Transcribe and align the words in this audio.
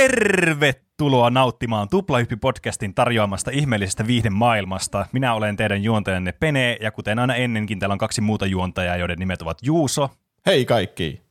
Tervetuloa 0.00 1.30
nauttimaan 1.30 1.88
Tuplahyppi-podcastin 1.88 2.94
tarjoamasta 2.94 3.50
ihmeellisestä 3.50 4.06
viihden 4.06 4.32
maailmasta. 4.32 5.06
Minä 5.12 5.34
olen 5.34 5.56
teidän 5.56 5.82
juontajanne 5.82 6.32
Pene, 6.32 6.76
ja 6.80 6.90
kuten 6.90 7.18
aina 7.18 7.34
ennenkin, 7.34 7.78
täällä 7.78 7.92
on 7.92 7.98
kaksi 7.98 8.20
muuta 8.20 8.46
juontajaa, 8.46 8.96
joiden 8.96 9.18
nimet 9.18 9.42
ovat 9.42 9.58
Juuso 9.62 10.10
Hei 10.46 10.64
kaikki. 10.64 11.22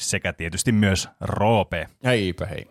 sekä 0.00 0.32
tietysti 0.32 0.72
myös 0.72 1.08
Roope. 1.20 1.86
Heipä 2.04 2.46
hei. 2.46 2.66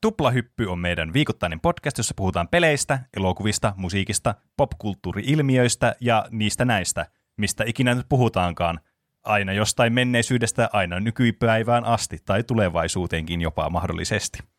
Tuplahyppy 0.00 0.66
on 0.66 0.78
meidän 0.78 1.12
viikoittainen 1.12 1.60
podcast, 1.60 1.98
jossa 1.98 2.14
puhutaan 2.16 2.48
peleistä, 2.48 2.98
elokuvista, 3.16 3.74
musiikista, 3.76 4.34
popkulttuuri-ilmiöistä 4.56 5.96
ja 6.00 6.26
niistä 6.30 6.64
näistä, 6.64 7.06
mistä 7.36 7.64
ikinä 7.66 7.94
nyt 7.94 8.06
puhutaankaan. 8.08 8.80
Aina 9.22 9.52
jostain 9.52 9.92
menneisyydestä, 9.92 10.70
aina 10.72 11.00
nykypäivään 11.00 11.84
asti 11.84 12.18
tai 12.24 12.42
tulevaisuuteenkin 12.42 13.40
jopa 13.40 13.70
mahdollisesti. 13.70 14.53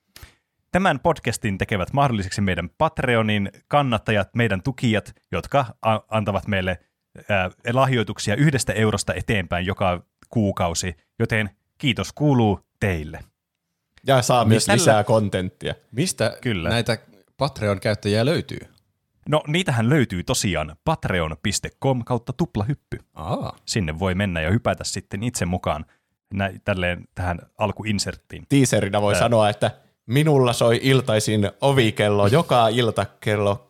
Tämän 0.75 0.99
podcastin 0.99 1.57
tekevät 1.57 1.93
mahdolliseksi 1.93 2.41
meidän 2.41 2.69
Patreonin 2.77 3.51
kannattajat, 3.67 4.29
meidän 4.35 4.63
tukijat, 4.63 5.15
jotka 5.31 5.65
a- 5.81 5.99
antavat 6.09 6.47
meille 6.47 6.79
ää, 7.29 7.49
lahjoituksia 7.73 8.35
yhdestä 8.35 8.73
eurosta 8.73 9.13
eteenpäin 9.13 9.65
joka 9.65 10.03
kuukausi, 10.29 10.95
joten 11.19 11.49
kiitos 11.77 12.13
kuuluu 12.13 12.59
teille. 12.79 13.19
Ja 14.07 14.21
saa 14.21 14.45
myös 14.45 14.65
tällä- 14.65 14.77
lisää 14.77 15.03
kontenttia. 15.03 15.75
Mistä 15.91 16.37
Kyllä. 16.41 16.69
näitä 16.69 16.97
Patreon-käyttäjiä 17.37 18.25
löytyy? 18.25 18.59
No 19.29 19.43
niitähän 19.47 19.89
löytyy 19.89 20.23
tosiaan 20.23 20.75
patreon.com 20.85 22.03
kautta 22.05 22.33
tuplahyppy. 22.33 22.97
Aa. 23.13 23.55
Sinne 23.65 23.99
voi 23.99 24.15
mennä 24.15 24.41
ja 24.41 24.51
hypätä 24.51 24.83
sitten 24.83 25.23
itse 25.23 25.45
mukaan 25.45 25.85
nä- 26.33 26.53
tälleen 26.63 27.03
tähän 27.15 27.39
alkuinserttiin. 27.57 28.45
Teaserina 28.49 29.01
voi 29.01 29.13
Tää. 29.13 29.19
sanoa, 29.19 29.49
että 29.49 29.71
minulla 30.05 30.53
soi 30.53 30.79
iltaisin 30.83 31.51
ovikello 31.61 32.27
joka 32.27 32.67
ilta 32.67 33.05
kello 33.19 33.65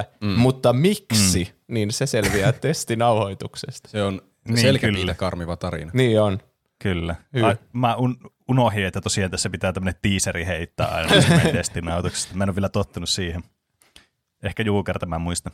20.30, 0.00 0.04
mm. 0.20 0.28
mutta 0.28 0.72
miksi, 0.72 1.44
mm. 1.44 1.74
niin 1.74 1.92
se 1.92 2.06
selviää 2.06 2.52
testinauhoituksesta. 2.66 3.88
Se 3.88 4.02
on 4.02 4.20
Niin, 4.48 4.80
kyllä. 4.80 5.14
karmiva 5.14 5.56
tarina. 5.56 5.90
Niin 5.94 6.20
on. 6.20 6.38
Kyllä. 6.78 7.14
Hyvä. 7.34 7.46
Ai, 7.46 7.56
mä 7.72 7.94
un- 7.96 8.18
unohdin, 8.48 8.86
että 8.86 9.00
tosiaan 9.00 9.30
tässä 9.30 9.50
pitää 9.50 9.72
tämmöinen 9.72 10.00
tiiseri 10.02 10.44
heittää 10.46 10.86
aina 10.88 11.08
testinautuksesta. 11.52 12.34
Mä 12.34 12.44
en 12.44 12.50
ole 12.50 12.56
vielä 12.56 12.68
tottunut 12.68 13.08
siihen. 13.08 13.42
Ehkä 14.42 14.62
Juukerta 14.62 15.06
mä 15.06 15.18
muistan. 15.18 15.52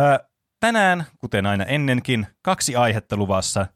Ö, 0.00 0.18
tänään, 0.60 1.04
kuten 1.18 1.46
aina 1.46 1.64
ennenkin, 1.64 2.26
kaksi 2.42 2.76
aihetta 2.76 3.16
luvassa. 3.16 3.66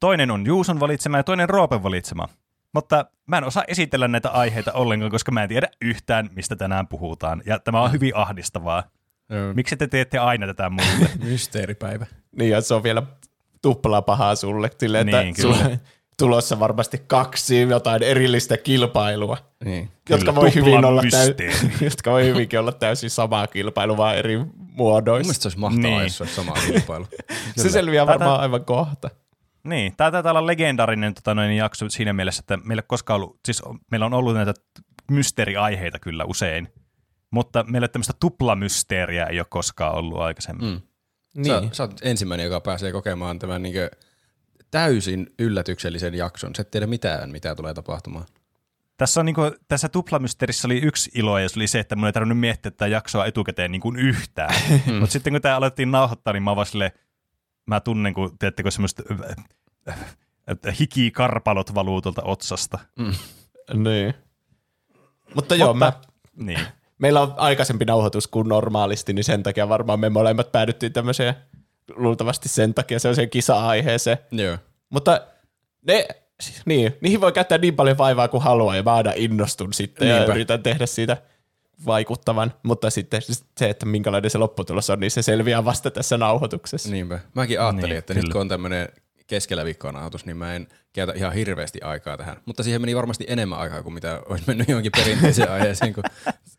Toinen 0.00 0.30
on 0.30 0.46
Juuson 0.46 0.80
valitsema 0.80 1.16
ja 1.16 1.24
toinen 1.24 1.48
Roopen 1.48 1.82
valitsema. 1.82 2.28
Mutta 2.76 3.06
mä 3.26 3.38
en 3.38 3.44
osaa 3.44 3.64
esitellä 3.68 4.08
näitä 4.08 4.30
aiheita 4.30 4.72
ollenkaan, 4.72 5.10
koska 5.10 5.32
mä 5.32 5.42
en 5.42 5.48
tiedä 5.48 5.68
yhtään, 5.82 6.30
mistä 6.34 6.56
tänään 6.56 6.88
puhutaan. 6.88 7.42
Ja 7.46 7.58
tämä 7.58 7.80
on 7.82 7.92
hyvin 7.92 8.16
ahdistavaa. 8.16 8.82
Joo. 9.30 9.54
Miksi 9.54 9.76
te 9.76 9.86
teette 9.86 10.18
aina 10.18 10.46
tätä 10.46 10.70
mulle? 10.70 11.08
Mysteeripäivä. 11.30 12.06
Niin 12.38 12.50
ja 12.50 12.60
se 12.60 12.74
on 12.74 12.82
vielä 12.82 13.02
tuplaa 13.62 14.02
pahaa 14.02 14.34
sulle. 14.34 14.70
Silleen, 14.78 15.08
että 15.08 15.22
Niin, 15.22 15.34
kyllä. 15.34 15.54
sulla 15.56 15.70
on 15.70 15.78
tulossa 16.18 16.60
varmasti 16.60 17.02
kaksi 17.06 17.60
jotain 17.60 18.02
erillistä 18.02 18.56
kilpailua, 18.56 19.36
Niin. 19.64 19.90
jotka 20.10 20.18
Kyllä, 20.32 20.34
voi, 20.34 20.54
hyvin 20.54 20.84
olla 20.84 21.02
täy- 21.02 21.52
jotka 21.84 22.10
voi 22.12 22.24
hyvinkin 22.24 22.58
olla 22.60 22.72
täysin 22.72 23.10
samaa 23.10 23.46
kilpailua, 23.46 23.96
vaan 23.96 24.16
eri 24.16 24.38
Mun 24.38 24.52
muodoissa. 24.56 25.22
mielestä 25.26 25.42
se 25.42 25.46
olisi 25.48 25.58
mahtavaa, 25.58 25.90
Niin. 25.90 26.02
jos 26.02 26.16
se 26.16 26.22
olisi 26.22 26.36
sama 26.36 26.52
kilpailu. 26.66 27.06
Se 27.56 27.68
selviää 27.70 28.06
varmaan 28.06 28.40
aivan 28.40 28.64
kohta. 28.64 29.10
Niin, 29.66 29.96
tämä 29.96 30.10
taitaa 30.10 30.32
olla 30.32 30.46
legendaarinen 30.46 31.14
tota, 31.14 31.34
noin, 31.34 31.56
jakso 31.56 31.88
siinä 31.88 32.12
mielessä, 32.12 32.40
että 32.40 32.56
meillä, 32.56 32.82
koskaan 32.82 33.20
ollut, 33.20 33.40
siis 33.44 33.60
on- 33.60 33.78
meillä 33.90 34.06
on 34.06 34.14
ollut 34.14 34.34
näitä 34.34 34.54
mysteeriaiheita 35.10 35.98
kyllä 35.98 36.24
usein, 36.24 36.68
mutta 37.30 37.64
meillä 37.68 37.88
tämmöistä 37.88 38.14
tuplamysteeriä 38.20 39.26
ei 39.26 39.40
ole 39.40 39.46
koskaan 39.50 39.94
ollut 39.94 40.20
aikaisemmin. 40.20 40.66
Mm. 40.66 40.80
Mm. 41.36 41.42
Niin. 41.42 41.68
Sä, 41.68 41.68
sä 41.72 41.82
oot 41.82 42.00
ensimmäinen, 42.02 42.44
joka 42.44 42.60
pääsee 42.60 42.92
kokemaan 42.92 43.38
tämän 43.38 43.62
niin 43.62 43.74
täysin 44.70 45.26
yllätyksellisen 45.38 46.14
jakson. 46.14 46.54
Sä 46.54 46.62
et 46.62 46.70
tiedä 46.70 46.86
mitään, 46.86 47.30
mitä 47.30 47.54
tulee 47.54 47.74
tapahtumaan. 47.74 48.26
Tässä, 48.96 49.20
on, 49.20 49.26
niin 49.26 49.34
kuin, 49.34 49.52
tässä 49.68 49.88
tuplamysteerissä 49.88 50.68
oli 50.68 50.78
yksi 50.78 51.10
ilo, 51.14 51.38
ja 51.38 51.48
se 51.48 51.58
oli 51.58 51.66
se, 51.66 51.78
että 51.78 51.96
mun 51.96 52.06
ei 52.06 52.12
tarvinnut 52.12 52.38
miettiä 52.38 52.70
tätä 52.70 52.86
jaksoa 52.86 53.26
etukäteen 53.26 53.72
niin 53.72 53.80
kuin 53.80 53.96
yhtään. 53.96 54.54
mutta 55.00 55.12
sitten 55.12 55.32
kun 55.32 55.42
tämä 55.42 55.56
alettiin 55.56 55.90
nauhoittaa, 55.90 56.32
niin 56.32 56.42
mä 56.42 56.56
vaan 56.56 56.66
silleen, 56.66 56.90
mä 57.66 57.80
tunnen, 57.80 58.14
kun 58.14 58.36
teettekö 58.38 58.70
semmoista 58.70 59.02
äh, 59.88 59.98
että 60.48 60.72
hikikarpalot 60.72 61.74
valuu 61.74 62.02
tuolta 62.02 62.22
otsasta. 62.24 62.78
Niin. 63.74 64.14
Mutta 65.34 65.54
joo, 65.54 65.74
mä, 65.74 65.92
Niin. 66.36 66.60
meillä 66.98 67.20
on 67.20 67.34
aikaisempi 67.36 67.84
nauhoitus 67.84 68.26
kuin 68.28 68.48
normaalisti, 68.48 69.12
niin 69.12 69.24
sen 69.24 69.42
takia 69.42 69.68
varmaan 69.68 70.00
me 70.00 70.08
molemmat 70.08 70.52
päädyttiin 70.52 70.92
tämmöiseen, 70.92 71.34
luultavasti 71.96 72.48
sen 72.48 72.74
takia 72.74 72.98
sellaiseen 72.98 73.30
kisa-aiheeseen. 73.30 74.18
Joo. 74.30 74.58
Mutta 74.90 75.20
ne, 75.86 76.06
siis 76.40 76.62
niin, 76.66 76.96
niihin 77.00 77.20
voi 77.20 77.32
käyttää 77.32 77.58
niin 77.58 77.76
paljon 77.76 77.98
vaivaa 77.98 78.28
kuin 78.28 78.42
haluaa, 78.42 78.76
ja 78.76 78.82
mä 78.82 78.94
aina 78.94 79.12
innostun 79.16 79.72
sitten 79.72 80.08
ja 80.08 80.16
Niinpä. 80.16 80.32
yritän 80.32 80.62
tehdä 80.62 80.86
siitä 80.86 81.16
vaikuttavan, 81.86 82.52
mutta 82.62 82.90
sitten 82.90 83.20
se, 83.58 83.70
että 83.70 83.86
minkälainen 83.86 84.30
se 84.30 84.38
lopputulos 84.38 84.90
on, 84.90 85.00
niin 85.00 85.10
se 85.10 85.22
selviää 85.22 85.64
vasta 85.64 85.90
tässä 85.90 86.18
nauhoituksessa. 86.18 86.90
Niinpä. 86.90 87.18
Mäkin 87.34 87.60
ajattelin, 87.60 87.82
Niin, 87.82 87.88
niin, 87.90 87.98
että 87.98 88.14
kyllä. 88.14 88.24
nyt 88.26 88.32
kun 88.32 88.40
on 88.40 88.48
tämmöinen 88.48 88.88
keskellä 89.26 89.64
viikkoa 89.64 89.92
nauhoitus, 89.92 90.26
niin 90.26 90.36
mä 90.36 90.54
en 90.54 90.66
käytä 90.92 91.12
ihan 91.16 91.32
hirveästi 91.32 91.80
aikaa 91.82 92.16
tähän. 92.16 92.36
Mutta 92.46 92.62
siihen 92.62 92.80
meni 92.80 92.96
varmasti 92.96 93.24
enemmän 93.28 93.58
aikaa 93.58 93.82
kuin 93.82 93.94
mitä 93.94 94.22
olisi 94.28 94.44
mennyt 94.46 94.68
johonkin 94.68 94.92
perinteiseen 94.96 95.50
aiheeseen, 95.52 95.94
kun 95.94 96.04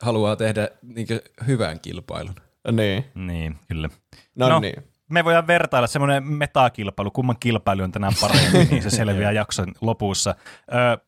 haluaa 0.01 0.35
tehdä 0.35 0.69
niin 0.81 1.07
hyvän 1.47 1.79
kilpailun. 1.79 2.35
Niin, 2.71 3.05
Niin, 3.15 3.55
kyllä. 3.67 3.89
no, 4.35 4.49
No. 4.49 4.59
niin. 4.59 4.83
Me 5.09 5.23
voidaan 5.23 5.47
vertailla 5.47 5.87
semmoinen 5.87 6.23
metakilpailu, 6.23 7.11
kumman 7.11 7.35
kilpailu 7.39 7.83
on 7.83 7.91
tänään 7.91 8.13
parempi, 8.21 8.57
niin 8.71 8.83
se 8.83 8.89
selviää 8.97 9.31
jakson 9.31 9.71
lopussa. 9.81 10.35
Ö, 10.71 10.97
ta- 10.97 11.01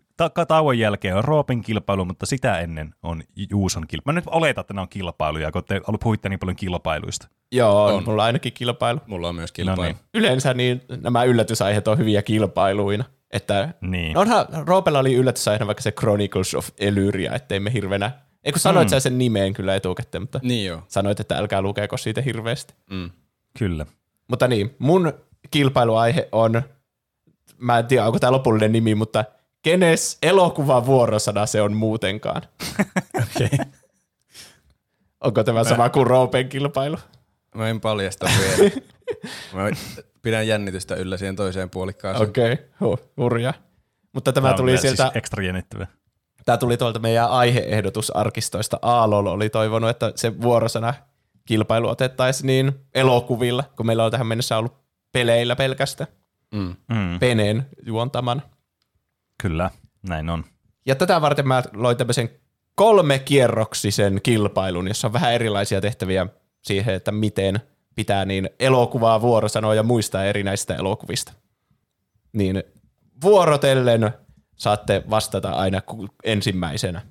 tauon 0.47 0.79
jälkeen 0.79 1.15
on 1.15 1.23
Roopen 1.23 1.61
kilpailu, 1.61 2.05
mutta 2.05 2.25
sitä 2.25 2.59
ennen 2.59 2.93
on 3.03 3.23
Juuson 3.49 3.87
kilpailu. 3.87 4.13
Mä 4.13 4.19
nyt 4.19 4.27
oletan, 4.27 4.61
että 4.61 4.73
nämä 4.73 4.81
on 4.81 4.89
kilpailuja, 4.89 5.51
kun 5.51 5.63
te 5.63 5.81
puhuitte 6.03 6.29
niin 6.29 6.39
paljon 6.39 6.55
kilpailuista. 6.55 7.27
Joo, 7.51 7.85
on. 7.85 7.93
On. 7.93 8.03
mulla 8.05 8.23
ainakin 8.23 8.53
kilpailu. 8.53 8.99
Mulla 9.07 9.29
on 9.29 9.35
myös 9.35 9.49
No 9.49 9.53
kilpailu. 9.53 9.81
niin. 9.81 9.95
Yleensä 10.13 10.53
niin 10.53 10.81
nämä 11.01 11.23
yllätysaiheet 11.23 11.87
on 11.87 11.97
hyviä 11.97 12.21
kilpailuina. 12.21 13.03
Että 13.31 13.73
Niin. 13.81 14.17
Onhan, 14.17 14.45
Roopella 14.67 14.99
oli 14.99 15.13
yllätysaiheena 15.15 15.67
vaikka 15.67 15.83
se 15.83 15.91
Chronicles 15.91 16.55
of 16.55 16.69
Elyria, 16.77 17.35
ettei 17.35 17.59
me 17.59 17.73
hirveänä, 17.73 18.11
ei 18.43 18.51
kun 18.51 18.59
sanoit 18.59 18.87
mm. 18.87 18.89
sä 18.89 18.99
sen 18.99 19.17
nimeen 19.17 19.53
kyllä 19.53 19.75
etukäteen, 19.75 20.21
mutta 20.21 20.39
Niin 20.43 20.65
joo. 20.65 20.81
sanoit, 20.87 21.19
että 21.19 21.37
älkää 21.37 21.61
lukeeko 21.61 21.97
siitä 21.97 22.21
hirveästi. 22.21 22.73
Mm. 22.91 23.09
Kyllä. 23.59 23.85
Mutta 24.27 24.47
niin, 24.47 24.75
mun 24.79 25.13
kilpailuaihe 25.51 26.29
on, 26.31 26.61
mä 27.57 27.79
en 27.79 27.85
tiedä 27.85 28.05
onko 28.05 28.19
tämä 28.19 28.31
lopullinen 28.31 28.71
nimi, 28.71 28.95
mutta 28.95 29.25
kenes 29.61 30.17
elokuvan 30.21 30.85
vuorosana 30.85 31.45
se 31.45 31.61
on 31.61 31.73
muutenkaan? 31.73 32.41
Okay. 33.35 33.65
Onko 35.23 35.43
tämä 35.43 35.63
sama 35.63 35.89
kuin 35.89 36.07
Roopen 36.07 36.49
kilpailu? 36.49 36.97
Mä 37.55 37.69
en 37.69 37.81
paljasta 37.81 38.29
vielä. 38.39 38.71
Mä 39.53 39.69
pidän 40.21 40.47
jännitystä 40.47 40.95
yllä 40.95 41.17
siihen 41.17 41.35
toiseen 41.35 41.69
puolikkaaseen. 41.69 42.29
Okei, 42.29 42.53
okay. 42.53 42.65
huh, 42.79 42.99
hurja. 43.17 43.53
Mutta 44.13 44.33
tämä, 44.33 44.47
Tämä 44.47 44.57
tuli 44.57 44.77
sieltä, 44.77 45.03
Siis 45.03 45.15
ekstra 45.15 45.43
jännittävä. 45.43 45.87
tämä 46.45 46.57
tuli 46.57 46.77
tuolta 46.77 46.99
meidän 46.99 47.29
aiheehdotusarkistoista. 47.29 48.79
Aalol 48.81 49.25
oli 49.25 49.49
toivonut, 49.49 49.89
että 49.89 50.11
se 50.15 50.41
vuorosana 50.41 50.93
kilpailu 51.45 51.87
otettaisiin 51.87 52.47
niin 52.47 52.73
elokuvilla, 52.95 53.63
kun 53.77 53.85
meillä 53.85 54.05
on 54.05 54.11
tähän 54.11 54.27
mennessä 54.27 54.57
ollut 54.57 54.77
peleillä 55.11 55.55
pelkästään. 55.55 56.09
Mm. 56.53 56.75
Mm, 56.87 57.19
Peneen 57.19 57.65
juontaman. 57.85 58.41
Kyllä, 59.41 59.69
näin 60.07 60.29
on. 60.29 60.43
Ja 60.85 60.95
tätä 60.95 61.21
varten 61.21 61.47
mä 61.47 61.63
loin 61.73 61.97
tämmöisen 61.97 62.29
kolmekierroksisen 62.75 64.19
kilpailun, 64.23 64.87
jossa 64.87 65.07
on 65.07 65.13
vähän 65.13 65.33
erilaisia 65.33 65.81
tehtäviä 65.81 66.27
siihen, 66.61 66.95
että 66.95 67.11
miten 67.11 67.59
pitää 67.95 68.25
niin 68.25 68.49
elokuvaa 68.59 69.21
vuorosanoa 69.21 69.75
ja 69.75 69.83
muistaa 69.83 70.25
erinäistä 70.25 70.75
elokuvista. 70.75 71.33
Niin 72.33 72.63
vuorotellen 73.21 74.13
saatte 74.55 75.03
vastata 75.09 75.51
aina 75.51 75.81
ensimmäisenä. 76.23 77.01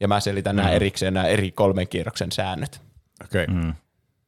Ja 0.00 0.08
mä 0.08 0.20
selitän 0.20 0.56
mm. 0.56 0.56
nämä 0.56 0.70
erikseen 0.70 1.14
nämä 1.14 1.26
eri 1.26 1.50
kolmen 1.50 1.88
kierroksen 1.88 2.32
säännöt. 2.32 2.82
Okei. 3.24 3.44
Okay. 3.44 3.54
Mm. 3.54 3.74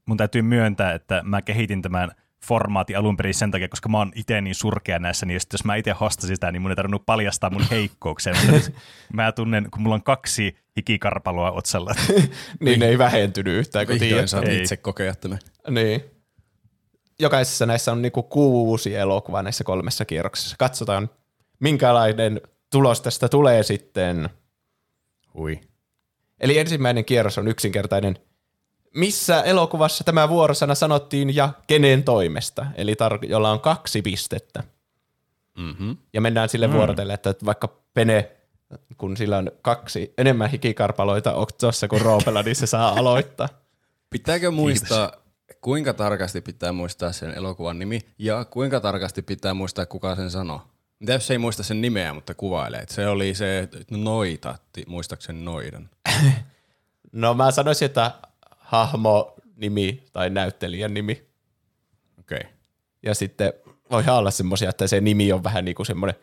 Mun 0.06 0.16
täytyy 0.16 0.42
myöntää, 0.42 0.92
että 0.92 1.22
mä 1.24 1.42
kehitin 1.42 1.82
tämän 1.82 2.10
formaatin 2.44 2.98
alun 2.98 3.16
perin 3.16 3.34
sen 3.34 3.50
takia, 3.50 3.68
koska 3.68 3.88
mä 3.88 3.98
oon 3.98 4.12
itse 4.14 4.40
niin 4.40 4.54
surkea 4.54 4.98
näissä, 4.98 5.26
niin 5.26 5.40
jos 5.52 5.64
mä 5.64 5.76
itse 5.76 5.90
hostasin 5.90 6.36
sitä, 6.36 6.52
niin 6.52 6.62
mun 6.62 6.70
ei 6.70 6.76
tarvinnut 6.76 7.06
paljastaa 7.06 7.50
mun 7.50 7.66
heikkouksia. 7.70 8.32
Mä 9.12 9.32
tunnen, 9.32 9.68
kun 9.70 9.82
mulla 9.82 9.94
on 9.94 10.02
kaksi 10.02 10.56
hikikarpaloa 10.76 11.50
otsalla. 11.50 11.94
niin 12.60 12.80
ne 12.80 12.86
ei 12.86 12.98
vähentynyt 12.98 13.54
yhtään, 13.54 13.86
kun 13.86 13.98
tiedät. 13.98 14.30
saat 14.30 14.44
Ei. 14.44 14.62
itse 14.62 14.76
kokea 14.76 15.14
tämän. 15.14 15.38
Niin. 15.70 16.04
Jokaisessa 17.18 17.66
näissä 17.66 17.92
on 17.92 18.02
niinku 18.02 18.22
kuusi 18.22 18.94
elokuvaa 18.94 19.42
näissä 19.42 19.64
kolmessa 19.64 20.04
kierroksessa. 20.04 20.56
Katsotaan, 20.58 21.10
minkälainen 21.60 22.40
tulos 22.70 23.00
tästä 23.00 23.28
tulee 23.28 23.62
sitten. 23.62 24.28
Hui. 25.34 25.60
Eli 26.40 26.58
ensimmäinen 26.58 27.04
kierros 27.04 27.38
on 27.38 27.48
yksinkertainen. 27.48 28.18
Missä 28.96 29.42
elokuvassa 29.42 30.04
tämä 30.04 30.28
vuorosana 30.28 30.74
sanottiin 30.74 31.36
ja 31.36 31.48
kenen 31.66 32.04
toimesta? 32.04 32.66
Eli 32.74 32.94
tar- 32.94 33.26
jolla 33.28 33.50
on 33.50 33.60
kaksi 33.60 34.02
pistettä. 34.02 34.62
Mm-hmm. 35.58 35.96
Ja 36.12 36.20
mennään 36.20 36.48
sille 36.48 36.66
mm. 36.66 36.72
vuorotelle, 36.72 37.14
että 37.14 37.34
vaikka 37.44 37.68
Pene, 37.94 38.30
kun 38.96 39.16
sillä 39.16 39.38
on 39.38 39.50
kaksi 39.62 40.14
enemmän 40.18 40.50
hikikarpaloita 40.50 41.34
tuossa 41.60 41.88
kuin 41.88 42.02
Roopella, 42.02 42.42
niin 42.42 42.56
se 42.56 42.66
saa 42.66 42.88
aloittaa. 42.88 43.48
Pitääkö 44.10 44.50
muistaa, 44.50 45.12
kuinka 45.60 45.92
tarkasti 45.92 46.40
pitää 46.40 46.72
muistaa 46.72 47.12
sen 47.12 47.30
elokuvan 47.34 47.78
nimi 47.78 48.00
ja 48.18 48.44
kuinka 48.44 48.80
tarkasti 48.80 49.22
pitää 49.22 49.54
muistaa, 49.54 49.86
kuka 49.86 50.16
sen 50.16 50.30
sanoo? 50.30 50.62
Mitä 50.98 51.12
jos 51.12 51.30
ei 51.30 51.38
muista 51.38 51.62
sen 51.62 51.80
nimeä, 51.80 52.14
mutta 52.14 52.34
kuvailee? 52.34 52.80
että 52.80 52.94
Se 52.94 53.08
oli 53.08 53.34
se 53.34 53.68
noita, 53.90 54.58
ti- 54.72 54.84
muistaakseni 54.86 55.42
noidan. 55.44 55.90
No 57.12 57.34
mä 57.34 57.50
sanoisin, 57.50 57.86
että 57.86 58.12
hahmo 58.66 59.34
nimi 59.56 60.04
tai 60.12 60.30
näyttelijän 60.30 60.94
nimi. 60.94 61.26
Okei. 62.18 62.38
Okay. 62.38 62.50
Ja 63.02 63.14
sitten 63.14 63.52
voi 63.90 64.04
olla 64.08 64.30
semmoisia, 64.30 64.70
että 64.70 64.86
se 64.86 65.00
nimi 65.00 65.32
on 65.32 65.44
vähän 65.44 65.64
niin 65.64 65.74
kuin 65.74 65.86
semmoinen, 65.86 66.16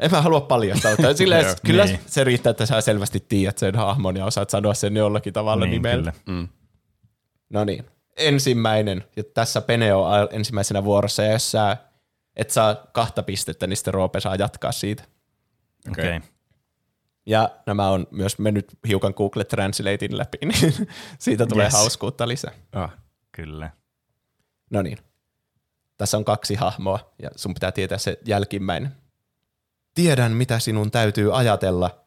en 0.00 0.10
mä 0.10 0.22
halua 0.22 0.40
paljastaa, 0.40 0.90
mutta 0.90 1.14
silleen, 1.16 1.46
Joo, 1.46 1.54
kyllä 1.66 1.84
niin. 1.84 2.00
se 2.06 2.24
riittää, 2.24 2.50
että 2.50 2.66
sä 2.66 2.80
selvästi 2.80 3.24
tiedät 3.28 3.58
sen 3.58 3.74
hahmon 3.74 4.16
ja 4.16 4.24
osaat 4.24 4.50
sanoa 4.50 4.74
sen 4.74 4.96
jollakin 4.96 5.32
tavalla 5.32 5.64
niin, 5.64 5.70
nimellä. 5.70 6.12
kyllä. 6.24 6.38
Mm. 6.38 6.48
No 7.50 7.64
niin, 7.64 7.84
ensimmäinen, 8.16 9.04
ja 9.16 9.24
tässä 9.24 9.60
Pene 9.60 9.94
on 9.94 10.28
ensimmäisenä 10.30 10.84
vuorossa, 10.84 11.22
ja 11.22 11.32
jos 11.32 11.50
sä 11.50 11.76
et 12.36 12.50
saa 12.50 12.76
kahta 12.92 13.22
pistettä, 13.22 13.66
niin 13.66 13.76
sitten 13.76 13.94
Roope 13.94 14.20
saa 14.20 14.36
jatkaa 14.36 14.72
siitä. 14.72 15.04
Okei. 15.90 16.16
Okay. 16.16 16.28
Ja 17.26 17.50
nämä 17.66 17.88
on 17.88 18.06
myös 18.10 18.38
mennyt 18.38 18.78
hiukan 18.88 19.14
Google 19.16 19.44
Translatein 19.44 20.18
läpi, 20.18 20.38
niin 20.42 20.88
siitä 21.18 21.46
tulee 21.46 21.64
Yes. 21.66 21.72
hauskuutta 21.74 22.28
lisää. 22.28 22.52
Ah. 22.72 22.92
Kyllä. 23.32 23.70
No 24.70 24.82
niin. 24.82 24.98
Tässä 25.98 26.16
on 26.16 26.24
kaksi 26.24 26.54
hahmoa 26.54 27.12
ja 27.22 27.30
sun 27.36 27.54
pitää 27.54 27.72
tietää 27.72 27.98
se 27.98 28.18
jälkimmäinen. 28.26 28.96
Tiedän, 29.94 30.32
mitä 30.32 30.58
sinun 30.58 30.90
täytyy 30.90 31.38
ajatella. 31.38 32.04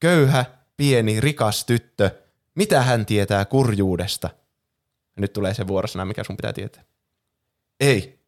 Köyhä, 0.00 0.44
pieni, 0.76 1.20
rikas 1.20 1.64
tyttö. 1.64 2.10
Mitä 2.54 2.82
hän 2.82 3.06
tietää 3.06 3.44
kurjuudesta? 3.44 4.30
Ja 5.16 5.20
nyt 5.20 5.32
tulee 5.32 5.54
se 5.54 5.66
vuorosana, 5.66 6.04
mikä 6.04 6.24
sun 6.24 6.36
pitää 6.36 6.52
tietää. 6.52 6.84
Ei, 7.80 8.20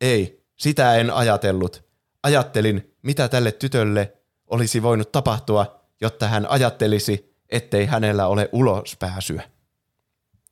ei, 0.00 0.44
sitä 0.56 0.94
en 0.94 1.10
ajatellut. 1.10 1.84
Ajattelin, 2.22 2.96
mitä 3.02 3.28
tälle 3.28 3.52
tytölle 3.52 4.12
olisi 4.46 4.82
voinut 4.82 5.12
tapahtua, 5.12 5.77
jotta 6.00 6.28
hän 6.28 6.50
ajattelisi, 6.50 7.36
ettei 7.48 7.86
hänellä 7.86 8.26
ole 8.26 8.48
ulospääsyä. 8.52 9.42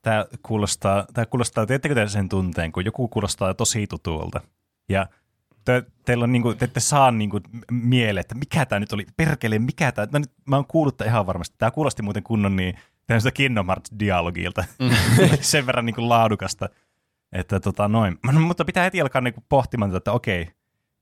Tämä 0.01 0.25
kuulostaa, 0.41 1.05
tämä 1.13 1.25
kuulostaa, 1.25 1.65
teettekö 1.65 1.95
te 1.95 2.07
sen 2.07 2.29
tunteen, 2.29 2.71
kun 2.71 2.85
joku 2.85 3.07
kuulostaa 3.07 3.53
tosi 3.53 3.87
tutulta. 3.87 4.41
Ja 4.89 5.07
te, 5.65 5.83
teillä 6.05 6.23
on 6.23 6.31
niinku, 6.31 6.53
te 6.53 6.65
ette 6.65 6.79
saa 6.79 7.11
niinku 7.11 7.39
mieleen, 7.71 8.21
että 8.21 8.35
mikä 8.35 8.65
tämä 8.65 8.79
nyt 8.79 8.93
oli, 8.93 9.05
perkele, 9.17 9.59
mikä 9.59 9.91
tämä, 9.91 10.07
mä, 10.11 10.19
nyt, 10.19 10.31
mä 10.45 10.55
oon 10.55 10.67
kuullut 10.67 10.97
tämän 10.97 11.11
ihan 11.11 11.25
varmasti. 11.25 11.55
Tämä 11.57 11.71
kuulosti 11.71 12.01
muuten 12.03 12.23
kunnon 12.23 12.55
niin, 12.55 12.75
tämmöistä 13.07 13.31
Kingdom 13.31 13.67
Hearts-dialogilta, 13.67 14.63
mm. 14.79 14.89
sen 15.41 15.65
verran 15.65 15.85
niinku 15.85 16.09
laadukasta. 16.09 16.69
Että 17.31 17.59
tota 17.59 17.87
noin. 17.87 18.17
No, 18.31 18.39
mutta 18.39 18.65
pitää 18.65 18.83
heti 18.83 19.01
alkaa 19.01 19.21
niinku 19.21 19.43
pohtimaan, 19.49 19.95
että 19.95 20.11
okei, 20.11 20.47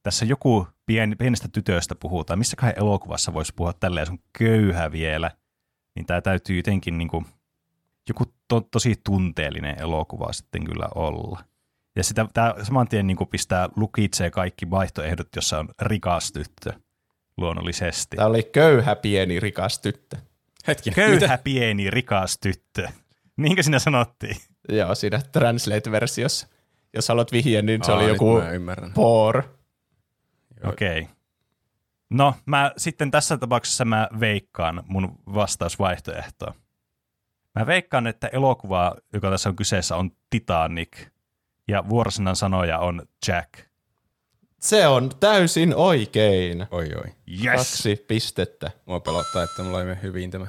tässä 0.06 0.26
joku 0.26 0.68
pien, 0.86 1.16
pienestä 1.18 1.48
tytöstä 1.48 1.96
puhutaan. 1.96 2.40
Missä 2.40 2.56
kai 2.56 2.74
elokuvassa 2.76 3.34
voisi 3.34 3.54
puhua 3.56 3.74
tälleen, 3.74 4.12
on 4.12 4.20
köyhä 4.38 4.92
vielä. 4.92 5.32
Niin 5.96 6.06
tämä 6.06 6.22
täytyy 6.22 6.58
jotenkin 6.58 6.98
niinku, 6.98 7.24
joku 8.10 8.24
to, 8.48 8.62
tosi 8.62 8.96
tunteellinen 9.04 9.82
elokuva 9.82 10.34
sitten 10.34 10.66
kyllä 10.66 10.90
olla. 10.96 11.40
Ja 11.96 12.04
sitä 12.04 12.28
tämä 12.34 12.54
saman 12.64 12.88
tien 12.88 13.08
niin 13.08 13.18
pistää 13.32 13.70
lukitsee 13.76 14.32
kaikki 14.32 14.70
vaihtoehdot, 14.70 15.28
jossa 15.36 15.60
on 15.60 15.70
rikas 15.82 16.32
tyttö 16.32 16.74
luonnollisesti. 17.38 18.16
Tämä 18.16 18.28
oli 18.28 18.44
köyhä, 18.44 18.96
pieni, 18.96 19.40
rikas 19.40 19.80
tyttö. 19.80 20.18
Hetkinen. 20.68 20.96
Köyhä, 20.96 21.20
mitä? 21.20 21.40
pieni, 21.44 21.90
rikas 21.90 22.38
tyttö. 22.38 22.88
Niinkö 23.38 23.64
siinä 23.64 23.80
sanottiin? 23.80 24.36
Joo, 24.70 24.96
siinä 24.96 25.22
Translate-versiossa. 25.32 26.48
Jos 26.94 27.08
haluat 27.08 27.32
vihjeä, 27.32 27.62
niin 27.62 27.84
se 27.84 27.92
Aa, 27.92 27.98
oli 27.98 28.08
joku 28.08 28.42
poor. 28.94 29.56
Okei. 30.68 31.02
Okay. 31.02 31.16
No, 32.10 32.34
mä 32.46 32.72
sitten 32.78 33.12
tässä 33.12 33.38
tapauksessa 33.38 33.86
mä 33.86 34.10
veikkaan 34.20 34.84
mun 34.88 35.20
vastausvaihtoehtoa. 35.34 36.54
Mä 37.60 37.66
veikkaan, 37.66 38.08
että 38.08 38.28
elokuva, 38.28 38.96
joka 39.14 39.30
tässä 39.30 39.50
on 39.50 39.56
kyseessä, 39.56 39.96
on 39.96 40.12
Titanic. 40.30 40.98
Ja 41.68 41.90
vuorosanan 41.90 42.36
sanoja 42.36 42.80
on 42.80 43.08
Jack. 43.28 43.54
Se 44.60 44.88
on 44.88 45.12
täysin 45.20 45.76
oikein. 45.76 46.68
Oi 46.72 46.90
oi. 46.96 47.14
Yes! 47.44 47.56
Kaksi 47.56 48.06
pistettä 48.08 48.72
Mua 48.86 49.00
pelottaa, 49.00 49.44
että 49.44 49.64
mulla 49.64 49.80
ei 49.80 49.86
mene 49.86 50.00
hyvin 50.02 50.32
tämä. 50.32 50.48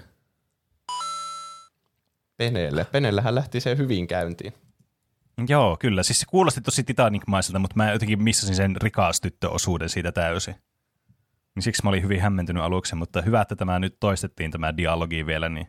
Peneelle. 2.37 2.87
Penellähän 2.93 3.35
lähti 3.35 3.61
se 3.61 3.77
hyvin 3.77 4.07
käyntiin. 4.07 4.53
Joo, 5.49 5.77
kyllä. 5.81 6.03
Siis 6.03 6.21
se 6.21 6.27
kuulosti 6.29 6.61
tosi 6.61 6.85
Titanic-maiselta, 6.85 7.59
mutta 7.59 7.77
mä 7.77 7.93
jotenkin 7.93 8.23
missasin 8.23 8.57
sen 8.57 8.77
rikas 8.83 9.21
tyttöosuuden 9.21 9.89
siitä 9.89 10.13
täysin. 10.13 10.55
Niin 11.55 11.63
siksi 11.63 11.83
mä 11.85 11.89
olin 11.89 12.03
hyvin 12.03 12.21
hämmentynyt 12.21 12.63
aluksi, 12.63 12.95
mutta 12.95 13.23
hyvä, 13.23 13.41
että 13.41 13.57
tämä 13.57 13.79
nyt 13.79 13.97
toistettiin 14.01 14.51
tämä 14.51 14.77
dialogi 14.77 15.27
vielä, 15.27 15.49
niin 15.49 15.67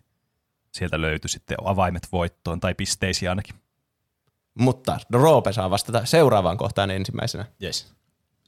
sieltä 0.71 1.01
löytyi 1.01 1.29
sitten 1.29 1.57
avaimet 1.63 2.07
voittoon, 2.11 2.59
tai 2.59 2.75
pisteisiä 2.75 3.29
ainakin. 3.29 3.55
Mutta 4.59 4.97
Roope 5.13 5.53
saa 5.53 5.69
vastata 5.69 6.05
seuraavaan 6.05 6.57
kohtaan 6.57 6.91
ensimmäisenä. 6.91 7.45
Yes. 7.63 7.93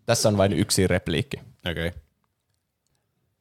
Tässä 0.05 0.29
on 0.29 0.37
vain 0.37 0.53
yksi 0.53 0.87
repliikki. 0.87 1.37
Okei. 1.71 1.87
Okay. 1.87 1.99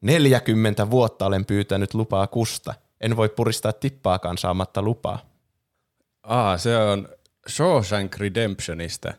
40 0.01 0.91
vuotta 0.91 1.27
olen 1.27 1.45
pyytänyt 1.45 1.95
lupaa 1.95 2.27
kusta. 2.27 2.75
En 3.01 3.17
voi 3.17 3.29
puristaa 3.29 3.73
tippaakaan 3.73 4.39
saamatta 4.39 4.83
lupaa. 4.83 5.19
Aa, 6.23 6.59
se 6.59 6.77
on 6.77 7.09
Shawshank 7.49 8.17
Redemptionista. 8.17 9.15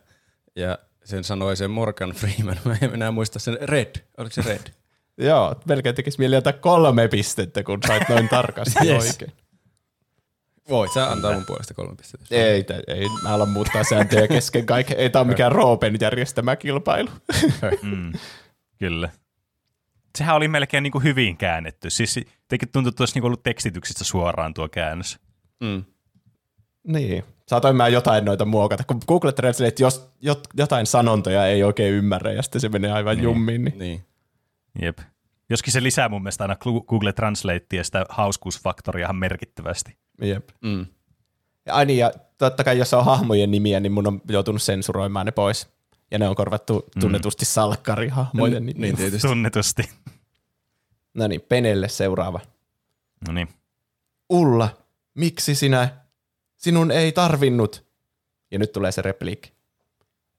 Ja 0.56 0.78
sen 1.04 1.24
sanoi 1.24 1.56
se 1.56 1.68
Morgan 1.68 2.10
Freeman. 2.10 2.56
Mä 2.64 2.76
en 2.82 2.94
enää 2.94 3.10
muista 3.10 3.38
sen 3.38 3.58
Red. 3.62 3.94
Oliko 4.18 4.34
se 4.34 4.42
Red? 4.42 4.60
Joo, 5.28 5.54
melkein 5.64 5.94
tekisi 5.94 6.18
mieli 6.18 6.36
ottaa 6.36 6.52
kolme 6.52 7.08
pistettä, 7.08 7.62
kun 7.62 7.78
sait 7.86 8.08
noin 8.08 8.28
tarkasti 8.28 8.86
Yes. 8.88 9.04
oikein. 9.10 9.32
Voit 10.68 10.92
sä 10.92 11.10
antaa 11.10 11.32
mun 11.32 11.46
puolesta 11.46 11.74
kolme 11.74 11.96
pistettä. 11.96 12.26
Ei, 12.34 12.64
tä- 12.64 12.82
ei, 12.86 13.06
mä 13.22 13.28
alan 13.34 13.48
muuttaa 13.48 13.84
sääntöjä 13.84 14.28
kesken 14.28 14.66
kaiken. 14.66 14.96
Ei 14.96 15.10
tää 15.10 15.22
ole 15.22 15.28
mikään 15.28 15.52
Roopen 15.52 15.96
järjestämä 16.00 16.56
kilpailu. 16.56 17.10
Mm, 17.82 18.12
kyllä. 18.78 19.10
Sehän 20.18 20.36
oli 20.36 20.48
melkein 20.48 20.82
niin 20.82 20.90
kuin 20.92 21.04
hyvin 21.04 21.36
käännetty. 21.36 21.90
Siis 21.90 22.16
jotenkin 22.16 22.68
tuntui, 22.72 22.88
että 22.88 23.02
olisi 23.02 23.14
niin 23.14 23.24
ollut 23.24 23.42
tekstityksistä 23.42 24.04
suoraan 24.04 24.54
tuo 24.54 24.68
käännös. 24.68 25.18
Mm. 25.60 25.84
Niin. 26.86 27.24
Saatoin 27.50 27.76
mä 27.76 27.88
jotain 27.88 28.24
noita 28.24 28.44
muokata. 28.44 28.84
Kun 28.84 29.00
Google 29.08 29.32
Translate, 29.32 29.82
jos 29.82 30.10
jot, 30.20 30.48
jotain 30.54 30.86
sanontoja 30.86 31.46
ei 31.46 31.62
oikein 31.62 31.94
ymmärrä 31.94 32.32
ja 32.32 32.42
sitten 32.42 32.60
se 32.60 32.68
menee 32.68 32.92
aivan 32.92 33.16
niin. 33.16 33.24
jummiin, 33.24 33.64
niin 33.64 33.78
Niin. 33.78 34.04
Jep. 34.82 34.98
Joskin 35.50 35.72
se 35.72 35.82
lisää 35.82 36.08
mun 36.08 36.22
mielestä 36.22 36.44
aina 36.44 36.56
Google 36.56 37.12
Translatea 37.12 37.84
sitä 37.84 38.06
hauskuusfaktoria 38.08 39.04
ihan 39.06 39.16
merkittävästi. 39.16 39.96
jep. 40.22 40.48
Mm. 40.60 40.86
Ja, 41.66 41.74
ai 41.74 41.86
niin, 41.86 41.98
ja 41.98 42.12
totta 42.38 42.64
kai 42.64 42.78
jos 42.78 42.94
on 42.94 43.04
hahmojen 43.04 43.50
nimiä, 43.50 43.80
niin 43.80 43.92
mun 43.92 44.06
on 44.06 44.20
joutunut 44.28 44.62
sensuroimaan 44.62 45.26
ne 45.26 45.32
pois. 45.32 45.68
Ja 46.10 46.18
ne 46.18 46.28
on 46.28 46.34
korvattu 46.34 46.84
tunnetusti 47.00 47.44
salkkarihahmojen 47.44 48.66
nimiä. 48.66 48.82
Niin 48.82 48.96
tietysti. 48.96 49.28
Tunnetusti. 49.28 49.90
No 51.14 51.28
niin, 51.28 51.40
Penelle 51.40 51.88
seuraava. 51.88 52.40
No 53.26 53.32
niin. 53.32 53.48
Ulla, 54.28 54.68
miksi 55.14 55.54
sinä? 55.54 56.00
Sinun 56.60 56.90
ei 56.90 57.12
tarvinnut. 57.12 57.84
Ja 58.50 58.58
nyt 58.58 58.72
tulee 58.72 58.92
se 58.92 59.02
repliikki. 59.02 59.52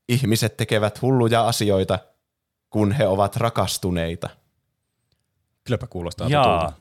Ihmiset 0.10 0.58
tekevät 0.58 1.02
hulluja 1.02 1.48
asioita, 1.48 2.00
kun 2.70 2.92
he 2.92 3.08
ovat 3.08 3.36
rakastuneita. 3.36 4.30
Kylläpä 5.64 5.88
kuulostaa 5.88 6.28
Jaa. 6.28 6.74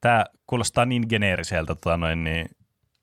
Tämä 0.00 0.24
kuulostaa 0.46 0.84
niin 0.84 1.06
geneeriseltä 1.08 1.74
tota 1.74 1.96
noin, 1.96 2.24
niin 2.24 2.48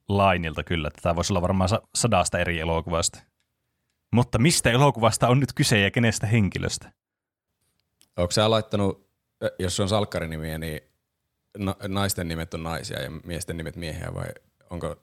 lainilta 0.10 0.64
kyllä, 0.64 0.88
että 0.88 1.02
tämä 1.02 1.16
voisi 1.16 1.34
olla 1.34 1.42
varmaan 1.42 1.70
sa- 1.70 1.82
sadasta 1.96 2.40
eri 2.40 2.60
elokuvasta. 2.60 3.20
Mutta 4.12 4.38
mistä 4.38 4.72
elokuvasta 4.72 5.28
on 5.28 5.40
nyt 5.40 5.54
kyse 5.54 5.80
ja 5.80 5.92
kenestä 5.92 6.28
henkilöstä? 6.28 6.92
Onko 8.18 8.32
sä 8.32 8.50
laittanut, 8.50 9.10
ö, 9.44 9.56
jos 9.60 9.80
on 9.80 9.90
salkkarinimiä, 9.90 10.58
niin 10.58 10.82
na- 11.58 11.76
naisten 11.88 12.28
nimet 12.28 12.54
on 12.54 12.64
naisia 12.64 13.02
ja 13.02 13.12
miesten 13.12 13.58
nimet 13.58 13.76
miehiä 13.76 14.14
vai 14.14 14.28
onko 14.70 14.96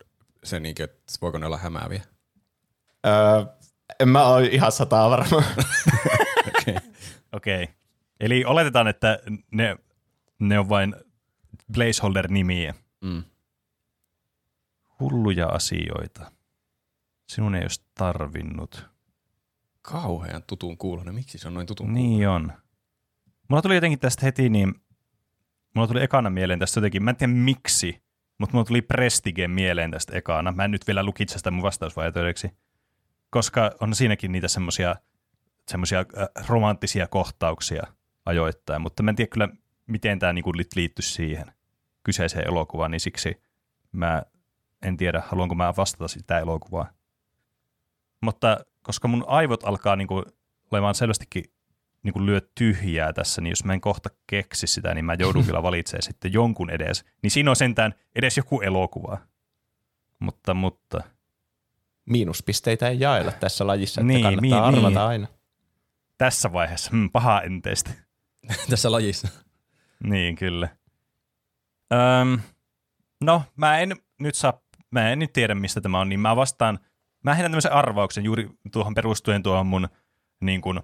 se 0.45 0.61
niin, 0.61 0.83
että 0.83 1.13
voiko 1.23 1.39
ne 1.39 1.47
olla 1.47 1.59
hämääviä? 1.59 2.03
Öö, 3.07 3.45
en 4.01 4.09
mä 4.09 4.27
ole 4.27 4.47
ihan 4.47 4.73
sataa 4.73 5.11
varma. 5.11 5.43
Okay. 6.63 6.75
Okei. 7.33 7.69
Eli 8.21 8.45
oletetaan, 8.45 8.89
että 8.89 9.19
ne, 9.53 9.77
ne 10.39 10.59
on 10.59 10.69
vain 10.69 10.95
placeholder-nimiä. 11.73 12.75
Mm. 13.01 13.25
Hulluja 15.01 15.47
asioita. 15.47 16.33
Sinun 17.29 17.55
ei 17.55 17.63
olisi 17.63 17.85
tarvinnut. 17.95 18.87
Kauhean 19.83 20.43
tutun 20.47 20.79
kuulonen. 20.79 21.15
Miksi 21.15 21.39
se 21.39 21.49
on 21.49 21.55
noin 21.55 21.67
tutun 21.67 21.95
Niin 21.95 22.29
on. 22.29 22.53
Mulla 23.49 23.63
tuli 23.63 23.75
jotenkin 23.75 23.99
tästä 23.99 24.27
heti 24.27 24.49
niin, 24.49 24.75
mulla 25.75 25.89
tuli 25.89 26.03
ekana 26.03 26.31
mieleen 26.31 26.59
tästä 26.59 26.79
jotenkin, 26.79 27.03
mä 27.03 27.11
en 27.11 27.17
tiedä 27.17 27.33
miksi, 27.33 28.03
mutta 28.43 28.57
mulla 28.57 28.65
tuli 28.65 28.83
Prestige 28.83 29.49
mieleen 29.49 29.91
tästä 29.91 30.17
ekana. 30.17 30.53
Mä 30.53 30.65
en 30.65 30.71
nyt 30.71 30.87
vielä 30.87 31.03
lukitse 31.03 31.39
sitä 31.39 31.51
mun 31.51 31.63
vastausvaihtoehdoksi, 31.63 32.51
koska 33.31 33.73
on 33.81 33.95
siinäkin 33.95 34.33
niitä 34.33 34.49
semmosia, 34.49 34.97
semmosia 35.69 35.99
äh, 35.99 36.47
romanttisia 36.49 37.07
kohtauksia 37.07 37.83
ajoittain, 38.27 38.83
mutta 38.83 39.03
mä 39.03 39.11
en 39.11 39.17
tiedä 39.17 39.29
kyllä, 39.29 39.49
miten 39.87 40.19
tämä 40.19 40.33
niinku 40.33 40.53
liittyy 40.77 41.03
siihen 41.03 41.53
kyseiseen 42.03 42.49
elokuvaan, 42.49 42.91
niin 42.91 43.01
siksi 43.01 43.43
mä 43.93 44.23
en 44.83 44.97
tiedä, 44.97 45.23
haluanko 45.27 45.55
mä 45.55 45.75
vastata 45.77 46.09
sitä 46.09 46.39
elokuvaa. 46.39 46.91
Mutta 48.21 48.61
koska 48.83 49.09
mun 49.09 49.25
aivot 49.27 49.65
alkaa 49.65 49.97
niinku 49.97 50.23
olemaan 50.71 50.95
selvästikin 50.95 51.45
niin 52.03 52.27
lyö 52.27 52.41
tyhjää 52.55 53.13
tässä, 53.13 53.41
niin 53.41 53.51
jos 53.51 53.65
mä 53.65 53.73
en 53.73 53.81
kohta 53.81 54.09
keksi 54.27 54.67
sitä, 54.67 54.95
niin 54.95 55.05
mä 55.05 55.15
joudun 55.15 55.45
kyllä 55.47 55.63
valitsemaan 55.63 56.03
sitten 56.03 56.33
jonkun 56.33 56.71
edes. 56.71 57.05
Niin 57.23 57.31
siinä 57.31 57.51
on 57.51 57.57
sentään 57.57 57.95
edes 58.15 58.37
joku 58.37 58.61
elokuva. 58.61 59.19
Mutta, 60.19 60.55
mutta. 60.55 61.03
Miinuspisteitä 62.05 62.89
ei 62.89 63.01
jaella 63.01 63.33
tässä 63.33 63.67
lajissa, 63.67 64.01
että 64.01 64.09
Niin, 64.09 64.23
kannattaa 64.23 64.71
niin, 64.71 64.79
arvata 64.79 64.89
niin. 64.89 65.09
aina. 65.09 65.27
Tässä 66.19 66.53
vaiheessa, 66.53 66.91
hmm, 66.91 67.11
paha 67.11 67.41
enteistä. 67.41 67.91
Tässä 68.71 68.93
lajissa. 68.93 69.29
Niin, 70.05 70.37
kyllä. 70.37 70.69
Öm, 71.93 72.41
no, 73.21 73.43
mä 73.57 73.79
en 73.79 73.97
nyt 74.21 74.35
saa, 74.35 74.61
mä 74.91 75.11
en 75.11 75.19
nyt 75.19 75.33
tiedä, 75.33 75.55
mistä 75.55 75.81
tämä 75.81 76.01
on, 76.01 76.09
niin 76.09 76.21
mä 76.21 76.37
vastaan, 76.37 76.79
mä 77.25 77.35
heitän 77.35 77.51
tämmöisen 77.51 77.73
arvauksen 77.73 78.25
juuri 78.25 78.51
tuohon 78.73 78.95
perustuen 78.95 79.43
tuohon 79.43 79.67
mun 79.67 79.89
niin 80.41 80.61
kuin, 80.61 80.81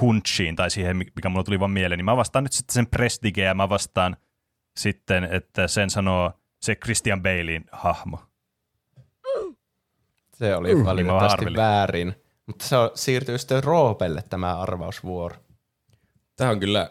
hunchiin 0.00 0.56
tai 0.56 0.70
siihen, 0.70 0.96
mikä 0.96 1.28
mulla 1.28 1.44
tuli 1.44 1.60
vaan 1.60 1.70
mieleen, 1.70 1.98
niin 1.98 2.04
mä 2.04 2.16
vastaan 2.16 2.44
nyt 2.44 2.52
sitten 2.52 2.74
sen 2.74 2.86
Prestige 2.86 3.42
ja 3.42 3.54
mä 3.54 3.68
vastaan 3.68 4.16
sitten, 4.76 5.24
että 5.24 5.68
sen 5.68 5.90
sanoo 5.90 6.32
se 6.62 6.74
Christian 6.74 7.22
Balein 7.22 7.64
hahmo. 7.72 8.18
Se 10.34 10.56
oli 10.56 10.74
mä 10.74 10.84
valitettavasti 10.84 11.40
arvelin. 11.40 11.56
väärin. 11.56 12.14
Mutta 12.46 12.64
se 12.64 12.76
on, 12.76 12.90
siirtyy 12.94 13.38
sitten 13.38 13.64
Roopelle 13.64 14.22
tämä 14.30 14.58
arvausvuoro. 14.58 15.36
Tämä 16.36 16.50
on 16.50 16.60
kyllä 16.60 16.90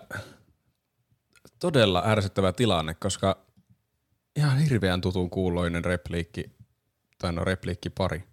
todella 1.59 2.03
ärsyttävä 2.05 2.53
tilanne, 2.53 2.93
koska 2.93 3.37
ihan 4.35 4.57
hirveän 4.57 5.01
tutun 5.01 5.29
kuuloinen 5.29 5.85
repliikki, 5.85 6.51
tai 7.17 7.33
no 7.33 7.43
repliikki 7.43 7.89
pari, 7.89 8.23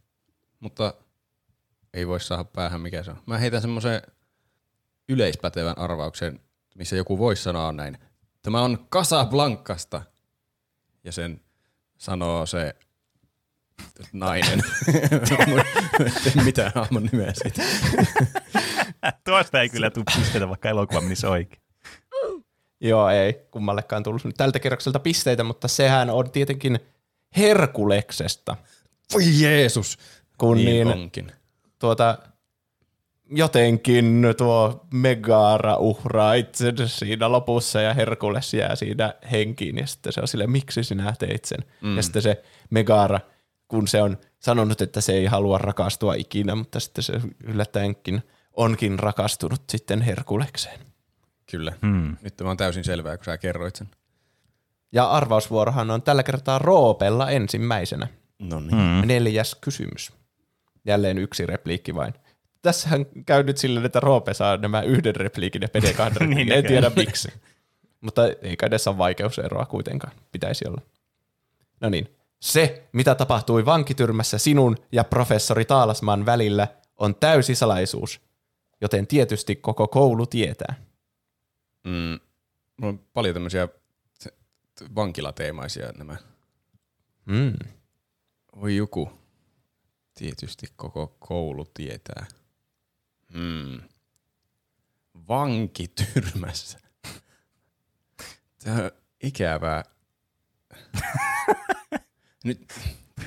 mutta 0.61 0.95
ei 1.95 2.09
voi 2.09 2.21
saada 2.21 2.45
päähän 2.45 2.81
mikä 2.81 3.03
se 3.03 3.11
on. 3.11 3.23
Mä 3.27 3.39
heitän 3.39 3.61
semmoisen 3.61 4.03
yleispätevän 5.09 5.79
arvauksen, 5.79 6.41
missä 6.75 6.97
joku 6.97 7.19
voisi 7.19 7.43
sanoa 7.43 7.73
näin. 7.73 7.99
Tämä 8.43 8.63
on 8.63 8.87
Casablancasta. 8.91 10.03
Ja 11.05 11.13
sen 11.13 11.41
sanoo 11.99 12.47
se 12.47 12.75
nainen. 14.13 14.63
en 16.37 16.45
mitään 16.45 16.73
hahmon 16.75 17.09
nimeä 17.13 17.33
siitä. 17.35 17.63
Tuosta 19.25 19.61
ei 19.61 19.69
kyllä 19.69 19.91
tule 19.91 20.05
pisteitä, 20.17 20.49
vaikka 20.49 20.69
elokuva 20.69 21.01
menisi 21.01 21.27
oikein. 21.27 21.63
Joo, 22.81 23.11
ei 23.11 23.33
kummallekaan 23.51 24.03
tullut 24.03 24.25
nyt 24.25 24.37
tältä 24.37 24.59
kerrokselta 24.59 24.99
pisteitä, 24.99 25.45
mutta 25.45 25.69
sehän 25.69 26.11
on 26.11 26.31
tietenkin 26.31 26.81
Herkuleksesta. 27.37 28.57
Voi 29.15 29.43
Jeesus! 29.43 29.99
Kun 30.39 30.57
niin, 30.57 30.67
niin, 30.67 30.87
onkin. 30.87 31.33
tuota, 31.79 32.19
jotenkin 33.31 34.23
tuo 34.37 34.87
Megara 34.95 35.77
uhraa 35.77 36.35
itsensä 36.35 36.89
siinä 36.89 37.33
lopussa 37.33 37.81
ja 37.81 37.95
Herkules 37.95 38.55
jää 38.55 38.77
siinä 38.77 39.15
henkiin 39.31 39.79
ja 39.79 39.87
sitten 39.87 40.13
se 40.13 40.21
on 40.21 40.29
sille, 40.29 40.47
miksi 40.47 40.85
sinä 40.85 41.15
teit 41.19 41.45
sen? 41.45 41.65
Mm. 41.81 41.97
Ja 41.97 42.03
sitten 42.03 42.23
se 42.23 42.43
Megara, 42.71 43.21
kun 43.69 43.89
se 43.89 44.03
on 44.03 44.19
sanonut, 44.39 44.81
että 44.81 45.01
se 45.01 45.13
ei 45.13 45.27
halua 45.27 45.59
rakastua 45.59 46.15
ikinä, 46.15 46.55
mutta 46.55 46.81
sitten 46.81 47.05
se 47.05 47.21
yllättäenkin 47.45 48.23
onkin 48.53 48.99
rakastunut 48.99 49.63
sitten 49.71 50.03
Herkulekseen. 50.03 50.81
Kyllä. 51.51 51.73
Hmm. 51.87 52.17
Nyt 52.23 52.37
tämä 52.37 52.51
on 52.51 52.57
täysin 52.57 52.85
selvää, 52.85 53.17
kun 53.17 53.25
sä 53.25 53.39
kerroit 53.39 53.77
sen. 53.77 53.89
Ja 54.93 55.11
arvausvuorohan 55.11 55.91
on 55.91 56.03
tällä 56.03 56.23
kertaa 56.23 56.59
Roopella 56.59 57.31
ensimmäisenä. 57.31 58.09
No 58.39 58.61
niin. 58.61 58.71
Hmm. 58.71 59.09
Neljäs 59.09 59.57
kysymys. 59.61 60.13
Jälleen 60.85 61.19
yksi 61.19 61.47
repliikki 61.47 61.95
vain. 61.95 62.15
Tässähän 62.63 63.07
käy 63.27 63.43
nyt 63.43 63.59
silleen, 63.59 63.87
että 63.87 64.01
Roope 64.01 64.35
saa 64.35 64.57
nämä 64.57 64.83
yhden 64.83 65.17
repliikin 65.17 65.63
ja 65.63 65.69
Pede 65.69 65.93
kahden 65.93 66.17
repliikin. 66.21 66.47
Niin 66.47 66.59
en 66.59 66.65
tiedä 66.65 66.91
miksi. 66.97 67.29
Mutta 68.01 68.23
eikä 68.43 68.67
edes 68.67 68.89
ole 68.89 68.99
vaikeuseroa 68.99 69.67
kuitenkaan. 69.67 70.13
Pitäisi 70.33 70.69
olla. 70.69 70.83
No 71.81 71.89
niin. 71.89 72.15
Se, 72.41 72.89
mitä 72.93 73.15
tapahtui 73.15 73.65
vankityrmässä 73.65 74.39
sinun 74.39 74.77
ja 74.93 75.05
professori 75.05 75.65
Taalasmaan 75.65 76.27
välillä, 76.27 76.69
on 76.97 77.15
täysi 77.15 77.55
salaisuus. 77.55 78.21
Joten 78.81 79.07
tietysti 79.07 79.57
koko 79.57 79.89
koulu 79.89 80.27
tietää. 80.27 80.75
Mm, 81.85 82.21
mulla 82.77 82.89
on 82.93 83.01
paljon 83.15 83.35
tämmöisiä 83.35 83.69
vankilateemaisia 84.95 85.93
nämä. 85.99 86.17
Mm. 87.27 87.55
Voi 88.61 88.77
joku. 88.77 89.11
Tietysti 90.15 90.67
koko 90.77 91.17
koulu 91.19 91.65
tietää. 91.75 92.27
Hmm. 93.33 93.81
Vankityrmässä. 95.29 96.79
Tämä 98.65 98.77
on 98.85 98.91
ikävää. 99.23 99.85
Nyt 102.45 102.67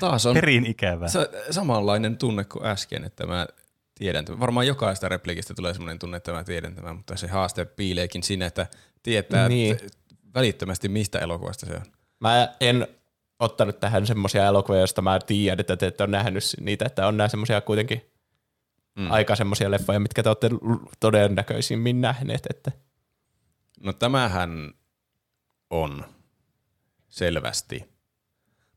taas 0.00 0.26
on 0.26 0.34
Perin 0.34 0.66
ikävää. 0.66 1.08
sa- 1.08 1.26
samanlainen 1.50 2.16
tunne 2.18 2.44
kuin 2.44 2.66
äsken, 2.66 3.04
että 3.04 3.26
mä 3.26 3.46
tiedän. 3.94 4.24
tämän. 4.24 4.40
Varmaan 4.40 4.66
jokaista 4.66 5.08
replikistä 5.08 5.54
tulee 5.54 5.74
sellainen 5.74 5.98
tunne, 5.98 6.16
että 6.16 6.32
mä 6.32 6.44
tiedän 6.44 6.74
tämän, 6.74 6.96
mutta 6.96 7.16
se 7.16 7.26
haaste 7.26 7.64
piileekin 7.64 8.22
siinä, 8.22 8.46
että 8.46 8.66
tietää 9.02 9.48
Niin. 9.48 9.76
niin. 9.76 9.90
välittömästi 10.34 10.88
mistä 10.88 11.18
elokuvasta 11.18 11.66
se 11.66 11.72
on. 11.74 11.82
Mä 12.20 12.54
en 12.60 12.86
ottanut 13.38 13.80
tähän 13.80 14.06
semmoisia 14.06 14.46
elokuvia, 14.46 14.80
joista 14.80 15.02
mä 15.02 15.18
tiedän, 15.26 15.60
että 15.60 15.76
te 15.76 15.86
ette 15.86 16.02
ole 16.02 16.10
nähnyt 16.10 16.44
niitä, 16.60 16.84
että 16.84 17.06
on 17.06 17.16
nämä 17.16 17.28
semmoisia 17.28 17.60
kuitenkin 17.60 18.11
mm. 18.96 19.10
aika 19.10 19.36
semmoisia 19.36 19.70
leffoja, 19.70 20.00
mitkä 20.00 20.22
te 20.22 20.28
olette 20.28 20.50
todennäköisimmin 21.00 22.00
nähneet. 22.00 22.46
Että. 22.50 22.72
No 23.80 23.92
tämähän 23.92 24.74
on 25.70 26.04
selvästi. 27.08 27.92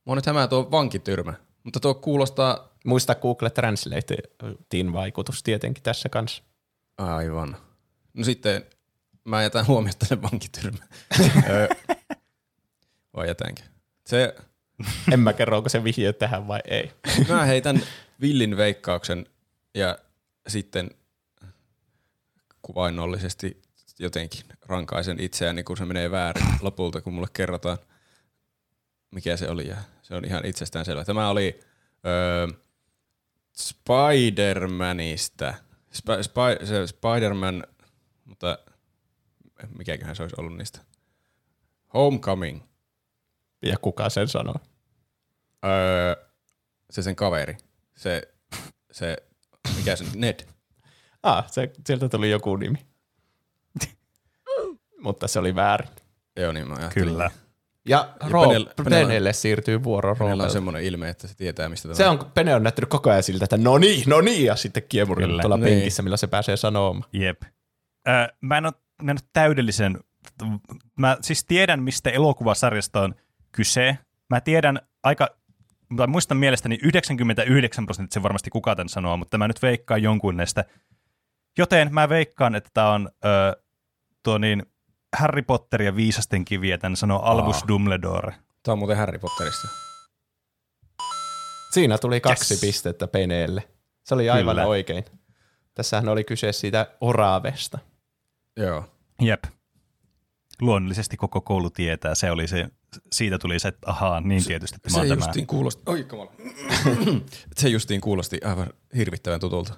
Mä 0.05 0.13
hämää 0.25 0.47
tuo 0.47 0.71
vankityrmä, 0.71 1.33
mutta 1.63 1.79
tuo 1.79 1.93
kuulostaa 1.93 2.75
Muista 2.85 3.15
Google 3.15 3.49
Translatein 3.49 4.93
vaikutus 4.93 5.43
tietenkin 5.43 5.83
tässä 5.83 6.09
kanssa. 6.09 6.43
aivan. 6.97 7.57
No 8.13 8.23
sitten 8.23 8.65
mä 9.23 9.43
jätän 9.43 9.67
huomiosta 9.67 10.05
sen 10.05 10.21
vankityrmä. 10.21 10.85
Vai 13.15 13.27
jätänkö? 13.27 13.61
Se, 14.05 14.35
En 15.11 15.19
mä 15.19 15.33
kerro, 15.33 15.57
onko 15.57 15.69
se 15.69 15.83
vihje 15.83 16.13
tähän 16.13 16.47
vai 16.47 16.59
ei. 16.65 16.91
mä 17.29 17.45
heitän 17.45 17.81
villin 18.21 18.57
veikkauksen 18.57 19.25
ja 19.75 19.97
sitten 20.47 20.89
kuvainnollisesti 22.61 23.61
jotenkin 23.99 24.41
rankaisen 24.61 25.19
itseäni, 25.19 25.63
kun 25.63 25.77
se 25.77 25.85
menee 25.85 26.11
väärin 26.11 26.45
lopulta, 26.61 27.01
kun 27.01 27.13
mulle 27.13 27.27
kerrotaan, 27.33 27.77
mikä 29.11 29.37
se 29.37 29.49
oli. 29.49 29.67
Ja 29.67 29.77
se 30.01 30.15
on 30.15 30.25
ihan 30.25 30.45
itsestään 30.45 30.85
selvä. 30.85 31.05
Tämä 31.05 31.29
oli 31.29 31.59
öö, 32.05 32.47
Spider-Manista. 33.57 35.53
Sp- 35.93 36.21
Sp- 36.21 36.65
se 36.65 36.87
Spider-Man, 36.87 37.63
mutta 38.25 38.57
mikäköhän 39.77 40.15
se 40.15 40.23
olisi 40.23 40.35
ollut 40.39 40.57
niistä. 40.57 40.79
Homecoming. 41.93 42.61
Ja 43.61 43.77
kuka 43.81 44.09
sen 44.09 44.27
sanoo? 44.27 44.55
Öö, 45.65 46.25
se 46.89 47.01
sen 47.01 47.15
kaveri. 47.15 47.57
Se, 47.95 48.35
se 48.91 49.17
mikä 49.77 49.95
se 49.95 50.03
nyt, 50.03 50.15
Ned. 50.15 50.39
Ah, 51.23 51.51
se, 51.51 51.71
sieltä 51.87 52.09
tuli 52.09 52.29
joku 52.31 52.55
nimi. 52.55 52.77
Mutta 55.01 55.27
se 55.27 55.39
oli 55.39 55.55
väärin. 55.55 55.89
Joo, 56.39 56.51
niin 56.51 56.67
mä 56.67 56.75
ajattelin. 56.75 57.09
Kyllä. 57.09 57.31
Ja, 57.87 58.09
Penel- 58.23 58.83
Penelle 58.83 59.33
siirtyy 59.33 59.83
vuoro 59.83 60.15
Meillä 60.19 60.43
on 60.43 60.51
semmoinen 60.51 60.83
ilme, 60.83 61.09
että 61.09 61.27
se 61.27 61.35
tietää, 61.35 61.69
mistä 61.69 61.87
tämä 61.87 61.95
Se 61.97 62.07
on, 62.07 62.31
Pene 62.33 62.55
on 62.55 62.63
näyttänyt 62.63 62.89
koko 62.89 63.09
ajan 63.09 63.23
siltä, 63.23 63.45
että 63.45 63.57
no 63.57 63.77
niin, 63.77 64.03
no 64.07 64.21
niin, 64.21 64.45
ja 64.45 64.55
sitten 64.55 64.83
kiemurilla 64.89 65.27
Kyllä. 65.31 65.41
tuolla 65.41 65.57
Niin. 65.57 65.65
penkissä, 65.77 66.03
millä 66.03 66.17
se 66.17 66.27
pääsee 66.27 66.57
sanomaan. 66.57 67.03
Jep. 67.13 67.41
Ö, 68.07 68.33
mä 68.41 68.57
en 68.57 68.65
ole 68.65 68.73
mä 69.03 69.11
en 69.11 69.17
ole 69.23 69.29
täydellisen, 69.33 69.99
mä 70.99 71.17
siis 71.21 71.45
tiedän, 71.45 71.83
mistä 71.83 72.09
elokuvasarjasta 72.09 73.01
on 73.01 73.15
kyse. 73.51 73.97
Mä 74.29 74.41
tiedän 74.41 74.79
aika, 75.03 75.29
mutta 75.89 76.07
muistan 76.07 76.37
mielestäni 76.37 76.79
99 76.81 77.85
prosenttia 77.85 78.23
varmasti 78.23 78.49
kuka 78.49 78.75
tämän 78.75 78.89
sanoo, 78.89 79.17
mutta 79.17 79.37
mä 79.37 79.47
nyt 79.47 79.61
veikkaan 79.61 80.03
jonkun 80.03 80.37
näistä. 80.37 80.65
Joten 81.57 81.93
mä 81.93 82.09
veikkaan, 82.09 82.55
että 82.55 82.69
tämä 82.73 82.91
on 82.91 83.09
ö, 83.25 83.63
tuo 84.23 84.37
niin, 84.37 84.65
Harry 85.17 85.41
Potter 85.41 85.81
ja 85.81 85.95
viisasten 85.95 86.45
kiviä, 86.45 86.77
tämän 86.77 86.95
sanoo 86.95 87.19
Albus 87.21 87.61
Aa. 87.61 87.67
Dumbledore. 87.67 88.35
Tämä 88.63 88.73
on 88.73 88.79
muuten 88.79 88.97
Harry 88.97 89.19
Potterista. 89.19 89.67
Siinä 91.73 91.97
tuli 91.97 92.21
kaksi 92.21 92.53
Yes. 92.53 92.61
pistettä 92.61 93.07
Peneelle. 93.07 93.63
Se 94.03 94.13
oli 94.15 94.29
aivan 94.29 94.55
Kyllä. 94.55 94.67
oikein. 94.67 95.05
Tässähän 95.73 96.09
oli 96.09 96.23
kyse 96.23 96.51
siitä 96.51 96.87
oravesta. 97.01 97.79
Joo. 98.57 98.85
Jep. 99.21 99.43
Luonnollisesti 100.61 101.17
koko 101.17 101.41
koulu 101.41 101.69
tietää. 101.69 102.15
Se 102.15 102.31
oli 102.31 102.47
se, 102.47 102.69
siitä 103.11 103.37
tuli 103.37 103.59
se, 103.59 103.67
että 103.67 103.91
ahaa, 103.91 104.21
niin 104.21 104.45
tietysti 104.45 104.77
tämä 104.81 104.93
Se 104.93 104.99
on 104.99 105.07
tämä. 105.07 105.25
justiin 105.25 105.47
kuulosti, 105.47 105.83
oi 105.85 106.03
kamala. 106.03 106.31
se 107.57 107.69
justiin 107.69 108.01
kuulosti 108.01 108.39
aivan 108.45 108.67
hirvittävän 108.95 109.39
tutulta. 109.39 109.73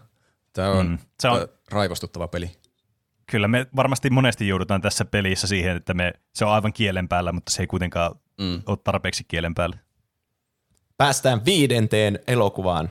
Tämä 0.53 0.71
on, 0.71 0.88
mm. 0.88 0.97
Se 1.19 1.27
on- 1.29 1.47
raivostuttava 1.71 2.27
peli. 2.27 2.51
Kyllä 3.31 3.47
me 3.47 3.67
varmasti 3.75 4.09
monesti 4.09 4.47
joudutaan 4.47 4.81
tässä 4.81 5.05
pelissä 5.05 5.47
siihen, 5.47 5.77
että 5.77 5.93
me, 5.93 6.13
se 6.36 6.45
on 6.45 6.51
aivan 6.51 6.74
kielen 6.74 7.07
päällä, 7.07 7.31
mutta 7.31 7.51
se 7.51 7.63
ei 7.63 7.67
kuitenkaan 7.67 8.15
Mm. 8.39 8.62
ole 8.65 8.77
tarpeeksi 8.83 9.24
kielen 9.27 9.55
päällä. 9.55 9.77
Päästään 10.97 11.45
viidenteen 11.45 12.19
elokuvaan. 12.27 12.89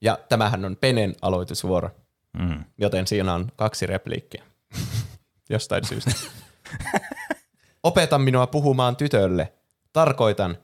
Ja 0.00 0.18
tämähän 0.28 0.64
on 0.64 0.76
Penen 0.76 1.14
aloitusvuoro, 1.22 1.90
Mm. 2.38 2.64
joten 2.78 3.06
siinä 3.06 3.34
on 3.34 3.52
kaksi 3.56 3.86
repliikkiä. 3.86 4.42
Jostain 5.50 5.84
syystä. 5.86 6.10
Opeta 7.82 8.18
minua 8.18 8.46
puhumaan 8.46 8.96
tytölle. 8.96 9.52
Tarkoitan, 9.92 10.56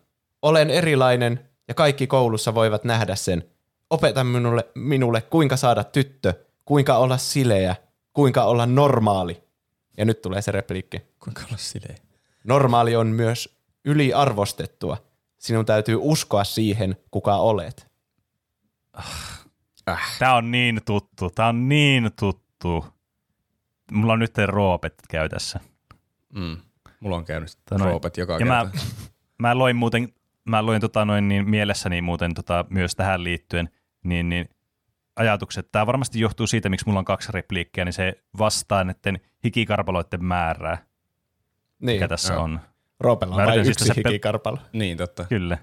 olen 0.42 0.70
erilainen 0.70 1.50
ja 1.68 1.74
kaikki 1.74 2.06
koulussa 2.06 2.54
voivat 2.54 2.84
nähdä 2.84 3.16
sen. 3.16 3.44
Opeta 3.90 4.24
minulle, 4.24 4.68
minulle 4.74 5.22
kuinka 5.22 5.56
saada 5.56 5.84
tyttö, 5.84 6.34
kuinka 6.64 6.96
olla 6.96 7.18
sileä, 7.18 7.76
kuinka 8.12 8.44
olla 8.44 8.66
normaali. 8.66 9.42
Ja 9.96 10.04
nyt 10.04 10.22
tulee 10.22 10.42
se 10.42 10.52
repliikki. 10.52 11.02
Kuinka 11.18 11.42
olla 11.48 11.56
sileä? 11.56 11.96
Normaali 12.44 12.96
on 12.96 13.06
myös 13.06 13.58
yliarvostettua. 13.84 14.96
Sinun 15.38 15.66
täytyy 15.66 15.98
uskoa 16.00 16.44
siihen, 16.44 16.96
kuka 17.10 17.36
olet. 17.36 17.86
Tämä 20.18 20.34
on 20.36 20.50
niin 20.50 20.80
tuttu, 20.84 21.30
tämä 21.30 21.48
on 21.48 21.68
niin 21.68 22.10
tuttu. 22.18 22.84
Mulla 23.92 24.12
on 24.12 24.18
nyt 24.18 24.38
roopet 24.46 24.94
käytössä. 25.08 25.60
Mm. 26.34 26.56
Mulla 27.00 27.16
on 27.16 27.24
käynyt 27.24 27.48
roopet 27.70 28.16
joka 28.16 28.32
Ja 28.32 28.38
kerta. 28.38 28.52
mä, 28.54 28.70
mä 29.48 29.58
loin 29.58 29.76
muuten, 29.76 30.08
mä 30.44 30.66
loin 30.66 30.80
tota 30.80 31.04
noin 31.04 31.28
niin 31.28 31.50
mielessäni 31.50 32.02
muuten 32.02 32.34
tota, 32.34 32.64
myös 32.70 32.94
tähän 32.96 33.24
liittyen, 33.24 33.68
niin, 34.04 34.28
niin 34.28 34.48
ajatukset. 35.16 35.68
Tämä 35.72 35.86
varmasti 35.86 36.20
johtuu 36.20 36.46
siitä, 36.46 36.68
miksi 36.68 36.86
mulla 36.86 36.98
on 36.98 37.04
kaksi 37.04 37.32
repliikkiä, 37.32 37.84
niin 37.84 37.92
se 37.92 38.22
vastaa 38.38 38.84
näiden 38.84 39.20
hikikarpaloiden 39.44 40.24
määrää, 40.24 40.78
Niin, 41.78 41.96
mikä 41.96 42.08
tässä 42.08 42.32
joo. 42.34 42.42
on. 42.42 42.60
Roopella 43.00 43.34
on 43.34 43.40
Mä 43.40 43.46
vain 43.46 43.56
yritän 43.58 43.70
yksi 43.70 43.84
siis 43.84 43.88
tässä 43.88 44.08
pel- 44.08 44.12
hikikarpalo. 44.12 44.58
Niin, 44.72 44.96
totta. 44.98 45.24
Kyllä. 45.24 45.58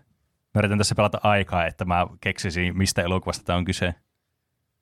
Mä 0.54 0.60
yritän 0.60 0.78
tässä 0.78 0.96
pelata 0.96 1.20
aikaa, 1.24 1.66
että 1.66 1.86
mä 1.86 2.08
keksisin, 2.22 2.78
mistä 2.78 3.02
elokuvasta 3.02 3.44
tämä 3.44 3.58
on 3.58 3.66
kyse. 3.66 3.96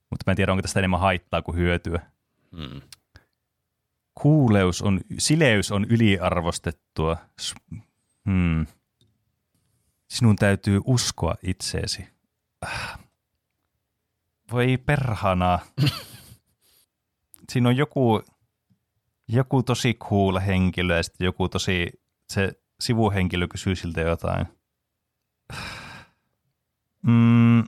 Mutta 0.09 0.23
mä 0.27 0.31
en 0.31 0.35
tiedä, 0.35 0.51
onko 0.51 0.61
tästä 0.61 0.79
enemmän 0.79 0.99
haittaa 0.99 1.41
kuin 1.41 1.57
hyötyä. 1.57 1.99
Mm. 2.51 2.81
Kuuleus 4.13 4.81
on, 4.81 4.99
sileys 5.17 5.71
on 5.71 5.85
yliarvostettua. 5.85 7.17
Hmm. 8.25 8.65
Sinun 10.09 10.35
täytyy 10.35 10.81
uskoa 10.85 11.35
itseesi. 11.43 12.07
Ah. 12.61 12.99
Voi 14.51 14.77
perhana. 14.85 15.59
Siinä 17.51 17.69
on 17.69 17.77
joku, 17.77 18.23
joku 19.27 19.63
tosi 19.63 19.93
cool 19.93 20.39
henkilö 20.39 20.97
ja 20.97 21.03
sitten 21.03 21.25
joku 21.25 21.49
tosi, 21.49 21.89
se 22.29 22.51
sivuhenkilö 22.79 23.47
kysyy 23.47 23.75
siltä 23.75 24.01
jotain. 24.01 24.45
Mm. 27.01 27.63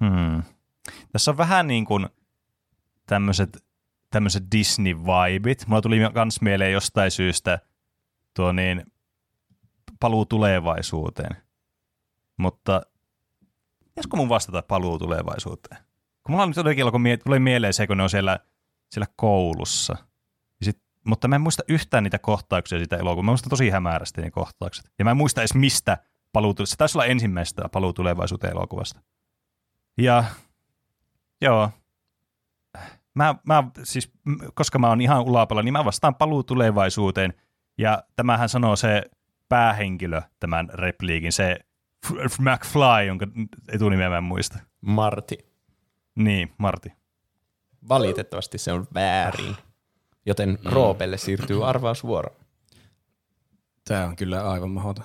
Hmm. 0.00 0.42
Tässä 1.12 1.30
on 1.30 1.36
vähän 1.36 1.66
niin 1.66 1.84
kuin 1.84 2.08
tämmöiset 3.06 3.64
tämmöiset 4.14 4.44
Disney-vibit. 4.54 5.66
Mulla 5.66 5.82
tuli 5.82 5.98
myös 5.98 6.40
mieleen 6.40 6.72
jostain 6.72 7.10
syystä 7.10 7.58
tuo 8.36 8.52
niin, 8.52 8.82
paluu 10.00 10.26
tulevaisuuteen. 10.26 11.36
Mutta 12.36 12.82
pitäisikö 13.84 14.16
mun 14.16 14.28
vastata 14.28 14.62
paluu 14.62 14.98
tulevaisuuteen? 14.98 15.84
Kun 16.22 16.32
mulla 16.32 16.42
on 16.42 16.48
nyt 16.48 16.56
jotenkin 16.56 16.84
alkoi 16.84 17.00
mie- 17.00 17.16
tulee 17.16 17.38
mieleen 17.38 17.74
se, 17.74 17.86
kun 17.86 17.96
ne 17.96 18.02
on 18.02 18.10
siellä, 18.10 18.38
siellä 18.90 19.06
koulussa. 19.16 19.96
Sit, 20.62 20.78
mutta 21.04 21.28
mä 21.28 21.34
en 21.34 21.40
muista 21.40 21.62
yhtään 21.68 22.04
niitä 22.04 22.18
kohtauksia 22.18 22.78
siitä 22.78 22.96
elokuvasta. 22.96 23.24
Mä 23.24 23.30
muistan 23.30 23.50
tosi 23.50 23.70
hämärästi 23.70 24.20
ne 24.20 24.30
kohtaukset. 24.30 24.92
Ja 24.98 25.04
mä 25.04 25.10
en 25.10 25.16
muista 25.16 25.40
edes 25.40 25.54
mistä 25.54 25.98
paluu 26.32 26.54
Se 26.64 26.76
taisi 26.76 26.98
olla 26.98 27.06
ensimmäistä 27.06 27.68
paluu 27.68 27.92
tulevaisuuteen 27.92 28.52
elokuvasta. 28.52 29.00
Ja 29.98 30.24
joo, 31.40 31.70
mä, 33.14 33.34
mä 33.46 33.64
siis, 33.82 34.12
koska 34.54 34.78
mä 34.78 34.88
oon 34.88 35.00
ihan 35.00 35.22
ulapalla, 35.22 35.62
niin 35.62 35.72
mä 35.72 35.84
vastaan 35.84 36.14
paluu 36.14 36.42
tulevaisuuteen. 36.42 37.34
Ja 37.78 38.02
tämähän 38.16 38.48
sanoo 38.48 38.76
se 38.76 39.02
päähenkilö 39.48 40.22
tämän 40.40 40.68
repliikin, 40.72 41.32
se 41.32 41.58
McFly, 42.38 43.06
jonka 43.06 43.26
etunimeä 43.68 44.10
mä 44.10 44.16
en 44.16 44.24
muista. 44.24 44.58
Marti. 44.80 45.38
Niin, 46.14 46.52
Marti. 46.58 46.92
Valitettavasti 47.88 48.58
se 48.58 48.72
on 48.72 48.86
väärin. 48.94 49.56
Joten 50.26 50.58
Roopelle 50.64 51.16
siirtyy 51.16 51.68
arvausvuoro. 51.68 52.36
Tää 53.84 54.06
on 54.06 54.16
kyllä 54.16 54.50
aivan 54.50 54.70
mahdoton. 54.70 55.04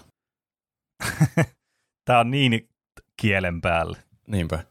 Tää 2.06 2.20
on 2.20 2.32
niin 2.32 2.70
kielen 3.18 3.62
päällä. 3.62 3.98
Niinpä. 4.28 4.64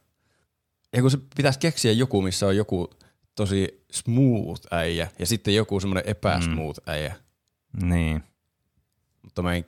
Ja 0.93 1.01
kun 1.01 1.11
se 1.11 1.17
pitäisi 1.35 1.59
keksiä 1.59 1.91
joku, 1.91 2.21
missä 2.21 2.47
on 2.47 2.57
joku 2.57 2.89
tosi 3.39 3.85
smooth 3.91 4.61
äijä 4.71 5.11
ja 5.19 5.25
sitten 5.25 5.55
joku 5.55 5.79
semmoinen 5.79 6.09
epäsmooth 6.09 6.79
mm. 6.79 6.93
äijä. 6.93 7.15
Niin. 7.81 8.23
Mutta 9.21 9.41
mä 9.41 9.55
en, 9.55 9.65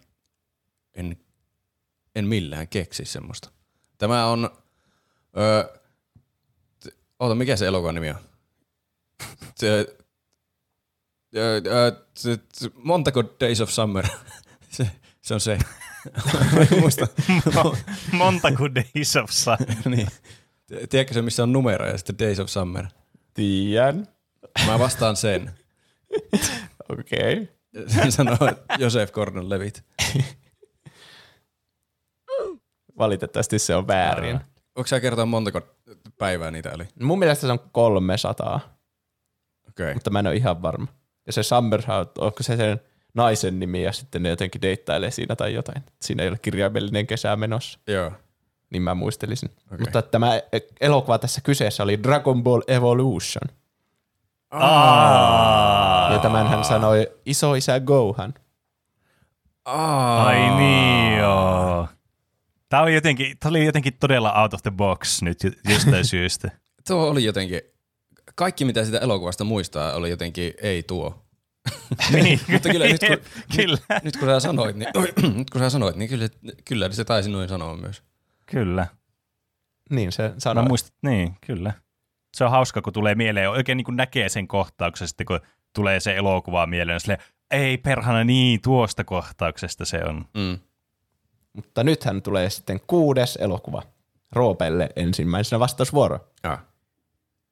en, 0.94 1.18
en 2.16 2.28
millään 2.28 2.68
keksi 2.68 3.06
semmoista. 3.06 3.52
Tämä 3.98 4.26
on... 4.26 4.50
Öö, 5.38 5.64
t- 6.80 6.96
oota, 7.20 7.36
mikä 7.36 7.56
se 7.56 7.68
elokuvan 7.68 7.96
nimi 7.96 8.10
on? 8.10 8.16
Se, 9.58 9.86
öö, 11.36 11.62
öö, 11.66 11.92
se, 12.18 12.40
se, 12.54 12.70
montako 12.76 13.24
Days 13.40 13.62
of 13.62 13.70
Summer? 13.70 14.08
se, 14.78 14.92
se 15.22 15.34
on 15.34 15.40
se. 15.40 15.58
Muista. 16.82 17.08
Montako 18.12 18.76
Days 18.76 19.16
of 19.16 19.30
Summer. 19.30 19.90
niin. 19.90 20.08
Tiedätkö 20.90 21.14
se, 21.14 21.22
missä 21.22 21.44
on 21.44 21.54
numero 21.54 21.88
ja 21.88 21.98
sitten 21.98 22.20
Days 22.20 22.40
of 22.40 22.50
Summer? 22.50 22.86
Tiedän. 23.34 24.08
Mä 24.66 24.80
vastaan 24.80 25.16
sen. 25.16 25.52
Okei. 27.00 27.34
Okay. 27.34 27.88
Sen 27.88 28.12
sanoo 28.12 28.38
Josef 28.78 29.12
Gordon 29.12 29.50
Levitt. 29.50 29.80
Valitettavasti 32.98 33.60
se 33.60 33.76
on 33.76 33.88
väärin. 33.88 34.40
Onko 34.76 34.88
sä 34.88 35.00
kertoa 35.00 35.26
montako 35.26 35.62
päivää 36.18 36.52
niitä 36.52 36.72
oli? 36.76 36.88
Mun 37.02 37.20
mielestä 37.20 37.48
se 37.48 37.52
on 37.52 37.60
300, 37.72 38.56
Okei. 38.56 39.84
Okay. 39.84 39.94
mutta 39.94 40.10
mä 40.10 40.20
en 40.20 40.28
ole 40.28 40.36
ihan 40.36 40.62
varma. 40.62 40.88
Ja 41.28 41.34
se 41.34 41.44
Summer, 41.44 41.82
onko 42.18 42.44
se 42.44 42.58
sen 42.58 42.82
naisen 43.14 43.60
nimi 43.60 43.84
ja 43.84 43.92
sitten 43.92 44.24
ne 44.24 44.30
jotenkin 44.30 44.62
deittailee 44.62 45.12
siinä 45.12 45.36
tai 45.36 45.54
jotain. 45.54 45.84
Siinä 46.02 46.24
ei 46.24 46.30
ole 46.30 46.38
kirjaimellinen 46.42 47.08
kesä 47.08 47.36
menossa, 47.36 47.80
Joo. 47.88 48.12
Niin 48.72 48.82
mä 48.82 48.96
muistelisin. 48.96 49.50
Okay. 49.66 49.78
Mutta 49.80 50.02
tämä 50.02 50.42
elokuva 50.82 51.18
tässä 51.18 51.42
kyseessä 51.42 51.84
oli 51.84 52.04
Dragon 52.04 52.44
Ball 52.44 52.62
Evolution. 52.68 53.58
Aa. 54.52 56.14
Ja 56.14 56.20
tämän 56.20 56.48
hän 56.48 56.64
sanoi 56.64 57.08
isoisä 57.26 57.80
Gohan. 57.80 58.34
Aa. 59.66 60.26
Ai 60.28 60.56
niin 60.58 61.18
joo. 61.18 61.88
Tämä 62.70 62.84
oli 62.84 62.94
jotenkin, 62.94 63.38
tää 63.40 63.50
oli 63.50 63.66
jotenkin 63.66 63.94
todella 64.00 64.42
out 64.42 64.54
of 64.54 64.62
the 64.62 64.72
box 64.72 65.22
nyt 65.22 65.38
jostain 65.70 66.06
syystä. 66.16 66.52
Tuo 66.88 67.10
oli 67.10 67.24
jotenkin, 67.24 67.62
kaikki 68.36 68.66
mitä 68.66 68.86
sitä 68.86 68.98
elokuvasta 68.98 69.44
muistaa 69.44 69.94
oli 69.94 70.10
jotenkin 70.10 70.54
ei 70.62 70.84
tuo. 70.84 71.26
niin, 72.14 72.40
Mutta 72.52 72.70
kyllä 72.70 72.86
nyt 72.86 73.02
kun, 73.08 73.18
kyllä. 73.56 73.78
Nyt, 73.90 74.04
nyt 74.04 74.18
kun 74.18 74.28
sä 74.28 74.40
sanoit, 74.40 74.76
niin, 74.76 74.90
nyt 75.38 75.50
kun 75.50 75.62
sä 75.62 75.70
sanoit, 75.70 75.96
niin 75.96 76.10
kyllä, 76.10 76.30
kyllä 76.66 76.92
se 76.92 77.06
taisi 77.06 77.30
noin 77.30 77.50
sanoa 77.50 77.78
myös. 77.78 78.04
Kyllä. 78.52 78.88
Niin 79.90 80.12
se 80.12 80.24
Mä 80.30 80.34
sanoi. 80.38 80.68
muistan, 80.68 80.92
niin, 81.02 81.36
kyllä. 81.46 81.74
Se 82.34 82.44
on 82.44 82.52
hauska, 82.52 82.82
kun 82.82 82.94
tulee 82.94 83.16
mieleen, 83.16 83.50
oikein 83.50 83.78
niin 83.78 83.86
kuin 83.86 83.96
näkee 83.96 84.30
sen 84.30 84.48
kohtauksen 84.48 85.08
sitten, 85.08 85.26
kun 85.26 85.40
tulee 85.74 86.00
se 86.00 86.16
elokuva 86.16 86.66
mieleen. 86.68 87.00
Sille, 87.00 87.18
ei 87.52 87.78
perhana 87.78 88.24
niin, 88.24 88.62
tuosta 88.62 89.04
kohtauksesta 89.04 89.86
se 89.86 90.04
on. 90.06 90.26
Mm. 90.34 90.60
Mutta 91.54 91.84
nythän 91.84 92.22
tulee 92.22 92.50
sitten 92.50 92.80
kuudes 92.88 93.36
elokuva. 93.42 93.84
Roopelle 94.32 94.90
ensimmäisenä 94.96 95.60
vastausvuoro. 95.60 96.20
Ah. 96.44 96.64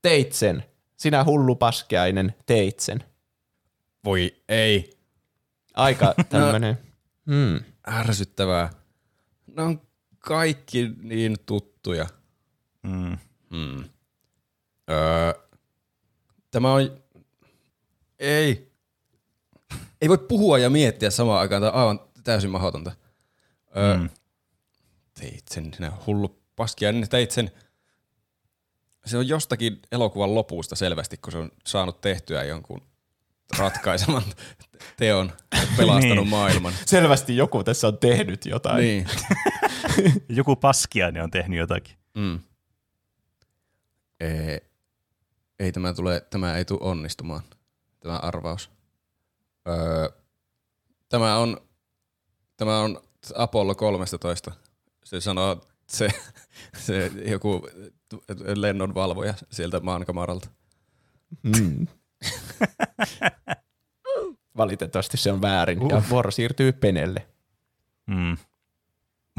Teit 0.01 0.33
sen. 0.33 0.63
Sinä 0.97 1.23
hullu 1.23 1.55
paskeainen, 1.55 2.35
teit 2.45 2.79
sen. 2.79 3.03
Voi 4.05 4.35
ei. 4.49 4.97
Aika 5.73 6.13
tämmönen. 6.29 6.77
Hmm. 7.25 7.59
Ärsyttävää. 7.87 8.69
Ne 9.55 9.63
on 9.63 9.81
kaikki 10.29 10.89
niin 11.01 11.35
tuttuja. 11.45 12.05
Mm. 12.83 13.17
Hmm. 13.49 13.83
Öö, 14.91 15.33
tämä 16.51 16.73
on... 16.73 17.03
Ei. 18.19 18.71
Ei 20.01 20.09
voi 20.09 20.17
puhua 20.17 20.57
ja 20.57 20.69
miettiä 20.69 21.09
samaan 21.09 21.39
aikaan. 21.39 21.61
Tämä 21.61 21.71
on 21.73 21.79
aivan 21.79 21.99
täysin 22.23 22.49
mahdotonta. 22.49 22.91
Öö, 23.77 23.97
Mm. 23.97 24.09
Teit 25.19 25.47
sen, 25.47 25.73
sinä 25.73 25.91
hullu 26.05 26.41
paskia. 26.55 26.91
Niin 26.91 27.09
teit 27.09 27.31
sen. 27.31 27.51
Se 29.05 29.17
on 29.17 29.27
jostakin 29.27 29.79
elokuvan 29.91 30.35
lopusta 30.35 30.75
selvästi, 30.75 31.17
kun 31.17 31.31
se 31.31 31.37
on 31.37 31.51
saanut 31.67 32.01
tehtyä 32.01 32.43
jonkun 32.43 32.81
ratkaiseman 33.57 34.23
teon, 34.97 35.31
pelastanut 35.77 36.17
Niin. 36.17 36.27
maailman. 36.27 36.73
Selvästi 36.85 37.37
joku 37.37 37.63
tässä 37.63 37.87
on 37.87 37.97
tehnyt 37.97 38.45
jotain. 38.45 38.77
Niin. 38.81 39.07
Joku 40.29 40.55
paskiainen 40.55 41.23
on 41.23 41.31
tehnyt 41.31 41.59
jotakin. 41.59 41.95
Mm. 42.15 42.39
Ei, 44.19 44.61
ei 45.59 45.71
tämä, 45.71 45.93
tule, 45.93 46.21
tämä 46.29 46.57
ei 46.57 46.65
tule 46.65 46.79
onnistumaan, 46.81 47.41
tämä 47.99 48.17
arvaus. 48.17 48.71
Öö, 49.67 50.09
tämä 51.09 51.37
on, 51.37 51.57
tämä 52.57 52.79
on 52.79 53.01
Apollo 53.35 53.75
13. 53.75 54.51
Se 55.03 55.21
sanoo 55.21 55.61
se, 55.87 56.09
se 56.85 57.11
joku 57.25 57.67
lennonvalvoja 58.55 59.33
sieltä 59.51 59.79
maankamaralta. 59.79 60.49
Hmm. 61.57 61.87
Valitettavasti 64.57 65.17
se 65.17 65.31
on 65.31 65.41
väärin. 65.41 65.89
Ja 65.89 66.01
vuoro 66.09 66.31
siirtyy 66.31 66.71
Penelle. 66.71 67.27
Mm. 68.07 68.37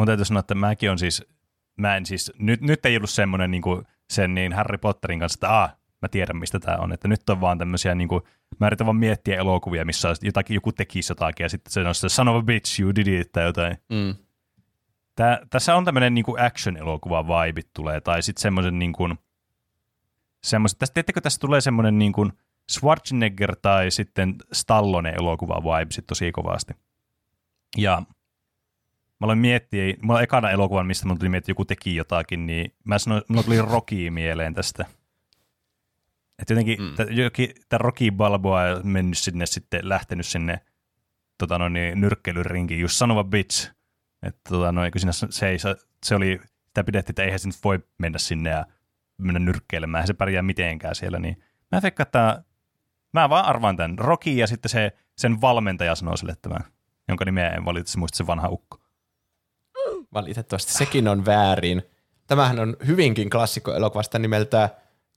Mun 0.01 0.07
täytyy 0.07 0.25
sanoa, 0.25 0.41
että 0.41 0.55
mäkin 0.55 0.91
on 0.91 0.99
siis, 0.99 1.25
mä 1.77 1.97
en 1.97 2.07
siis, 2.07 2.33
nyt, 2.39 2.61
nyt 2.61 2.87
ei 2.87 2.97
ollut 2.97 3.11
semmoinen 3.11 3.51
niin 3.51 3.63
sen 4.11 4.35
niin 4.35 4.53
Harry 4.53 4.79
Potterin 4.79 5.21
kanssa, 5.21 5.37
että 5.37 5.51
aah, 5.51 5.77
mä 6.03 6.09
tiedän 6.09 6.37
mistä 6.37 6.61
tämä 6.61 6.77
on, 6.77 6.93
että 6.93 7.09
nyt 7.09 7.31
on 7.31 7.41
vaan 7.41 7.59
tämmöisiä, 7.59 7.95
niin 7.95 8.09
kuin, 8.09 8.23
mä 8.61 8.67
yritän 8.67 8.87
vaan 8.87 8.97
miettiä 8.97 9.37
elokuvia, 9.37 9.85
missä 9.85 10.09
jotakin, 10.23 10.55
joku 10.55 10.73
tekisi 10.73 11.13
jotakin 11.13 11.45
ja 11.45 11.49
sitten 11.49 11.73
se 11.73 11.81
on 11.81 11.95
se 11.95 12.09
son 12.09 12.29
of 12.29 12.37
a 12.37 12.43
bitch, 12.43 12.81
you 12.81 12.95
did 12.95 13.07
it 13.07 13.33
tai 13.33 13.45
jotain. 13.45 13.77
Mm. 13.89 14.15
Tää, 15.17 15.41
tässä 15.51 15.77
on 15.77 15.85
tämmöinen 15.85 16.15
niin 16.15 16.41
action-elokuva 16.41 17.29
vibe 17.29 17.61
tulee, 17.75 18.01
tai 18.01 18.23
sitten 18.23 18.43
semmoisen 18.43 18.79
niin 18.79 18.93
kuin, 18.93 19.19
semmoiset, 20.45 20.79
tästä, 20.79 20.95
tiedättekö, 20.95 21.21
tässä 21.21 21.41
tulee 21.41 21.61
semmoinen 21.61 21.99
niin 21.99 22.13
kuin 22.13 22.33
Schwarzenegger 22.73 23.57
tai 23.63 23.91
sitten 23.91 24.35
Stallone 24.53 25.11
elokuva 25.11 25.63
vibe 25.63 25.93
sit 25.93 26.07
tosi 26.07 26.33
kovasti. 26.33 26.75
Ja 27.77 28.03
mä 29.20 29.24
aloin 29.24 29.38
miettiä, 29.38 29.94
mulla 30.02 30.18
on 30.18 30.22
ekana 30.22 30.50
elokuvan, 30.50 30.87
mistä 30.87 31.06
mun 31.06 31.18
tuli 31.18 31.28
miettiä, 31.28 31.44
että 31.44 31.50
joku 31.50 31.64
teki 31.64 31.96
jotakin, 31.96 32.46
niin 32.46 32.74
mä 32.85 32.98
sanoin, 32.98 33.22
mulla 33.28 33.42
tuli 33.42 33.62
Rocky 33.62 34.11
mieleen 34.11 34.54
tästä. 34.54 34.87
Että 36.38 36.52
jotenkin 36.52 36.78
Mm. 36.80 36.94
tämä 37.68 37.78
Rocky 37.78 38.11
Balboa 38.11 38.62
on 38.62 38.87
mennyt 38.87 39.18
sinne 39.18 39.46
sitten, 39.46 39.88
lähtenyt 39.88 40.26
sinne 40.26 40.61
tota 41.38 41.59
noin, 41.59 41.72
niin, 41.72 42.00
nyrkkeilyrinkiin, 42.00 42.80
just 42.80 42.96
sanova 42.96 43.24
bitch. 43.24 43.72
Että 44.22 44.40
tota 44.48 44.72
noin, 44.72 44.92
kun 44.92 45.00
siinä 45.00 45.12
se, 45.12 45.48
ei, 45.48 45.59
se 46.06 46.14
oli, 46.14 46.40
sitä 46.66 46.85
pidettiin, 46.85 47.12
että 47.12 47.22
eihän 47.22 47.38
se 47.38 47.48
nyt 47.48 47.56
voi 47.64 47.78
mennä 47.98 48.18
sinne 48.18 48.50
ja 48.50 48.66
mennä 49.18 49.38
nyrkkeilemään, 49.38 50.06
se 50.06 50.14
pärjää 50.14 50.42
mitenkään 50.42 50.94
siellä, 50.94 51.18
niin 51.18 51.42
mä 51.72 51.83
veikkaan, 51.83 52.06
että 52.06 52.44
mä 53.12 53.28
vaan 53.28 53.44
arvaan 53.44 53.76
tämän 53.76 53.98
Rocky 53.98 54.30
ja 54.30 54.46
sitten 54.46 54.68
se, 54.68 54.92
sen 55.16 55.40
valmentaja 55.40 55.94
sanoo 55.94 56.16
sille 56.16 56.35
tämän, 56.42 56.64
jonka 57.09 57.24
nimeä 57.24 57.50
en 57.50 57.64
valitettavasti 57.64 57.98
muista 57.98 58.16
se 58.16 58.26
vanha 58.26 58.48
ukko. 58.48 58.80
Valitettavasti 60.14 60.73
sekin 60.73 61.09
on 61.09 61.27
väärin. 61.27 61.83
Tämähän 62.27 62.59
on 62.59 62.77
hyvinkin 62.87 63.31
klassikko 63.31 63.75
elokuvasta 63.75 64.18
nimeltä 64.18 64.68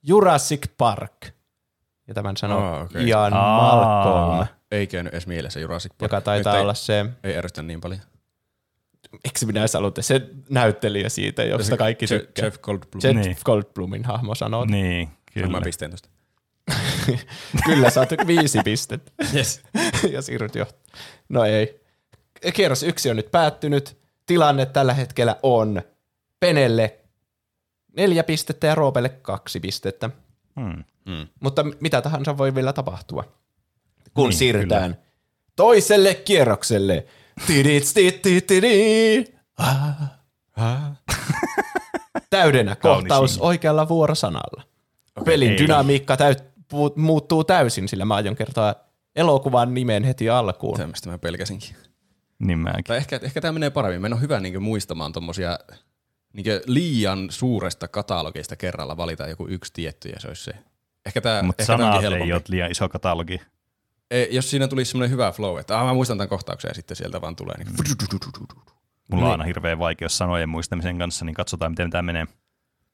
Jurassic 0.02 0.66
Park. 0.78 1.26
Ja 2.08 2.14
tämän 2.14 2.36
sanoo 2.36 2.60
Aa, 2.60 2.82
okei. 2.82 3.08
Ian 3.08 3.32
Aa. 3.34 3.76
Malcolm, 3.76 4.46
Ei 4.70 4.86
käynyt 4.86 5.12
edes 5.14 5.26
mielessä 5.26 5.60
Jurassic 5.60 5.90
Park. 5.92 6.02
joka 6.02 6.20
taitaa 6.20 6.52
Nyt 6.52 6.56
ei, 6.58 6.62
olla 6.62 6.74
se, 6.74 7.06
Ei 7.24 7.36
ärsytä 7.36 7.62
niin 7.62 7.80
paljon. 7.80 8.00
eikö 9.24 9.46
minä 9.46 9.60
edes 9.60 9.74
aloitte, 9.74 10.02
se 10.02 10.28
näyttelijä 10.50 11.08
siitä, 11.08 11.44
josta 11.44 11.76
kaikki 11.76 12.04
Je- 12.04 12.08
tykkää. 12.08 12.44
Jeff 12.44 12.58
Goldblum. 12.60 13.00
Jeff 13.04 13.16
Niin. 13.26 13.36
Goldblumin 13.44 14.04
hahmo 14.04 14.34
sanoo. 14.34 14.64
Niin, 14.64 15.08
Kyllä. 15.34 15.46
Mä 15.46 15.52
kyllä. 15.52 15.64
pisteen 15.64 15.90
tosta. 15.90 16.08
Kyllä, 17.66 17.90
saat 17.90 18.08
viisi 18.26 18.58
pistettä. 18.64 19.12
Yes. 19.34 19.62
ja 20.12 20.22
siirryt 20.22 20.54
jo. 20.54 20.66
No 21.28 21.44
ei. 21.44 21.80
Kierros 22.54 22.82
yksi 22.82 23.10
on 23.10 23.16
nyt 23.16 23.30
päättynyt. 23.30 24.03
Tilanne 24.26 24.66
tällä 24.66 24.94
hetkellä 24.94 25.36
on 25.42 25.82
Penelle 26.40 26.98
neljä 27.96 28.24
pistettä 28.24 28.66
ja 28.66 28.74
Roopelle 28.74 29.08
kaksi 29.08 29.60
pistettä. 29.60 30.10
Hmm. 30.60 30.84
Mm. 31.06 31.28
Mutta 31.40 31.64
mitä 31.80 32.02
tahansa 32.02 32.38
voi 32.38 32.54
vielä 32.54 32.72
tapahtua, 32.72 33.24
kun 34.14 34.28
Niin, 34.28 34.38
siirrytään 34.38 34.96
toiselle 35.56 36.14
kierrokselle. 36.14 37.06
Ah, 39.58 40.02
ah. 40.56 40.92
Täydenä 42.30 42.76
kohtaus 42.76 43.38
oikealla 43.38 43.88
vuorosanalla. 43.88 44.62
Pelin 45.24 45.50
ei. 45.50 45.58
dynamiikka 45.58 46.16
täyt, 46.16 46.44
pu, 46.68 46.92
muuttuu 46.96 47.44
täysin, 47.44 47.88
sillä 47.88 48.04
mä 48.04 48.14
aion 48.14 48.36
kertoa 48.36 48.74
elokuvan 49.16 49.74
nimen 49.74 50.04
heti 50.04 50.30
alkuun. 50.30 50.78
Tämmöistä 50.78 51.10
mä 51.10 51.18
pelkäsinkin. 51.18 51.76
Niin 52.38 52.58
mäkin. 52.58 52.84
Tai 52.84 52.96
ehkä, 52.96 53.20
ehkä 53.22 53.40
tämä 53.40 53.52
menee 53.52 53.70
paremmin. 53.70 54.00
Meidän 54.02 54.16
on 54.16 54.22
hyvä 54.22 54.40
niin 54.40 54.62
muistamaan 54.62 55.12
tuommoisia 55.12 55.58
niin 56.32 56.46
liian 56.66 57.26
suuresta 57.30 57.88
katalogista 57.88 58.56
kerralla 58.56 58.96
valita 58.96 59.28
joku 59.28 59.46
yksi 59.48 59.72
tietty 59.72 60.08
ja 60.08 60.20
se 60.20 60.28
olisi 60.28 60.44
se. 60.44 60.52
Ehkä 61.06 61.20
tämä, 61.20 61.42
Mutta 61.42 61.62
ehkä 61.62 61.72
tämä 61.76 61.86
onkin 61.86 61.92
sanat 61.92 62.02
helpompi. 62.02 62.24
ei 62.24 62.32
ole 62.32 62.42
liian 62.48 62.70
iso 62.70 62.88
katalogi. 62.88 63.40
Ei, 64.10 64.28
jos 64.30 64.50
siinä 64.50 64.68
tulisi 64.68 64.90
semmoinen 64.90 65.10
hyvä 65.10 65.32
flow, 65.32 65.58
että 65.58 65.78
ah, 65.80 65.86
mä 65.86 65.94
muistan 65.94 66.18
tämän 66.18 66.28
kohtauksen 66.28 66.68
ja 66.68 66.74
sitten 66.74 66.96
sieltä 66.96 67.20
vaan 67.20 67.36
tulee. 67.36 67.54
Niin, 67.58 67.68
Mulla 67.68 68.46
Niin. 69.10 69.24
on 69.24 69.30
aina 69.30 69.44
hirveä 69.44 69.78
vaikeus 69.78 70.18
sanojen 70.18 70.48
muistamisen 70.48 70.98
kanssa, 70.98 71.24
niin 71.24 71.34
katsotaan, 71.34 71.72
miten 71.72 71.90
tämä 71.90 72.02
menee. 72.02 72.26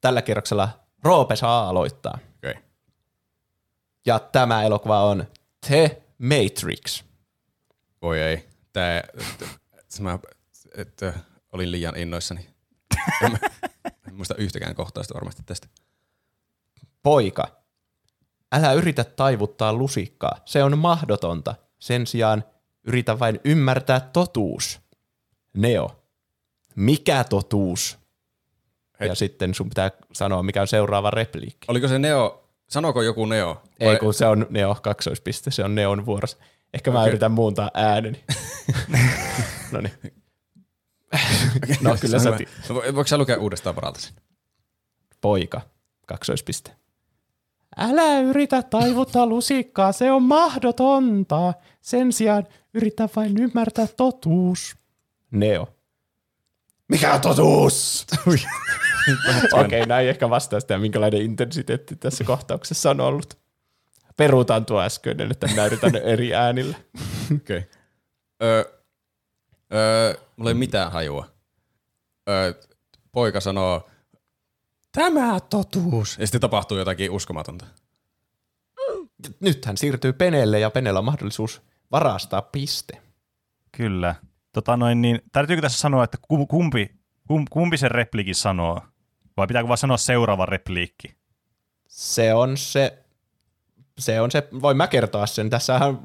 Tällä 0.00 0.22
kierroksella 0.22 0.68
Roope 1.05 1.37
saa 1.37 1.68
aloittaa. 1.68 2.18
okay. 2.38 2.55
Ja 4.07 4.18
tämä 4.18 4.62
elokuva 4.62 5.05
on 5.05 5.24
The 5.66 6.03
Matrix. 6.18 7.05
Voi 8.03 8.20
ei. 8.20 8.49
Tää, 8.72 8.98
että 9.78 10.02
mä 10.02 10.18
että 10.76 11.12
olin 11.52 11.70
liian 11.72 11.96
innoissani. 11.96 12.48
En, 13.22 13.33
mä- 13.33 13.38
en 14.09 14.14
muista 14.14 14.35
yhtäkään 14.35 14.74
kohtausta 14.74 15.14
varmasti 15.14 15.42
tästä. 15.46 15.68
Poika, 17.02 17.48
älä 18.52 18.72
yritä 18.72 19.04
taivuttaa 19.04 19.72
lusikkaa. 19.72 20.38
Se 20.44 20.62
on 20.64 20.78
mahdotonta. 20.78 21.54
Sen 21.78 22.06
sijaan 22.06 22.44
yritä 22.85 23.18
vain 23.18 23.40
ymmärtää 23.44 24.00
totuus. 24.00 24.80
Neo, 25.56 26.02
mikä 26.76 27.24
totuus? 27.24 27.98
Hei. 29.00 29.09
Ja 29.09 29.14
sitten 29.14 29.54
sun 29.54 29.68
pitää 29.68 29.90
sanoa, 30.12 30.42
mikä 30.42 30.61
on 30.61 30.68
seuraava 30.68 31.11
repliikki. 31.11 31.64
Oliko 31.68 31.88
se 31.88 31.98
Neo, 31.98 32.48
sanoko 32.68 33.02
joku 33.02 33.26
Neo? 33.26 33.62
Ei, 33.80 33.98
kun 33.98 34.14
se 34.14 34.26
on 34.26 34.46
Neo 34.50 34.74
kaksoispiste, 34.83 35.50
se 35.50 35.64
on 35.64 35.74
Neon 35.74 36.06
vuorossa. 36.06 36.37
Ehkä 36.74 36.90
mä 36.90 37.06
yritän 37.06 37.33
muuntaa 37.33 37.70
ääneni. 37.74 38.24
no 39.72 39.80
niin. 39.80 39.92
no 41.80 41.96
kyllä 42.00 42.18
sä 42.18 42.33
ti- 42.33 42.48
Vo- 42.68 42.94
Voiko 42.94 43.04
sä 43.06 43.18
lukea 43.18 43.37
uudestaan 43.38 43.76
varalta 43.76 44.00
sen? 44.00 44.12
poika, 45.20 45.61
kaksoispiste. 46.06 46.70
Älä 47.76 48.20
yritä 48.20 48.62
taivuttaa 48.62 49.26
lusikkaa, 49.26 49.92
se 49.92 50.12
on 50.12 50.22
mahdotonta. 50.22 51.54
Sen 51.80 52.12
sijaan 52.12 52.46
yritä 52.74 53.09
vain 53.16 53.38
ymmärtää 53.38 53.87
totuus. 53.96 54.76
Neo. 55.30 55.68
Mikä 56.88 57.14
on 57.14 57.20
totuus? 57.20 58.06
Okei, 58.26 58.44
okay, 59.52 59.87
näin 59.87 60.09
ehkä 60.09 60.30
vastaa 60.30 60.61
sitä, 60.61 60.78
minkälainen 60.78 61.22
intensiteetti 61.22 61.96
tässä 61.96 62.24
kohtauksessa 62.24 62.90
on 62.90 63.00
ollut. 63.00 63.38
Peruutaan 64.20 64.66
tuo 64.66 64.80
äskeinen, 64.80 65.30
että 65.30 65.46
minä 65.46 65.66
yritän 65.66 65.96
eri 65.96 66.35
äänillä. 66.35 66.76
Okei. 67.37 67.59
Okay. 67.59 67.70
Öö, 68.42 68.64
öö, 69.72 70.14
mulla 70.37 70.50
ei 70.50 70.54
mitään 70.54 70.92
hajua. 70.92 71.26
Öö, 72.28 72.54
poika 73.12 73.40
sanoo, 73.40 73.90
tämä 74.92 75.40
totuus. 75.40 76.18
Ja 76.18 76.26
sitten 76.26 76.40
tapahtuu 76.40 76.78
jotakin 76.78 77.11
uskomatonta. 77.11 77.66
nyt 79.40 79.64
hän 79.64 79.76
siirtyy 79.76 80.12
Penelle 80.12 80.61
ja 80.61 80.70
Penellä 80.70 80.98
on 80.98 81.04
mahdollisuus 81.04 81.62
varastaa 81.90 82.42
piste. 82.42 83.02
Kyllä. 83.76 84.14
Tota 84.52 84.76
noin, 84.76 85.02
niin, 85.02 85.20
täytyykö 85.33 85.62
tässä 85.62 85.78
sanoa, 85.78 86.04
että 86.04 86.18
kum- 86.33 86.46
kumpi, 86.46 86.90
kum, 87.28 87.44
kumpi 87.50 87.76
sen 87.76 87.90
repliikin 87.90 88.35
sanoo? 88.35 88.83
Vai 89.37 89.46
pitääkö 89.46 89.68
vaan 89.68 89.78
sanoa 89.78 89.96
seuraava 89.96 90.46
repliikki? 90.46 91.14
Se 91.88 92.35
on 92.35 92.56
se, 92.56 93.04
se 94.00 94.20
on 94.20 94.30
se, 94.30 94.48
voin 94.62 94.76
mä 94.76 94.86
kertoa 94.86 95.26
sen. 95.26 95.50
Tässähän 95.50 95.98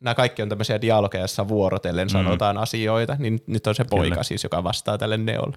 nämä 0.00 0.14
kaikki 0.14 0.42
on 0.42 0.48
tämmöisiä 0.48 0.80
dialogeja, 0.80 1.22
joissa 1.22 1.48
vuorotellen 1.48 2.08
mm. 2.08 2.12
sanotaan 2.12 2.58
asioita, 2.58 3.16
niin 3.18 3.40
nyt 3.46 3.66
on 3.66 3.74
se 3.74 3.84
poika 3.84 4.10
Kyllä. 4.10 4.22
siis, 4.22 4.44
joka 4.44 4.64
vastaa 4.64 4.98
tälle 4.98 5.16
Neolle. 5.16 5.56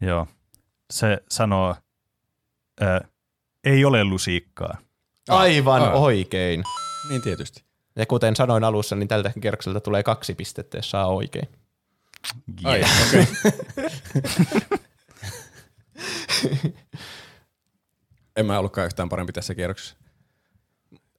Joo. 0.00 0.26
Se 0.90 1.18
sanoo, 1.30 1.76
ö, 2.82 3.00
ei 3.64 3.84
ole 3.84 4.04
lusiikkaa. 4.04 4.78
Aivan 5.28 5.82
aa. 5.82 5.92
oikein. 5.92 6.64
Niin 7.08 7.22
tietysti. 7.22 7.64
Ja 7.96 8.06
kuten 8.06 8.36
sanoin 8.36 8.64
alussa, 8.64 8.96
niin 8.96 9.08
tältä 9.08 9.32
kierrokselta 9.40 9.80
tulee 9.80 10.02
kaksi 10.02 10.34
pistettä, 10.34 10.78
jos 10.78 10.90
saa 10.90 11.06
oikein. 11.06 11.48
Ai, 12.64 12.78
Yeah. 12.80 12.90
okei. 13.08 13.26
en 18.36 18.46
mä 18.46 18.58
ollutkaan 18.58 18.86
yhtään 18.86 19.08
parempi 19.08 19.32
tässä 19.32 19.54
kierroksessa. 19.54 19.96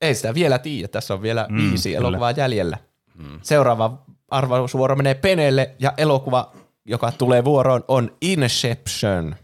Ei 0.02 0.16
sitä 0.16 0.34
vielä 0.34 0.60
tiedä, 0.60 0.88
tässä 0.88 1.14
on 1.14 1.22
vielä 1.22 1.46
Mm, 1.50 1.58
viisi 1.58 1.90
kyllä. 1.90 2.08
elokuvaa 2.08 2.32
jäljellä. 2.32 2.78
Mm. 3.16 3.40
Seuraava 3.42 4.06
arvausvuoro 4.30 4.96
menee 4.96 5.14
Penelle 5.14 5.76
ja 5.80 5.94
elokuva, 5.98 6.52
joka 6.86 7.12
tulee 7.12 7.46
vuoroon, 7.46 7.84
on 7.88 8.18
Inception. 8.22 9.36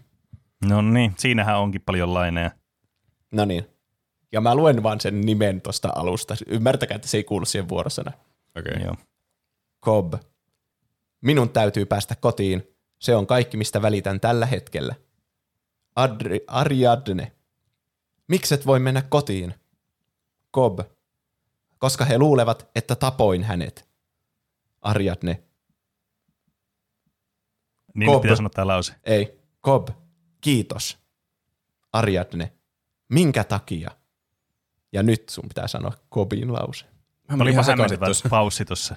No 0.69 0.81
niin, 0.81 1.13
siinähän 1.17 1.59
onkin 1.59 1.81
paljon 1.81 2.13
laineja. 2.13 2.51
No 3.31 3.45
niin. 3.45 3.65
Ja 4.31 4.41
mä 4.41 4.55
luen 4.55 4.83
vaan 4.83 4.99
sen 5.01 5.21
nimen 5.21 5.61
tuosta 5.61 5.89
alusta. 5.95 6.35
Ymmärtäkää, 6.47 6.95
että 6.95 7.07
se 7.07 7.17
ei 7.17 7.23
kuulu 7.23 7.45
siihen 7.45 7.69
vuorosana. 7.69 8.11
Okei. 8.59 8.83
Joo. 8.83 8.95
Cobb. 9.85 10.13
Minun 11.21 11.49
täytyy 11.49 11.85
päästä 11.85 12.15
kotiin. 12.15 12.67
Se 12.99 13.15
on 13.15 13.27
kaikki, 13.27 13.57
mistä 13.57 13.81
välitän 13.81 14.19
tällä 14.19 14.45
hetkellä. 14.45 14.95
Adri, 15.95 16.41
Ariadne. 16.47 17.31
Mikset 18.27 18.65
voi 18.65 18.79
mennä 18.79 19.01
kotiin? 19.01 19.53
Cobb. 20.53 20.79
Koska 21.77 22.05
he 22.05 22.17
luulevat, 22.17 22.69
että 22.75 22.95
tapoin 22.95 23.43
hänet. 23.43 23.89
Ariadne. 24.81 25.43
Niin 27.93 28.07
Cobb. 28.07 28.15
nyt 28.15 28.21
pitää 28.21 28.35
sanoa 28.35 28.49
tämä 28.49 28.67
lause. 28.67 28.93
Ei. 29.03 29.39
Cobb. 29.63 29.89
Kiitos. 30.41 30.97
Ariadne. 31.93 32.53
Minkä 33.09 33.43
takia? 33.43 33.91
Ja 34.91 35.03
nyt 35.03 35.29
sun 35.29 35.47
pitää 35.47 35.67
sanoa 35.67 35.93
Cobbin 36.11 36.53
lause. 36.53 36.85
Mä 36.85 37.35
Oli 37.35 37.41
olin 37.41 37.53
ihan 37.53 37.65
hämmentävä 37.65 38.05
paussi 38.29 38.65
tuossa. 38.65 38.95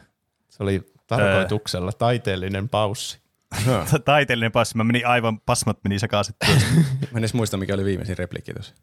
Se 0.48 0.62
oli 0.62 0.92
tarkoituksella 1.06 1.92
taiteellinen 1.92 2.68
paussi. 2.68 3.20
Taiteellinen 4.04 4.52
passi. 4.52 4.76
Mä 4.76 4.84
menin 4.84 5.06
aivan, 5.06 5.40
pasmat 5.40 5.78
meni 5.84 5.98
sekaisin 5.98 6.34
tuossa. 6.46 6.66
Mä 7.00 7.08
en 7.12 7.18
edes 7.18 7.34
muista, 7.34 7.56
mikä 7.56 7.74
oli 7.74 7.84
viimeisin 7.84 8.18
repliikki 8.18 8.54
tuossa. 8.54 8.74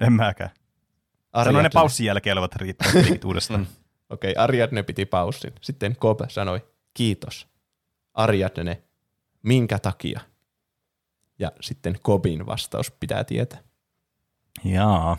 En 0.00 0.12
mäkään. 0.12 0.50
Sano 1.44 1.62
ne 1.62 1.70
paussin 1.74 2.06
jälkeen 2.06 2.32
olevat 2.32 2.56
repliikit 2.56 3.24
uudestaan. 3.28 3.66
Okei, 4.10 4.34
Ariadne 4.36 4.82
piti 4.82 5.06
paussin. 5.06 5.52
Sitten 5.60 5.96
Cobb 5.96 6.20
sanoi, 6.28 6.66
kiitos. 6.94 7.48
Ariadne, 8.14 8.82
minkä 9.42 9.78
takia? 9.78 10.20
Ja 11.38 11.52
sitten 11.60 11.98
Cobbin 11.98 12.46
vastaus 12.46 12.90
pitää 12.90 13.24
tietää. 13.24 13.60
Jaa. 14.64 15.16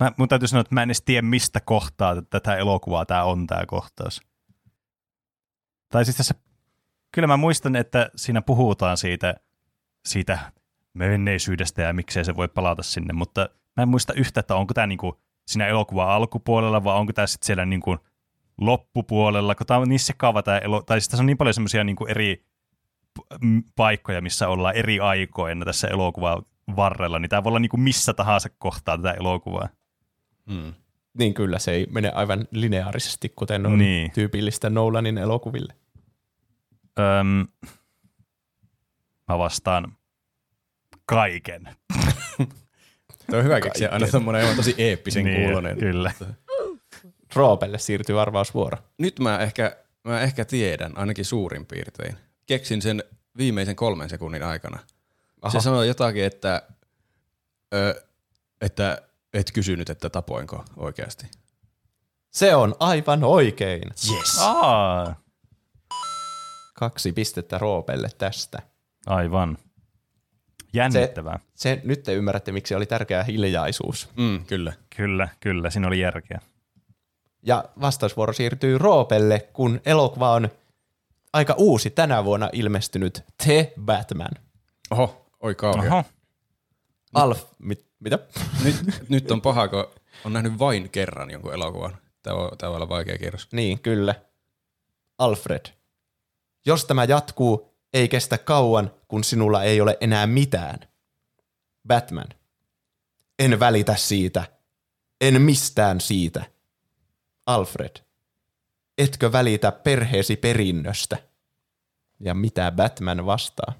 Mä, 0.00 0.12
mun 0.16 0.28
täytyy 0.28 0.48
sanoa, 0.48 0.60
että 0.60 0.74
mä 0.74 0.82
en 0.82 0.88
edes 0.88 1.02
tiedä, 1.02 1.22
mistä 1.22 1.60
kohtaa 1.60 2.22
tätä 2.22 2.56
elokuvaa 2.56 3.06
tämä 3.06 3.24
on 3.24 3.46
tämä 3.46 3.66
kohtaus. 3.66 4.22
Tai 5.88 6.04
siis 6.04 6.16
tässä, 6.16 6.34
kyllä 7.12 7.26
mä 7.26 7.36
muistan, 7.36 7.76
että 7.76 8.10
siinä 8.16 8.42
puhutaan 8.42 8.96
siitä, 8.96 9.34
siitä 10.06 10.52
menneisyydestä 10.94 11.82
ja 11.82 11.92
miksei 11.92 12.24
se 12.24 12.36
voi 12.36 12.48
palata 12.48 12.82
sinne, 12.82 13.12
mutta 13.12 13.48
mä 13.76 13.82
en 13.82 13.88
muista 13.88 14.12
yhtä, 14.14 14.40
että 14.40 14.56
onko 14.56 14.74
tämä 14.74 14.86
niinku 14.86 15.20
siinä 15.46 15.66
elokuvan 15.66 16.08
alkupuolella 16.08 16.84
vai 16.84 16.96
onko 16.96 17.12
tämä 17.12 17.26
sitten 17.26 17.46
siellä 17.46 17.64
niinku 17.66 17.96
loppupuolella, 18.60 19.54
kun 19.54 19.66
tämä 19.66 19.80
on 19.80 19.88
niin 19.88 19.98
sekava 20.00 20.42
tämä 20.42 20.58
elo, 20.58 20.82
tai 20.82 21.00
siis 21.00 21.08
tässä 21.08 21.22
on 21.22 21.26
niin 21.26 21.38
paljon 21.38 21.54
semmoisia 21.54 21.84
niinku 21.84 22.06
eri 22.06 22.44
paikkoja, 23.76 24.20
missä 24.20 24.48
ollaan 24.48 24.74
eri 24.76 25.00
aikoina 25.00 25.64
tässä 25.64 25.88
elokuvan 25.88 26.42
varrella, 26.76 27.18
niin 27.18 27.28
tämä 27.30 27.44
voi 27.44 27.50
olla 27.50 27.58
niinku 27.58 27.76
missä 27.76 28.12
tahansa 28.14 28.48
kohtaa 28.58 28.96
tätä 28.96 29.12
elokuvaa. 29.12 29.68
Mm. 30.46 30.74
Niin 31.18 31.34
kyllä, 31.34 31.58
se 31.58 31.70
ei 31.72 31.86
mene 31.90 32.10
aivan 32.14 32.48
lineaarisesti, 32.50 33.28
kuten 33.28 33.66
on 33.66 33.78
Niin. 33.78 34.10
tyypillistä 34.10 34.70
Nolanin 34.70 35.18
elokuville. 35.18 35.76
Öm, 36.98 37.46
mä 39.28 39.38
vastaan 39.38 39.96
kaiken. 41.06 41.68
Tuo 43.32 43.38
on 43.38 43.44
hyvä 43.44 43.60
keksiä 43.60 43.88
aina 43.90 44.06
tommonen 44.06 44.40
aivan 44.42 44.56
tosi 44.56 44.74
eeppisen 44.78 45.24
Niin, 45.24 45.42
kuulonen. 45.42 45.78
Kyllä. 45.78 46.12
Roopelle 47.34 47.78
siirtyy 47.78 48.20
arvausvuoro. 48.20 48.78
Nyt 48.98 49.18
mä 49.20 49.38
ehkä, 49.38 49.76
mä 50.04 50.20
ehkä 50.20 50.44
tiedän, 50.44 50.98
ainakin 50.98 51.24
suurin 51.24 51.66
piirtein. 51.66 52.16
Keksin 52.46 52.82
sen 52.82 53.04
viimeisen 53.36 53.76
kolmen 53.76 54.08
sekunnin 54.10 54.42
aikana. 54.42 54.76
Aha. 54.76 54.86
Aha. 55.42 55.50
Se 55.60 55.64
sanoi 55.64 55.88
jotakin, 55.88 56.24
että, 56.24 56.62
ö, 57.74 58.02
että 58.60 59.02
et 59.34 59.50
kysynyt, 59.52 59.90
että 59.90 60.10
tapoinko 60.10 60.64
oikeasti. 60.76 61.26
Se 62.30 62.54
on 62.54 62.74
aivan 62.80 63.24
oikein. 63.24 63.82
Yes. 64.10 64.38
Aa, 64.40 65.22
Kaksi 66.74 67.12
pistettä 67.12 67.58
Roopelle 67.58 68.08
tästä. 68.18 68.62
aivan. 69.06 69.58
Jännittävää. 70.72 71.38
Se, 71.54 71.80
nyt 71.84 72.02
te 72.02 72.14
ymmärrätte, 72.14 72.52
miksi 72.52 72.74
oli 72.74 72.86
tärkeä 72.86 73.22
hiljaisuus. 73.22 74.08
Mm, 74.16 74.44
kyllä. 74.44 74.72
Kyllä, 74.96 75.28
kyllä, 75.40 75.70
siinä 75.70 75.86
oli 75.86 76.00
järkeä. 76.00 76.40
Ja 77.42 77.64
vastausvuoro 77.80 78.32
siirtyy 78.32 78.78
Roopelle, 78.78 79.48
kun 79.52 79.80
elokuva 79.86 80.32
on 80.32 80.48
aika 81.32 81.54
uusi 81.58 81.90
tänä 81.90 82.24
vuonna 82.24 82.50
ilmestynyt 82.52 83.24
The 83.44 83.72
Batman. 83.80 84.30
Oho, 84.90 85.26
oi 85.40 85.54
kauhea. 85.54 85.92
Oho, 85.92 86.04
Alf, 87.14 87.44
mit, 87.58 87.86
mitä? 88.00 88.18
Nyt, 88.64 88.76
nyt 89.08 89.30
on 89.30 89.40
paha, 89.40 89.68
kun 89.68 89.86
on 90.24 90.32
nähnyt 90.32 90.58
vain 90.58 90.90
kerran 90.90 91.30
jonkun 91.30 91.54
elokuvan. 91.54 91.96
Tämä 92.22 92.36
voi, 92.36 92.56
tämä 92.58 92.70
voi 92.70 92.76
olla 92.76 92.88
vaikea 92.88 93.18
kierros. 93.18 93.48
Niin, 93.52 93.78
kyllä. 93.78 94.14
Alfred. 95.18 95.66
Jos 96.66 96.84
tämä 96.84 97.04
jatkuu, 97.04 97.71
ei 97.92 98.08
kestä 98.08 98.38
kauan, 98.38 98.94
kun 99.08 99.24
sinulla 99.24 99.62
ei 99.62 99.80
ole 99.80 99.96
enää 100.00 100.26
mitään. 100.26 100.78
Batman. 101.86 102.28
En 103.38 103.60
välitä 103.60 103.96
siitä. 103.96 104.44
En 105.20 105.42
mistään 105.42 106.00
siitä. 106.00 106.44
Alfred. 107.46 107.96
Etkö 108.98 109.32
välitä 109.32 109.72
perheesi 109.72 110.36
perinnöstä? 110.36 111.18
Ja 112.20 112.34
mitä 112.34 112.72
Batman 112.72 113.26
vastaa? 113.26 113.74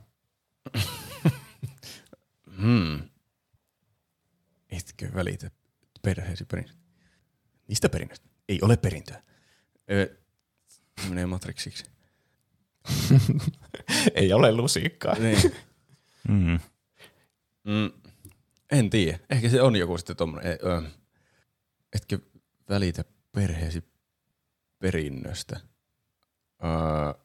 Hmm. 2.57 3.09
Etkö 4.71 5.15
välitä 5.15 5.51
perheesi 6.03 6.45
perinnöstä? 6.45 6.83
Mistä 7.69 7.89
perinnöstä? 7.89 8.29
Ei 8.49 8.59
ole 8.63 8.77
perintöä. 8.77 9.23
Ö, 9.91 10.17
se 10.99 11.09
menee 11.09 11.27
matriksiksi. 11.27 11.85
ei 14.15 14.33
ole 14.33 14.53
lusikkaa. 14.53 15.15
Niin. 15.19 15.55
mm. 16.29 16.59
Mm, 17.65 17.91
en 18.73 18.91
tiedä. 18.91 19.19
Ehkä 19.31 19.49
se 19.49 19.63
on 19.63 19.77
joku 19.77 19.99
sitten 19.99 20.17
tommonen. 20.17 20.53
e- 20.53 20.59
ö, 20.67 20.83
Etkö 21.93 22.19
välitä 22.69 23.05
perheesi 23.33 23.85
perinnöstä? 24.79 25.61
Öö, 26.65 27.23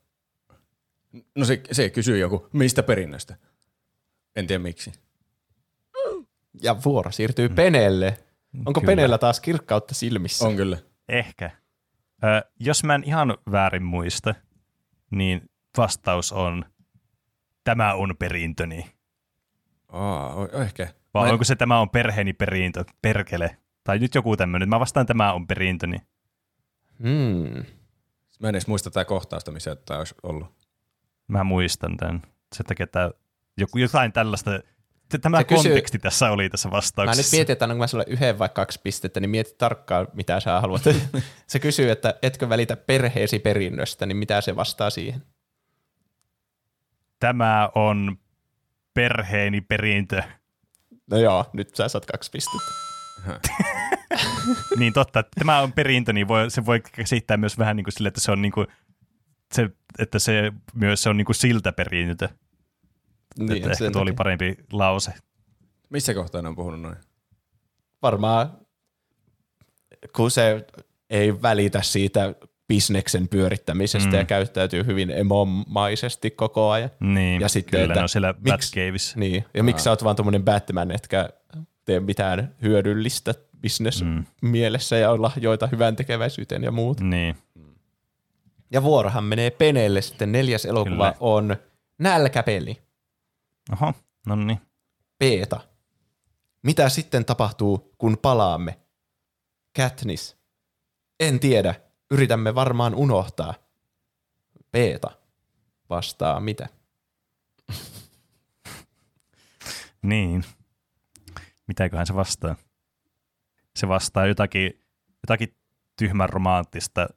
no 1.36 1.46
se, 1.46 1.62
se 1.72 1.90
kysyy 1.90 2.18
joku, 2.18 2.48
mistä 2.54 2.84
perinnöstä? 2.84 3.36
En 4.36 4.48
tiedä 4.48 4.64
miksi. 4.64 4.92
Ja 6.62 6.76
vuoro 6.86 7.12
siirtyy 7.12 7.50
Penelle. 7.50 8.18
Onko 8.66 8.82
Kyllä. 8.82 8.92
Penellä 8.92 9.18
taas 9.18 9.40
kirkkautta 9.40 9.96
silmissä? 9.96 10.46
On 10.48 10.56
kyllä. 10.56 10.78
Ehkä. 11.10 11.52
Ö, 12.24 12.52
jos 12.60 12.84
mä 12.84 12.96
en 12.96 13.04
ihan 13.04 13.38
väärin 13.52 13.84
muista, 13.84 14.36
niin 15.12 15.50
vastaus 15.78 16.32
on, 16.32 16.66
tämä 17.64 17.94
on 17.94 18.16
perintöni. 18.20 18.92
Aa, 19.92 20.36
o- 20.36 20.62
ehkä. 20.62 20.88
Vai 21.14 21.28
Mä 21.28 21.32
onko 21.32 21.44
se 21.44 21.56
tämä 21.56 21.80
on 21.80 21.90
perheeni 21.90 22.34
perintö, 22.34 22.86
perkele? 23.02 23.58
Tai 23.84 24.00
nyt 24.00 24.16
joku 24.16 24.38
tämmöinen. 24.38 24.70
Mä 24.70 24.80
vastaan 24.80 25.06
tämä 25.06 25.34
on 25.34 25.48
perintöni. 25.48 25.98
Hmm. 27.00 27.64
Mä 28.40 28.50
en 28.50 28.56
edes 28.56 28.68
muista 28.68 28.92
tätä 28.92 29.06
kohtausta, 29.06 29.52
missä 29.52 29.76
tämä 29.76 29.98
olisi 29.98 30.16
ollut. 30.24 30.48
Mä 31.28 31.44
muistan 31.44 31.98
tämän. 31.98 32.22
Sen 32.56 32.66
takia, 32.66 32.84
että 32.84 33.12
joku, 33.58 33.78
jotain 33.78 34.14
tällaista 34.14 34.52
tämä 35.22 35.38
Se 35.38 35.44
kysyy- 35.44 35.64
konteksti 35.72 36.00
tässä 36.00 36.32
oli 36.32 36.50
tässä 36.50 36.70
Mä 36.70 36.72
vastauksessa. 36.72 37.22
nyt 37.22 37.40
mietin, 37.40 37.54
että 37.54 37.66
annanko 37.66 37.80
mä 37.80 37.88
sulle 37.88 38.06
yhden 38.08 38.40
vai 38.40 38.50
kaksi 38.50 38.80
pistettä, 38.84 39.20
niin 39.20 39.30
mieti 39.30 39.56
tarkkaan, 39.58 40.08
mitä 40.14 40.40
sä 40.40 40.62
haluat. 40.62 40.82
se 41.48 41.60
kysyy, 41.60 41.92
että 41.92 42.16
etkö 42.22 42.50
välitä 42.50 42.76
perheesi 42.78 43.40
perinnöstä, 43.40 44.06
niin 44.06 44.18
mitä 44.18 44.42
se 44.42 44.56
vastaa 44.56 44.90
siihen? 44.90 45.24
Tämä 47.20 47.70
on 47.76 48.18
perheeni 48.94 49.62
perintö. 49.62 50.24
No 51.12 51.18
joo, 51.18 51.46
nyt 51.54 51.76
sä 51.76 51.88
saat 51.88 52.06
kaksi 52.06 52.32
pistettä. 52.32 52.72
niin 54.78 54.94
totta, 54.94 55.20
että 55.20 55.32
tämä 55.40 55.60
on 55.62 55.72
perintö, 55.74 56.14
niin 56.14 56.28
voi, 56.28 56.52
se 56.52 56.66
voi 56.66 56.80
käsittää 56.92 57.38
myös 57.38 57.58
vähän 57.58 57.76
niin 57.76 57.84
kuin 57.84 57.94
sille, 57.94 58.08
että 58.08 58.22
se 58.22 58.32
on 58.32 58.42
niin 58.42 58.52
kuin, 58.52 58.68
se, 59.54 59.70
että 60.00 60.20
se 60.20 60.52
myös 60.74 61.04
se 61.04 61.10
on 61.10 61.18
niin 61.18 61.26
kuin 61.26 61.36
siltä 61.36 61.72
perintö. 61.72 62.30
Niin, 63.40 63.52
että 63.58 63.72
ehkä 63.72 63.92
tuo 63.92 64.02
oli 64.02 64.14
parempi 64.14 64.56
lause. 64.72 65.12
Missä 65.90 66.14
kohtaa 66.14 66.42
ne 66.42 66.48
on 66.48 66.56
puhunut 66.56 66.82
noin? 66.82 66.96
Varmaan, 68.02 68.52
kun 70.16 70.32
se 70.32 70.66
ei 71.10 71.42
välitä 71.42 71.82
siitä 71.82 72.36
bisneksen 72.68 73.28
pyörittämisestä 73.28 74.10
Mm. 74.10 74.16
ja 74.16 74.26
käyttäytyy 74.26 74.86
hyvin 74.86 75.12
emomaisesti 75.12 76.32
koko 76.32 76.70
ajan. 76.72 76.90
Niin, 77.00 77.42
Ja 77.42 77.50
sitten, 77.50 77.72
kyllä 77.72 77.84
että 77.84 77.96
ne 78.00 78.02
on 78.04 78.10
siellä 78.10 78.34
miksi- 78.34 78.52
Batcaveissa. 78.52 79.20
Niin, 79.20 79.46
ja 79.54 79.64
miksi 79.64 79.84
sä 79.84 79.90
oot 79.90 80.04
vaan 80.04 80.16
tommonen 80.16 80.44
Batman, 80.44 80.92
etkä 80.92 81.30
tee 81.86 82.00
mitään 82.00 82.56
hyödyllistä 82.62 83.34
business 83.62 84.04
Mm. 84.04 84.26
mielessä 84.42 84.98
ja 84.98 85.12
olla 85.12 85.32
joita 85.42 85.68
hyvän 85.68 85.96
tekeväisyyteen 85.96 86.64
ja 86.64 86.72
muuta. 86.72 87.04
Niin, 87.04 87.36
Ja 88.72 88.84
vuorohan 88.84 89.24
menee 89.24 89.50
Peneelle 89.52 90.02
sitten. 90.02 90.32
Neljäs 90.32 90.66
elokuva 90.66 90.96
Kyllä. 90.96 91.14
on 91.20 91.56
Nälkäpeli. 92.00 92.78
Oho, 93.72 93.94
no 94.26 94.36
niin. 94.36 94.62
Peeta. 95.20 95.60
Mitä 96.64 96.90
sitten 96.90 97.26
tapahtuu, 97.26 97.96
kun 97.98 98.18
palaamme? 98.22 98.80
Katniss. 99.76 100.38
En 101.20 101.40
tiedä. 101.40 101.76
Yritämme 102.12 102.56
varmaan 102.56 102.96
unohtaa. 102.96 103.54
Peeta. 104.72 105.12
Vastaa 105.90 106.40
mitä? 106.40 106.70
Niin. 110.02 110.46
Mitäköhän 111.68 112.08
se 112.08 112.16
vastaa? 112.16 112.56
Se 113.76 113.88
vastaa 113.88 114.26
jotakin, 114.26 114.84
jotakin 115.24 115.56
tyhmän 115.96 116.30
romanttista 116.30 117.08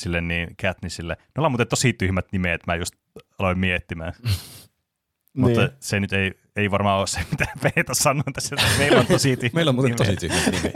sille 0.00 0.20
niin 0.20 0.56
Katnissille. 0.62 1.14
Ne 1.14 1.32
ollaan 1.38 1.52
muuten 1.52 1.68
tosi 1.68 1.92
tyhmät 1.92 2.26
nimet, 2.32 2.66
mä 2.66 2.74
just 2.74 2.94
aloin 3.38 3.58
miettimään. 3.58 4.12
Mutta 5.36 5.60
Niin. 5.60 5.70
se 5.80 6.00
nyt 6.00 6.12
ei, 6.12 6.32
ei 6.56 6.70
varmaan 6.70 6.98
ole 6.98 7.06
se, 7.06 7.20
mitä 7.30 7.46
Veeta 7.64 7.94
sanoi 7.94 8.24
tässä. 8.32 8.56
Meillä 8.78 8.98
on 9.00 9.06
tosi 9.06 9.36
tyhmät 9.36 9.52
Meillä 9.52 9.68
on 9.68 9.74
muuten 9.74 9.96
tosi 9.96 10.16
tyhmät 10.16 10.46
nimet. 10.46 10.72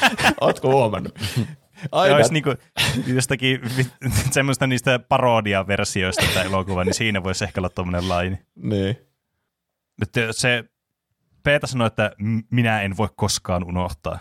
Ootko 0.40 0.68
huomannut? 0.68 1.18
Aina, 1.92 2.16
olisi 2.16 2.32
niinku 2.32 2.54
jostakin 3.06 3.60
semmoista 4.30 4.66
niistä 4.66 4.98
parodia-versioista 4.98 6.26
tämä 6.34 6.44
elokuva, 6.44 6.84
niin 6.84 6.94
siinä 6.94 7.22
voisi 7.22 7.44
ehkä 7.44 7.60
olla 7.60 7.68
tuommoinen 7.68 8.08
laini. 8.08 8.38
niin. 8.56 8.96
Mutta 10.00 10.20
se 10.32 10.64
Peeta 11.42 11.66
sanoi, 11.66 11.86
että 11.86 12.12
minä 12.50 12.82
en 12.82 12.96
voi 12.96 13.08
koskaan 13.16 13.64
unohtaa. 13.64 14.18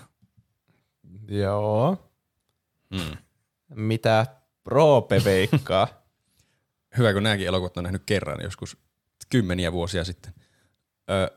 Joo. 1.28 2.12
Mm. 2.90 3.18
Mitä 3.76 4.26
Roope 4.66 5.22
veikkaa? 5.26 5.88
Hyvä, 6.98 7.14
kun 7.14 7.24
nämäkin 7.24 7.48
elokuvat 7.48 7.78
on 7.78 7.84
nähnyt 7.84 8.04
kerran 8.06 8.42
joskus 8.44 8.78
kymmeniä 9.30 9.72
vuosia 9.72 10.04
sitten. 10.04 10.34
Öö, 11.12 11.28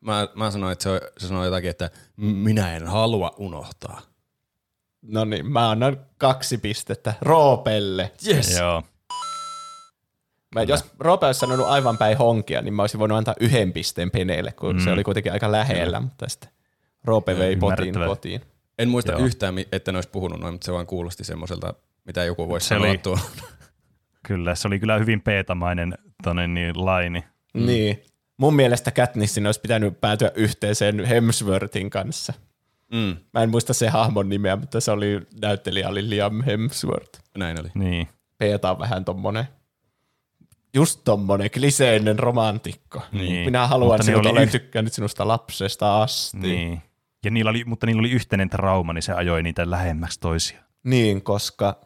mä, 0.00 0.28
mä 0.34 0.50
sanoin, 0.50 0.72
että 0.72 0.82
se, 0.82 1.00
se 1.18 1.28
sanoi 1.28 1.46
jotakin, 1.46 1.70
että 1.70 1.90
"M- 2.16 2.24
minä 2.26 2.76
en 2.76 2.86
halua 2.86 3.34
unohtaa. 3.38 4.00
no 5.02 5.24
niin, 5.24 5.52
mä 5.52 5.70
annan 5.70 6.00
kaksi 6.18 6.58
pistettä 6.58 7.14
Roopelle. 7.20 8.12
Yes. 8.26 8.58
Joo. 8.58 8.82
Mä, 10.54 10.62
jos 10.62 10.84
Roope 10.98 11.26
olisi 11.26 11.40
sanonut 11.40 11.66
aivan 11.66 11.98
päin 11.98 12.16
honkia, 12.18 12.62
niin 12.62 12.74
mä 12.74 12.82
olisin 12.82 13.00
voinut 13.00 13.18
antaa 13.18 13.34
yhden 13.40 13.72
pisteen 13.72 14.10
Peneelle, 14.10 14.52
kun 14.52 14.76
mm. 14.76 14.80
se 14.84 14.90
oli 14.90 15.04
kuitenkin 15.04 15.32
aika 15.32 15.52
lähellä, 15.52 16.00
mutta 16.00 16.28
sitten 16.28 16.50
Roope 17.04 17.38
vei 17.38 17.56
potin 17.56 17.72
Ymmärrettävää. 17.72 18.08
kotiin. 18.08 18.40
En 18.78 18.88
muista 18.88 19.12
Joo. 19.12 19.20
Yhtään, 19.20 19.54
että 19.72 19.92
ne 19.92 19.98
olisi 19.98 20.08
puhunut 20.08 20.40
noin, 20.40 20.54
mutta 20.54 20.64
se 20.64 20.72
vaan 20.72 20.86
kuulosti 20.86 21.24
semmoiselta, 21.24 21.74
mitä 22.04 22.24
joku 22.24 22.48
voisi 22.48 22.64
Se 22.64 22.74
sanoa 22.74 22.88
oli- 22.88 22.98
tuolla. 22.98 23.20
Kyllä, 24.26 24.54
se 24.54 24.68
oli 24.68 24.78
kyllä 24.78 24.98
hyvin 24.98 25.20
peetamainen 25.22 25.98
tonne 26.22 26.46
niin 26.48 26.86
laini. 26.86 27.24
Mm. 27.54 27.66
Niin. 27.66 28.02
Mun 28.36 28.56
mielestä 28.56 28.90
Katnissin 28.90 29.46
olisi 29.46 29.60
pitänyt 29.60 30.00
päätyä 30.00 30.30
yhteiseen 30.34 31.04
Hemsworthin 31.04 31.90
kanssa. 31.90 32.32
Mm, 32.92 33.16
Mä 33.32 33.42
en 33.42 33.50
muista 33.50 33.74
se 33.74 33.88
hahmon 33.88 34.28
nimeä, 34.28 34.56
mutta 34.56 34.80
se 34.80 34.90
oli, 34.90 35.20
näyttelijä 35.40 35.88
oli 35.88 36.10
Liam 36.10 36.42
Hemsworth. 36.42 37.20
näin 37.38 37.60
oli. 37.60 37.68
Niin. 37.74 38.08
Peeta 38.38 38.70
on 38.70 38.78
vähän 38.78 39.04
tommonen, 39.04 39.44
just 40.74 41.00
tommonen 41.04 41.50
kliseinen 41.50 42.18
romantikko. 42.18 43.02
Niin. 43.12 43.44
Minä 43.44 43.66
haluan 43.66 43.90
Mutta 43.94 44.02
sinut, 44.04 44.20
oli 44.20 44.28
olen 44.28 44.42
yh- 44.44 44.50
tykkännyt 44.50 44.92
sinusta 44.92 45.28
lapsesta 45.28 46.02
asti. 46.02 46.38
Niin. 46.38 46.82
Ja 47.24 47.30
niillä 47.30 47.50
oli, 47.50 47.64
mutta 47.64 47.86
niillä 47.86 48.00
oli 48.00 48.10
yhteinen 48.10 48.50
trauma, 48.50 48.92
niin 48.92 49.02
se 49.02 49.12
ajoi 49.12 49.42
niitä 49.42 49.70
lähemmäksi 49.70 50.20
toisia. 50.20 50.60
Niin, 50.84 51.22
koska 51.22 51.80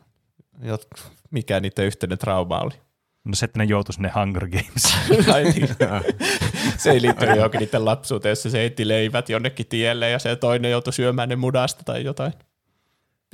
jot, 0.62 0.86
mikä 1.30 1.60
niiden 1.60 1.84
yhteinen 1.84 2.18
trauma 2.18 2.58
oli. 2.60 2.74
No 3.24 3.34
se, 3.34 3.44
että 3.44 3.58
ne 3.58 3.64
joutui 3.64 3.94
sinne 3.94 4.12
Hunger 4.14 4.48
Games. 4.48 4.94
Ai 5.34 5.44
niin. 5.44 5.68
se 6.76 6.90
ei 6.90 7.02
liittynyt 7.02 7.36
johonkin 7.36 7.60
niiden 7.60 7.84
lapsuuteen, 7.84 8.30
jossa 8.30 8.50
se 8.50 8.58
heitti 8.58 8.88
leivät 8.88 9.28
jonnekin 9.28 9.66
tielle 9.66 10.10
ja 10.10 10.18
se 10.18 10.36
toinen 10.36 10.70
joutui 10.70 10.92
syömään 10.92 11.28
ne 11.28 11.36
mudasta 11.36 11.84
tai 11.84 12.04
jotain. 12.04 12.32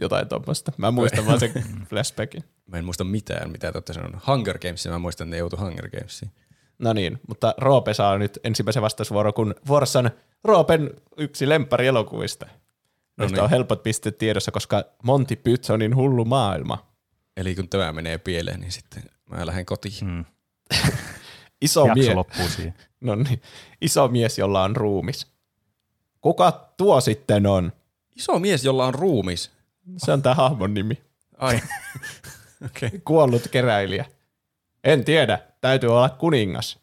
Jotain 0.01 0.29
tuommoista. 0.29 0.73
Mä 0.77 0.91
muistan 0.91 1.27
vaan 1.27 1.41
sen 1.41 1.53
flashbackin. 1.89 2.45
Mä 2.67 2.79
en 2.79 2.85
muista 2.85 3.05
mitään, 3.05 3.51
mitä 3.51 3.73
te 3.73 3.79
olette 3.79 3.93
sanonut. 3.93 4.27
Hunger 4.27 4.59
Games, 4.59 4.89
mä 4.89 4.99
muistan, 4.99 5.27
että 5.27 5.35
ne 5.35 5.39
joutui 5.39 5.59
Hunger 5.59 5.91
Gamesiin. 5.91 6.31
No 6.79 6.93
niin, 6.93 7.21
mutta 7.29 7.55
Roope 7.59 7.95
saa 7.95 8.19
nyt 8.19 8.39
ensimmäisen 8.45 8.83
vastausvuoron, 8.83 9.35
kun 9.35 9.55
vuorossa 9.69 9.99
on 9.99 10.11
Roopen 10.45 10.91
yksi 11.17 11.49
lemppari 11.49 11.87
elokuvista. 11.87 12.47
Noista 13.17 13.37
niin. 13.37 13.45
on 13.45 13.51
helpot 13.51 13.83
pisteet 13.83 14.19
tiedossa, 14.19 14.51
koska 14.51 14.85
Monty 15.03 15.37
Pythonin 15.37 15.97
hullu 15.97 16.25
maailma. 16.25 16.87
Eli 17.37 17.55
kun 17.55 17.69
tämä 17.69 17.93
menee 17.93 18.19
pieleen, 18.19 18.61
niin 18.61 18.73
sitten 18.73 19.03
mä 19.31 19.47
lähden 19.47 19.67
kotiin. 19.67 19.95
Mm. 20.05 20.25
Iso, 21.61 21.87
Jakso 21.87 21.95
mie- 22.03 22.15
loppuu 22.15 22.49
siihen. 22.49 22.75
no 23.01 23.15
niin, 23.15 23.43
iso 23.81 24.09
mies, 24.09 24.39
jolla 24.39 24.63
on 24.63 24.77
ruumis. 24.77 25.27
Kuka 26.21 26.73
tuo 26.77 27.01
sitten 27.01 27.47
on? 27.47 27.73
Iso 28.17 28.39
mies, 28.39 28.65
jolla 28.65 28.87
on 28.87 28.95
ruumis. 28.95 29.51
Se 29.97 30.13
on 30.13 30.23
tämä 30.23 30.35
hahmon 30.35 30.75
nimi. 30.75 31.03
Ai. 31.39 31.61
Okay. 32.65 32.91
Kuollut 33.05 33.49
keräilijä. 33.49 34.05
En 34.85 35.05
tiedä, 35.05 35.39
täytyy 35.61 35.89
olla 35.89 36.09
kuningas. 36.09 36.79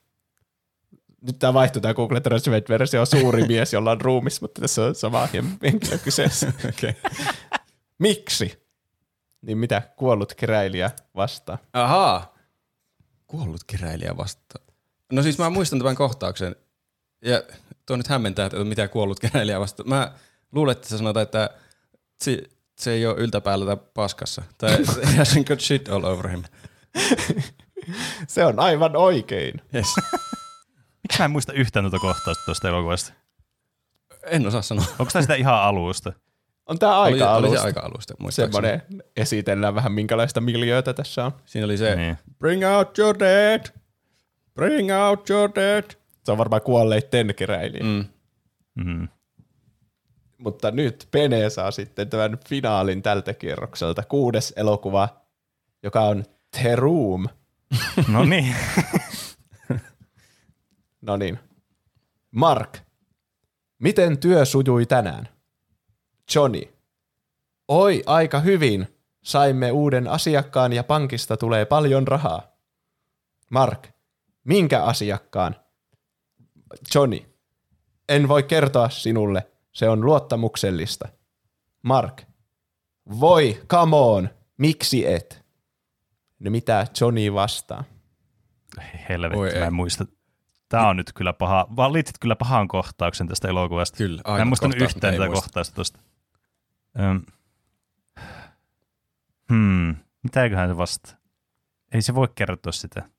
Nyt 1.22 1.40
tämä 1.40 1.54
vaihtuu 1.54 1.82
tämä 1.82 1.94
Google 1.94 2.20
Translate-versio 2.20 3.06
suuri 3.06 3.48
mies, 3.48 3.74
jolla 3.74 3.92
on 3.92 4.02
ruumis, 4.02 4.42
mutta 4.42 4.62
tässä 4.62 4.86
on 4.86 4.96
sama 4.96 5.28
henkilö 5.64 5.98
kyseessä. 5.98 6.54
Okay. 6.70 6.94
Miksi? 8.00 8.64
Niin 9.42 9.58
mitä 9.58 9.82
kuollut 9.96 10.34
keräilijä 10.34 10.92
vastaa? 11.16 11.58
Ahaa. 11.74 12.33
Kuollut 13.34 13.64
keräilijä 13.68 14.18
vastaan. 14.18 14.66
No 15.12 15.24
siis 15.24 15.38
mä 15.38 15.50
muistan 15.50 15.80
tämän 15.80 15.96
kohtauksen. 15.96 16.56
Ja 17.26 17.44
tuo 17.86 17.98
nyt 17.98 18.08
hämmentää, 18.08 18.46
että 18.46 18.64
mitä 18.64 18.88
kuollut 18.88 19.20
keräilijä 19.20 19.60
vastaan. 19.60 19.90
Mä 19.90 20.14
luulen, 20.52 20.72
että 20.72 20.90
se 20.90 20.98
sanotaan, 20.98 21.24
että 21.24 21.50
se, 22.24 22.44
se 22.80 22.92
ei 22.92 23.06
ole 23.06 23.18
yltäpäällä 23.18 23.66
tai 23.66 23.78
paskassa. 23.94 24.42
Tai 24.58 24.78
hasn't 25.18 25.44
got 25.48 25.62
shit 25.62 25.90
all 25.90 26.04
over 26.04 26.30
him. 26.30 26.44
Se 28.28 28.46
on 28.46 28.60
aivan 28.60 28.96
oikein. 28.96 29.62
Yes. 29.76 29.88
Miksi 31.04 31.20
mä 31.20 31.26
en 31.26 31.32
muista 31.32 31.54
yhtään 31.54 31.84
tuota 31.86 32.00
kohtausta 32.00 32.46
tuosta 32.46 32.70
elokuvasta? 32.70 33.14
En 34.26 34.48
osaa 34.48 34.62
sanoa. 34.62 34.86
Onko 35.00 35.12
tämä 35.12 35.22
sitä 35.22 35.36
ihan 35.36 35.62
alusta? 35.62 36.14
On 36.66 36.80
tämä 36.80 37.00
Oli, 37.02 37.14
aika 37.14 37.36
oli 37.36 37.42
se 37.48 37.48
alusta. 37.50 37.66
aika-alusta, 37.68 38.14
muistaakseni. 38.20 38.68
Semmoinen, 38.68 39.04
esitellään 39.18 39.76
vähän 39.76 39.92
minkälaista 39.92 40.42
miljöötä 40.42 40.94
tässä 40.94 41.26
on. 41.26 41.32
Siinä 41.46 41.66
oli 41.66 41.78
se, 41.78 41.96
Niin. 41.96 42.18
bring 42.40 42.64
out 42.78 43.00
your 43.00 43.20
dead, 43.20 43.62
bring 44.54 44.90
out 45.08 45.30
your 45.30 45.52
dead. 45.56 45.84
Se 46.24 46.32
on 46.32 46.38
varmaan 46.38 46.62
kuolleitten 46.62 47.34
keräilijä. 47.36 47.84
Mm. 47.84 48.06
Mm. 48.76 48.92
Mm. 49.00 49.08
Mutta 50.38 50.72
nyt 50.72 51.08
Pene 51.12 51.50
saa 51.50 51.72
sitten 51.72 52.10
tämän 52.10 52.38
finaalin 52.48 53.02
tältä 53.02 53.34
kierrokselta. 53.34 54.04
Kuudes 54.04 54.54
elokuva, 54.56 55.10
joka 55.84 56.02
on 56.02 56.24
The 56.60 56.76
Room. 56.76 57.28
No 58.14 58.26
niin. 58.26 58.56
No 61.02 61.18
niin. 61.18 61.40
Mark. 62.32 62.78
Miten 63.80 64.18
työ 64.18 64.46
sujui 64.46 64.86
tänään? 64.86 65.30
Johnny. 66.36 66.62
Oi, 67.68 68.04
aika 68.06 68.40
hyvin. 68.40 68.88
Saimme 69.24 69.72
uuden 69.72 70.08
asiakkaan 70.08 70.74
ja 70.74 70.84
pankista 70.84 71.38
tulee 71.38 71.66
paljon 71.66 72.08
rahaa. 72.08 72.42
Mark. 73.50 73.88
Minkä 74.44 74.84
asiakkaan? 74.84 75.56
Johnny. 76.96 77.20
En 78.10 78.28
voi 78.28 78.44
kertoa 78.44 78.90
sinulle. 78.90 79.48
Se 79.72 79.90
on 79.90 80.06
luottamuksellista. 80.06 81.08
Mark. 81.84 82.22
Voi, 83.20 83.62
come 83.70 83.96
on. 83.96 84.30
Miksi 84.58 85.08
et? 85.08 85.44
No 86.40 86.52
mitä 86.52 86.88
Johnny 87.02 87.34
vastaa? 87.34 87.84
Helvetti, 89.10 89.60
mä 89.60 89.66
en 89.66 89.74
muista. 89.74 90.06
Tää 90.70 90.88
on 90.88 90.98
nyt 90.98 91.14
kyllä 91.14 91.34
paha. 91.34 91.68
Valitsit 91.76 92.16
kyllä 92.20 92.36
pahan 92.36 92.68
kohtauksen 92.68 93.28
tästä 93.28 93.48
elokuvasta. 93.48 93.98
Kyllä, 93.98 94.22
Mä 94.28 94.38
en 94.38 94.48
muistanut 94.48 94.76
kohtaus, 94.76 94.96
yhtään 94.96 95.14
tätä 95.14 95.26
muista. 95.26 95.42
kohtausta 95.44 95.76
tosta. 95.76 96.00
Öm. 97.00 97.22
Hmm. 99.50 99.96
Mitäköhän 100.24 100.70
se 100.70 100.78
vastaa? 100.78 101.16
Ei 101.92 102.02
se 102.02 102.16
voi 102.16 102.28
kertoa 102.36 102.72
sitä. 102.72 103.10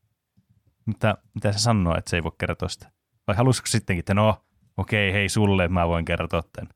Mitä, 0.87 1.17
mitä 1.35 1.53
se 1.53 1.59
sanoo, 1.59 1.97
että 1.99 2.11
se 2.11 2.17
ei 2.17 2.23
voi 2.23 2.33
kertoa 2.39 2.69
sitä? 2.69 2.91
Vai 3.27 3.37
halusiko 3.37 3.67
sittenkin, 3.67 4.01
että 4.01 4.15
no, 4.15 4.45
okei, 4.77 5.13
hei 5.13 5.29
sulle, 5.29 5.69
mä 5.69 5.89
voin 5.89 6.05
kertoa 6.05 6.43
tämän. 6.53 6.71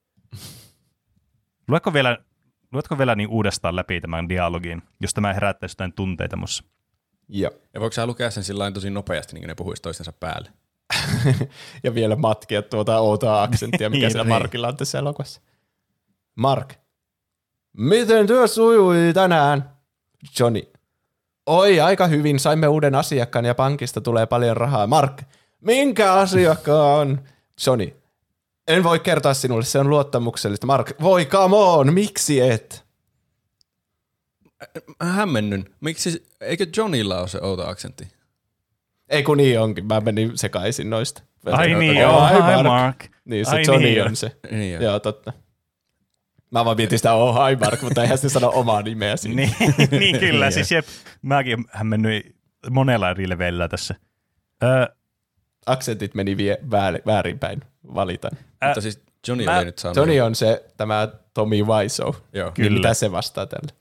Luetko 1.69 1.93
vielä, 1.93 2.19
luetko 2.73 2.99
vielä 2.99 3.15
niin 3.15 3.29
uudestaan 3.29 3.77
läpi 3.77 4.01
tämän 4.01 4.29
dialogin, 4.29 4.83
jos 5.01 5.15
tämä 5.15 5.33
herättäisi 5.35 5.73
jotain 5.73 5.93
tunteita 5.93 6.37
mussa? 6.37 6.65
Joo. 7.29 7.53
Ja 7.75 7.81
voiko 7.81 7.93
sä 7.93 8.07
lukea 8.07 8.31
sen 8.31 8.45
sillä 8.45 8.71
tosi 8.71 8.91
nopeasti, 8.91 9.35
niin 9.35 9.43
kuin 9.43 9.49
ne 9.49 9.55
puhuisi 9.55 9.83
toistensa 9.83 10.13
päälle? 10.13 10.53
ja 11.85 11.95
vielä 11.95 12.17
matkia 12.17 12.63
tuota 12.63 12.99
outoa 12.99 13.43
aksenttia, 13.43 13.91
mikä 13.91 14.01
Niin, 14.01 14.11
siellä 14.11 14.25
niin. 14.25 14.43
Markilla 14.43 14.69
on 14.69 14.77
tässä 14.77 14.99
elokuvassa. 14.99 15.41
Mark. 16.35 16.75
Miten 17.79 18.27
työ 18.27 18.47
sujui 18.47 18.97
tänään? 19.15 19.71
Johnny. 20.41 20.63
Oi, 21.47 21.81
aika 21.81 22.07
hyvin. 22.07 22.39
Saimme 22.39 22.69
uuden 22.69 22.95
asiakkaan 22.95 23.45
ja 23.45 23.55
pankista 23.55 24.01
tulee 24.01 24.27
paljon 24.27 24.57
rahaa. 24.57 24.87
Mark. 24.87 25.23
Minkä 25.61 26.13
asiakkaan? 26.13 27.29
Johnny. 27.67 27.97
En 28.69 28.85
voi 28.85 28.99
kertoa 28.99 29.35
sinulle, 29.35 29.65
se 29.65 29.79
on 29.79 29.91
luottamuksellista. 29.91 30.67
Mark. 30.67 30.93
Voi, 31.03 31.27
come 31.27 31.57
on, 31.57 31.95
miksi 31.95 32.41
et? 32.41 32.85
Mä 35.05 35.13
hämmennyn. 35.13 35.65
Miksi, 35.81 36.27
eikö 36.41 36.67
Johnnylla 36.77 37.21
ole 37.21 37.29
se 37.29 37.39
outo 37.43 37.69
aksentti? 37.69 38.09
Ei 39.09 39.23
kun 39.23 39.37
niin 39.37 39.61
onkin, 39.61 39.87
mä 39.87 40.01
menin 40.01 40.39
sekaisin 40.39 40.91
noista. 40.91 41.23
Ai 41.47 41.75
niin, 41.75 41.97
joo, 41.97 42.27
hi, 42.27 42.39
Mark. 42.39 42.63
Mark. 42.63 43.05
Niin, 43.25 43.47
se 43.47 43.57
Ai 43.57 43.63
Johnny 43.67 43.89
niin, 43.89 44.03
on 44.03 44.09
joo. 44.09 44.15
se. 44.15 44.37
Niin 44.51 44.73
joo. 44.73 44.83
Joo, 44.83 45.01
totta. 45.01 45.33
Mä 46.51 46.65
vaan 46.65 46.77
mietin 46.77 46.99
sitä 46.99 47.13
oh 47.13 47.49
hi 47.49 47.57
Mark, 47.57 47.83
mutta 47.83 48.03
eihän 48.03 48.19
se 48.19 48.29
sano 48.29 48.51
omaa 48.55 48.83
nimeä 48.83 49.17
siinä. 49.17 49.37
Niin, 49.37 49.75
niin 50.01 50.19
kyllä, 50.19 50.51
siis 50.51 50.73
jep, 50.73 50.87
mäkin 51.23 51.65
hämmennyin 51.71 52.37
monella 52.71 53.11
eri 53.11 53.29
leveillä 53.29 53.69
tässä. 53.69 53.95
Öö, 54.63 54.87
Aksentit 55.67 56.15
meni 56.15 56.37
vie, 56.37 56.59
väär, 56.71 57.01
väärinpäin, 57.07 57.61
valitan. 57.95 58.31
Mutta 58.65 58.81
siis 58.81 59.03
Johnny 59.29 59.45
mä- 59.45 59.57
oli 59.57 59.65
nyt 59.65 59.79
saanut. 59.79 59.95
Tony 59.95 60.21
on 60.21 60.35
se, 60.35 60.65
tämä 60.77 61.09
Tommy 61.35 61.63
Wiseau. 61.63 62.15
Joo. 62.33 62.47
Niin 62.47 62.55
Kyllä. 62.55 62.77
mitä 62.77 62.95
se 62.95 63.13
vastaa 63.13 63.47
tälle? 63.47 63.73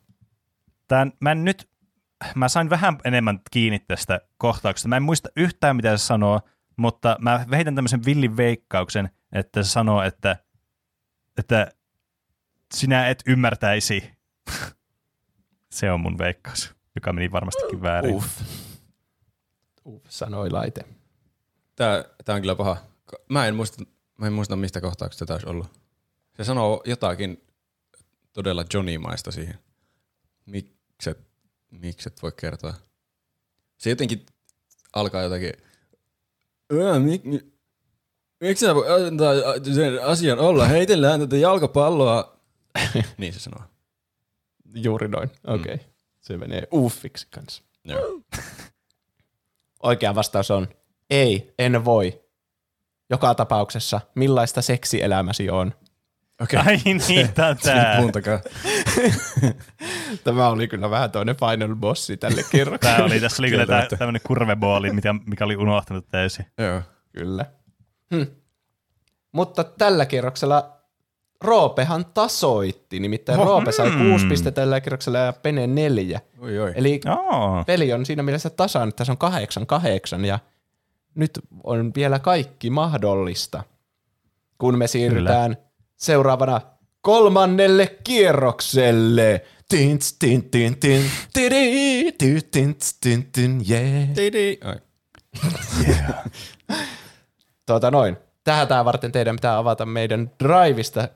Tän, 0.87 1.13
mä 1.19 1.31
en 1.31 1.45
nyt, 1.45 1.69
mä 2.35 2.49
sain 2.49 2.69
vähän 2.69 2.97
enemmän 3.05 3.39
kiinni 3.51 3.79
tästä 3.79 4.21
kohtauksesta. 4.37 4.87
Mä 4.89 4.97
en 4.97 5.03
muista 5.03 5.29
yhtään, 5.35 5.75
mitä 5.75 5.97
se 5.97 6.05
sanoo, 6.05 6.41
mutta 6.77 7.17
mä 7.19 7.45
heitän 7.51 7.75
tämmöisen 7.75 8.05
villin 8.05 8.37
veikkauksen, 8.37 9.09
että 9.33 9.63
se 9.63 9.69
sanoo, 9.69 10.01
että, 10.01 10.37
että 11.37 11.71
sinä 12.73 13.09
et 13.09 13.23
ymmärtäisi. 13.27 14.03
se 15.77 15.91
on 15.91 15.99
mun 15.99 16.17
veikkaus, 16.17 16.75
joka 16.95 17.13
meni 17.13 17.31
varmastikin 17.31 17.81
väärin. 17.81 18.15
Uff. 18.15 18.41
Uff, 19.85 20.05
sanoi 20.09 20.49
laite. 20.49 20.81
Tää, 21.75 22.05
tää 22.25 22.35
on 22.35 22.41
kyllä 22.41 22.55
paha. 22.55 22.77
Mä 23.29 23.47
en 23.47 23.55
muista, 23.55 23.83
mä 24.17 24.27
en 24.27 24.33
muista 24.33 24.55
mistä 24.55 24.81
kohtauksesta 24.81 25.25
tämä 25.25 25.35
olisi 25.35 25.49
ollut. 25.49 25.67
Se 26.37 26.43
sanoo 26.43 26.81
jotakin 26.85 27.43
todella 28.33 28.65
Johnny-maista 28.73 29.31
siihen. 29.31 29.59
Mikset, 30.45 31.19
mikset 31.71 32.23
voi 32.23 32.31
kertoa. 32.31 32.73
Se 33.77 33.89
jotenkin 33.89 34.25
alkaa 34.93 35.21
jotakin, 35.21 35.53
"Ää, 36.85 36.99
mik, 36.99 37.23
mi, 37.23 37.51
miksi 38.41 38.65
sä 38.65 38.75
voi 38.75 39.05
antaa 39.07 39.33
sen 39.75 40.03
asian 40.05 40.39
olla? 40.39 40.65
Heitellään 40.65 41.19
tätä 41.19 41.37
jalkapalloa. 41.37 42.36
niin 43.17 43.33
se 43.33 43.39
sanoo. 43.39 43.63
Juuri 44.75 45.07
noin, 45.07 45.31
okei. 45.47 45.73
Okay. 45.73 45.85
Se 46.21 46.37
menee 46.37 46.67
uffiksi 46.73 47.27
kanssa. 47.31 47.63
Joo. 47.83 48.21
Oikea 49.83 50.15
vastaus 50.15 50.51
on, 50.51 50.67
ei, 51.09 51.53
en 51.59 51.85
voi. 51.85 52.21
Joka 53.09 53.35
tapauksessa, 53.35 54.01
millaista 54.15 54.61
seksielämäsi 54.61 55.49
on? 55.49 55.73
Okei. 56.41 56.59
Ai 56.59 56.77
niin, 57.07 57.33
tätä. 57.33 57.93
Tämä 60.23 60.47
oli 60.47 60.67
kyllä 60.67 60.89
vähän 60.89 61.11
toinen 61.11 61.35
final 61.35 61.75
bossi 61.75 62.17
tälle 62.17 62.41
kerrokselle. 62.51 62.95
Tämä 62.95 63.05
oli, 63.05 63.19
tässä 63.19 63.41
oli 63.41 63.49
kyllä 63.49 63.65
tää, 63.65 63.75
Kieltämättä. 63.75 63.97
tämmöinen 63.97 64.21
kurvebooli, 64.27 64.93
mikä, 64.93 65.15
mikä 65.25 65.45
oli 65.45 65.55
unohtunut 65.55 66.07
täysin. 66.09 66.45
Joo. 66.57 66.81
Kyllä. 67.11 67.45
Hm. 68.15 68.23
Mutta 69.31 69.63
tällä 69.63 70.05
kierroksella 70.05 70.76
Roopehan 71.41 72.05
tasoitti, 72.05 72.99
nimittäin 72.99 73.39
Oho, 73.39 73.49
Roope 73.49 73.71
sai 73.71 73.89
hmm. 73.89 74.09
kuusi 74.09 74.25
pistettä 74.25 74.61
tällä 74.61 74.81
kierroksella 74.81 75.17
ja 75.17 75.33
Pene 75.33 75.67
neljä. 75.67 76.21
Oi, 76.39 76.59
oi. 76.59 76.71
Eli 76.75 77.01
Oh. 77.07 77.65
peli 77.65 77.93
on 77.93 78.05
siinä 78.05 78.23
mielessä 78.23 78.49
tasan, 78.49 78.89
että 78.89 79.05
se 79.05 79.11
on 79.11 79.17
kahdeksan 79.17 79.67
kahdeksan 79.67 80.25
ja 80.25 80.39
nyt 81.15 81.39
on 81.63 81.91
vielä 81.95 82.19
kaikki 82.19 82.69
mahdollista, 82.69 83.63
kun 84.57 84.77
me 84.77 84.87
siirrytään 84.87 85.55
Kyllä. 85.55 85.67
seuraavana 85.97 86.61
kolmannelle 87.01 87.87
kierrokselle. 88.03 89.45
Tins, 89.69 90.13
tin, 90.13 90.49
tin, 90.49 90.77
tin, 90.79 91.03
tiri, 91.33 92.11
ty, 92.11 92.41
tins, 92.51 92.97
tin, 93.01 93.29
tin, 93.31 93.61
yeah. 93.69 94.09
Tidi. 94.15 94.57
Ai. 94.63 94.75
Tuota 97.65 97.91
noin. 97.91 98.17
Tätä 98.43 98.85
varten 98.85 99.11
teidän 99.11 99.35
pitää 99.35 99.57
avata 99.57 99.85
meidän 99.85 100.31
Driveista 100.43 101.07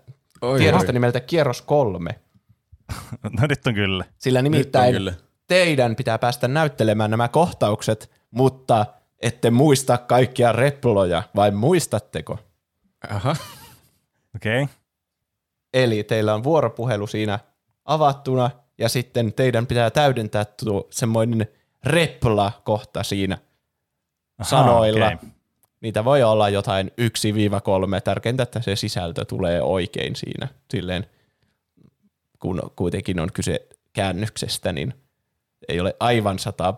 Oi, 0.41 0.59
kierrosta 0.59 0.89
oi. 0.89 0.93
nimeltä 0.93 1.19
Kierros 1.19 1.61
kolme. 1.61 2.19
No 3.39 3.47
nyt 3.47 3.67
on 3.67 3.73
kyllä. 3.73 4.05
Sillä 4.17 4.41
nimittäin 4.41 4.93
kyllä. 4.93 5.13
teidän 5.47 5.95
pitää 5.95 6.17
päästä 6.17 6.47
näyttelemään 6.47 7.11
nämä 7.11 7.27
kohtaukset, 7.27 8.11
mutta 8.31 8.85
ette 9.19 9.51
muista 9.51 9.97
kaikkia 9.97 10.51
reploja, 10.51 11.23
vai 11.35 11.51
muistatteko? 11.51 12.39
Aha. 13.09 13.35
Okei. 14.35 14.63
Okay. 14.63 14.75
Eli 15.73 16.03
teillä 16.03 16.33
on 16.33 16.43
vuoropuhelu 16.43 17.07
siinä 17.07 17.39
avattuna, 17.85 18.49
ja 18.77 18.89
sitten 18.89 19.33
teidän 19.33 19.67
pitää 19.67 19.89
täydentää 19.89 20.45
tuo 20.45 20.87
semmoinen 20.89 21.47
repla-kohta 21.85 23.03
siinä 23.03 23.37
sanoilla. 24.41 25.05
okei. 25.05 25.29
Niitä 25.81 26.05
voi 26.05 26.23
olla 26.23 26.49
jotain 26.49 26.87
1-3. 26.87 26.91
Tärkeintä, 28.03 28.43
että 28.43 28.61
se 28.61 28.75
sisältö 28.75 29.25
tulee 29.25 29.61
oikein 29.61 30.15
siinä. 30.15 30.47
Silleen, 30.69 31.05
kun 32.39 32.71
kuitenkin 32.75 33.19
on 33.19 33.29
kyse 33.33 33.67
käännöksestä, 33.93 34.71
niin 34.71 34.93
ei 35.67 35.79
ole 35.79 35.95
aivan 35.99 36.39
sata 36.39 36.73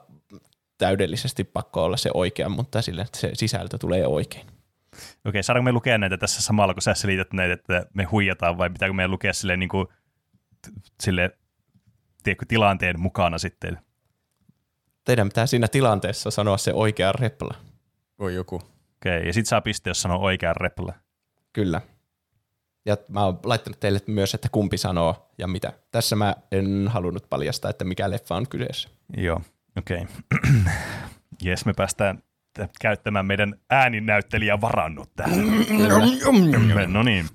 täydellisesti 0.78 1.43
pakko 1.43 1.84
olla 1.84 1.97
se 1.97 2.10
oikea, 2.14 2.49
mutta 2.49 2.82
silleen, 2.82 3.06
että 3.06 3.20
se 3.20 3.32
sisältö 3.34 3.78
tulee 3.78 4.08
oikein. 4.08 4.47
Okei, 5.26 5.43
saadaanko 5.43 5.66
me 5.66 5.72
lukea 5.72 5.97
näitä 5.97 6.18
tässä 6.18 6.41
samalla, 6.41 6.74
kun 6.74 6.82
sä 6.82 6.93
selität 6.93 7.34
näitä, 7.34 7.54
että 7.54 7.86
me 7.93 8.04
huijataan, 8.04 8.58
vai 8.58 8.70
pitääkö 8.70 8.93
meidän 8.93 9.12
lukea 9.12 9.34
silleen, 9.34 9.60
niin 9.60 9.70
kuin, 9.70 9.88
silleen 11.04 11.32
tiedätkö, 12.24 12.45
tilanteen 12.47 12.99
mukana 12.99 13.38
sitten? 13.38 13.80
Teidän 15.04 15.30
pitää 15.30 15.45
siinä 15.45 15.68
tilanteessa 15.68 16.32
sanoa 16.32 16.58
se 16.58 16.74
oikea 16.74 17.12
repla. 17.12 17.56
Voi 18.20 18.36
joku. 18.36 18.72
Okei, 19.04 19.28
ja 19.28 19.34
sit 19.34 19.45
saa 19.45 19.62
piste, 19.62 19.89
jos 19.89 20.01
sanoo 20.01 20.22
oikean 20.22 20.56
repla. 20.56 20.93
Kyllä. 21.54 21.82
Ja 22.86 22.97
mä 23.08 23.26
oon 23.26 23.39
laittanut 23.43 23.80
teille 23.80 23.99
myös, 24.08 24.34
että 24.34 24.49
kumpi 24.51 24.78
sanoo 24.78 25.30
ja 25.38 25.47
mitä. 25.47 25.74
Tässä 25.91 26.16
mä 26.16 26.36
en 26.51 26.88
halunnut 26.88 27.30
paljastaa, 27.30 27.70
että 27.72 27.86
mikä 27.86 28.10
leffa 28.10 28.36
on 28.36 28.47
kyseessä. 28.47 28.89
Joo, 29.18 29.41
okei. 29.78 30.08
Jes, 31.43 31.66
me 31.66 31.74
päästään 31.74 32.24
käyttämään 32.82 33.26
meidän 33.26 33.56
ääninäyttelijävarannut 33.70 35.10
täällä. 35.16 35.36
no 36.88 37.04
niin. 37.04 37.26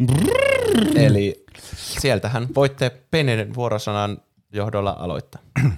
Eli 0.97 1.45
sieltähän 1.77 2.47
voitte 2.55 2.91
Peneden 3.11 3.55
vuorosanan 3.55 4.19
johdolla 4.53 4.97
aloittaa. 4.99 5.43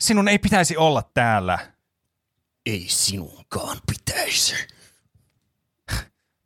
Sinun 0.00 0.28
ei 0.28 0.38
pitäisi 0.38 0.76
olla 0.76 1.02
täällä. 1.14 1.58
Ei 2.66 2.84
sinunkaan 2.88 3.80
pitäisi. 3.86 4.54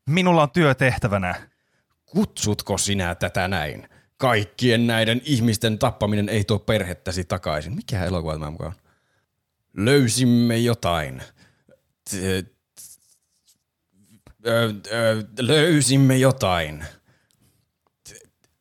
Minulla 0.07 0.43
on 0.43 0.51
työtehtävänä. 0.51 1.51
Kutsutko 2.07 2.79
sinä 2.79 3.15
tätä 3.15 3.49
näin? 3.49 3.89
Kaikkien 4.17 4.87
näiden 4.87 5.21
ihmisten 5.25 5.79
tappaminen 5.79 6.29
ei 6.29 6.45
tuo 6.45 6.59
perhettäsi 6.59 7.25
takaisin. 7.25 7.75
Mikä 7.75 8.05
elokuva 8.05 8.33
tämä 8.33 8.51
mukaan? 8.51 8.75
Löysimme 9.77 10.59
jotain. 10.59 11.23
Löysimme 15.39 16.17
jotain. 16.17 16.85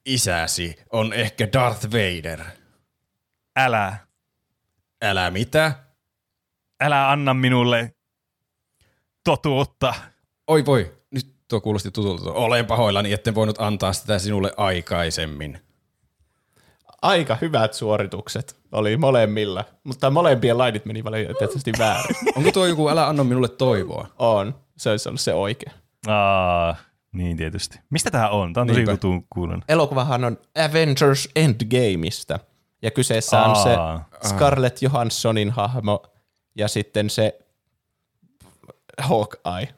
Isäsi 0.05 0.75
on 0.91 1.13
ehkä 1.13 1.47
Darth 1.53 1.87
Vader. 1.91 2.43
Älä, 3.55 3.97
Älä 5.01 5.31
mitä? 5.31 5.88
Älä 6.81 7.11
anna 7.11 7.33
minulle 7.33 7.93
totuutta. 9.23 9.93
Oi 10.47 10.65
voi, 10.65 10.93
nyt 11.11 11.35
tuo 11.47 11.61
kuulosti 11.61 11.91
tutulta. 11.91 12.31
Olen 12.31 12.65
pahoillani, 12.65 13.13
etten 13.13 13.35
voinut 13.35 13.61
antaa 13.61 13.93
sitä 13.93 14.19
sinulle 14.19 14.53
aikaisemmin. 14.57 15.59
Aika 17.01 17.37
hyvät 17.41 17.73
suoritukset 17.73 18.59
oli 18.71 18.97
molemmilla, 18.97 19.65
mutta 19.83 20.09
molempien 20.09 20.57
lainit 20.57 20.85
meni 20.85 21.03
valitettavasti 21.03 21.71
väärin. 21.79 22.15
Onko 22.37 22.51
tuo 22.51 22.65
joku 22.65 22.89
älä 22.89 23.07
anna 23.07 23.23
minulle 23.23 23.47
toivoa? 23.47 24.07
On, 24.19 24.55
se 24.77 24.89
olisi 24.89 25.09
ollut 25.09 25.21
se 25.21 25.33
oikea. 25.33 25.71
Aa, 26.07 26.75
niin 27.11 27.37
tietysti. 27.37 27.79
Mistä 27.89 28.11
tämä 28.11 28.29
on? 28.29 28.53
Tämä 28.53 28.61
on 28.61 28.67
tosi 28.67 28.85
kutuun 28.85 29.25
kuulun. 29.29 29.63
Elokuvahan 29.67 30.23
on 30.23 30.37
Avengers 30.69 31.29
Endgameista, 31.35 32.39
ja 32.81 32.91
kyseessä 32.91 33.41
on 33.41 33.55
se 33.55 33.75
Aa. 33.75 34.09
Scarlett 34.27 34.81
Johanssonin 34.81 35.49
hahmo, 35.49 36.03
ja 36.55 36.67
sitten 36.67 37.09
se 37.09 37.39
Hawkeye. 38.97 39.73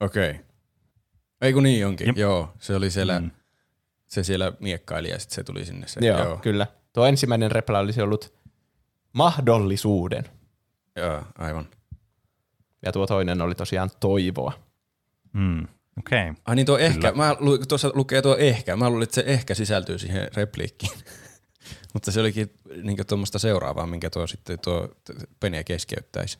Okei. 0.00 0.30
Okay. 0.30 0.44
Ei 1.40 1.52
kun 1.52 1.62
niin 1.62 1.86
onkin. 1.86 2.14
Joo, 2.16 2.52
se 2.58 2.76
oli 2.76 2.90
siellä, 2.90 3.20
mm. 3.20 3.30
se 4.06 4.24
siellä 4.24 4.52
miekkaili 4.60 5.10
ja 5.10 5.18
sitten 5.18 5.34
se 5.34 5.44
tuli 5.44 5.64
sinne. 5.64 5.88
Se, 5.88 6.06
Joo, 6.06 6.18
Joo, 6.18 6.36
kyllä. 6.36 6.66
Tuo 6.92 7.06
ensimmäinen 7.06 7.50
repla 7.50 7.78
olisi 7.78 8.02
ollut 8.02 8.34
mahdollisuuden, 9.12 10.24
Joo, 10.96 11.22
aivan. 11.38 11.68
ja 12.82 12.92
tuo 12.92 13.06
toinen 13.06 13.40
oli 13.40 13.54
tosiaan 13.54 13.90
toivoa. 14.00 14.52
Mm. 15.32 15.62
Okei. 15.98 16.30
Okay. 16.30 16.42
Ai 16.44 16.56
niin 16.56 16.66
tuo 16.66 16.78
ehkä, 16.78 17.12
mä, 17.12 17.36
lu- 17.40 17.58
tuossa 17.58 17.90
lukee 17.94 18.22
tuo 18.22 18.36
ehkä, 18.36 18.76
mä 18.76 18.90
luulin, 18.90 19.02
että 19.02 19.14
se 19.14 19.24
ehkä 19.26 19.54
sisältyy 19.54 19.98
siihen 19.98 20.28
repliikkiin. 20.34 20.92
Mutta 21.94 22.12
se 22.12 22.20
olikin 22.20 22.52
niin 22.82 23.06
tuommoista 23.08 23.38
seuraavaa, 23.38 23.86
minkä 23.86 24.10
tuo 24.10 24.26
sitten 24.26 24.58
tuo 24.58 24.88
Pene 25.40 25.64
keskeyttäisi. 25.64 26.38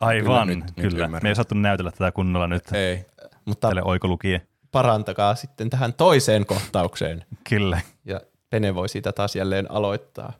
Aivan, 0.00 0.22
Kyllä, 0.24 0.40
kyllä. 0.42 0.54
nyt- 0.54 0.76
nyt 0.76 0.92
kyllä. 0.92 1.04
ymmärrän. 1.04 1.26
Me 1.26 1.28
ei 1.28 1.34
saatu 1.34 1.54
näytellä 1.54 1.90
tätä 1.90 2.12
kunnolla 2.12 2.46
nyt 2.46 2.72
Ei. 2.72 3.04
Mutta 3.44 3.68
tälle 3.68 3.82
oikolukien. 3.82 4.48
parantakaa 4.70 5.34
sitten 5.34 5.70
tähän 5.70 5.92
toiseen 5.94 6.46
kohtaukseen, 6.46 7.24
Kyllä. 7.48 7.80
ja 8.04 8.20
Pene 8.50 8.74
voi 8.74 8.88
siitä 8.88 9.12
taas 9.12 9.36
jälleen 9.36 9.70
aloittaa, 9.70 10.32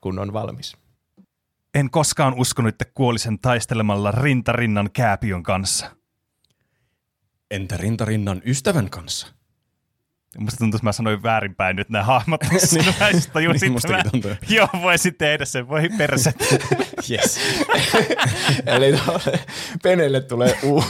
kun 0.00 0.18
on 0.18 0.32
valmis. 0.32 0.76
En 1.74 1.90
koskaan 1.90 2.34
uskonut, 2.34 2.68
että 2.68 2.84
kuolisen 2.94 3.38
taistelemalla 3.38 4.10
rintarinnan 4.10 4.90
kääpiön 4.92 5.42
kanssa. 5.42 5.90
Entä 7.50 7.76
rintarinnan 7.76 8.42
ystävän 8.46 8.90
kanssa? 8.90 9.26
Musta 10.38 10.58
tuntuu, 10.58 10.76
että 10.76 10.86
mä 10.86 10.92
sanoin 10.92 11.22
väärinpäin 11.22 11.76
nyt 11.76 11.88
nämä 11.88 12.04
hahmot. 12.04 12.40
Niin, 12.72 12.94
näistä 13.00 13.32
tajusin, 13.32 13.60
niin 13.60 13.72
mustakin 13.72 13.96
mä- 13.96 14.10
tuntuu. 14.10 14.30
Joo, 14.48 14.68
voisin 14.82 15.14
tehdä 15.14 15.44
sen. 15.44 15.68
Voi 15.68 15.88
perse. 15.98 16.34
Yes. 17.10 17.40
Eli 18.66 18.92
tuolle 19.04 19.38
Penelle 19.82 20.20
tulee 20.20 20.58
U, 20.62 20.84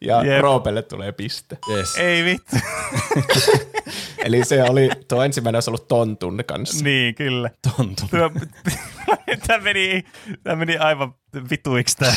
ja 0.00 0.24
Jep. 0.24 0.42
Roopelle 0.42 0.82
tulee 0.82 1.12
piste. 1.12 1.58
yes. 1.70 1.96
Ei 1.96 2.24
vittu. 2.24 2.56
Eli 4.24 4.44
se 4.44 4.62
oli, 4.62 4.90
tuo 5.08 5.22
ensimmäinen 5.22 5.56
olisi 5.56 5.70
ollut 5.70 5.88
tontun 5.88 6.42
kanssa. 6.46 6.84
niin, 6.84 7.14
kyllä. 7.14 7.50
Tontu. 7.76 8.02
Tuo, 8.10 8.30
tämä, 9.46 9.60
meni, 9.64 10.04
tämä 10.42 10.56
meni 10.56 10.78
aivan 10.78 11.14
vituiksi 11.50 11.96
tämä. 11.96 12.12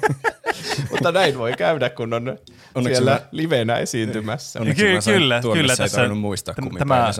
Mutta 0.90 1.12
näin 1.12 1.38
voi 1.38 1.52
käydä, 1.52 1.90
kun 1.90 2.12
on 2.14 2.38
Onneksi 2.74 2.96
siellä 2.96 3.10
mä- 3.12 3.28
livenä 3.30 3.76
esiintymässä. 3.76 4.60
Onneksi 4.60 4.82
Ky- 4.84 4.94
mä 4.94 5.00
sain 5.00 5.16
kyllä, 5.16 5.40
tuon, 5.40 5.56
kyllä 5.56 5.72
missä 5.72 5.84
tässä- 5.84 5.96
ei 5.98 6.02
tarvinnut 6.02 6.20
muistaa, 6.20 6.54
kummin 6.54 6.78
tämä-. 6.78 7.12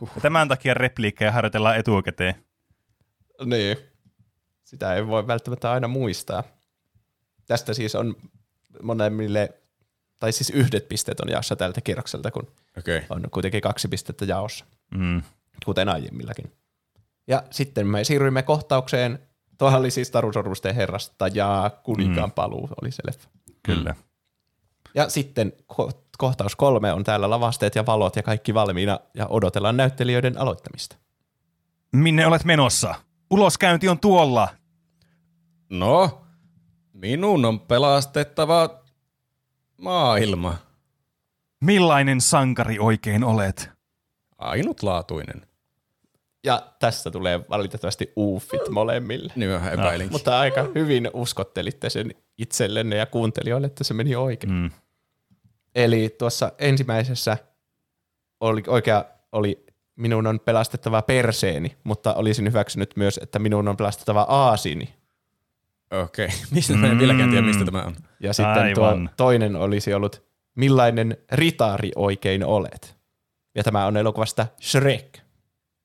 Huh. 0.00 0.10
Tämän 0.22 0.48
takia 0.48 0.74
repliikkejä 0.74 1.32
harjoitellaan 1.32 1.76
etukäteen. 1.76 2.34
Niin. 3.44 3.76
Sitä 4.64 4.94
ei 4.94 5.06
voi 5.06 5.26
välttämättä 5.26 5.72
aina 5.72 5.88
muistaa. 5.88 6.42
Tästä 7.46 7.74
siis 7.74 7.94
on 7.94 8.16
monemmille, 8.82 9.54
tai 10.18 10.32
siis 10.32 10.50
yhdet 10.50 10.88
pisteet 10.88 11.20
on 11.20 11.28
jaossa 11.28 11.56
tältä 11.56 11.80
kierrokselta, 11.80 12.30
kun 12.30 12.46
Okei. 12.78 12.96
Okay. 12.98 13.06
on 13.10 13.30
kuitenkin 13.30 13.60
kaksi 13.60 13.88
pistettä 13.88 14.24
jaossa, 14.24 14.64
Mm. 14.94 15.22
kuten 15.64 15.88
aiemmillakin. 15.88 16.52
Ja 17.26 17.42
sitten 17.50 17.86
me 17.86 18.04
siirryimme 18.04 18.42
kohtaukseen, 18.42 19.18
tuohan 19.58 19.80
oli 19.80 19.90
siis 19.90 20.10
Tarusormusten 20.10 20.74
herrasta 20.74 21.28
ja 21.28 21.70
kuninkaan 21.82 22.32
paluu 22.32 22.68
oli 22.82 22.92
se 22.92 23.02
leffa. 23.06 23.28
Kyllä. 23.62 23.94
Ja 24.94 25.08
sitten 25.08 25.52
ko- 25.72 25.92
kohtaus 26.18 26.56
kolme 26.56 26.92
on 26.92 27.04
täällä 27.04 27.30
lavasteet 27.30 27.74
ja 27.74 27.86
valot 27.86 28.16
ja 28.16 28.22
kaikki 28.22 28.54
valmiina 28.54 29.00
ja 29.14 29.26
odotellaan 29.26 29.76
näyttelijöiden 29.76 30.38
aloittamista. 30.38 30.96
Minne 31.92 32.26
olet 32.26 32.44
menossa? 32.44 32.94
Uloskäynti 33.30 33.88
on 33.88 33.98
tuolla. 33.98 34.48
No, 35.70 36.22
minun 36.96 37.44
on 37.44 37.60
pelastettava 37.60 38.80
maailma. 39.76 40.56
Millainen 41.60 42.20
sankari 42.20 42.78
oikein 42.78 43.24
olet? 43.24 43.70
Ainutlaatuinen. 44.38 45.46
Ja 46.44 46.72
tässä 46.78 47.10
tulee 47.10 47.40
valitettavasti 47.50 48.12
uufit 48.16 48.68
molemmille. 48.70 49.32
Niin 49.36 49.50
vähän 49.50 49.72
epäilinkin. 49.74 50.12
Mutta 50.12 50.40
aika 50.40 50.66
hyvin 50.74 51.10
uskottelitte 51.12 51.90
sen 51.90 52.14
itsellenne 52.38 52.96
ja 52.96 53.06
kuuntelijoille, 53.06 53.66
että 53.66 53.84
se 53.84 53.94
meni 53.94 54.16
oikein. 54.16 54.52
Mm. 54.52 54.70
Eli 55.74 56.14
tuossa 56.18 56.52
ensimmäisessä 56.58 57.36
oli, 58.40 58.62
oikea 58.66 59.04
oli 59.32 59.66
minun 59.96 60.26
on 60.26 60.40
pelastettava 60.40 61.02
perseeni, 61.02 61.76
mutta 61.84 62.14
olisin 62.14 62.48
hyväksynyt 62.48 62.96
myös, 62.96 63.18
että 63.22 63.38
minun 63.38 63.68
on 63.68 63.76
pelastettava 63.76 64.22
aasini. 64.22 64.94
Okei. 65.90 66.26
Okay. 66.26 66.38
Mistä 66.54 66.74
mä 66.74 66.86
en 66.86 66.98
vieläkään 66.98 67.30
tiedä, 67.30 67.46
mistä 67.46 67.64
tämä 67.64 67.82
on. 67.82 67.96
Ja 68.20 68.32
sitten 68.32 68.74
tuo 68.74 68.92
toinen 69.16 69.56
olisi 69.56 69.94
ollut, 69.94 70.26
millainen 70.54 71.16
ritaari 71.32 71.90
oikein 71.96 72.44
olet. 72.44 72.96
Ja 73.54 73.62
tämä 73.62 73.86
on 73.86 73.96
elokuvasta 73.96 74.46
Shrek 74.62 75.26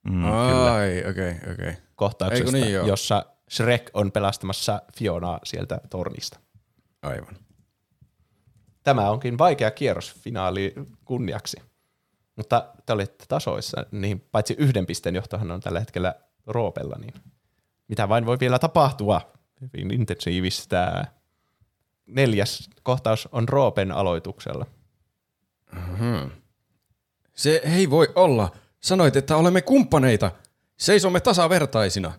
Mm. 0.09 0.25
Ai, 0.25 1.03
okei, 1.09 1.09
okay, 1.09 1.53
okei. 1.53 1.53
Okay. 1.53 1.73
kohtauksesta, 1.95 2.57
Eikö 2.57 2.65
niin 2.65 2.73
joo? 2.73 2.87
jossa 2.87 3.25
Shrek 3.51 3.89
on 3.93 4.11
pelastamassa 4.11 4.81
Fionaa 4.97 5.39
sieltä 5.43 5.81
tornista. 5.89 6.39
Aivan. 7.01 7.37
Tämä 8.83 9.09
onkin 9.09 9.37
vaikea 9.37 9.71
kierros 9.71 10.13
finaali 10.13 10.73
kunniaksi. 11.05 11.57
Mutta 12.35 12.73
te 12.85 12.93
olitte 12.93 13.25
tasoissa, 13.27 13.85
niin 13.91 14.19
paitsi 14.31 14.55
yhden 14.57 14.85
pisteen 14.85 15.15
johtohan 15.15 15.51
on 15.51 15.59
tällä 15.59 15.79
hetkellä 15.79 16.15
Roopella, 16.47 16.95
niin 16.99 17.13
mitä 17.87 18.09
vain 18.09 18.25
voi 18.25 18.39
vielä 18.39 18.59
tapahtua. 18.59 19.21
Hyvin 19.61 19.93
intensiivistä. 19.93 21.05
Neljäs 22.05 22.69
kohtaus 22.83 23.29
on 23.31 23.49
Roopen 23.49 23.91
aloituksella. 23.91 24.65
Se 27.33 27.61
ei 27.63 27.89
voi 27.89 28.07
olla. 28.15 28.51
Sanoit, 28.79 29.15
että 29.15 29.37
olemme 29.37 29.61
kumppaneita. 29.61 30.31
Seisomme 30.77 31.19
tasavertaisina. 31.19 32.13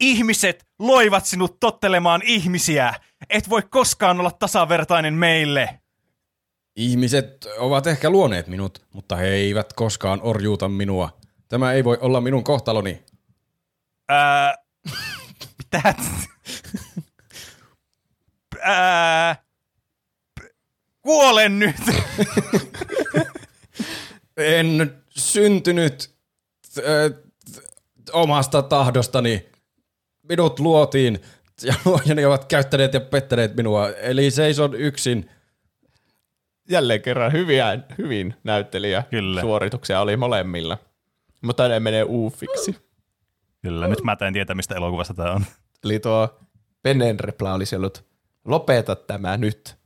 Ihmiset 0.00 0.66
loivat 0.78 1.26
sinut 1.26 1.60
tottelemaan 1.60 2.22
ihmisiä. 2.24 2.94
Et 3.30 3.50
voi 3.50 3.62
koskaan 3.62 4.20
olla 4.20 4.30
tasavertainen 4.30 5.14
meille. 5.14 5.80
Ihmiset 6.76 7.46
ovat 7.58 7.86
ehkä 7.86 8.10
luoneet 8.10 8.46
minut, 8.46 8.86
mutta 8.92 9.16
he 9.16 9.26
eivät 9.26 9.72
koskaan 9.72 10.20
orjuuta 10.22 10.68
minua. 10.68 11.18
Tämä 11.48 11.72
ei 11.72 11.84
voi 11.84 11.98
olla 12.00 12.20
minun 12.20 12.44
kohtaloni. 12.44 13.02
Ää, 14.08 14.54
mitä? 15.74 15.94
Ää, 18.62 19.36
kuolen 21.02 21.58
nyt. 21.58 21.76
En 24.36 24.96
syntynyt 25.08 26.14
äh, 26.78 26.84
omasta 28.12 28.62
tahdostani. 28.62 29.46
Minut 30.28 30.60
luotiin 30.60 31.20
ja 31.62 31.74
luojani 31.84 32.24
ovat 32.24 32.44
käyttäneet 32.44 32.94
ja 32.94 33.00
pettäneet 33.00 33.56
minua. 33.56 33.88
Eli 33.90 34.30
seison 34.30 34.74
yksin. 34.74 35.30
Jälleen 36.68 37.02
kerran 37.02 37.32
hyviä, 37.32 37.78
hyvin 37.98 38.34
näyttelijä 38.44 39.02
Kyllä. 39.10 39.40
suorituksia 39.40 40.00
oli 40.00 40.16
molemmilla. 40.16 40.78
Mutta 41.42 41.68
ne 41.68 41.80
menee 41.80 42.02
uufiksi. 42.02 42.76
Kyllä, 43.62 43.88
nyt 43.88 44.02
mä 44.02 44.16
en 44.26 44.32
tietää, 44.32 44.54
mistä 44.54 44.74
elokuvasta 44.74 45.14
tämä 45.14 45.32
on. 45.32 45.44
Eli 45.84 45.98
tuo 46.00 46.38
Penenrepla 46.82 47.54
olisi 47.54 47.76
ollut 47.76 48.04
lopeta 48.44 48.96
tämä 48.96 49.36
nyt. 49.36 49.76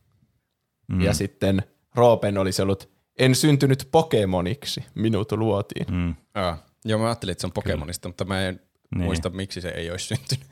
Mm. 0.87 1.01
Ja 1.01 1.13
sitten 1.13 1.63
Roopen 1.95 2.37
olisi 2.37 2.61
ollut 2.61 2.89
en 3.19 3.35
syntynyt 3.35 3.87
Pokemoniksi, 3.91 4.85
minut 4.95 5.31
luotiin. 5.31 5.85
Mm. 5.91 5.95
Mm. 5.97 6.15
Ah, 6.33 6.59
joo, 6.85 6.99
mä 6.99 7.05
ajattelin, 7.05 7.31
että 7.31 7.41
se 7.41 7.47
on 7.47 7.51
Pokemonista, 7.53 8.09
mutta 8.09 8.25
mä 8.25 8.41
en 8.47 8.59
Niin. 8.95 9.03
muista, 9.05 9.29
miksi 9.29 9.61
se 9.61 9.69
ei 9.69 9.91
olisi 9.91 10.05
syntynyt. 10.07 10.47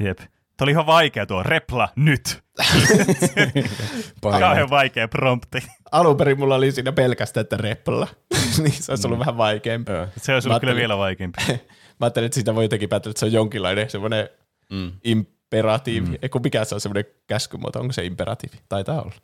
Jep. 0.00 0.18
Tuo 0.18 0.64
oli 0.64 0.70
ihan 0.70 0.86
vaikea 0.86 1.26
tuo 1.26 1.42
repla 1.42 1.88
nyt. 1.96 2.42
Kauhean 4.20 4.70
vaikea 4.70 5.08
prompti. 5.08 5.58
Alun 5.92 6.16
perin 6.16 6.38
mulla 6.38 6.54
oli 6.54 6.72
siinä 6.72 6.92
pelkästään, 6.92 7.42
että 7.42 7.56
repla. 7.56 8.08
niin 8.62 8.72
se 8.82 8.92
olisi 8.92 9.06
ollut 9.06 9.18
vähän 9.18 9.36
vaikeampi. 9.36 9.92
Se 10.16 10.34
olisi 10.34 10.48
ollut 10.48 10.60
kyllä 10.60 10.74
vielä 10.74 10.98
vaikeampi. 10.98 11.42
Mä 11.48 11.56
ajattelin, 12.00 12.26
että 12.26 12.34
siitä 12.34 12.54
voi 12.54 12.64
jotenkin 12.64 12.88
päätellä, 12.88 13.10
että 13.10 13.20
se 13.20 13.26
on 13.26 13.32
jonkinlainen 13.32 13.90
semmoinen 13.90 14.28
Mm. 14.72 14.92
imperatiivi. 15.04 16.06
Mm. 16.06 16.18
Eiku 16.22 16.38
mikä 16.38 16.64
se 16.64 16.74
on 16.74 16.80
semmoinen 16.80 17.04
käskymuoto, 17.26 17.80
onko 17.80 17.92
se 17.92 18.04
imperatiivi? 18.04 18.56
Taitaa 18.68 19.02
olla. 19.02 19.14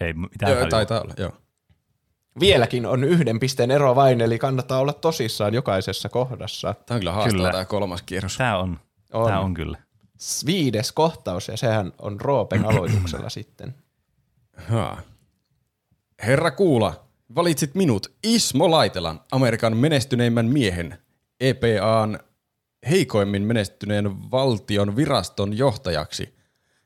Ei 0.00 0.12
mitään 0.12 0.52
Joo, 0.52 0.66
taitaa 0.66 1.00
olla, 1.00 1.14
joo. 1.16 1.32
Vieläkin 2.40 2.86
on 2.86 3.04
yhden 3.04 3.40
pisteen 3.40 3.70
ero 3.70 3.96
vain, 3.96 4.20
eli 4.20 4.38
kannattaa 4.38 4.78
olla 4.78 4.92
tosissaan 4.92 5.54
jokaisessa 5.54 6.08
kohdassa. 6.08 6.74
Tämä 6.86 6.96
on 6.96 7.00
kyllä 7.00 7.12
haastava 7.12 7.36
Kyllä. 7.36 7.52
tämä 7.52 7.64
kolmas 7.64 8.02
kierros. 8.02 8.36
Tää 8.36 8.58
on. 8.58 8.80
On. 9.12 9.26
Tää 9.26 9.40
on 9.40 9.54
kyllä. 9.54 9.78
Viides 10.46 10.92
kohtaus, 10.92 11.48
ja 11.48 11.56
sehän 11.56 11.92
on 11.98 12.20
Roopen 12.20 12.64
aloituksella 12.70 13.28
sitten. 13.28 13.74
Haa. 14.56 15.00
Herra 16.22 16.50
Kuula, 16.50 17.04
valitsit 17.34 17.74
minut 17.74 18.12
Ismo 18.22 18.70
Laitelan, 18.70 19.20
Amerikan 19.32 19.76
menestyneimmän 19.76 20.46
miehen, 20.46 20.98
EPAn 21.40 22.18
heikoimmin 22.90 23.42
menestyneen 23.42 24.30
valtion 24.30 24.96
viraston 24.96 25.58
johtajaksi. 25.58 26.34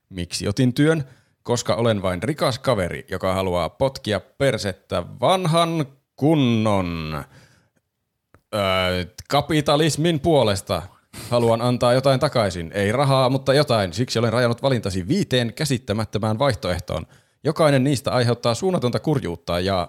Miksi 0.09 0.49
otin 0.49 0.75
työn? 0.75 1.05
Koska 1.43 1.75
olen 1.75 2.03
vain 2.03 2.23
rikas 2.23 2.59
kaveri, 2.59 3.07
joka 3.11 3.35
haluaa 3.35 3.69
potkia 3.69 4.21
persettä 4.21 5.05
vanhan 5.21 5.87
kunnon 6.17 7.25
öö, 8.55 9.05
kapitalismin 9.29 10.21
puolesta. 10.21 10.83
Haluan 11.31 11.63
antaa 11.63 11.93
jotain 11.93 12.21
takaisin. 12.21 12.71
Ei 12.75 12.93
rahaa, 12.93 13.31
mutta 13.31 13.55
jotain. 13.55 13.93
Siksi 13.93 14.19
olen 14.19 14.33
rajannut 14.33 14.63
valintasi 14.63 15.09
viiteen 15.09 15.55
käsittämättömään 15.55 16.39
vaihtoehtoon. 16.39 17.07
Jokainen 17.45 17.85
niistä 17.85 18.11
aiheuttaa 18.13 18.55
suunnatonta 18.55 19.01
kurjuutta 19.01 19.61
ja 19.61 19.89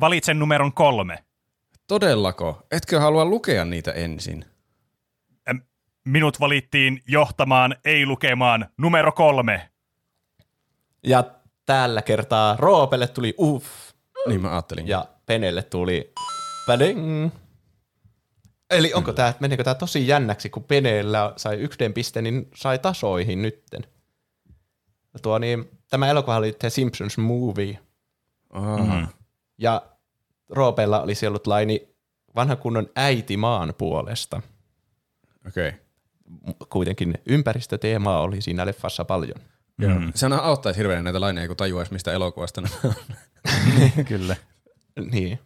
Valitsen 0.00 0.38
numeron 0.38 0.72
kolme. 0.72 1.18
todellako? 1.86 2.66
Etkö 2.70 3.00
halua 3.00 3.24
lukea 3.24 3.64
niitä 3.64 3.92
ensin? 3.92 4.44
Minut 6.04 6.40
valittiin 6.40 7.02
johtamaan, 7.08 7.76
ei 7.84 8.06
lukemaan, 8.06 8.68
numero 8.78 9.12
kolme. 9.12 9.70
Ja 11.04 11.24
tällä 11.66 12.02
kertaa 12.02 12.56
Roopelle 12.58 13.08
tuli 13.08 13.34
uff, 13.38 13.66
Niin 14.28 14.40
mä 14.40 14.50
ajattelin. 14.50 14.88
ja 14.88 15.04
Penelle 15.26 15.62
tuli 15.62 16.12
päding. 16.66 17.30
Eli 18.70 18.92
onko 18.94 19.12
tää, 19.12 19.34
meneekö 19.40 19.64
tää 19.64 19.74
tosi 19.74 20.08
jännäksi, 20.08 20.50
kun 20.50 20.64
Peneellä 20.64 21.32
sai 21.36 21.56
yhden 21.56 21.92
pisteen, 21.92 22.24
niin 22.24 22.48
sai 22.54 22.78
tasoihin 22.78 23.42
nytten. 23.42 23.82
Ja 25.14 25.20
Tuo 25.22 25.38
niin, 25.38 25.70
tämä 25.90 26.08
elokuva 26.08 26.36
oli 26.36 26.52
The 26.52 26.70
Simpsons 26.70 27.18
Movie, 27.18 27.78
Aha. 28.50 29.06
ja 29.58 29.82
Roopella 30.48 31.00
olisi 31.00 31.26
ollut 31.26 31.46
laini 31.46 31.88
vanhan 32.36 32.58
kunnon 32.58 32.88
äiti 32.96 33.36
maan 33.36 33.74
puolesta. 33.78 34.42
Okei. 35.48 35.68
Okay. 35.68 35.80
Kuitenkin 36.68 37.14
ympäristöteemaa 37.26 38.20
oli 38.20 38.40
siinä 38.40 38.66
leffassa 38.66 39.04
paljon. 39.04 39.40
Mm. 39.76 40.12
Sehän 40.14 40.40
auttaisi 40.40 40.78
hirveän 40.78 41.04
näitä 41.04 41.20
laineja, 41.20 41.46
kun 41.46 41.56
tajuaisi, 41.56 41.92
mistä 41.92 42.12
elokuvasta 42.12 42.60
ne 42.60 42.68
on. 42.84 42.94
Kyllä. 44.08 44.36
Niin. 45.10 45.38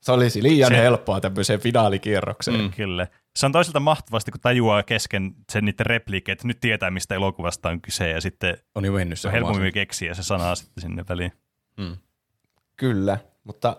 Se 0.00 0.12
olisi 0.12 0.42
liian 0.42 0.68
Se- 0.68 0.74
se... 0.74 0.82
helppoa 0.82 1.20
tämmöiseen 1.20 1.60
finaalikierrokseen. 1.60 2.60
Mm. 2.60 2.70
Kyllä. 2.70 3.06
Se 3.36 3.46
on 3.46 3.52
toisaalta 3.52 3.80
mahtavasti, 3.80 4.30
kun 4.30 4.40
tajuaa 4.40 4.82
kesken 4.82 5.34
sen 5.52 5.64
niiden 5.64 5.86
repliikkejä, 5.86 6.32
että 6.32 6.46
nyt 6.46 6.60
tietää, 6.60 6.90
mistä 6.90 7.14
elokuvasta 7.14 7.68
on 7.68 7.80
kyse, 7.80 8.10
ja 8.10 8.20
sitten 8.20 8.58
on 8.74 8.84
jo 8.84 8.92
mennyt 8.92 9.18
se 9.18 9.22
se 9.22 9.28
on 9.28 9.34
helpommin 9.34 9.72
keksiä 9.72 10.14
se 10.14 10.22
sana 10.22 10.54
sitten 10.54 10.82
sinne 10.82 11.04
väliin. 11.08 11.32
Mm. 11.76 11.96
Kyllä, 12.76 13.18
mutta 13.44 13.76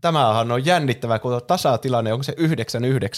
tämähän 0.00 0.52
on 0.52 0.66
jännittävää, 0.66 1.18
kun 1.18 1.40
tasatilanne 1.46 2.12
on 2.12 2.24
se 2.24 2.32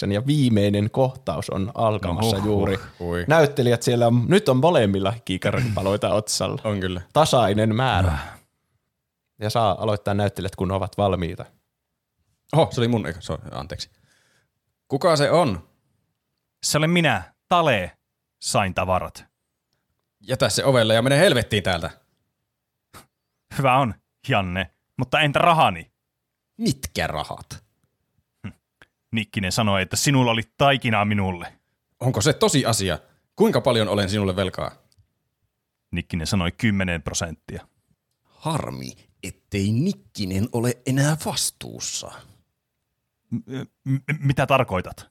9-9 0.09 0.11
ja 0.11 0.25
viimeinen 0.25 0.89
kohtaus 0.91 1.49
on 1.49 1.71
alkamassa 1.73 2.37
No 2.37 2.45
juuri. 2.45 2.79
Hui. 2.99 3.25
Näyttelijät 3.27 3.83
siellä, 3.83 4.07
on, 4.07 4.25
nyt 4.27 4.49
on 4.49 4.57
molemmilla 4.57 5.13
kiikaripaloita 5.25 6.13
otsalla. 6.13 6.61
On 6.63 6.79
kyllä. 6.79 7.01
Tasainen 7.13 7.75
määrä. 7.75 8.17
Ja 9.39 9.49
saa 9.49 9.77
aloittaa 9.79 10.13
näyttelijät, 10.13 10.55
kun 10.55 10.71
ovat 10.71 10.97
valmiita. 10.97 11.45
Oho, 12.53 12.67
se 12.71 12.81
oli 12.81 12.87
mun. 12.87 13.07
So, 13.19 13.37
anteeksi. 13.51 13.89
Kuka 14.87 15.15
se 15.15 15.31
on? 15.31 15.67
Se 16.63 16.77
olen 16.77 16.89
minä, 16.89 17.33
Tale, 17.49 17.97
sain 18.41 18.73
tavarat. 18.73 19.25
Jätä 20.21 20.49
se 20.49 20.65
ovelle 20.65 20.93
ja 20.93 21.01
mene 21.01 21.17
helvettiin 21.17 21.63
täältä. 21.63 21.89
Hyvä 23.57 23.77
on, 23.77 23.93
Janne, 24.29 24.71
mutta 24.97 25.19
entä 25.19 25.39
rahani? 25.39 25.92
Mitkä 26.57 27.07
rahat? 27.07 27.63
Nikkinen 29.11 29.51
sanoi, 29.51 29.81
että 29.81 29.95
sinulla 29.95 30.31
oli 30.31 30.41
taikinaa 30.57 31.05
minulle. 31.05 31.53
Onko 31.99 32.21
se 32.21 32.33
tosi 32.33 32.65
asia? 32.65 32.99
Kuinka 33.35 33.61
paljon 33.61 33.87
olen 33.87 34.09
sinulle 34.09 34.35
velkaa? 34.35 34.71
Nikkinen 35.91 36.27
sanoi 36.27 36.51
10 36.51 37.01
prosenttia. 37.01 37.67
Harmi, 38.23 38.91
ettei 39.23 39.71
Nikkinen 39.71 40.49
ole 40.51 40.77
enää 40.85 41.17
vastuussa. 41.25 42.11
M- 43.31 43.39
m- 43.83 43.97
mitä 44.19 44.47
tarkoitat? 44.47 45.07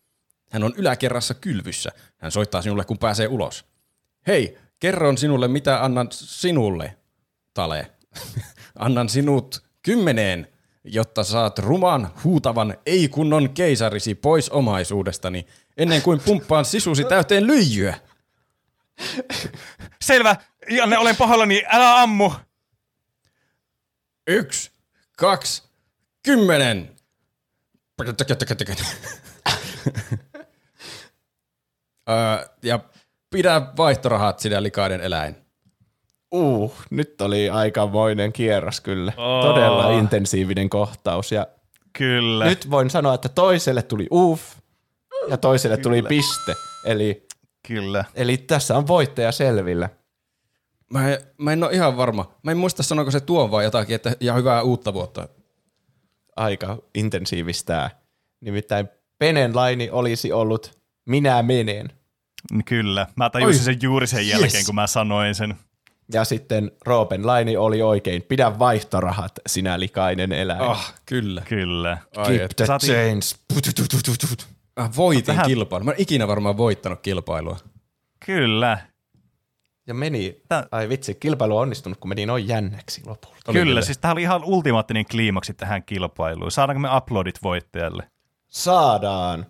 Hän 0.51 0.63
on 0.65 0.75
yläkerrassa 0.77 1.35
kylvyssä. 1.35 1.91
Hän 2.19 2.33
soittaa 2.33 2.63
sinulle, 2.63 2.85
kun 2.85 2.99
pääsee 2.99 3.29
ulos. 3.29 3.65
Hei, 4.27 4.59
kerron 4.81 5.19
sinulle, 5.19 5.49
mitä 5.49 5.85
annan 5.85 6.09
sinulle, 6.11 6.97
Tale. 7.55 7.93
annan 8.79 9.09
sinut 9.09 9.65
kymmeneen, 9.83 10.52
jotta 10.85 11.25
saat 11.25 11.59
ruman, 11.59 12.11
huutavan, 12.25 12.77
ei-kunnon 12.87 13.51
keisarisi 13.51 14.15
pois 14.15 14.51
omaisuudestani, 14.51 15.47
ennen 15.77 16.03
kuin 16.03 16.21
pumppaan 16.25 16.65
sisusi 16.65 17.05
täyteen 17.05 17.47
lyijyä. 17.47 17.99
Selvä, 20.03 20.37
Janne, 20.71 20.99
olen 20.99 21.17
pahoillani, 21.17 21.63
älä 21.73 22.01
ammu. 22.01 22.33
Yksi, 24.27 24.71
kaksi, 25.17 25.63
kymmenen. 26.23 26.97
Ja 32.63 32.81
pidä 33.31 33.63
vaihtorahat 33.77 34.41
sinä 34.41 34.63
likainen 34.63 35.01
eläin. 35.01 35.42
Uh, 36.33 36.75
nyt 36.91 37.21
oli 37.21 37.51
aikamoinen 37.51 38.33
kierros 38.33 38.81
kyllä. 38.81 39.13
Oh. 39.17 39.45
Todella 39.45 39.99
intensiivinen 39.99 40.71
kohtaus. 40.71 41.33
Ja 41.33 41.47
Kyllä. 41.93 42.45
nyt 42.45 42.71
voin 42.71 42.91
sanoa, 42.91 43.15
että 43.15 43.29
toiselle 43.29 43.83
tuli 43.83 44.07
uff 44.13 44.43
ja 45.29 45.37
toiselle 45.37 45.77
tuli 45.77 46.03
piste. 46.03 46.55
Eli, 46.85 47.27
Kyllä. 47.69 48.05
eli 48.15 48.37
tässä 48.37 48.77
on 48.77 48.87
voittaja 48.87 49.33
selvillä. 49.33 49.89
Mä 50.93 51.09
en, 51.13 51.19
mä 51.39 51.53
en 51.53 51.65
ole 51.65 51.73
ihan 51.73 51.97
varma. 51.97 52.35
Mä 52.43 52.51
en 52.51 52.57
muista 52.57 52.83
sanoiko 52.83 53.11
se 53.11 53.21
tuon 53.21 53.51
vai 53.51 53.65
jotakin, 53.65 53.95
että 53.95 54.17
ja 54.21 54.35
hyvää 54.35 54.63
uutta 54.63 54.95
vuotta. 54.95 55.29
Aika 56.37 56.79
intensiivistää. 56.95 57.91
Nimittäin 58.41 58.89
Penen 59.19 59.57
laini 59.57 59.91
olisi 59.91 60.33
ollut 60.33 60.79
minä 61.05 61.43
menen. 61.43 61.89
Kyllä. 62.65 63.07
Mä 63.17 63.31
tajusin 63.31 63.61
Oi. 63.61 63.65
sen 63.65 63.79
juuri 63.83 64.07
sen 64.07 64.29
jälkeen, 64.29 64.55
Yes. 64.55 64.67
kun 64.67 64.75
mä 64.75 64.87
sanoin 64.87 65.35
sen. 65.35 65.55
Ja 66.13 66.25
sitten 66.25 66.71
Roopen 66.87 67.27
laini 67.27 67.57
oli 67.57 67.83
oikein. 67.83 68.23
Pidä 68.23 68.59
vaihtorahat, 68.59 69.33
sinä 69.47 69.81
likainen 69.81 70.33
eläin. 70.33 70.61
Ah, 70.61 70.95
kyllä. 71.07 71.43
Kyllä. 71.49 71.99
Ai, 72.17 72.39
Keep 72.39 72.51
the 72.57 72.67
Saatiin-. 72.67 73.21
Putututututut. 73.55 74.47
Mä 74.81 74.91
voitin 74.97 75.27
Vähän- 75.27 75.47
kilpailun. 75.47 75.87
Mä 75.87 75.91
en 75.93 76.01
ikinä 76.01 76.29
varmaan 76.29 76.57
voittanut 76.57 77.01
kilpailua. 77.01 77.57
Kyllä. 78.27 78.79
Ja 79.87 79.95
meni, 79.95 80.43
Tää- 80.49 80.67
ai 80.73 80.89
vitsi, 80.89 81.15
kilpailu 81.15 81.57
on 81.57 81.63
onnistunut, 81.63 81.99
kun 81.99 82.09
meni 82.09 82.27
noin 82.27 82.49
jännäksi 82.49 83.03
lopulta. 83.07 83.37
Oli 83.49 83.53
kyllä, 83.59 83.65
kyllä. 83.71 83.83
siis 83.83 83.99
tämä 83.99 84.13
oli 84.13 84.23
ihan 84.23 84.45
ultimaattinen 84.45 85.05
kliimaksi 85.11 85.55
tähän 85.55 85.83
kilpailuun. 85.83 86.51
Saadaanko 86.51 86.81
me 86.81 86.97
uploadit 86.97 87.43
voittajalle? 87.43 88.11
Saadaan. 88.49 89.47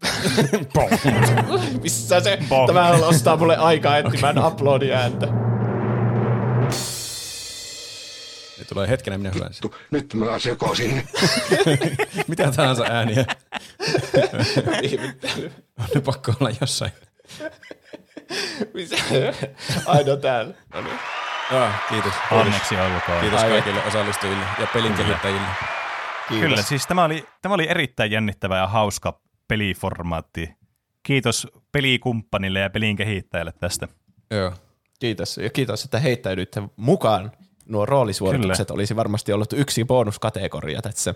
Missä 1.82 2.20
se? 2.20 2.38
Bong. 2.48 2.66
Tämä 2.66 2.88
ostaa 2.88 3.36
mulle 3.36 3.56
aikaa 3.56 3.96
etsimään 3.98 4.38
uploadi-ääntä. 4.46 5.26
Ne 8.58 8.64
tulee 8.68 8.88
hetkenä 8.88 9.18
minä 9.18 9.30
hyvän. 9.34 9.50
Tu- 9.62 9.74
Nyt 9.90 10.14
mä 10.14 10.38
sekoisin. 10.38 11.08
Mitä 12.28 12.52
tahansa 12.56 12.84
ääniä. 12.90 13.24
on 15.78 15.86
ne 15.94 16.00
pakko 16.00 16.32
olla 16.40 16.50
jossain. 16.60 16.92
Missä? 18.74 18.96
Aino 19.86 20.16
täällä. 20.16 20.54
No 20.74 20.80
niin. 20.80 20.98
Ah, 21.52 21.88
kiitos. 21.88 22.12
Onneksi 22.30 22.76
olkoon. 22.76 23.20
Kiitos 23.20 23.40
Aivan. 23.42 23.62
kaikille 23.62 23.82
osallistujille 23.84 24.44
ja 24.58 24.66
pelin 24.72 24.94
kehittäjille. 24.94 25.46
Kyllä, 26.28 26.62
siis 26.62 26.86
tämä 26.86 27.04
oli, 27.04 27.26
tämä 27.42 27.54
oli 27.54 27.66
erittäin 27.70 28.10
jännittävä 28.10 28.56
ja 28.58 28.66
hauska 28.66 29.20
peliformaatti. 29.50 30.50
kiitos 31.02 31.48
pelikumppanille 31.72 32.60
ja 32.60 32.70
pelin 32.70 32.96
kehittäjälle 32.96 33.52
tästä. 33.60 33.88
Joo. 34.30 34.52
Kiitos. 35.00 35.36
Ja 35.38 35.50
kiitos, 35.50 35.84
että 35.84 35.98
heittäydyitte 35.98 36.62
mukaan. 36.76 37.32
Nuo 37.68 37.86
roolisuoritukset 37.86 38.68
Kyllä. 38.68 38.76
olisi 38.78 38.96
varmasti 38.96 39.32
ollut 39.32 39.52
yksi 39.52 39.84
bonuskategoria 39.84 40.82
tässä 40.82 41.14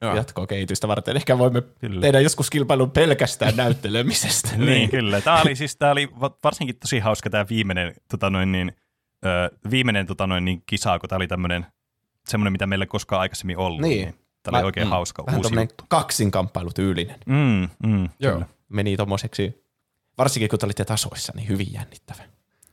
Joo. 0.00 0.16
jatkokehitystä 0.16 0.88
varten. 0.88 1.16
Ehkä 1.16 1.38
voimme 1.38 1.62
Kyllä. 1.78 2.00
tehdä 2.00 2.20
joskus 2.20 2.50
kilpailun 2.50 2.90
pelkästään 2.90 3.56
näyttelemisestä. 3.56 4.48
Niin, 4.56 4.90
kyllä. 4.90 5.20
Tämä 5.20 5.40
oli 5.40 5.56
siis 5.56 5.76
tämä 5.76 5.92
oli 5.92 6.08
va- 6.20 6.36
varsinkin 6.44 6.76
tosi 6.78 6.98
hauska 6.98 7.30
tämä 7.30 7.46
viimeinen, 7.50 7.94
tota 8.10 8.30
noin, 8.30 8.52
niin, 8.52 8.72
ö, 9.26 9.50
viimeinen 9.70 10.06
tota 10.06 10.26
noin, 10.26 10.44
niin, 10.44 10.62
kisa, 10.66 10.98
kun 10.98 11.08
tämä 11.08 11.16
oli 11.16 11.28
tämmöinen 11.28 11.66
semmoinen, 12.28 12.52
mitä 12.52 12.66
meillä 12.66 12.82
ei 12.82 12.86
koskaan 12.86 13.20
aikaisemmin 13.20 13.56
ollut. 13.56 13.80
Niin. 13.80 14.14
Tämä 14.42 14.58
oli 14.58 14.64
oikein 14.64 14.86
mm, 14.86 14.90
hauska 14.90 15.26
Vähän 15.26 15.38
uusi 15.40 15.54
juttu. 15.56 15.84
kaksinkamppailutyylinen. 15.88 17.20
Mm, 17.26 17.68
mm, 17.86 18.08
Joo. 18.20 18.32
Kyllä. 18.32 18.46
Meni 18.68 18.96
tommoseksi, 18.96 19.64
varsinkin 20.18 20.48
kun 20.48 20.58
te 20.58 20.66
olitte 20.66 20.84
tasoissa, 20.84 21.32
niin 21.36 21.48
hyvin 21.48 21.72
jännittävä. 21.72 22.22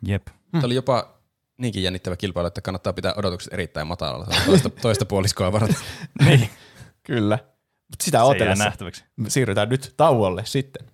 Jep. 0.05 0.27
Tämä 0.51 0.63
oli 0.65 0.75
jopa 0.75 1.13
niinkin 1.57 1.83
jännittävä 1.83 2.15
kilpailu, 2.17 2.47
että 2.47 2.61
kannattaa 2.61 2.93
pitää 2.93 3.13
odotukset 3.17 3.53
erittäin 3.53 3.87
matalalla. 3.87 4.25
Toista, 4.45 4.69
toista 4.81 5.05
puoliskoa 5.05 5.51
varten. 5.51 5.75
Niin, 6.25 6.49
Kyllä. 7.03 7.39
Mutta 7.89 8.05
sitä 8.05 8.23
odotellessa 8.23 8.63
nähtäväksi. 8.63 9.03
siirrytään 9.27 9.69
nyt 9.69 9.93
tauolle 9.97 10.45
sitten. 10.45 10.87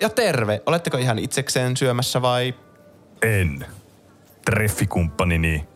Ja 0.00 0.08
terve, 0.08 0.62
oletteko 0.66 0.96
ihan 0.98 1.18
itsekseen 1.18 1.76
syömässä 1.76 2.22
vai? 2.22 2.54
En. 3.22 3.66
Treffikumppanini 4.44 5.68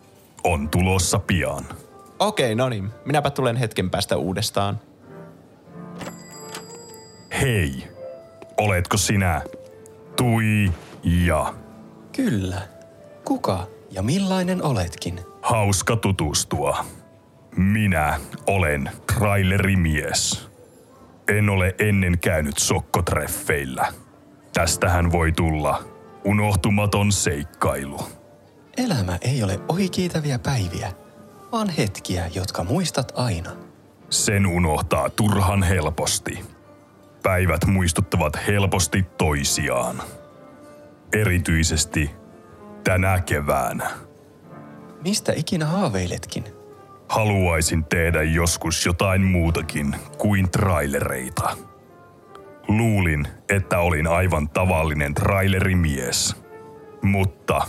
on 0.45 0.69
tulossa 0.69 1.19
pian. 1.19 1.65
Okei, 2.19 2.55
no 2.55 2.69
niin. 2.69 2.91
Minäpä 3.05 3.31
tulen 3.31 3.57
hetken 3.57 3.91
päästä 3.91 4.17
uudestaan. 4.17 4.81
Hei, 7.41 7.89
oletko 8.57 8.97
sinä 8.97 9.43
Tuija? 10.17 11.55
Kyllä. 12.17 12.61
Kuka 13.25 13.67
ja 13.91 14.03
millainen 14.03 14.63
oletkin? 14.63 15.21
Hauska 15.43 15.97
tutustua. 15.97 16.85
Minä 17.57 18.21
olen 18.47 18.91
trailerimies. 19.15 20.49
En 21.29 21.51
ole 21.51 21.75
ennen 21.79 22.19
käynyt 22.19 22.59
sokkotreffeillä. 22.59 23.93
Tästähän 24.53 25.13
voi 25.13 25.33
tulla 25.33 25.83
unohtumaton 26.25 27.13
seikkailu. 27.13 28.01
Elämä 28.77 29.19
ei 29.21 29.43
ole 29.43 29.61
ohikiitäviä 29.69 30.39
päiviä, 30.39 30.93
vaan 31.53 31.69
hetkiä, 31.69 32.31
jotka 32.35 32.65
muistat 32.65 33.13
aina. 33.15 33.51
Sen 34.11 34.47
unohtaa 34.47 35.11
turhan 35.11 35.63
helposti. 35.63 36.45
Päivät 37.23 37.67
muistuttavat 37.67 38.33
helposti 38.47 39.03
toisiaan. 39.19 40.03
Erityisesti 41.13 42.11
tänä 42.85 43.21
keväänä. 43.21 43.91
Mistä 45.05 45.33
ikinä 45.37 45.67
haaveiletkin? 45.67 46.45
Haluaisin 47.09 47.85
tehdä 47.85 48.23
joskus 48.23 48.87
jotain 48.87 49.23
muutakin 49.23 49.97
kuin 50.19 50.51
trailereita. 50.51 51.57
Luulin, 52.69 53.29
että 53.49 53.79
olin 53.79 54.07
aivan 54.07 54.49
tavallinen 54.49 55.15
trailerimies. 55.15 56.37
Mutta 57.03 57.67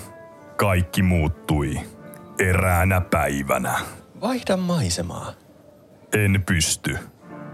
kaikki 0.57 1.03
muuttui 1.03 1.79
eräänä 2.39 3.01
päivänä. 3.01 3.79
Vaihda 4.21 4.57
maisemaa. 4.57 5.33
En 6.13 6.43
pysty. 6.45 6.97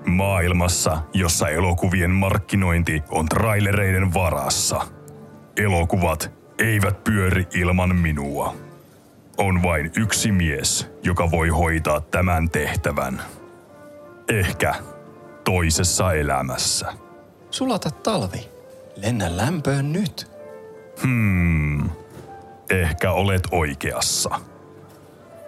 Maailmassa, 0.05 0.97
jossa 1.13 1.49
elokuvien 1.49 2.11
markkinointi 2.11 3.03
on 3.09 3.25
trailereiden 3.25 4.13
varassa. 4.13 4.81
Elokuvat 5.57 6.31
eivät 6.57 7.03
pyöri 7.03 7.47
ilman 7.53 7.95
minua. 7.95 8.55
On 9.37 9.63
vain 9.63 9.91
yksi 9.97 10.31
mies, 10.31 10.91
joka 11.03 11.31
voi 11.31 11.49
hoitaa 11.49 12.01
tämän 12.01 12.49
tehtävän. 12.49 13.21
Ehkä 14.29 14.75
toisessa 15.43 16.13
elämässä. 16.13 16.93
Sulata 17.51 17.91
talvi. 17.91 18.49
Lennä 18.95 19.37
lämpöön 19.37 19.93
nyt. 19.93 20.31
Hmm. 21.03 21.89
Ehkä 22.69 23.11
olet 23.11 23.47
oikeassa. 23.51 24.29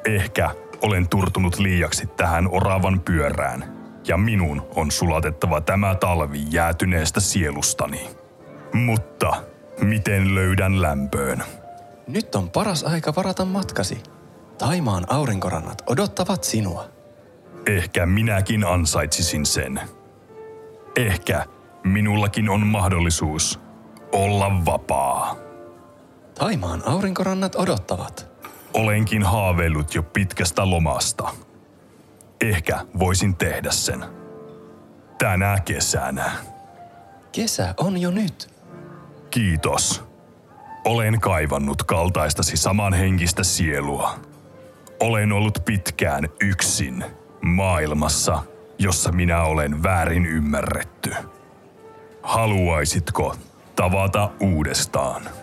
Ehkä 0.06 0.50
olen 0.82 1.10
turtunut 1.10 1.60
liiaksi 1.60 2.08
tähän 2.08 2.48
oravan 2.52 3.00
pyörään, 3.00 3.74
ja 4.08 4.18
minun 4.18 4.62
on 4.76 4.92
sulatettava 4.92 5.62
tämä 5.62 5.96
talvi 5.96 6.44
jäätyneestä 6.50 7.20
sielustani. 7.20 8.10
Mutta 8.74 9.44
miten 9.82 10.36
löydän 10.36 10.82
lämpöön? 10.82 11.44
Nyt 12.08 12.36
on 12.36 12.50
paras 12.50 12.84
aika 12.84 13.14
varata 13.16 13.46
matkasi. 13.46 14.04
Taimaan 14.58 15.04
aurinkorannat 15.10 15.82
odottavat 15.88 16.44
sinua. 16.44 16.86
Ehkä 17.66 18.06
minäkin 18.06 18.66
ansaitsisin 18.66 19.46
sen. 19.46 19.82
Ehkä 20.96 21.46
minullakin 21.84 22.50
on 22.50 22.68
mahdollisuus 22.68 23.60
olla 24.12 24.66
vapaa. 24.66 25.36
Taimaan 26.42 26.84
aurinkorannat 26.86 27.56
odottavat. 27.56 28.28
Olenkin 28.74 29.24
haaveillut 29.24 29.96
jo 29.96 30.04
pitkästä 30.04 30.70
lomasta. 30.70 31.30
Ehkä 32.42 32.80
voisin 33.00 33.36
tehdä 33.36 33.72
sen. 33.72 34.06
Tänä 35.18 35.58
kesänä. 35.66 36.32
Kesä 37.32 37.74
on 37.78 38.02
jo 38.02 38.12
nyt. 38.12 38.54
Kiitos. 39.32 40.04
Olen 40.86 41.20
kaivannut 41.20 41.84
kaltaistasi 41.84 42.58
samanhenkistä 42.58 43.44
sielua. 43.44 44.20
Olen 45.00 45.32
ollut 45.32 45.60
pitkään 45.66 46.30
yksin 46.40 47.06
maailmassa, 47.42 48.44
jossa 48.80 49.12
minä 49.12 49.44
olen 49.44 49.84
väärin 49.84 50.26
ymmärretty. 50.26 51.14
Haluaisitko 52.24 53.36
tavata 53.76 54.30
uudestaan? 54.40 55.41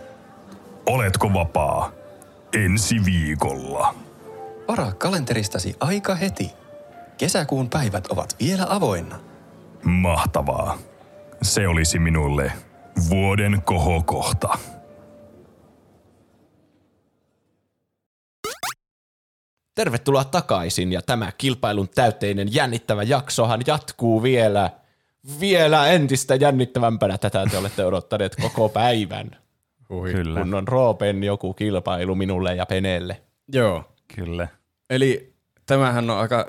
Oletko 0.88 1.34
vapaa 1.34 1.92
ensi 2.52 2.94
viikolla? 3.04 3.94
Varaa 4.68 4.92
kalenteristasi 4.92 5.76
aika 5.80 6.14
heti. 6.14 6.52
Kesäkuun 7.18 7.70
päivät 7.70 8.06
ovat 8.06 8.36
vielä 8.40 8.66
avoinna. 8.68 9.20
Mahtavaa. 9.84 10.78
Se 11.42 11.68
olisi 11.68 11.98
minulle 11.98 12.52
vuoden 13.10 13.62
kohokohta. 13.62 14.58
Tervetuloa 19.74 20.24
takaisin 20.24 20.92
ja 20.92 21.02
tämä 21.02 21.32
kilpailun 21.38 21.88
täyteinen 21.88 22.54
jännittävä 22.54 23.02
jaksohan 23.02 23.60
jatkuu 23.66 24.22
vielä, 24.22 24.70
vielä 25.40 25.86
entistä 25.86 26.34
jännittävämpänä. 26.34 27.18
Tätä 27.18 27.46
te 27.50 27.58
olette 27.58 27.84
odottaneet 27.84 28.36
koko 28.36 28.68
päivän, 28.68 29.30
Hui. 29.88 30.12
Kyllä, 30.12 30.40
kun 30.40 30.54
on 30.54 30.68
Roopen 30.68 31.24
joku 31.24 31.54
kilpailu 31.54 32.14
minulle 32.14 32.54
ja 32.54 32.66
Penelle. 32.66 33.22
Joo. 33.52 33.84
kyllä. 34.16 34.48
Eli 34.90 35.32
tämähän 35.66 36.10
on 36.10 36.18
aika, 36.18 36.46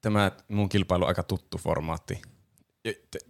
tämä 0.00 0.30
mun 0.48 0.68
kilpailu 0.68 1.04
on 1.04 1.08
aika 1.08 1.22
tuttu 1.22 1.58
formaatti. 1.58 2.22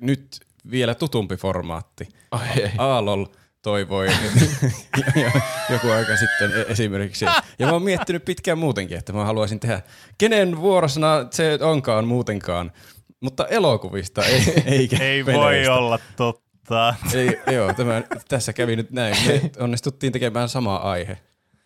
Nyt 0.00 0.40
vielä 0.70 0.94
tutumpi 0.94 1.36
formaatti. 1.36 2.08
Ai 2.30 2.48
ei. 2.60 2.70
Aalol 2.78 3.24
toivoi 3.62 4.06
joku 5.70 5.90
aika 5.90 6.16
sitten 6.16 6.50
e- 6.60 6.64
esimerkiksi. 6.68 7.24
Ja 7.58 7.66
mä 7.66 7.72
oon 7.72 7.82
miettinyt 7.82 8.24
pitkään 8.24 8.58
muutenkin, 8.58 8.98
että 8.98 9.12
mä 9.12 9.24
haluaisin 9.24 9.60
tehdä, 9.60 9.80
kenen 10.18 10.60
vuorosana 10.60 11.26
se 11.30 11.58
onkaan 11.62 12.06
muutenkaan, 12.06 12.72
mutta 13.20 13.46
elokuvista 13.46 14.24
ei, 14.24 14.42
eikä 14.78 14.96
Ei 15.04 15.26
voi 15.26 15.68
olla 15.68 15.98
totta. 16.16 16.45
Ei, 17.14 17.54
joo, 17.54 17.74
tämä, 17.74 18.02
tässä 18.28 18.52
kävi 18.52 18.76
nyt 18.76 18.90
näin. 18.90 19.16
Me 19.26 19.50
onnistuttiin 19.58 20.12
tekemään 20.12 20.48
sama 20.48 20.76
aihe. 20.76 21.18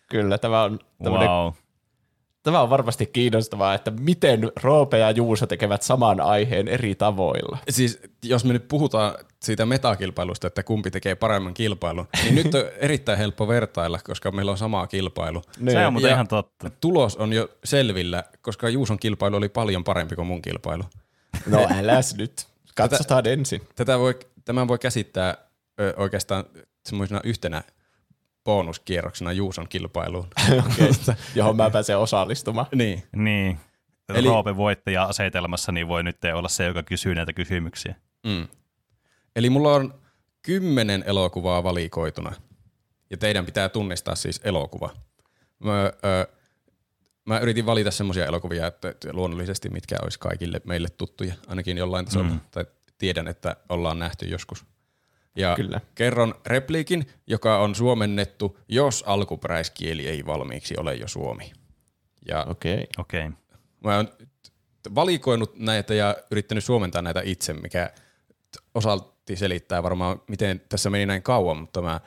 Kyllä, 0.09 0.37
tämä 0.37 0.63
on, 0.63 0.79
tämmönen, 1.03 1.29
Wow. 1.29 1.53
tämä 2.43 2.61
on 2.61 2.69
varmasti 2.69 3.05
kiinnostavaa, 3.05 3.73
että 3.73 3.91
miten 3.91 4.51
Roope 4.63 4.97
ja 4.97 5.11
Juuso 5.11 5.47
tekevät 5.47 5.81
saman 5.81 6.21
aiheen 6.21 6.67
eri 6.67 6.95
tavoilla. 6.95 7.57
Siis 7.69 7.99
jos 8.23 8.45
me 8.45 8.53
nyt 8.53 8.67
puhutaan 8.67 9.13
siitä 9.43 9.65
metakilpailusta, 9.65 10.47
että 10.47 10.63
kumpi 10.63 10.91
tekee 10.91 11.15
paremman 11.15 11.53
kilpailun, 11.53 12.07
niin 12.23 12.35
nyt 12.35 12.55
on 12.55 12.63
erittäin 12.77 13.17
helppo 13.17 13.47
vertailla, 13.47 13.99
koska 14.03 14.31
meillä 14.31 14.51
on 14.51 14.57
sama 14.57 14.87
kilpailu. 14.87 15.41
Se 15.71 15.85
on 15.87 15.93
muuten 15.93 16.09
Ja- 16.09 16.13
ihan 16.15 16.27
totta. 16.27 16.69
Tulos 16.69 17.15
on 17.15 17.33
jo 17.33 17.49
selvillä, 17.63 18.23
koska 18.41 18.69
Juuson 18.69 18.99
kilpailu 18.99 19.35
oli 19.35 19.49
paljon 19.49 19.83
parempi 19.83 20.15
kuin 20.15 20.27
mun 20.27 20.41
kilpailu. 20.41 20.83
No 21.45 21.67
äläs 21.79 22.15
nyt. 22.15 22.47
Katsotaan 22.75 23.27
ensin. 23.27 23.61
Tätä 23.75 23.99
voi, 23.99 24.19
tämän 24.45 24.67
voi 24.67 24.79
käsittää 24.79 25.37
ö, 25.79 25.93
oikeastaan 25.97 26.43
semmoisena 26.85 27.21
yhtenä 27.23 27.63
bonuskierroksena 28.43 29.31
Juuson 29.31 29.67
kilpailuun. 29.67 30.27
Okay. 30.71 31.15
Johon 31.35 31.55
mä 31.55 31.69
pääsen 31.69 31.97
osallistumaan. 31.97 32.67
niin. 32.75 33.03
Niin. 33.15 33.59
Eli... 34.09 34.17
Eli- 34.19 34.27
Roope 34.27 34.57
voittaja-asetelmassa 34.57 35.71
niin 35.71 35.87
voi 35.87 36.03
nyt 36.03 36.17
olla 36.35 36.49
se, 36.49 36.65
joka 36.65 36.83
kysyy 36.83 37.15
näitä 37.15 37.33
kysymyksiä. 37.33 37.95
Mm. 38.27 38.47
Eli 39.35 39.49
mulla 39.49 39.73
on 39.73 40.01
kymmenen 40.41 41.03
elokuvaa 41.07 41.63
valikoituna. 41.63 42.31
Ja 43.09 43.17
teidän 43.17 43.45
pitää 43.45 43.69
tunnistaa 43.69 44.15
siis 44.15 44.41
elokuva. 44.43 44.89
Mä, 45.59 45.83
ö, 45.85 46.27
mä 47.25 47.39
yritin 47.39 47.65
valita 47.65 47.91
semmoisia 47.91 48.25
elokuvia, 48.25 48.67
että, 48.67 48.89
että 48.89 49.09
luonnollisesti 49.13 49.69
mitkä 49.69 49.95
olisi 50.03 50.19
kaikille 50.19 50.61
meille 50.65 50.89
tuttuja, 50.89 51.33
ainakin 51.47 51.77
jollain 51.77 52.05
tasolla. 52.05 52.29
Mm. 52.29 52.39
Tai 52.51 52.65
tiedän, 53.01 53.27
että 53.27 53.55
ollaan 53.69 53.99
nähty 53.99 54.25
joskus. 54.25 54.65
Ja 55.35 55.55
Kyllä. 55.55 55.81
kerron 55.95 56.35
repliikin, 56.45 57.07
joka 57.27 57.57
on 57.57 57.75
suomennettu, 57.75 58.57
jos 58.67 59.03
alkuperäiskieli 59.07 60.07
ei 60.07 60.25
valmiiksi 60.25 60.77
ole 60.77 60.95
jo 60.95 61.07
suomi. 61.07 61.51
Ja 62.27 62.45
Okei. 62.49 62.73
Okay. 62.73 62.85
Okei. 62.97 63.27
Okay. 63.27 63.31
Mä 63.83 63.95
oon 63.95 64.07
valikoinut 64.95 65.59
näitä 65.59 65.93
ja 65.93 66.15
yrittänyt 66.31 66.63
suomentaa 66.63 67.01
näitä 67.01 67.21
itse, 67.23 67.53
mikä 67.53 67.91
osalti 68.75 69.35
selittää 69.35 69.83
varmaan, 69.83 70.21
miten 70.27 70.61
tässä 70.69 70.89
meni 70.89 71.05
näin 71.05 71.23
kauan, 71.23 71.57
mutta 71.57 71.81
mä, 71.81 71.99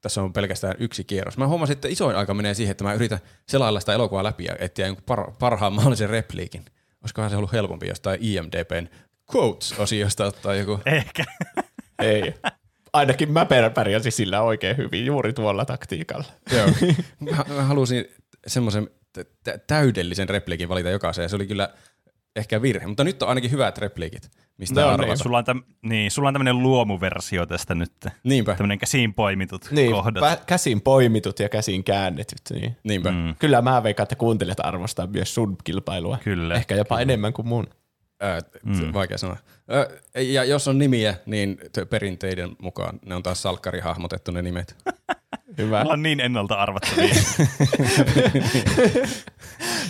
tässä 0.00 0.22
on 0.22 0.32
pelkästään 0.32 0.74
yksi 0.78 1.04
kierros. 1.04 1.38
Mä 1.38 1.46
huomasin, 1.46 1.72
että 1.72 1.88
isoin 1.88 2.16
aika 2.16 2.34
menee 2.34 2.54
siihen, 2.54 2.70
että 2.70 2.84
mä 2.84 2.94
yritän 2.94 3.18
selailla 3.48 3.80
sitä 3.80 3.92
elokuvaa 3.92 4.24
läpi 4.24 4.44
ja 4.44 4.56
etsiä 4.58 4.86
jonkun 4.86 5.04
par- 5.10 5.32
parhaan 5.38 5.72
mahdollisen 5.72 6.10
repliikin. 6.10 6.64
Olisikohan 7.02 7.30
se 7.30 7.36
ollut 7.36 7.52
helpompi 7.52 7.88
jostain 7.88 8.18
IMDBn 8.22 8.88
quotes-osiosta 9.34 10.24
ottaa 10.24 10.54
joku. 10.54 10.80
Ehkä. 10.86 11.24
Ei. 11.98 12.34
Ainakin 12.92 13.32
mä 13.32 13.44
pär- 13.44 13.70
pärjäsin 13.74 14.12
sillä 14.12 14.42
oikein 14.42 14.76
hyvin 14.76 15.06
juuri 15.06 15.32
tuolla 15.32 15.64
taktiikalla. 15.64 16.24
Joo. 16.52 16.66
mä, 17.36 17.44
mä 17.54 17.62
halusin 17.62 18.04
semmoisen 18.46 18.90
tä- 19.44 19.58
täydellisen 19.66 20.28
repliikin 20.28 20.68
valita 20.68 20.90
jokaiseen. 20.90 21.28
Se 21.28 21.36
oli 21.36 21.46
kyllä 21.46 21.68
ehkä 22.36 22.62
virhe, 22.62 22.86
mutta 22.86 23.04
nyt 23.04 23.22
on 23.22 23.28
ainakin 23.28 23.50
hyvät 23.50 23.78
repliikit, 23.78 24.30
mistä 24.58 24.80
No 24.80 24.96
niin, 24.96 25.18
Sulla 25.18 25.38
on, 25.38 25.44
täm, 25.44 25.62
niin, 25.82 26.10
sulla 26.10 26.28
on 26.28 26.34
tämmöinen 26.34 26.62
luomuversio 26.62 27.46
tästä 27.46 27.74
nyt. 27.74 27.92
Niinpä. 28.24 28.54
Tämmöinen 28.54 28.78
käsiin 28.78 29.14
poimitut 29.14 29.68
Niin, 29.70 29.92
kohdat. 29.92 30.22
pä- 30.24 30.44
käsin 30.46 30.80
poimitut 30.80 31.38
ja 31.40 31.48
käsin 31.48 31.84
käännetyt. 31.84 32.40
Niin. 32.50 32.76
Niinpä. 32.84 33.10
Mm. 33.10 33.34
Kyllä 33.38 33.62
mä 33.62 33.82
veikkaan, 33.82 34.04
että 34.04 34.16
kuuntelijat 34.16 34.60
arvostaa 34.60 35.06
myös 35.06 35.34
sun 35.34 35.56
kilpailua. 35.64 36.18
Kyllä, 36.24 36.54
Ehkä 36.54 36.74
jopa 36.74 37.00
enemmän 37.00 37.32
kuin 37.32 37.48
mun. 37.48 37.66
Ää, 38.20 38.40
mm. 38.64 38.92
Vaikea 38.92 39.18
sanoa. 39.18 39.36
Ää, 39.68 39.86
ja 40.20 40.44
jos 40.44 40.68
on 40.68 40.78
nimiä, 40.78 41.14
niin 41.26 41.58
perinteiden 41.90 42.56
mukaan 42.58 43.00
ne 43.06 43.14
on 43.14 43.22
taas 43.22 43.42
salkkari 43.42 43.80
hahmotettu 43.80 44.30
ne 44.30 44.42
nimet. 44.42 44.76
Hyvä. 45.58 45.80
Mulla 45.80 45.92
on 45.92 46.02
niin 46.02 46.20
ennalta 46.20 46.54
arvattavia. 46.54 47.14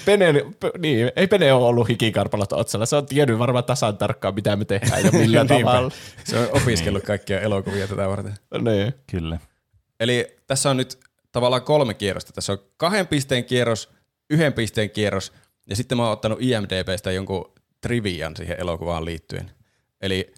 Pene, 0.05 0.33
p- 0.33 0.79
niin, 0.79 1.12
ei 1.16 1.27
Pene 1.27 1.53
ole 1.53 1.66
ollut 1.66 1.89
hikikarpalot 1.89 2.53
otsalla. 2.53 2.87
Se 2.87 2.97
on 2.97 3.07
tiennyt 3.07 3.39
varmaan 3.39 3.64
tasan 3.64 3.97
tarkkaan, 3.97 4.35
mitä 4.35 4.57
me 4.57 4.64
tehdään 4.64 5.05
ja 5.05 5.12
millä 5.20 5.45
tavalla. 5.45 5.91
Se 6.24 6.39
on 6.39 6.49
opiskellut 6.62 7.05
kaikkia 7.05 7.41
elokuvia 7.41 7.89
tätä 7.89 8.09
varten. 8.09 8.35
Niin. 8.61 8.95
Kyllä. 9.11 9.39
Eli 10.01 10.37
tässä 10.47 10.70
on 10.70 10.77
nyt 10.77 10.99
tavallaan 11.33 11.62
kolme 11.62 11.95
kierrosta. 11.95 12.33
Tässä 12.33 12.53
on 12.53 12.59
kahden 12.77 13.07
pisteen 13.07 13.45
kierros, 13.45 13.91
yhden 14.31 14.53
pisteen 14.53 14.91
kierros 14.91 15.33
ja 15.70 15.77
sitten 15.77 15.99
mä 15.99 16.05
oon 16.05 16.12
ottanut 16.12 16.39
IMDBstä 16.43 17.12
jonkun 17.12 17.53
trivian 17.81 18.37
siihen 18.37 18.61
elokuvaan 18.61 19.05
liittyen. 19.05 19.51
Eli 20.01 20.35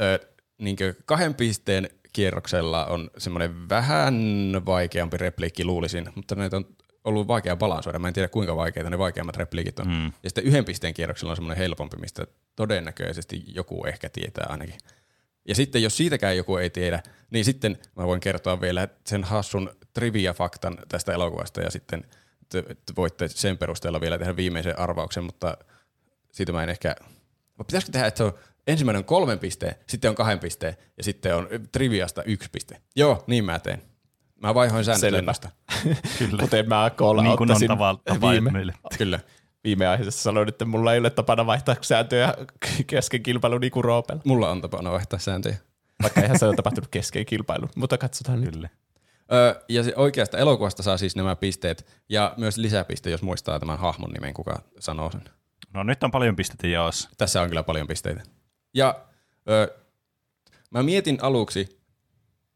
ö, 0.00 0.18
niin 0.58 0.76
kahden 1.04 1.34
pisteen 1.34 1.88
kierroksella 2.12 2.86
on 2.86 3.10
semmoinen 3.18 3.68
vähän 3.68 4.14
vaikeampi 4.66 5.16
repliikki 5.16 5.64
luulisin, 5.64 6.08
mutta 6.14 6.34
näitä 6.34 6.56
on 6.56 6.64
ollut 7.04 7.28
vaikea 7.28 7.56
balansoida. 7.56 7.98
Mä 7.98 8.08
en 8.08 8.14
tiedä 8.14 8.28
kuinka 8.28 8.56
vaikeita 8.56 8.90
ne 8.90 8.98
vaikeammat 8.98 9.36
repliikit 9.36 9.78
on. 9.78 9.88
Mm. 9.88 10.04
Ja 10.04 10.30
sitten 10.30 10.44
yhden 10.44 10.64
pisteen 10.64 10.94
kierroksella 10.94 11.32
on 11.32 11.36
semmoinen 11.36 11.58
helpompi, 11.58 11.96
mistä 11.96 12.26
todennäköisesti 12.56 13.44
joku 13.46 13.84
ehkä 13.84 14.08
tietää 14.08 14.46
ainakin. 14.48 14.78
Ja 15.48 15.54
sitten 15.54 15.82
jos 15.82 15.96
siitäkään 15.96 16.36
joku 16.36 16.56
ei 16.56 16.70
tiedä, 16.70 17.02
niin 17.30 17.44
sitten 17.44 17.78
mä 17.96 18.06
voin 18.06 18.20
kertoa 18.20 18.60
vielä 18.60 18.88
sen 19.06 19.24
hassun 19.24 19.70
trivia-faktan 19.94 20.78
tästä 20.88 21.12
elokuvasta 21.12 21.60
ja 21.60 21.70
sitten 21.70 22.04
te, 22.48 22.62
te 22.62 22.92
voitte 22.96 23.28
sen 23.28 23.58
perusteella 23.58 24.00
vielä 24.00 24.18
tehdä 24.18 24.36
viimeisen 24.36 24.78
arvauksen, 24.78 25.24
mutta 25.24 25.56
siitä 26.38 26.52
mä 26.52 26.62
en 26.62 26.68
ehkä... 26.68 26.96
Vai 27.58 27.64
Pitäisikö 27.66 27.92
tehdä, 27.92 28.06
että 28.06 28.18
se 28.18 28.24
on 28.24 28.34
ensimmäinen 28.66 28.98
on 28.98 29.04
kolmen 29.04 29.38
pisteen, 29.38 29.74
sitten 29.86 30.08
on 30.08 30.14
kahden 30.14 30.38
pisteen 30.38 30.76
ja 30.96 31.04
sitten 31.04 31.36
on 31.36 31.48
triviasta 31.72 32.22
yksi 32.22 32.48
piste. 32.52 32.80
Joo, 32.96 33.24
niin 33.26 33.44
mä 33.44 33.58
teen. 33.58 33.82
Mä 34.42 34.54
vaihoin 34.54 34.84
säännöt 34.84 35.00
Selvä. 35.00 35.16
lennosta. 35.16 35.50
Kyllä. 36.18 36.40
Kuten 36.40 36.68
mä 36.68 36.90
koolla 36.96 37.22
niin 37.22 37.36
kuin 37.36 37.50
on 37.50 38.20
viime, 38.30 38.50
meille. 38.50 38.74
Kyllä. 38.98 39.20
viime 39.64 39.86
aiheessa 39.86 40.22
sanoin, 40.22 40.48
että 40.48 40.64
mulla 40.64 40.92
ei 40.92 40.98
ole 40.98 41.10
tapana 41.10 41.46
vaihtaa 41.46 41.76
sääntöjä 41.80 42.34
kesken 42.86 43.22
kilpailun 43.22 43.60
niin 43.60 43.70
kuin 43.70 43.84
Roopella. 43.84 44.22
Mulla 44.24 44.50
on 44.50 44.60
tapana 44.60 44.90
vaihtaa 44.92 45.18
sääntöjä. 45.18 45.56
Vaikka 46.02 46.20
eihän 46.20 46.38
se 46.38 46.46
ole 46.46 46.56
tapahtunut 46.56 46.88
kesken 46.90 47.26
kilpailun, 47.26 47.68
mutta 47.76 47.98
katsotaan 47.98 48.40
nyt. 48.40 48.54
Kyllä. 48.54 48.68
Öö, 49.32 49.54
ja 49.68 49.82
se 49.82 49.92
oikeasta 49.96 50.38
elokuvasta 50.38 50.82
saa 50.82 50.96
siis 50.96 51.16
nämä 51.16 51.36
pisteet 51.36 51.86
ja 52.08 52.34
myös 52.36 52.56
lisäpiste, 52.56 53.10
jos 53.10 53.22
muistaa 53.22 53.60
tämän 53.60 53.78
hahmon 53.78 54.10
nimen, 54.10 54.34
kuka 54.34 54.62
sanoo 54.78 55.10
sen. 55.10 55.37
No 55.74 55.82
nyt 55.82 56.04
on 56.04 56.10
paljon 56.10 56.36
pisteitä 56.36 56.66
jaossa. 56.66 57.10
Tässä 57.18 57.42
on 57.42 57.48
kyllä 57.48 57.62
paljon 57.62 57.86
pisteitä. 57.86 58.22
Ja 58.74 59.04
öö, 59.50 59.78
mä 60.70 60.82
mietin 60.82 61.18
aluksi 61.22 61.78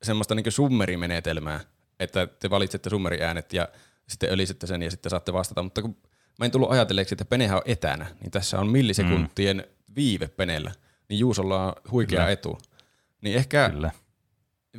semmoista 0.02 0.34
niin 0.34 0.52
summerimenetelmää, 0.52 1.60
että 2.00 2.26
te 2.26 2.50
valitsette 2.50 2.90
summeriäänet 2.90 3.52
ja 3.52 3.68
sitten 4.08 4.32
ölisitte 4.32 4.66
sen 4.66 4.82
ja 4.82 4.90
sitten 4.90 5.10
saatte 5.10 5.32
vastata, 5.32 5.62
mutta 5.62 5.82
kun 5.82 5.96
mä 6.38 6.44
en 6.44 6.50
tullut 6.50 6.70
ajatelleeksi, 6.70 7.14
että 7.14 7.24
Penehän 7.24 7.56
on 7.56 7.62
etänä, 7.64 8.06
niin 8.20 8.30
tässä 8.30 8.60
on 8.60 8.70
millisekuntien 8.70 9.56
mm. 9.56 9.94
viive 9.96 10.28
Penellä, 10.28 10.72
niin 11.08 11.18
Juusolla 11.18 11.66
on 11.66 11.72
huikea 11.90 12.18
Kyllä. 12.18 12.30
etu. 12.30 12.58
Niin 13.20 13.36
ehkä 13.36 13.70
Kyllä. 13.70 13.90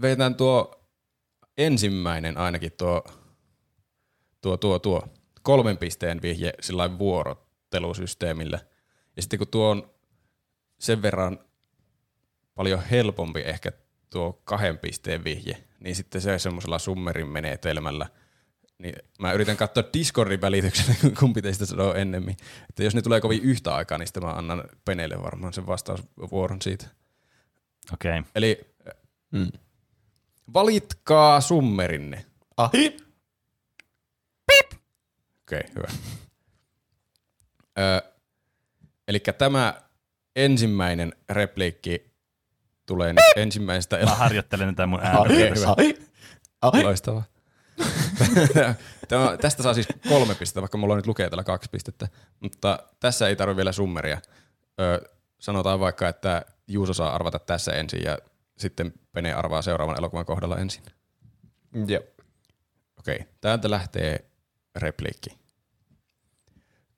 vedetään 0.01 0.35
tuo 0.35 0.83
ensimmäinen 1.57 2.37
ainakin 2.37 2.71
tuo, 2.71 3.03
tuo, 4.41 4.57
tuo, 4.57 4.79
tuo 4.79 5.07
kolmen 5.41 5.77
pisteen 5.77 6.21
vihje 6.21 6.53
sillä 6.61 6.99
vuorottelusysteemillä. 7.81 8.59
Ja 9.15 9.21
sitten 9.21 9.39
kun 9.39 9.47
tuo 9.47 9.69
on 9.69 9.91
sen 10.79 11.01
verran 11.01 11.39
paljon 12.55 12.83
helpompi 12.83 13.39
ehkä 13.39 13.71
tuo 14.09 14.41
kahden 14.43 14.77
pisteen 14.77 15.23
vihje, 15.23 15.63
niin 15.79 15.95
sitten 15.95 16.21
se 16.21 16.39
semmoisella 16.39 16.79
summerin 16.79 17.27
menetelmällä, 17.27 18.09
niin 18.77 18.95
mä 19.19 19.33
yritän 19.33 19.57
katsoa 19.57 19.83
Discordin 19.93 20.41
välityksellä, 20.41 20.95
kumpi 21.19 21.41
teistä 21.41 21.65
sanoo 21.65 21.93
ennemmin. 21.93 22.37
Että 22.69 22.83
jos 22.83 22.95
ne 22.95 23.01
tulee 23.01 23.21
kovin 23.21 23.43
yhtä 23.43 23.75
aikaa, 23.75 23.97
niin 23.97 24.07
sitten 24.07 24.23
mä 24.23 24.31
annan 24.31 24.63
Penelle 24.85 25.21
varmaan 25.21 25.53
sen 25.53 25.67
vastausvuoron 25.67 26.61
siitä. 26.61 26.87
Okei. 27.93 28.19
Okay. 28.19 28.31
Eli 28.35 28.75
mm. 29.31 29.51
valitkaa 30.53 31.41
summerinne. 31.41 32.25
Ahi. 32.57 32.97
Okei, 35.43 35.59
okay, 35.59 35.75
hyvä. 35.75 35.87
Ö, 37.79 38.01
eli 39.07 39.19
tämä 39.19 39.81
ensimmäinen 40.35 41.13
repliikki 41.29 42.13
tulee 42.85 43.13
nyt 43.13 43.23
ensimmäisestä 43.35 43.95
Mä 43.95 44.01
el- 44.01 44.07
harjoittelen 44.07 44.75
tätä 44.75 44.87
mun 44.87 44.99
ääntä. 45.03 45.21
Ahi. 45.77 45.97
Ahi. 46.61 46.83
Loistavaa. 46.83 47.23
Tämä, 49.07 49.37
tästä 49.41 49.63
saa 49.63 49.73
siis 49.73 49.87
kolme 50.09 50.35
pistettä, 50.35 50.61
vaikka 50.61 50.77
mulla 50.77 50.93
on 50.93 50.97
nyt 50.97 51.07
lukee 51.07 51.29
täällä 51.29 51.43
kaksi 51.43 51.69
pistettä. 51.71 52.07
Mutta 52.39 52.79
tässä 52.99 53.27
ei 53.27 53.35
tarvitse 53.35 53.57
vielä 53.57 53.71
summeria. 53.71 54.21
Ö, 54.81 55.09
sanotaan 55.39 55.79
vaikka, 55.79 56.07
että 56.09 56.45
Juuso 56.67 56.93
saa 56.93 57.15
arvata 57.15 57.39
tässä 57.39 57.71
ensin 57.71 58.03
ja 58.03 58.17
sitten 58.57 58.93
Pene 59.11 59.33
arvaa 59.33 59.61
seuraavan 59.61 59.97
elokuvan 59.97 60.25
kohdalla 60.25 60.57
ensin. 60.57 60.83
Joo. 61.87 62.03
Okei, 62.99 63.25
täältä 63.41 63.69
lähtee 63.69 64.25
repliikki. 64.75 65.42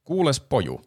Kuules 0.06 0.40
poju, 0.40 0.82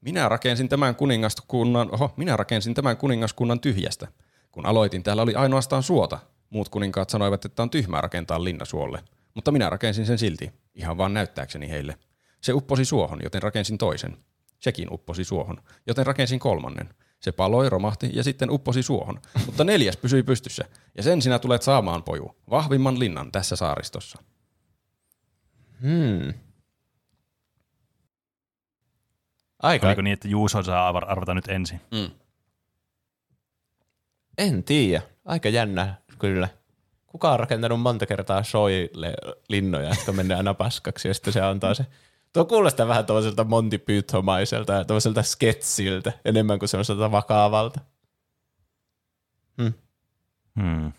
minä 0.00 0.28
rakensin 0.28 0.68
tämän 0.68 0.96
kuningaskunnan, 0.96 1.94
oho, 1.94 2.14
minä 2.16 2.36
rakensin 2.36 2.74
tämän 2.74 2.96
kuningaskunnan 2.96 3.60
tyhjästä. 3.60 4.08
Kun 4.52 4.66
aloitin, 4.66 5.02
täällä 5.02 5.22
oli 5.22 5.34
ainoastaan 5.34 5.82
suota. 5.82 6.18
Muut 6.50 6.68
kuninkaat 6.68 7.10
sanoivat, 7.10 7.44
että 7.44 7.62
on 7.62 7.70
tyhmää 7.70 8.00
rakentaa 8.00 8.44
linna 8.44 8.64
suolle. 8.64 9.02
Mutta 9.34 9.52
minä 9.52 9.70
rakensin 9.70 10.06
sen 10.06 10.18
silti, 10.18 10.52
ihan 10.74 10.98
vaan 10.98 11.14
näyttääkseni 11.14 11.70
heille. 11.70 11.98
Se 12.40 12.52
upposi 12.52 12.84
suohon, 12.84 13.20
joten 13.22 13.42
rakensin 13.42 13.78
toisen. 13.78 14.16
Sekin 14.60 14.92
upposi 14.92 15.24
suohon, 15.24 15.56
joten 15.86 16.06
rakensin 16.06 16.38
kolmannen. 16.38 16.94
Se 17.20 17.32
paloi, 17.32 17.70
romahti 17.70 18.10
ja 18.12 18.24
sitten 18.24 18.50
upposi 18.50 18.82
suohon, 18.82 19.20
mutta 19.46 19.64
neljäs 19.64 19.96
pysyi 19.96 20.22
pystyssä. 20.22 20.64
Ja 20.96 21.02
sen 21.02 21.22
sinä 21.22 21.38
tulet 21.38 21.62
saamaan, 21.62 22.02
poju. 22.02 22.36
Vahvimman 22.50 22.98
linnan 22.98 23.32
tässä 23.32 23.56
saaristossa. 23.56 24.18
Hmm. 25.82 26.34
Aika, 29.62 29.86
Oliko 29.86 30.02
niin, 30.02 30.12
että 30.12 30.28
Juuso 30.28 30.62
saa 30.62 30.92
arv- 30.92 31.10
arvata 31.10 31.34
nyt 31.34 31.48
ensin? 31.48 31.80
Mm. 31.90 32.10
en 34.38 34.64
tiedä. 34.64 35.02
Aika 35.24 35.48
jännä 35.48 35.94
kyllä. 36.18 36.48
Kuka 37.06 37.32
on 37.32 37.40
rakentanut 37.40 37.80
monta 37.80 38.06
kertaa 38.06 38.42
soille 38.42 39.14
linnoja, 39.48 39.88
jotka 39.88 40.12
menee 40.12 40.36
aina 40.36 40.54
paskaksi 40.54 41.08
ja 41.08 41.14
sitten 41.14 41.32
se 41.32 41.40
antaa 41.40 41.74
se 41.74 41.86
Tuo 42.32 42.44
kuulostaa 42.44 42.88
vähän 42.88 43.06
tuollaiselta 43.06 43.44
Monty 43.44 43.78
Pythomaiselta 43.78 44.72
ja 44.72 44.84
tuollaiselta 44.84 45.22
sketsiltä 45.22 46.12
enemmän 46.24 46.58
kuin 46.58 46.68
semmoiselta 46.68 47.10
vakavalta. 47.10 47.80
Hmm. 50.60 50.92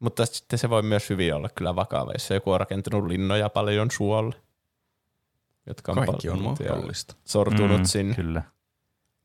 Mutta 0.00 0.26
sitten 0.26 0.58
se 0.58 0.70
voi 0.70 0.82
myös 0.82 1.10
hyvin 1.10 1.34
olla 1.34 1.48
kyllä 1.48 1.76
vakava, 1.76 2.12
jos 2.12 2.30
joku 2.30 2.50
on 2.50 2.60
rakentanut 2.60 3.06
linnoja 3.06 3.48
paljon 3.48 3.90
suolle. 3.90 4.36
Jotka 5.70 5.92
on 5.92 5.98
Kaikki 6.06 6.28
on 6.28 6.42
mahdollista. 6.42 7.16
Sortunut 7.24 7.78
Mm, 7.80 7.84
sinne. 7.84 8.14
Kyllä. 8.14 8.42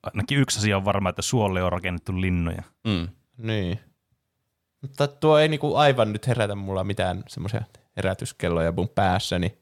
Ainakin 0.03 0.37
yksi 0.37 0.59
asia 0.59 0.77
on 0.77 0.85
varma, 0.85 1.09
että 1.09 1.21
suolle 1.21 1.63
on 1.63 1.71
rakennettu 1.71 2.21
linnoja. 2.21 2.63
Mm. 2.87 3.07
Niin. 3.37 3.79
Mutta 4.81 5.07
tuo 5.07 5.37
ei 5.37 5.47
niinku 5.47 5.75
aivan 5.75 6.13
nyt 6.13 6.27
herätä 6.27 6.55
mulla 6.55 6.83
mitään 6.83 7.23
semmoisia 7.27 7.61
herätyskelloja 7.97 8.71
mun 8.71 8.89
päässäni. 8.89 9.57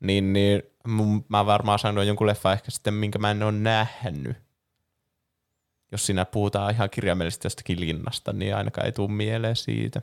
Niin, 0.00 0.32
niin 0.32 0.62
mun, 0.86 1.24
mä 1.28 1.46
varmaan 1.46 1.78
sanoin 1.78 2.08
jonkun 2.08 2.26
leffa 2.26 2.52
ehkä 2.52 2.70
sitten, 2.70 2.94
minkä 2.94 3.18
mä 3.18 3.30
en 3.30 3.42
ole 3.42 3.52
nähnyt. 3.52 4.36
Jos 5.92 6.06
siinä 6.06 6.24
puhutaan 6.24 6.74
ihan 6.74 6.90
kirjaimellisesti 6.90 7.46
jostakin 7.46 7.80
linnasta, 7.80 8.32
niin 8.32 8.56
ainakaan 8.56 8.86
ei 8.86 8.92
tule 8.92 9.10
mieleen 9.10 9.56
siitä. 9.56 10.02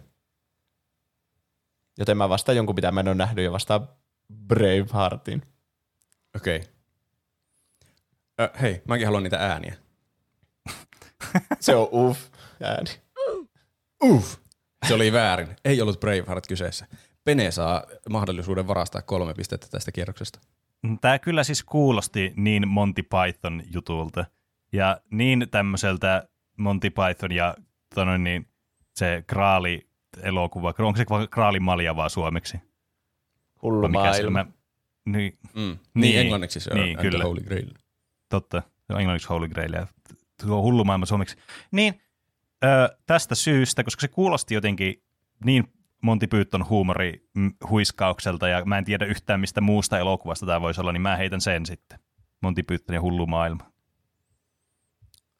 Joten 1.98 2.18
mä 2.18 2.30
vastaan 2.30 2.56
jonkun, 2.56 2.76
mitä 2.76 2.92
mä 2.92 3.00
en 3.00 3.08
ole 3.08 3.16
nähnyt, 3.16 3.46
ja 3.46 3.52
vastaan 3.52 3.90
Braveheartin. 4.48 5.42
Okei. 6.36 6.58
Okay. 6.58 6.68
Ö, 8.42 8.50
hei, 8.62 8.82
mäkin 8.88 9.08
haluan 9.08 9.24
niitä 9.24 9.38
ääniä. 9.38 9.76
Se 11.60 11.76
on 11.76 11.90
uff 11.92 12.32
ääni. 12.64 12.90
Uff. 14.04 14.38
Se 14.88 14.94
oli 14.94 15.14
väärin. 15.14 15.56
Ei 15.66 15.82
ollut 15.82 16.00
Braveheart 16.00 16.48
kyseessä. 16.48 16.88
Pene 17.24 17.52
saa 17.52 17.84
mahdollisuuden 18.10 18.68
varastaa 18.68 19.02
kolme 19.02 19.34
pistettä 19.34 19.68
tästä 19.72 19.92
kierroksesta. 19.92 20.40
Tämä 21.02 21.20
kyllä 21.20 21.44
siis 21.44 21.64
kuulosti 21.64 22.34
niin 22.36 22.68
Monty 22.68 23.04
Python 23.04 23.64
jutulta. 23.74 24.26
Ja 24.74 25.02
niin 25.12 25.48
tämmöiseltä 25.52 26.28
Monty 26.58 26.90
Python 26.90 27.32
ja 27.32 27.56
tono, 27.96 28.18
niin 28.18 28.48
se 28.96 29.24
Graali 29.28 29.88
elokuva, 30.22 30.74
onko 30.80 30.98
se 30.98 31.06
vaan 31.10 31.28
Graalin 31.32 31.64
malja 31.64 31.96
vaan 31.96 32.10
suomeksi? 32.10 32.58
Hullu 33.62 33.88
maailma. 33.88 34.44
Mä, 34.44 34.52
niin, 35.06 35.38
Mm. 35.54 35.62
Niin, 35.62 35.80
Niin, 35.94 36.20
englanniksi 36.20 36.60
se 36.60 36.70
on 36.74 36.80
niin, 36.80 37.00
And 37.00 37.10
kyllä. 37.10 37.24
Holy 37.24 37.42
Grail. 37.42 37.70
totta. 38.30 38.64
Se 38.88 38.94
on 38.94 39.00
englanniksi 39.00 39.28
Holy 39.28 39.48
Grail 39.50 39.74
ja 39.74 39.88
tuo 40.46 40.62
hullu 40.62 40.84
maailma 40.84 41.06
suomeksi. 41.06 41.36
Niin, 41.72 42.02
ö, 42.64 42.98
tästä 43.06 43.36
syystä, 43.36 43.84
koska 43.84 44.02
se 44.02 44.08
kuulosti 44.08 44.54
jotenkin 44.54 45.04
niin 45.46 45.74
Monty 46.02 46.28
Python 46.28 46.70
huumori 46.70 47.30
mm, 47.34 47.54
huiskaukselta 47.70 48.48
ja 48.48 48.66
mä 48.66 48.78
en 48.78 48.86
tiedä 48.86 49.06
yhtään 49.06 49.40
mistä 49.40 49.62
muusta 49.62 50.00
elokuvasta 50.00 50.46
tämä 50.46 50.62
voisi 50.62 50.82
olla, 50.82 50.92
niin 50.92 51.02
mä 51.02 51.16
heitän 51.18 51.42
sen 51.42 51.66
sitten. 51.66 52.00
Monty 52.42 52.64
Python 52.64 52.94
ja 52.94 53.02
hullu 53.02 53.28
maailma. 53.28 53.72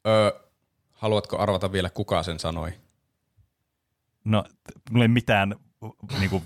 Ö, 0.08 0.40
haluatko 0.92 1.40
arvata 1.40 1.72
vielä, 1.72 1.90
kuka 1.90 2.24
sen 2.24 2.40
sanoi? 2.40 2.74
No, 4.24 4.44
mulla 4.92 5.04
ei 5.04 5.08
mitään, 5.08 5.56
niinku, 6.20 6.44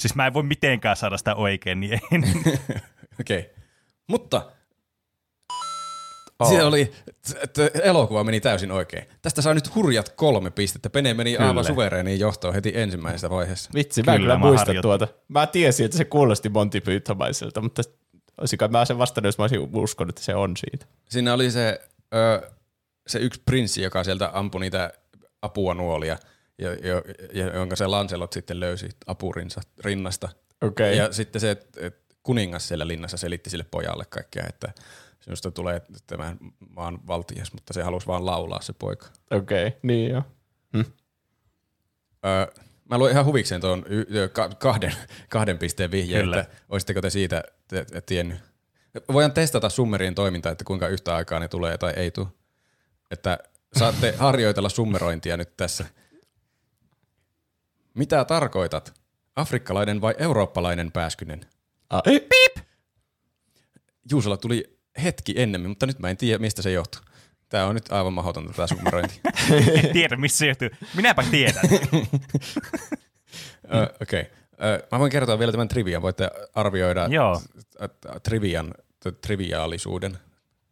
siis 0.00 0.14
mä 0.14 0.26
en 0.26 0.34
voi 0.34 0.42
mitenkään 0.42 0.96
saada 0.96 1.18
sitä 1.18 1.34
oikein, 1.34 1.80
niin 1.80 2.00
en. 2.12 2.24
Okei. 3.20 3.38
Okay. 3.38 3.50
Mutta 4.08 4.50
oh. 6.38 6.50
se 6.50 6.62
oli, 6.62 6.92
t- 7.52 7.80
elokuva 7.82 8.24
meni 8.24 8.40
täysin 8.40 8.72
oikein. 8.72 9.04
Tästä 9.22 9.42
saa 9.42 9.54
nyt 9.54 9.74
hurjat 9.74 10.08
kolme 10.08 10.50
pistettä. 10.50 10.90
Pene 10.90 11.14
meni 11.14 11.32
Kyllä. 11.32 11.48
aivan 11.48 11.64
suvereeniin 11.64 12.20
johtoon 12.20 12.54
heti 12.54 12.72
ensimmäisessä 12.74 13.30
vaiheessa. 13.30 13.70
Vitsi, 13.74 14.02
mä 14.02 14.04
Kyllä, 14.04 14.18
kyllä, 14.18 14.34
kyllä 14.34 14.52
mä 14.52 14.58
harjoitin. 14.58 14.82
tuota. 14.82 15.08
Mä 15.28 15.46
tiesin, 15.46 15.84
että 15.84 15.98
se 15.98 16.04
kuulosti 16.04 16.48
Monty 16.48 16.80
Pythomaiselta, 16.80 17.60
mutta 17.60 17.82
olisiko 18.38 18.68
mä 18.68 18.84
sen 18.84 18.98
vastannut, 18.98 19.28
jos 19.28 19.38
mä 19.38 19.44
olisin 19.44 19.68
uskonut, 19.72 20.08
että 20.08 20.24
se 20.24 20.34
on 20.34 20.56
siitä. 20.56 20.86
Siinä 21.08 21.34
oli 21.34 21.50
se, 21.50 21.80
ö, 22.14 22.50
se 23.06 23.18
yksi 23.18 23.42
prinssi, 23.44 23.82
joka 23.82 24.04
sieltä 24.04 24.30
ampui 24.32 24.60
niitä 24.60 24.92
apua 25.42 25.74
nuolia, 25.74 26.18
ja, 26.60 26.74
jo, 26.74 27.02
ja, 27.32 27.56
jonka 27.56 27.76
se 27.76 27.86
Lancelot 27.86 28.32
sitten 28.32 28.60
löysi 28.60 28.88
apurinsa 29.06 29.60
rinnasta. 29.84 30.28
Okei. 30.62 30.96
Ja 30.96 31.12
sitten 31.12 31.40
se 31.40 31.50
et, 31.50 31.76
et, 31.76 32.00
kuningas 32.22 32.68
siellä 32.68 32.86
linnassa 32.88 33.16
selitti 33.16 33.50
sille 33.50 33.64
pojalle 33.70 34.04
kaikkea, 34.04 34.44
että 34.48 34.72
sinusta 35.20 35.50
tulee 35.50 35.82
tämän 36.06 36.38
maan 36.76 37.06
valtias, 37.06 37.52
mutta 37.52 37.74
se 37.74 37.82
halusi 37.82 38.06
vaan 38.06 38.26
laulaa 38.26 38.62
se 38.62 38.72
poika. 38.72 39.06
Okei, 39.30 39.66
okay. 39.66 39.80
niin 39.82 40.10
joo. 40.10 40.22
Öö, 42.26 42.46
mä 42.90 42.98
luin 42.98 43.12
ihan 43.12 43.24
huvikseen 43.24 43.60
tuon 43.60 43.84
kahden, 44.58 44.92
kahden 45.28 45.58
pisteen 45.58 45.90
vihjeen, 45.90 46.24
Kyllä. 46.24 46.40
että 46.40 46.56
olisitteko 46.68 47.00
te 47.00 47.10
siitä 47.10 47.42
te 47.68 47.86
tiennyt. 48.06 48.38
Voidaan 49.12 49.32
testata 49.32 49.68
summerien 49.68 50.14
toimintaa, 50.14 50.52
että 50.52 50.64
kuinka 50.64 50.88
yhtä 50.88 51.16
aikaa 51.16 51.40
ne 51.40 51.48
tulee 51.48 51.78
tai 51.78 51.92
ei 51.96 52.10
tule. 52.10 52.26
Että 53.10 53.38
saatte 53.78 54.14
harjoitella 54.18 54.68
summerointia 54.68 55.36
nyt 55.36 55.56
tässä. 55.56 55.84
Mitä 57.94 58.24
tarkoitat? 58.24 58.94
Afrikkalainen 59.36 60.00
vai 60.00 60.14
eurooppalainen 60.18 60.92
pääskynen? 60.92 61.40
Ah, 61.90 62.02
Piip! 62.04 62.56
Juusolla 64.10 64.36
tuli 64.36 64.78
hetki 65.02 65.34
ennemmin, 65.36 65.68
mutta 65.70 65.86
nyt 65.86 65.98
mä 65.98 66.10
en 66.10 66.16
tiedä, 66.16 66.38
mistä 66.38 66.62
se 66.62 66.70
johtuu. 66.70 67.00
Tämä 67.48 67.66
on 67.66 67.74
nyt 67.74 67.92
aivan 67.92 68.12
mahdotonta 68.12 68.52
tämä 68.52 68.66
summerointi. 68.66 69.20
en 69.84 69.92
tiedä, 69.92 70.16
missä 70.16 70.38
se 70.38 70.46
johtuu. 70.46 70.68
Minäpä 70.96 71.24
tiedän. 71.30 71.62
Okei. 74.02 74.30
Ö, 74.64 74.86
Mä 74.92 74.98
voin 74.98 75.12
kertoa 75.12 75.38
vielä 75.38 75.52
tämän 75.52 75.68
trivian. 75.68 76.02
Voitte 76.02 76.30
arvioida 76.54 77.06
Joo. 77.10 77.40
trivian, 78.22 78.74
triviaalisuuden, 79.20 80.18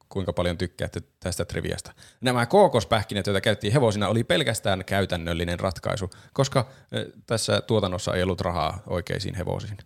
kuinka 0.09 0.33
paljon 0.33 0.59
tykkäätte 0.59 1.01
tästä 1.21 1.45
triviasta. 1.45 1.93
Nämä 2.21 2.47
kookospähkinät, 2.47 3.27
joita 3.27 3.41
käytettiin 3.41 3.73
hevosina, 3.73 4.09
oli 4.09 4.25
pelkästään 4.25 4.85
käytännöllinen 4.85 5.61
ratkaisu, 5.61 6.11
koska 6.33 6.69
ö, 6.95 7.13
tässä 7.27 7.61
tuotannossa 7.61 8.15
ei 8.15 8.23
ollut 8.23 8.41
rahaa 8.41 8.83
oikeisiin 8.87 9.35
hevosiin. 9.35 9.77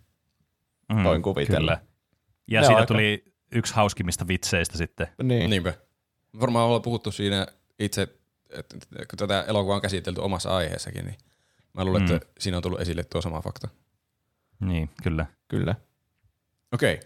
Mm, 0.92 1.04
Voin 1.04 1.22
kuvitella. 1.22 1.76
Kyllä. 1.76 1.86
Ja 2.50 2.60
Ne 2.60 2.66
siitä 2.66 2.78
aika- 2.80 2.86
tuli 2.86 3.24
yksi 3.52 3.74
hauskimmista 3.74 4.28
vitseistä 4.28 4.78
sitten. 4.78 5.06
Niin. 5.22 5.50
Niinpä. 5.50 5.74
Varmaan 6.40 6.66
ollaan 6.66 6.82
puhuttu 6.82 7.12
siinä 7.12 7.46
itse, 7.78 8.02
että 8.50 8.76
kun 9.10 9.16
tätä 9.18 9.44
elokuvaa 9.48 9.76
on 9.76 9.82
käsitelty 9.82 10.20
omassa 10.20 10.56
aiheessakin, 10.56 11.04
niin 11.04 11.16
mä 11.74 11.84
luulen, 11.84 12.02
Mm. 12.02 12.14
että 12.16 12.28
siinä 12.38 12.56
on 12.56 12.62
tullut 12.62 12.80
esille 12.80 13.04
tuo 13.04 13.20
sama 13.20 13.40
fakta. 13.40 13.68
Niin, 14.60 14.90
kyllä. 15.02 15.26
Kyllä. 15.48 15.74
Okei. 16.72 17.00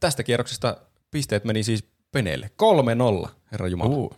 Tästä 0.00 0.22
kierroksesta 0.22 0.76
pisteet 1.10 1.44
meni 1.44 1.62
siis 1.62 1.84
Peneelle. 2.12 2.50
3-0, 3.26 3.28
herra 3.52 3.68
Jumala. 3.68 3.90
Uh. 3.90 4.14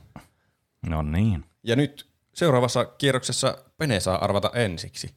No 0.87 1.03
niin. 1.03 1.45
Ja 1.63 1.77
nyt 1.77 2.07
seuraavassa 2.35 2.85
kierroksessa 2.85 3.59
Pene 3.77 4.01
saa 4.01 4.25
arvata 4.25 4.51
ensiksi. 4.55 5.15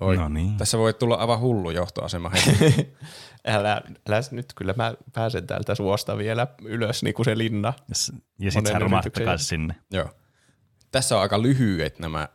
Oi, 0.00 0.16
No 0.16 0.28
niin. 0.28 0.56
Tässä 0.56 0.78
voi 0.78 0.94
tulla 0.94 1.14
aivan 1.14 1.40
hullu 1.40 1.70
johtoasema 1.70 2.30
heti. 2.30 2.96
Älä, 3.46 3.82
älä 4.08 4.20
nyt, 4.30 4.52
kyllä 4.56 4.74
mä 4.76 4.94
pääsen 5.12 5.46
täältä 5.46 5.74
suosta 5.74 6.18
vielä 6.18 6.46
ylös, 6.62 7.02
niin 7.02 7.14
kuin 7.14 7.24
se 7.24 7.38
linna. 7.38 7.72
Ja, 8.38 8.50
sitten 8.50 8.72
sä 9.38 9.44
sinne. 9.44 9.74
Joo. 9.90 10.10
Tässä 10.90 11.16
on 11.16 11.22
aika 11.22 11.42
lyhyet 11.42 11.98
nämä 11.98 12.28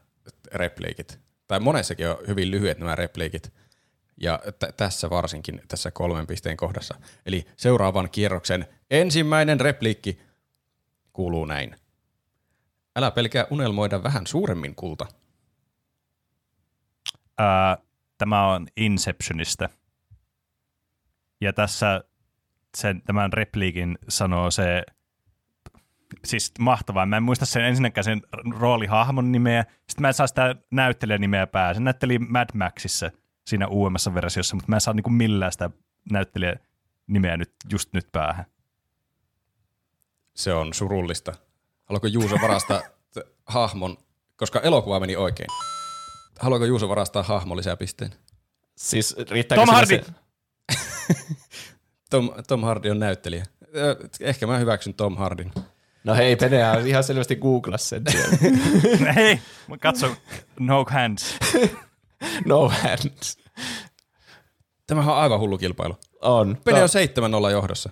repliikit. 0.54 1.20
Tai 1.48 1.60
monessakin 1.60 2.10
on 2.10 2.18
hyvin 2.28 2.52
lyhyet 2.52 2.80
nämä 2.80 2.96
repliikit. 2.96 3.54
Ja 4.18 4.40
t- 4.60 4.78
tässä 4.78 5.10
varsinkin, 5.10 5.62
tässä 5.68 5.92
kolmen 5.92 6.28
pisteen 6.28 6.58
kohdassa. 6.58 6.96
Eli 7.26 7.46
seuraavan 7.58 8.10
kierroksen 8.10 8.66
ensimmäinen 8.92 9.60
repliikki 9.60 10.20
kuuluu 11.14 11.46
näin. 11.46 11.76
Älä 12.96 13.12
pelkää 13.12 13.48
unelmoida 13.50 14.04
vähän 14.04 14.28
suuremmin 14.28 14.76
kulta. 14.76 15.06
Ää, 17.38 17.78
tämä 18.18 18.54
on 18.54 18.68
Inceptionista. 18.78 19.70
Ja 21.42 21.54
tässä 21.54 22.04
sen, 22.78 23.02
tämän 23.02 23.34
repliikin 23.34 23.98
sanoo 24.10 24.52
se, 24.52 24.84
siis 26.26 26.52
mahtavaa. 26.60 27.06
Mä 27.06 27.18
en 27.18 27.24
muista 27.24 27.46
sen 27.46 27.66
ensinnäkään 27.66 28.04
sen 28.04 28.22
roolihahmon 28.60 29.32
nimeä. 29.32 29.62
Sitten 29.62 30.02
mä 30.02 30.08
en 30.08 30.14
saa 30.14 30.28
sitä 30.28 30.56
näyttelijän 30.72 31.22
nimeä 31.22 31.48
päähän. 31.48 31.76
Se 31.76 31.82
näytteli 31.82 32.20
Mad 32.20 32.50
Maxissa 32.54 33.12
siinä 33.48 33.68
uudemmassa 33.68 34.14
versiossa, 34.14 34.56
mutta 34.56 34.70
mä 34.70 34.76
en 34.76 34.82
saa 34.82 34.94
niinku 34.94 35.10
millään 35.10 35.52
sitä 35.52 35.70
näyttelijän 36.12 36.60
nimeä 37.08 37.38
nyt, 37.38 37.52
just 37.70 37.94
nyt 37.94 38.12
päähän. 38.12 38.46
Se 40.36 40.54
on 40.54 40.74
surullista. 40.74 41.34
Haluatko 41.86 42.08
Juuso 42.08 42.36
varastaa 42.42 42.82
hahmon, 43.46 43.98
koska 44.36 44.60
elokuva 44.60 45.00
meni 45.00 45.16
oikein. 45.16 45.48
Haluatko 46.40 46.66
Juuso 46.66 46.90
varastaa 46.90 47.24
hahmon 47.24 47.58
lisäpisteen? 47.58 48.12
Siis 48.78 49.16
riittääkö 49.30 49.66
Tom 49.66 49.76
Hardy! 49.76 50.04
Se, 50.04 50.14
Tom, 52.10 52.32
Tom 52.48 52.62
Hardy 52.62 52.90
on 52.90 53.00
näyttelijä. 53.00 53.46
Ehkä 54.20 54.48
mä 54.48 54.58
hyväksyn 54.58 54.94
Tom 54.94 55.18
Hardin. 55.18 55.52
no 56.04 56.16
hei, 56.16 56.36
Pene 56.36 56.70
on 56.70 56.88
ihan 56.88 57.04
selvästi 57.04 57.36
googlas 57.36 57.90
sen 57.90 58.04
siellä. 58.12 58.38
Hei, 59.16 59.40
katso, 59.80 60.16
no 60.60 60.86
hands. 60.90 61.36
no 62.46 62.70
hands. 62.70 63.38
Tämähän 64.88 65.14
on 65.14 65.20
aivan 65.20 65.40
hullu 65.40 65.58
kilpailu. 65.58 65.98
On. 66.22 66.58
Tää 66.64 66.84
on 66.84 66.90
7-0 67.48 67.52
johdossa. 67.52 67.90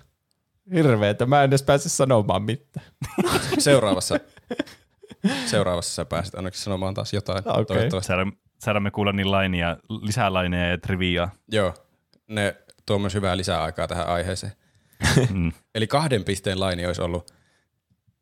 hirveetä. 0.74 1.26
Mä 1.26 1.42
en 1.42 1.48
edes 1.48 1.62
pääse 1.62 1.88
sanomaan 1.88 2.42
mitään. 2.42 2.86
Seuraavassa, 3.58 4.20
seuraavassa 5.46 5.94
sä 5.94 6.04
pääset 6.04 6.34
ainakin 6.34 6.60
sanomaan 6.60 6.94
taas 6.94 7.12
jotain. 7.12 7.48
Okei. 7.48 7.64
Toivottavasti. 7.64 8.06
Saadaan, 8.06 8.32
saadaan 8.58 8.82
me 8.82 8.90
kuulla 8.90 9.12
niin 9.12 9.30
lainia, 9.30 9.76
lisää 10.02 10.32
laineja 10.32 10.68
ja 10.70 10.78
triviaa. 10.78 11.30
Joo, 11.52 11.74
ne 12.28 12.56
tuo 12.86 12.98
myös 12.98 13.14
hyvää 13.14 13.36
lisäaikaa 13.36 13.88
tähän 13.88 14.06
aiheeseen. 14.06 14.52
Mm. 15.30 15.52
Eli 15.74 15.86
kahden 15.86 16.24
pisteen 16.24 16.60
laini 16.60 16.86
olisi 16.86 17.02
ollut, 17.02 17.30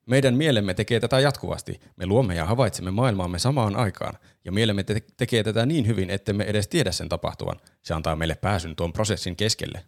meidän 0.07 0.35
mielemme 0.35 0.75
tekee 0.75 1.01
tätä 1.01 1.21
jatkuvasti. 1.21 1.81
Me 1.97 2.07
luomme 2.07 2.35
ja 2.35 2.47
havaitsemme 2.47 2.91
maailmaamme 2.91 3.39
samaan 3.39 3.77
aikaan. 3.77 4.19
Ja 4.45 4.53
mielemme 4.53 4.83
te- 4.83 5.03
tekee 5.17 5.43
tätä 5.43 5.67
niin 5.67 5.87
hyvin, 5.87 6.11
ettemme 6.11 6.45
edes 6.45 6.69
tiedä 6.69 6.93
sen 6.93 7.09
tapahtuvan. 7.09 7.61
Se 7.83 7.95
antaa 7.95 8.17
meille 8.17 8.35
pääsyn 8.35 8.77
tuon 8.77 8.93
prosessin 8.93 9.37
keskelle. 9.37 9.85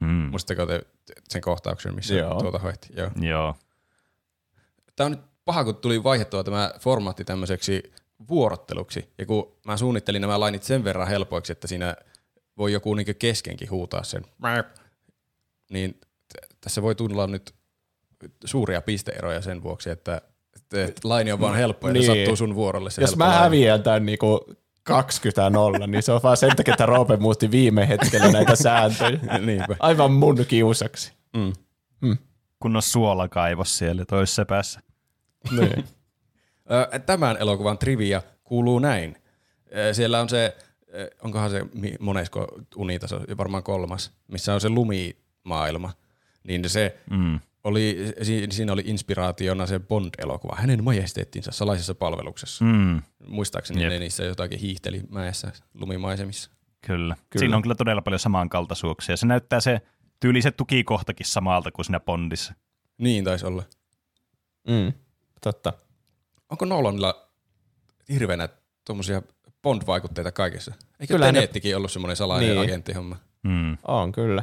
Mm. 0.00 0.08
Muistatteko 0.08 0.66
te 0.66 0.82
sen 1.28 1.42
kohtauksen, 1.42 1.94
missä 1.94 2.14
Joo. 2.14 2.40
tuota 2.40 2.58
hoitti? 2.58 2.88
Joo. 2.96 3.10
Joo. 3.20 3.54
Tämä 4.96 5.06
on 5.06 5.12
nyt 5.12 5.20
paha, 5.44 5.64
kun 5.64 5.76
tuli 5.76 6.04
vaihdettua 6.04 6.44
tämä 6.44 6.72
formaatti 6.80 7.24
tämmöiseksi 7.24 7.92
vuorotteluksi. 8.28 9.08
Ja 9.18 9.26
kun 9.26 9.56
mä 9.64 9.76
suunnittelin 9.76 10.20
nämä 10.20 10.40
lainit 10.40 10.62
sen 10.62 10.84
verran 10.84 11.08
helpoiksi, 11.08 11.52
että 11.52 11.68
siinä 11.68 11.96
voi 12.58 12.72
joku 12.72 12.94
niin 12.94 13.16
keskenkin 13.18 13.70
huutaa 13.70 14.04
sen, 14.04 14.26
niin 15.70 16.00
tässä 16.60 16.82
voi 16.82 16.94
tulla 16.94 17.26
nyt 17.26 17.54
suuria 18.44 18.82
pisteeroja 18.82 19.40
sen 19.42 19.62
vuoksi, 19.62 19.90
että, 19.90 20.20
että 20.72 21.00
laini 21.08 21.32
on 21.32 21.40
vaan 21.40 21.56
helppo 21.56 21.86
ja 21.88 21.92
Niin. 21.92 22.04
se 22.06 22.14
sattuu 22.14 22.36
sun 22.36 22.54
vuorolle 22.54 22.90
se 22.90 23.00
Jos 23.02 23.16
mä 23.16 23.24
laini. 23.28 23.40
häviän 23.40 23.82
tämän 23.82 24.06
niinku 24.06 24.44
20-0, 24.90 25.86
niin 25.86 26.02
se 26.02 26.12
on 26.12 26.20
vaan 26.22 26.36
sen 26.36 26.56
takia, 26.56 26.74
että 26.74 26.86
Roope 26.86 27.16
muutti 27.16 27.50
viime 27.50 27.88
hetkellä 27.88 28.32
näitä 28.32 28.56
sääntöjä. 28.56 29.18
Niinpä. 29.46 29.76
Aivan 29.78 30.12
mun 30.12 30.36
kiusaksi. 30.48 31.12
Mm. 31.36 32.16
Kun 32.60 32.76
on 32.76 32.82
suolakaivos 32.82 33.78
siellä 33.78 34.04
toisessa 34.04 34.44
päässä. 34.44 34.80
Niin. 35.50 35.84
Tämän 37.06 37.36
elokuvan 37.36 37.78
trivia 37.78 38.22
kuuluu 38.44 38.78
näin. 38.78 39.16
Siellä 39.92 40.20
on 40.20 40.28
se, 40.28 40.56
onkohan 41.22 41.50
se 41.50 41.64
monesko 42.00 42.46
unitaso, 42.76 43.20
varmaan 43.38 43.62
kolmas, 43.62 44.12
missä 44.28 44.54
on 44.54 44.60
se 44.60 44.68
lumimaailma. 44.68 45.92
Niin 46.44 46.68
se 46.70 46.96
Mm. 47.10 47.40
Oli, 47.64 47.96
si- 48.22 48.46
siinä 48.50 48.72
oli 48.72 48.82
inspiraationa 48.86 49.66
se 49.66 49.78
Bond-elokuva, 49.80 50.56
hänen 50.56 50.84
majesteettinsa 50.84 51.52
salaisessa 51.52 51.94
palveluksessa. 51.94 52.64
Mm. 52.64 53.02
Muistaakseni 53.26 53.82
Jep. 53.82 53.90
ne 53.92 53.98
niissä 53.98 54.24
jotakin 54.24 54.58
hiihteli 54.58 55.02
mäessä 55.08 55.52
lumimaisemissa. 55.74 56.50
Kyllä. 56.86 57.14
Kyllä. 57.30 57.40
Siinä 57.40 57.56
on 57.56 57.62
kyllä 57.62 57.74
todella 57.74 58.02
paljon 58.02 58.18
samankaltaisuuksia. 58.18 59.16
Se 59.16 59.26
näyttää 59.26 59.60
se 59.60 59.80
tyyli 60.20 60.42
se 60.42 60.50
tukikohtakin 60.50 61.26
samalta 61.26 61.70
kuin 61.72 61.84
siinä 61.84 62.00
Bondissa. 62.00 62.54
Niin 62.98 63.24
taisi 63.24 63.46
olla. 63.46 63.62
Mm. 64.68 64.92
Totta. 65.40 65.72
Onko 66.50 66.64
Nolanilla 66.64 67.28
hirveänä 68.08 68.48
tuommoisia 68.86 69.22
Bond-vaikutteita 69.62 70.32
kaikessa? 70.32 70.74
Eikö 71.00 71.14
Kyllä 71.14 71.26
ne- 71.26 71.32
Tenettikin 71.32 71.76
ollut 71.76 71.92
semmoinen 71.92 72.16
salainen 72.16 72.48
Niin. 72.48 72.56
niin. 72.60 72.70
agenttihomma? 72.70 73.16
Mm. 73.42 73.78
On 73.88 74.12
kyllä. 74.12 74.42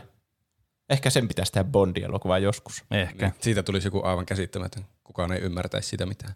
Ehkä 0.89 1.09
sen 1.09 1.27
pitäisi 1.27 1.51
tehdä 1.51 1.69
Bondi-elokuva 1.69 2.37
joskus. 2.37 2.83
Ehkä. 2.91 3.25
Niin. 3.25 3.35
Siitä 3.39 3.63
tulisi 3.63 3.87
joku 3.87 4.01
aivan 4.03 4.25
käsittämätön. 4.25 4.85
Kukaan 5.03 5.31
ei 5.31 5.39
ymmärtäisi 5.39 5.89
sitä 5.89 6.05
mitään. 6.05 6.33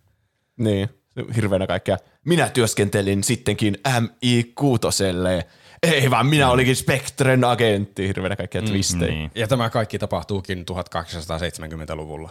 Niin. 0.58 0.89
Hirveänä 1.36 1.68
kaikkea. 1.68 1.97
Minä 2.26 2.49
työskentelin 2.49 3.24
sittenkin 3.24 3.78
MI6. 3.88 5.45
Ei 5.84 6.10
vaan 6.10 6.26
minä 6.26 6.49
olikin 6.49 6.76
Spectren 6.76 7.43
agentti. 7.43 8.08
Hirveänä 8.08 8.36
kaikkea 8.36 8.62
twistejä. 8.62 9.12
Niin. 9.12 9.32
Ja 9.36 9.47
tämä 9.47 9.70
kaikki 9.70 9.99
tapahtuukin 9.99 10.66
1270-luvulla. 10.72 12.30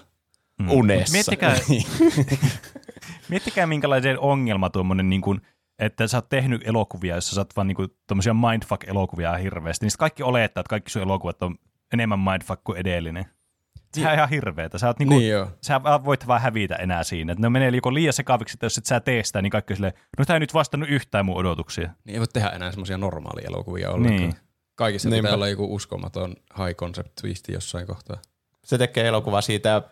Unessa. 0.71 1.13
Miettikää, 1.13 1.57
miettikää 3.31 3.67
minkälainen 3.67 4.19
ongelma 4.19 4.71
tuommoinen, 4.71 5.11
niin 5.11 5.23
kuin, 5.23 5.41
että 5.79 6.09
sä 6.09 6.17
oot 6.17 6.29
tehnyt 6.29 6.69
elokuvia, 6.69 7.15
jossa 7.15 7.35
sä 7.35 7.41
oot 7.41 7.57
vaan 7.57 7.69
niin 7.69 7.77
kuin, 7.77 7.89
tommosia 8.07 8.35
mindfuck-elokuvia 8.35 9.37
hirveästi, 9.37 9.87
niin 9.87 9.93
kaikki 9.99 10.23
olettaa, 10.23 10.61
että 10.61 10.71
kaikki 10.71 10.91
sun 10.91 11.03
elokuvat 11.03 11.43
on 11.43 11.57
enemmän 11.93 12.19
mindfuck 12.21 12.65
kuin 12.65 12.79
edellinen. 12.79 13.25
Sehän 13.95 14.11
on 14.13 14.15
ihan 14.19 14.29
hirveetä. 14.29 14.79
Sä, 14.79 14.87
oot 14.87 14.99
niinku, 14.99 15.19
Niin 15.19 15.31
joo. 15.31 15.51
sä 15.63 15.81
voit 15.83 16.27
vaan 16.27 16.41
hävitä 16.41 16.75
enää 16.77 17.05
siinä. 17.05 17.33
Et 17.33 17.39
ne 17.39 17.49
menee 17.49 17.71
joko 17.71 17.95
liian 17.95 18.13
sekaviksi, 18.13 18.55
että 18.57 18.67
jos 18.67 18.79
et 18.79 18.87
sä 18.87 19.01
tee 19.01 19.25
sitä, 19.25 19.43
niin 19.43 19.51
kaikki 19.51 19.75
silleen, 19.75 19.93
no 20.19 20.25
tämä 20.25 20.35
ei 20.37 20.41
nyt 20.41 20.55
vastannut 20.55 20.89
yhtään 20.89 21.27
mun 21.27 21.37
odotuksia. 21.37 21.91
Niin 22.05 22.15
ei 22.15 22.19
voi 22.21 22.27
tehdä 22.33 22.49
enää 22.49 22.71
semmoisia 22.71 22.99
normaalia 22.99 23.47
elokuvia 23.49 23.91
ollenkaan. 23.91 24.21
Niin. 24.21 24.35
Kaikissa 24.75 25.09
Niinpä. 25.09 25.27
pitää 25.27 25.35
olla 25.35 25.49
joku 25.49 25.75
uskomaton 25.75 26.35
high 26.59 26.75
concept 26.77 27.11
twisti 27.21 27.53
jossain 27.53 27.87
kohtaa. 27.87 28.17
Se 28.65 28.79
tekee 28.79 29.07
elokuva 29.07 29.41
siitä 29.41 29.83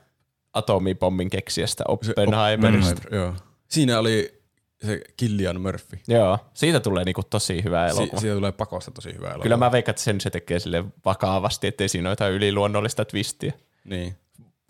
atomipommin 0.52 1.30
keksijästä 1.30 1.84
Oppenheimerista. 1.88 2.92
Oppenheimer, 2.92 3.14
joo. 3.14 3.34
Siinä 3.68 3.98
oli 3.98 4.37
se 4.86 5.00
Killian 5.16 5.60
Murphy. 5.60 5.98
Joo, 6.08 6.38
siitä 6.54 6.80
tulee 6.80 7.04
niinku 7.04 7.22
tosi 7.22 7.64
hyvä 7.64 7.88
Si- 7.88 7.98
elokuva. 7.98 8.20
siitä 8.20 8.34
tulee 8.36 8.52
pakosta 8.52 8.90
tosi 8.90 9.14
hyvä 9.14 9.26
elokuva. 9.26 9.42
Kyllä 9.42 9.56
mä 9.56 9.72
veikkaan, 9.72 9.92
että 9.92 10.02
sen 10.02 10.20
se 10.20 10.30
tekee 10.30 10.58
sille 10.58 10.84
vakavasti, 11.04 11.66
ettei 11.66 11.88
siinä 11.88 12.08
ole 12.08 12.12
jotain 12.12 12.34
yliluonnollista 12.34 13.04
twistiä. 13.04 13.52
Niin. 13.84 14.16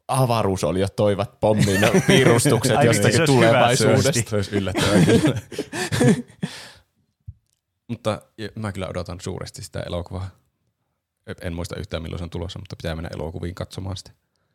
Avaruus 0.09 0.65
oli 0.65 0.81
jo 0.81 0.89
toivat 0.89 1.41
pommin 1.41 1.81
piirustukset 2.07 2.77
Ai 2.77 2.89
vitsi, 2.89 3.03
jostakin 3.03 3.27
tulevaisuudesta. 3.27 4.31
Se 4.31 4.37
olisi 4.37 4.57
yllättävää 4.57 5.05
kyllä. 5.05 5.41
mutta 7.89 8.23
mä 8.55 8.73
kyllä 8.73 8.89
odotan 8.89 9.21
suuresti 9.21 9.63
sitä 9.63 9.81
elokuvaa. 9.81 10.31
En 11.43 11.55
muista 11.55 11.77
yhtään 11.77 12.03
milloin 12.03 12.19
se 12.19 12.25
on 12.25 12.31
tulossa, 12.31 12.59
mutta 12.59 12.77
pitää 12.77 12.95
mennä 12.95 13.11
elokuviin 13.15 13.55
katsomaan 13.55 13.97
sitä. 13.97 14.11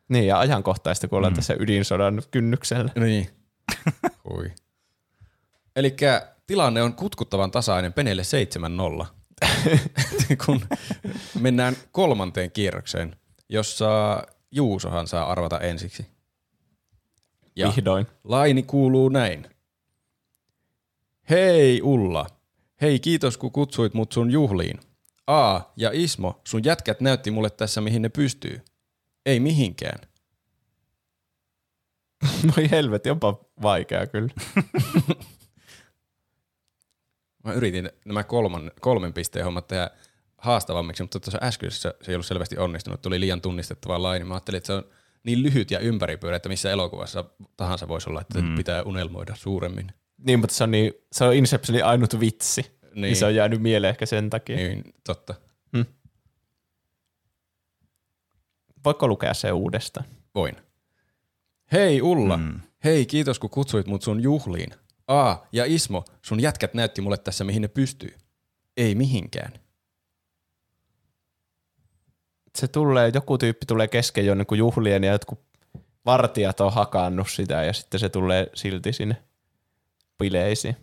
Niin, 0.08 0.26
ja 0.26 0.38
ajankohtaista, 0.38 1.08
kun 1.08 1.16
ollaan 1.16 1.32
mm. 1.32 1.36
tässä 1.36 1.54
ydinsodan 1.58 2.22
kynnyksellä. 2.30 2.90
Niin. 2.96 3.28
Hui. 4.30 4.52
Eli 5.76 5.96
tilanne 6.46 6.82
on 6.82 6.94
kutkuttavan 6.94 7.50
tasainen 7.50 7.92
Penelle 7.92 8.22
7-0, 9.02 9.06
kun 10.46 10.60
mennään 11.40 11.76
kolmanteen 11.92 12.50
kierrokseen, 12.50 13.16
jossa 13.48 14.22
Juusohan 14.50 15.06
saa 15.06 15.30
arvata 15.32 15.60
ensiksi. 15.60 16.06
Ja 17.56 17.68
Vihdoin. 17.68 18.06
laini 18.24 18.62
kuuluu 18.62 19.08
näin. 19.08 19.48
Hei 21.30 21.82
Ulla, 21.82 22.26
hei 22.80 23.00
kiitos 23.00 23.36
kun 23.38 23.52
kutsuit 23.52 23.94
mut 23.94 24.12
sun 24.12 24.30
juhliin. 24.30 24.80
A 25.26 25.60
ja 25.76 25.90
Ismo, 25.92 26.40
sun 26.44 26.64
jätkät 26.64 27.00
näytti 27.00 27.30
mulle 27.30 27.50
tässä 27.50 27.80
mihin 27.80 28.02
ne 28.02 28.08
pystyy. 28.08 28.62
Ei 29.26 29.40
mihinkään. 29.40 29.98
Voi 32.56 32.70
helvetti, 32.70 33.10
onpa 33.10 33.44
vaikea 33.62 34.06
kyllä. 34.06 34.34
Mä 37.44 37.52
yritin 37.52 37.90
nämä 38.04 38.24
kolman, 38.24 38.70
kolmen 38.80 39.12
pisteen 39.12 39.44
hommat 39.44 39.68
tehdä 39.68 39.90
haastavammiksi, 40.38 41.02
mutta 41.02 41.20
tuossa 41.20 41.38
äskeisessä 41.42 41.94
se 42.02 42.12
ei 42.12 42.14
ollut 42.14 42.26
selvästi 42.26 42.58
onnistunut. 42.58 43.02
Tuli 43.02 43.20
liian 43.20 43.40
tunnistettava 43.40 44.02
laini. 44.02 44.24
Mä 44.24 44.34
ajattelin, 44.34 44.56
että 44.56 44.66
se 44.66 44.72
on 44.72 44.84
niin 45.24 45.42
lyhyt 45.42 45.70
ja 45.70 45.78
ympäripyörä, 45.78 46.36
että 46.36 46.48
missä 46.48 46.70
elokuvassa 46.70 47.24
tahansa 47.56 47.88
voisi 47.88 48.10
olla, 48.10 48.20
että 48.20 48.40
mm. 48.40 48.54
pitää 48.54 48.82
unelmoida 48.82 49.34
suuremmin. 49.36 49.92
Niin, 50.18 50.38
mutta 50.38 50.54
se 50.54 50.64
on, 50.64 50.70
niin, 50.70 50.92
se 51.12 51.24
on 51.24 51.34
Inceptionin 51.34 51.84
ainut 51.84 52.20
vitsi. 52.20 52.62
Niin. 52.82 53.02
niin 53.02 53.16
se 53.16 53.26
on 53.26 53.34
jäänyt 53.34 53.62
mieleen 53.62 53.90
ehkä 53.90 54.06
sen 54.06 54.30
takia. 54.30 54.56
Niin. 54.56 54.84
Totta. 55.06 55.34
Voitko 58.84 59.08
lukea 59.08 59.34
se 59.34 59.52
uudestaan? 59.52 60.06
Voin. 60.34 60.56
Hei 61.72 62.02
Ulla, 62.02 62.36
mm. 62.36 62.60
hei 62.84 63.06
kiitos 63.06 63.38
kun 63.38 63.50
kutsuit 63.50 63.86
mut 63.86 64.02
sun 64.02 64.22
juhliin. 64.22 64.70
A 65.06 65.36
ja 65.52 65.64
Ismo, 65.64 66.04
sun 66.22 66.40
jätkät 66.40 66.74
näytti 66.74 67.00
mulle 67.00 67.18
tässä 67.18 67.44
mihin 67.44 67.62
ne 67.62 67.68
pystyy. 67.68 68.14
Ei 68.76 68.94
mihinkään. 68.94 69.52
Se 72.58 72.68
tulee, 72.68 73.10
joku 73.14 73.38
tyyppi 73.38 73.66
tulee 73.66 73.88
kesken 73.88 74.26
jonnekin 74.26 74.58
juhlien 74.58 75.04
ja 75.04 75.12
jotkut 75.12 75.40
vartijat 76.06 76.60
on 76.60 76.72
hakannut 76.72 77.30
sitä 77.30 77.64
ja 77.64 77.72
sitten 77.72 78.00
se 78.00 78.08
tulee 78.08 78.46
silti 78.54 78.92
sinne 78.92 79.16
bileisiin. 80.18 80.76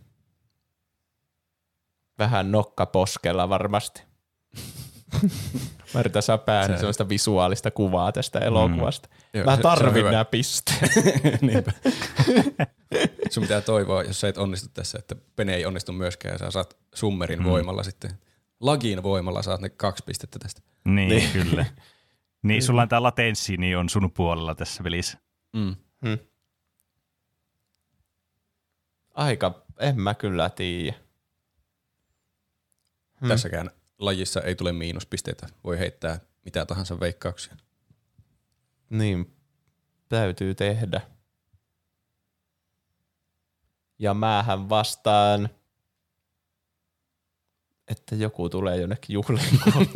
Vähän 2.20 2.52
nokka 2.52 2.86
poskella 2.86 3.50
varmasti. 3.50 4.04
Mä 5.94 6.00
yritän 6.00 6.22
saa 6.22 6.38
päähän 6.38 6.78
sellaista 6.78 7.10
visuaalista 7.10 7.72
kuvaa 7.72 8.12
tästä 8.12 8.40
elokuvasta. 8.40 9.10
Joo, 9.34 9.46
Mä 9.46 9.56
se- 9.56 9.62
se 9.62 9.68
on 9.68 9.78
tarvin 9.78 10.06
nämä 10.06 10.26
pisteet. 10.26 10.92
Niinpä. 11.42 11.72
Sun 13.30 13.44
pitää 13.44 13.62
toivoa, 13.62 14.04
jos 14.04 14.20
sä 14.20 14.28
et 14.28 14.38
onnistu 14.38 14.70
tässä, 14.74 15.00
että 15.00 15.16
Pene 15.36 15.56
ei 15.56 15.66
onnistu 15.66 15.92
myöskään 15.92 16.34
ja 16.34 16.38
sä 16.38 16.52
saat 16.52 16.78
summerin 16.96 17.40
mm. 17.40 17.46
voimalla 17.46 17.84
sitten. 17.84 18.12
Lagin 18.60 19.04
voimalla 19.04 19.42
saat 19.42 19.62
ne 19.62 19.70
kaksi 19.70 20.04
pistettä 20.04 20.40
tästä. 20.40 20.62
Niin, 20.86 21.10
niin. 21.10 21.32
kyllä. 21.32 21.66
Niin, 22.44 22.64
sulla 22.64 22.82
on 22.82 22.90
tämä 22.90 23.04
latenssi, 23.04 23.58
niin 23.58 23.78
on 23.78 23.90
sun 23.90 24.12
puolella 24.12 24.56
tässä 24.56 24.84
pelissä. 24.84 25.18
Mm. 25.54 25.76
Aika, 29.14 29.66
en 29.80 30.02
mä 30.02 30.14
kyllä 30.14 30.50
tiedä. 30.50 30.96
Hmm. 33.22 33.30
Tässäkään 33.30 33.72
lajissa 34.00 34.42
ei 34.42 34.56
tule 34.56 34.72
miinuspisteitä. 34.72 35.48
Voi 35.64 35.80
heittää 35.80 36.20
mitä 36.46 36.66
tahansa 36.66 37.00
veikkauksia. 37.00 37.56
Niin, 38.92 39.36
täytyy 40.10 40.56
tehdä. 40.56 41.02
Ja 44.00 44.14
määhän 44.14 44.70
vastaan, 44.70 45.50
että 47.88 48.16
joku 48.16 48.50
tulee 48.50 48.78
jonnekin 48.78 49.14
juhliin. 49.14 49.60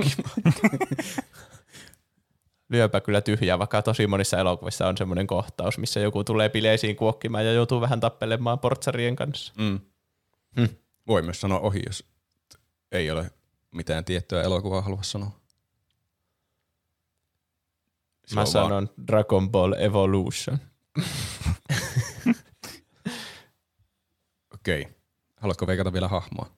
Lyöpä 2.69 3.01
kyllä 3.01 3.21
tyhjää, 3.21 3.59
vaikka 3.59 3.81
tosi 3.81 4.07
monissa 4.07 4.37
elokuvissa 4.37 4.87
on 4.87 4.97
semmoinen 4.97 5.27
kohtaus, 5.27 5.77
missä 5.77 5.99
joku 5.99 6.23
tulee 6.23 6.49
bileisiin 6.49 6.95
kuokkimaan 6.95 7.45
ja 7.45 7.53
joutuu 7.53 7.81
vähän 7.81 7.99
tappelemaan 7.99 8.59
portsarien 8.59 9.15
kanssa. 9.15 9.53
Mm. 9.57 9.79
Hm. 10.55 10.65
Voi 11.07 11.21
myös 11.21 11.41
sanoa 11.41 11.59
ohi, 11.59 11.81
jos 11.85 12.03
ei 12.91 13.11
ole 13.11 13.31
mitään 13.71 14.05
tiettyä 14.05 14.43
elokuvaa 14.43 14.81
halua 14.81 15.03
sanoa. 15.03 15.44
Se 18.25 18.35
Mä 18.35 18.41
on 18.41 18.47
sanon 18.47 18.89
Dragon 19.07 19.51
Ball 19.51 19.73
Evolution. 19.73 20.59
Okei. 24.53 24.81
Okay. 24.81 24.93
Haluatko 25.37 25.67
veikata 25.67 25.93
vielä 25.93 26.07
hahmoa? 26.07 26.49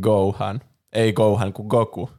Gohan. 0.00 0.60
Ei 0.92 1.12
Gohan, 1.12 1.52
kuin 1.52 1.68
Goku. 1.68 2.10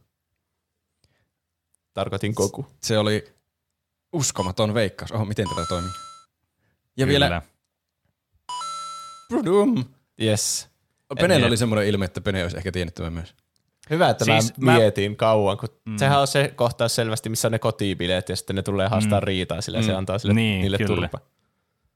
Tarkoitin 1.94 2.32
Goku. 2.36 2.66
Se 2.82 2.98
oli 2.98 3.32
uskomaton 4.12 4.74
veikkaus. 4.74 5.12
Oho, 5.12 5.24
miten 5.24 5.48
tätä 5.48 5.66
toimii? 5.68 5.90
Ja 6.96 7.06
Kyllä. 7.06 7.26
vielä 7.26 7.42
Brudum. 9.28 9.84
Yes. 10.22 10.68
En- 11.16 11.44
oli 11.44 11.56
semmoinen 11.56 11.88
ilme, 11.88 12.04
että 12.04 12.20
Pene 12.20 12.42
olisi 12.42 12.56
ehkä 12.56 12.72
tiennyt 12.72 12.94
tämän 12.94 13.12
myös. 13.12 13.34
Hyvä, 13.90 14.08
että 14.08 14.24
Siis 14.24 14.58
mä- 14.58 14.72
mä 14.72 14.78
mietin 14.78 15.16
kauan, 15.16 15.58
kun 15.58 15.68
mm. 15.86 15.96
sehän 15.96 16.20
on 16.20 16.26
se 16.26 16.52
kohtaus 16.56 16.94
selvästi, 16.94 17.28
missä 17.28 17.48
on 17.48 17.52
ne 17.52 17.58
kotibileet 17.58 18.28
ja 18.28 18.36
sitten 18.36 18.56
ne 18.56 18.62
tulee 18.62 18.88
haastaa 18.88 19.20
mm. 19.20 19.24
riitaa 19.24 19.60
sillä 19.60 19.78
mm. 19.78 19.84
se 19.86 19.94
antaa 19.94 20.18
sille, 20.18 20.34
Niin, 20.34 20.60
niille 20.60 20.78
kyllä. 20.78 21.08
turpa. 21.08 21.18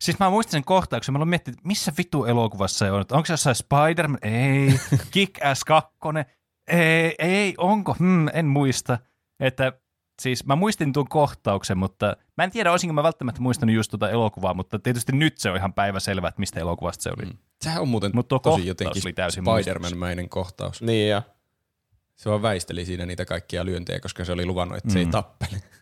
Siis 0.01 0.19
mä 0.19 0.31
muistin 0.31 0.53
sen 0.53 0.65
kohtauksen, 0.65 1.13
mä 1.13 1.17
aloin 1.17 1.29
miettiä, 1.29 1.53
että 1.53 1.69
missä 1.69 1.93
vitu 1.99 2.25
elokuvassa 2.25 2.79
se 2.79 2.91
on. 2.91 3.01
Että 3.01 3.15
Onko 3.15 3.27
se 3.27 3.33
jossain 3.33 3.57
Spider-Man? 3.57 4.19
Ei. 4.23 4.69
Kick-Ass 5.15 5.65
2? 5.67 5.91
Ei, 6.69 7.15
ei, 7.19 7.55
onko? 7.59 7.95
Hmm, 7.99 8.29
en 8.33 8.47
muista. 8.47 8.99
Että 9.41 9.73
siis 10.23 10.47
mä 10.47 10.57
muistin 10.57 10.93
tuon 10.93 11.09
kohtauksen, 11.09 11.79
mutta 11.79 12.17
mä 12.37 12.45
en 12.45 12.51
tiedä, 12.51 12.71
olisinko 12.71 12.93
mä 12.93 13.03
välttämättä 13.03 13.41
muistanut 13.41 13.75
just 13.75 13.91
tuota 13.91 14.11
elokuvaa, 14.11 14.55
mutta 14.55 14.79
tietysti 14.79 15.13
nyt 15.13 15.39
se 15.39 15.51
on 15.51 15.57
ihan 15.57 15.73
päiväselvä, 15.73 16.29
että 16.29 16.41
mistä 16.41 16.61
elokuvasta 16.61 17.03
se 17.03 17.11
oli. 17.11 17.27
Mm. 17.27 17.39
Sehän 17.65 17.83
on 17.83 17.89
muuten 17.89 18.11
Mut 18.15 18.29
tosi 18.29 18.43
kohtaus 18.43 18.67
jotenkin 18.67 19.03
Spider-Man-mäinen 19.03 20.29
kohtaus. 20.29 20.83
Niin 20.83 21.11
ja 21.11 21.23
Se 22.17 22.31
vaan 22.31 22.43
väisteli 22.43 22.85
siinä 22.85 23.07
niitä 23.07 23.25
kaikkia 23.25 23.65
lyöntejä, 23.65 24.01
koska 24.01 24.25
se 24.25 24.33
oli 24.33 24.47
luvannut, 24.47 24.79
että 24.79 24.93
se 24.93 24.99
ei 24.99 25.05
Mm. 25.05 25.11
tappele. 25.11 25.63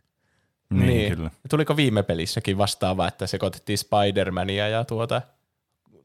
Niin, 0.73 0.87
niin. 0.87 1.17
kyllä. 1.17 1.31
Tuliko 1.51 1.77
viime 1.77 2.03
pelissäkin 2.03 2.59
vastaava, 2.59 3.09
että 3.09 3.27
sekoitettiin 3.27 3.79
Spider-Mania 3.79 4.69
ja 4.71 4.85
tuota 4.85 5.23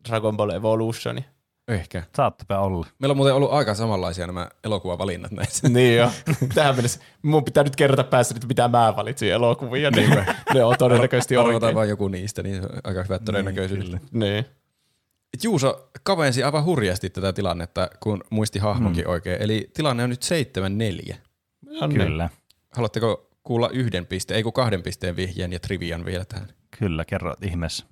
Dragon 0.09 0.37
Ball 0.37 0.49
Evolutionia? 0.49 1.23
Ehkä. 1.67 2.03
Saattapa 2.15 2.59
olla. 2.59 2.87
Meillä 2.99 3.11
on 3.11 3.17
muuten 3.17 3.35
ollut 3.35 3.51
aika 3.51 3.73
samanlaisia 3.75 4.27
nämä 4.27 4.49
elokuvavalinnat 4.63 5.31
näissä. 5.31 5.69
niin 5.73 5.97
jo. 5.97 6.11
Tähän 6.55 6.75
mennessä 6.75 6.99
mun 7.21 7.43
pitää 7.43 7.63
nyt 7.63 7.75
kerrata 7.75 8.03
päässä, 8.03 8.35
että 8.35 8.47
mitä 8.47 8.67
mä 8.67 8.93
valitsin 8.95 9.31
elokuvia, 9.31 9.91
niin 9.91 10.09
ne 10.53 10.63
on 10.63 10.75
todennäköisesti 10.77 11.35
Arvotaan 11.37 11.55
oikein. 11.55 11.75
vaan 11.75 11.89
joku 11.89 12.07
niistä, 12.07 12.43
niin 12.43 12.55
se 12.55 12.61
on 12.61 12.79
aika 12.83 13.03
hyvät 13.03 13.25
todennäköisyydet. 13.25 14.01
Niin. 14.11 14.45
Et 15.37 15.43
Juuso 15.43 15.89
kavensi 16.03 16.43
aivan 16.43 16.65
hurjasti 16.65 17.09
tätä 17.09 17.33
tilannetta, 17.33 17.89
kun 17.99 18.23
muisti 18.29 18.59
hahmonkin 18.59 19.03
mm. 19.03 19.11
oikein. 19.11 19.41
Eli 19.41 19.69
tilanne 19.73 20.03
on 20.03 20.09
nyt 20.09 20.25
7-4. 21.11 21.15
On 21.81 21.89
niin. 21.89 22.01
Kyllä. 22.01 22.29
Haluatteko 22.71 23.29
kuulla 23.43 23.69
yhden 23.69 24.05
pisteen, 24.05 24.35
ei 24.35 24.43
kun 24.43 24.53
kahden 24.53 24.83
pisteen 24.83 25.15
vihjeen 25.15 25.53
ja 25.53 25.59
trivian 25.59 26.05
vielä 26.05 26.25
tähän? 26.25 26.47
Kyllä, 26.79 27.05
kerro 27.05 27.35
ihmeessä. 27.41 27.85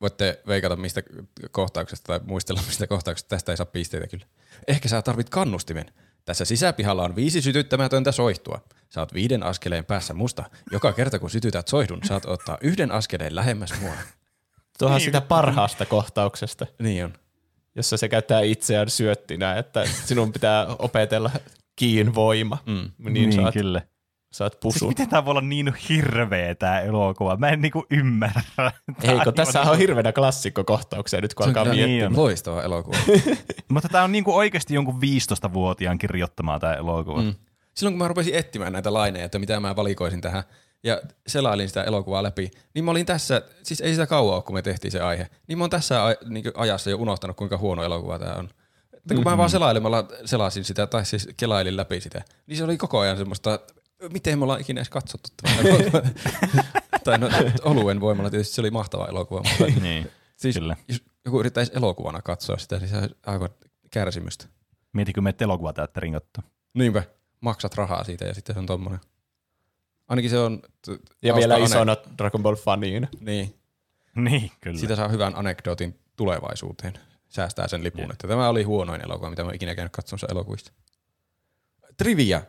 Voitte 0.00 0.42
veikata 0.46 0.76
mistä 0.76 1.02
kohtauksesta 1.50 2.06
tai 2.06 2.20
muistella 2.26 2.62
mistä 2.66 2.86
kohtauksesta. 2.86 3.28
Tästä 3.28 3.52
ei 3.52 3.56
saa 3.56 3.66
pisteitä 3.66 4.06
kyllä. 4.06 4.26
Ehkä 4.68 4.88
sä 4.88 5.02
tarvit 5.02 5.30
kannustimen. 5.30 5.86
Tässä 6.24 6.44
sisäpihalla 6.44 7.04
on 7.04 7.16
viisi 7.16 7.42
sytyttämätöntä 7.42 8.12
soihtua. 8.12 8.60
Saat 8.90 9.14
viiden 9.14 9.42
askeleen 9.42 9.84
päässä 9.84 10.14
musta. 10.14 10.44
Joka 10.72 10.92
kerta 10.92 11.18
kun 11.18 11.30
sytytät 11.30 11.68
soihdun, 11.68 12.00
saat 12.04 12.24
ottaa 12.24 12.58
yhden 12.60 12.92
askeleen 12.92 13.34
lähemmäs 13.34 13.80
mua. 13.80 13.92
Tuohan 14.78 15.00
sitä 15.00 15.20
parhaasta 15.20 15.86
kohtauksesta, 15.86 16.66
Niin 16.78 17.04
on. 17.04 17.12
jossa 17.74 17.96
se 17.96 18.08
käyttää 18.08 18.40
itseään 18.40 18.90
syöttinä, 18.90 19.56
että 19.56 19.84
sinun 20.04 20.32
pitää 20.32 20.66
opetella 20.78 21.30
kiin 21.76 22.14
voima, 22.14 22.58
mm. 22.66 22.90
niin, 22.98 23.12
niin 23.12 23.32
saat, 23.32 23.54
kyllä. 23.54 23.82
saat 24.32 24.52
Siis 24.52 24.60
pusun. 24.60 24.88
miten 24.88 25.08
tää 25.08 25.24
voi 25.24 25.30
olla 25.30 25.40
niin 25.40 25.74
hirveä 25.88 26.54
tää 26.54 26.80
elokuva? 26.80 27.36
Mä 27.36 27.48
en 27.48 27.60
niinku 27.60 27.86
ymmärrä. 27.90 28.42
Eikö, 29.02 29.32
tässä 29.32 29.58
niinku- 29.58 29.72
on 29.72 29.78
hirveänä 29.78 30.12
klassikkokohtauksia 30.12 31.20
nyt, 31.20 31.34
kun 31.34 31.46
alkaa 31.46 31.62
kyllä 31.64 31.74
miettiä. 31.76 31.94
niin 31.96 32.06
on. 32.06 32.16
Loistava 32.16 32.62
elokuva. 32.62 32.96
Mutta 33.72 33.88
tää 33.88 34.04
on 34.04 34.12
niinku 34.12 34.34
oikeasti 34.36 34.74
jonkun 34.74 35.00
15-vuotiaan 35.02 35.98
kirjoittamaan 35.98 36.60
tää 36.60 36.74
elokuva. 36.74 37.22
Mm. 37.22 37.34
Silloin 37.74 37.92
kun 37.94 37.98
mä 37.98 38.08
rupesin 38.08 38.34
etsimään 38.34 38.72
näitä 38.72 38.92
laineja, 38.92 39.24
että 39.24 39.38
mitä 39.38 39.60
mä 39.60 39.76
valikoisin 39.76 40.20
tähän, 40.20 40.42
ja 40.84 41.00
selailin 41.26 41.68
sitä 41.68 41.84
elokuvaa 41.84 42.22
läpi, 42.22 42.50
niin 42.74 42.84
mä 42.84 42.90
olin 42.90 43.06
tässä, 43.06 43.42
siis 43.62 43.80
ei 43.80 43.92
sitä 43.92 44.06
kauan 44.06 44.34
ole, 44.34 44.42
kun 44.42 44.54
me 44.54 44.62
tehtiin 44.62 44.92
se 44.92 45.00
aihe, 45.00 45.28
niin 45.46 45.58
mä 45.58 45.64
oon 45.64 45.70
tässä 45.70 46.16
niin 46.28 46.44
ajassa 46.54 46.90
jo 46.90 46.96
unohtanut, 46.96 47.36
kuinka 47.36 47.58
huono 47.58 47.84
elokuva 47.84 48.18
tämä 48.18 48.34
on. 48.34 48.48
Että 48.92 49.14
kun 49.14 49.24
mä 49.24 49.38
vaan 49.38 49.50
selailemalla 49.50 50.08
selasin 50.24 50.64
sitä, 50.64 50.86
tai 50.86 51.04
siis 51.04 51.28
kelailin 51.36 51.76
läpi 51.76 52.00
sitä, 52.00 52.22
niin 52.46 52.56
se 52.56 52.64
oli 52.64 52.76
koko 52.76 52.98
ajan 52.98 53.16
semmoista, 53.16 53.60
miten 54.12 54.38
me 54.38 54.42
ollaan 54.42 54.60
ikinä 54.60 54.78
edes 54.78 54.90
katsottu 54.90 55.28
tätä. 55.42 56.02
tai 57.04 57.18
no, 57.18 57.28
oluen 57.62 58.00
voimalla 58.00 58.30
tietysti 58.30 58.54
se 58.54 58.60
oli 58.60 58.70
mahtava 58.70 59.06
elokuva, 59.06 59.42
mutta 59.42 59.80
Niin, 59.82 60.10
siis 60.36 60.54
kyllä. 60.54 60.76
jos 60.88 61.02
joku 61.24 61.40
yrittäisi 61.40 61.72
elokuvana 61.74 62.22
katsoa 62.22 62.58
sitä, 62.58 62.78
niin 62.78 62.88
se 62.88 62.96
on 62.96 63.08
aivan 63.26 63.48
kärsimystä. 63.90 64.46
Mietitkö 64.92 65.20
me 65.20 65.34
elokuvateatterin 65.40 66.12
katto? 66.12 66.40
Niinpä, 66.74 67.02
maksat 67.40 67.74
rahaa 67.74 68.04
siitä 68.04 68.24
ja 68.24 68.34
sitten 68.34 68.54
se 68.54 68.58
on 68.58 68.66
tommonen. 68.66 69.00
Ainakin 70.08 70.30
se 70.30 70.38
on... 70.38 70.62
t- 70.82 70.88
Ja 71.22 71.34
vielä 71.34 71.54
ane- 71.54 71.64
isona 71.64 71.96
Dragon 72.18 72.42
Ball 72.42 72.54
faniin. 72.56 73.08
Niin, 73.20 73.54
Niin, 74.14 74.50
kyllä. 74.60 74.78
siitä 74.78 74.96
saa 74.96 75.08
hyvän 75.08 75.36
anekdootin 75.36 75.98
tulevaisuuteen. 76.16 76.92
Säästää 77.28 77.68
sen 77.68 77.84
lipun. 77.84 78.12
Että 78.12 78.28
tämä 78.28 78.48
oli 78.48 78.62
huonoin 78.62 79.00
elokuva, 79.04 79.30
mitä 79.30 79.42
mä 79.42 79.46
oon 79.46 79.54
ikinä 79.54 79.74
käynyt 79.74 79.92
katsomassa 79.92 80.26
elokuvista. 80.30 80.72
Trivia. 81.96 82.42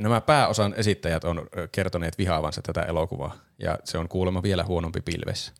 Nämä 0.00 0.20
pääosan 0.20 0.74
esittäjät 0.76 1.24
on 1.24 1.46
kertoneet 1.72 2.18
vihaavansa 2.18 2.62
tätä 2.62 2.82
elokuvaa. 2.82 3.36
Ja 3.58 3.78
se 3.84 3.98
on 3.98 4.08
kuulemma 4.08 4.42
vielä 4.42 4.64
huonompi 4.64 5.00
pilvessä. 5.00 5.52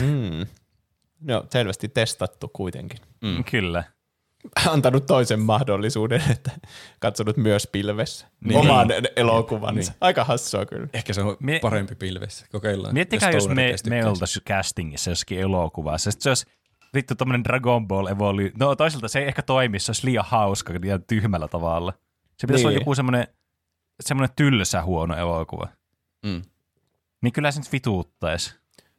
Mm. 0.00 0.46
No, 1.20 1.46
selvästi 1.50 1.88
testattu 1.88 2.48
kuitenkin. 2.52 2.98
Mm. 3.20 3.44
Kyllä. 3.44 3.84
Antanut 4.70 5.06
toisen 5.06 5.40
mahdollisuuden, 5.40 6.22
että 6.32 6.50
katsonut 7.00 7.36
myös 7.36 7.66
pilvessä. 7.72 8.26
Niin. 8.26 8.48
Niin. 8.48 8.70
Oman 8.70 8.88
elokuvansa. 9.16 9.92
Niin. 9.92 9.98
Aika 10.00 10.24
hassua 10.24 10.66
kyllä. 10.66 10.88
Ehkä 10.92 11.12
se 11.12 11.22
on 11.22 11.36
Mie- 11.40 11.60
parempi 11.60 11.94
pilvessä. 11.94 12.46
Kokeillaan. 12.52 12.94
Miettikää, 12.94 13.30
jos 13.30 13.48
me, 13.48 13.74
me 13.88 14.06
oltaisiin 14.06 14.44
castingissa 14.44 15.10
jossakin 15.10 15.40
elokuvassa. 15.40 16.10
Sitten 16.10 16.22
se 16.22 16.30
olisi 16.30 16.46
vittu 16.94 17.14
tommonen 17.14 17.44
Dragon 17.44 17.88
Ball 17.88 18.06
Evolu... 18.06 18.42
No 18.58 18.76
toisaalta 18.76 19.08
se 19.08 19.18
ei 19.18 19.26
ehkä 19.28 19.42
toimi, 19.42 19.78
se 19.78 19.90
olisi 19.90 20.06
liian 20.06 20.24
hauska 20.28 20.72
ja 20.84 20.98
tyhmällä 20.98 21.48
tavalla. 21.48 21.92
Se 22.38 22.46
pitäisi 22.46 22.64
Niin. 22.64 22.68
olla 22.68 22.80
joku 22.80 22.94
semmoinen, 22.94 23.26
semmoinen 24.00 24.36
tylsä 24.36 24.82
huono 24.82 25.16
elokuva. 25.16 25.68
Mm. 26.26 26.42
Niin 27.22 27.32
kyllä 27.32 27.50
se 27.50 27.60
nyt 27.60 27.72
vituuttaisi. 27.72 28.54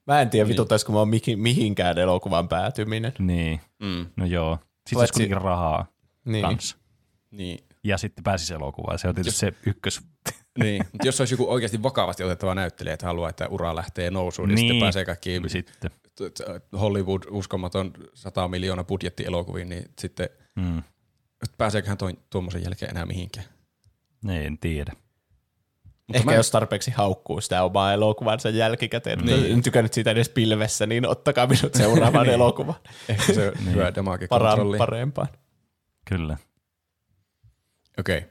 Mä 0.07 0.21
en 0.21 0.29
tiedä, 0.29 0.49
vituttaisiko 0.49 0.91
mä 0.93 1.05
mihin, 1.05 1.39
mihinkään 1.39 1.97
elokuvan 1.97 2.47
päätyminen. 2.47 3.13
Niin, 3.19 3.61
Mm. 3.79 4.05
no 4.15 4.25
joo. 4.25 4.59
Sitten 4.91 4.99
Paitsi- 4.99 5.11
olisi 5.11 5.13
kuitenkin 5.13 5.41
rahaa 5.41 5.85
Niin. 6.25 6.41
kanssa. 6.45 6.77
Niin. 7.31 7.59
Ja 7.83 7.97
sitten 7.97 8.23
pääsisi 8.23 8.53
elokuvaan. 8.53 8.99
Se 8.99 9.07
on 9.07 9.15
tietysti 9.15 9.39
se 9.39 9.53
ykkös. 9.65 10.01
Niin, 10.59 10.85
mutta 10.91 11.07
jos 11.07 11.19
olisi 11.21 11.33
joku 11.33 11.51
oikeasti 11.51 11.83
vakavasti 11.83 12.23
otettava 12.23 12.55
näyttelijä, 12.55 12.93
että 12.93 13.05
haluaa, 13.05 13.29
että 13.29 13.47
ura 13.47 13.75
lähtee 13.75 14.11
nousuun, 14.11 14.47
niin, 14.47 14.57
sitten 14.57 14.73
Niin. 14.73 14.81
pääsee 14.83 15.05
kaikkiin 15.05 15.49
Sitten. 15.49 15.91
Hollywood 16.79 17.21
uskomaton 17.29 17.91
100 18.13 18.47
miljoonaa 18.47 18.83
budjetti 18.83 19.25
elokuviin, 19.25 19.69
niin 19.69 19.83
sitten 19.99 20.29
Mm. 20.55 20.83
pääseeköhän 21.57 21.97
tuommoisen 22.29 22.63
jälkeen 22.63 22.91
enää 22.91 23.05
mihinkään. 23.05 23.45
Niin, 24.23 24.41
en 24.41 24.57
tiedä. 24.57 24.93
Mutta 26.11 26.17
Ehkä 26.17 26.31
mä- 26.31 26.35
jos 26.37 26.51
tarpeeksi 26.51 26.91
haukkuu 26.91 27.41
sitä 27.41 27.63
omaa 27.63 27.93
elokuvansa 27.93 28.49
jälkikäteen, 28.49 29.19
niin. 29.19 29.41
Niin. 29.43 29.53
en 29.53 29.61
tykännyt 29.63 29.93
siitä 29.93 30.11
edes 30.11 30.29
pilvessä, 30.29 30.85
niin 30.85 31.05
ottakaa 31.07 31.47
minut 31.47 31.73
seuraavaan 31.75 32.25
Niin. 32.27 32.33
elokuvaan. 32.33 32.79
Ehkä 33.09 33.33
se 33.33 33.47
on 33.47 33.65
hyvä 33.73 33.95
damage 33.95 34.27
Para, 34.27 34.49
kontrolli. 34.49 34.77
parempaan. 34.77 35.27
Kyllä. 36.05 36.37
Okei. 37.99 38.25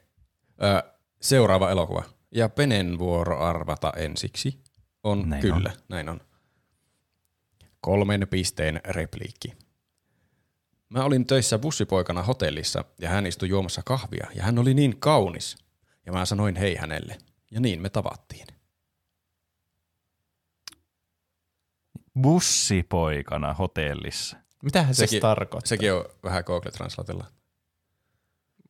Ö, 0.62 0.82
seuraava 1.20 1.70
elokuva. 1.70 2.02
Ja 2.34 2.48
Penen 2.48 2.98
vuoro 2.98 3.38
arvata 3.38 3.92
ensiksi 3.96 4.60
on 5.04 5.28
Näin 5.28 5.42
kyllä, 5.42 5.70
on. 5.74 5.80
näin 5.88 6.08
on. 6.08 6.20
Kolmen 7.80 8.26
pisteen 8.30 8.80
repliikki. 8.84 9.52
Mä 10.88 11.04
olin 11.04 11.26
töissä 11.26 11.58
bussipoikana 11.58 12.22
hotellissa 12.22 12.84
ja 13.00 13.08
hän 13.08 13.26
istui 13.26 13.48
juomassa 13.48 13.82
kahvia 13.84 14.26
ja 14.34 14.42
hän 14.42 14.58
oli 14.58 14.74
niin 14.74 14.96
kaunis. 15.00 15.56
Ja 16.06 16.12
mä 16.12 16.24
sanoin 16.24 16.56
hei 16.56 16.76
hänelle. 16.76 17.18
Ja 17.50 17.60
niin 17.60 17.82
me 17.82 17.88
tavattiin. 17.90 18.46
Bussipoikana 22.22 23.54
hotellissa. 23.54 24.36
Mitähän 24.62 24.94
se 24.94 25.06
Sekin- 25.06 25.20
tarkoittaa? 25.20 25.68
Sekin 25.68 25.92
on 25.92 26.04
vähän 26.22 26.44
Google 26.46 26.70
Translatella. 26.70 27.26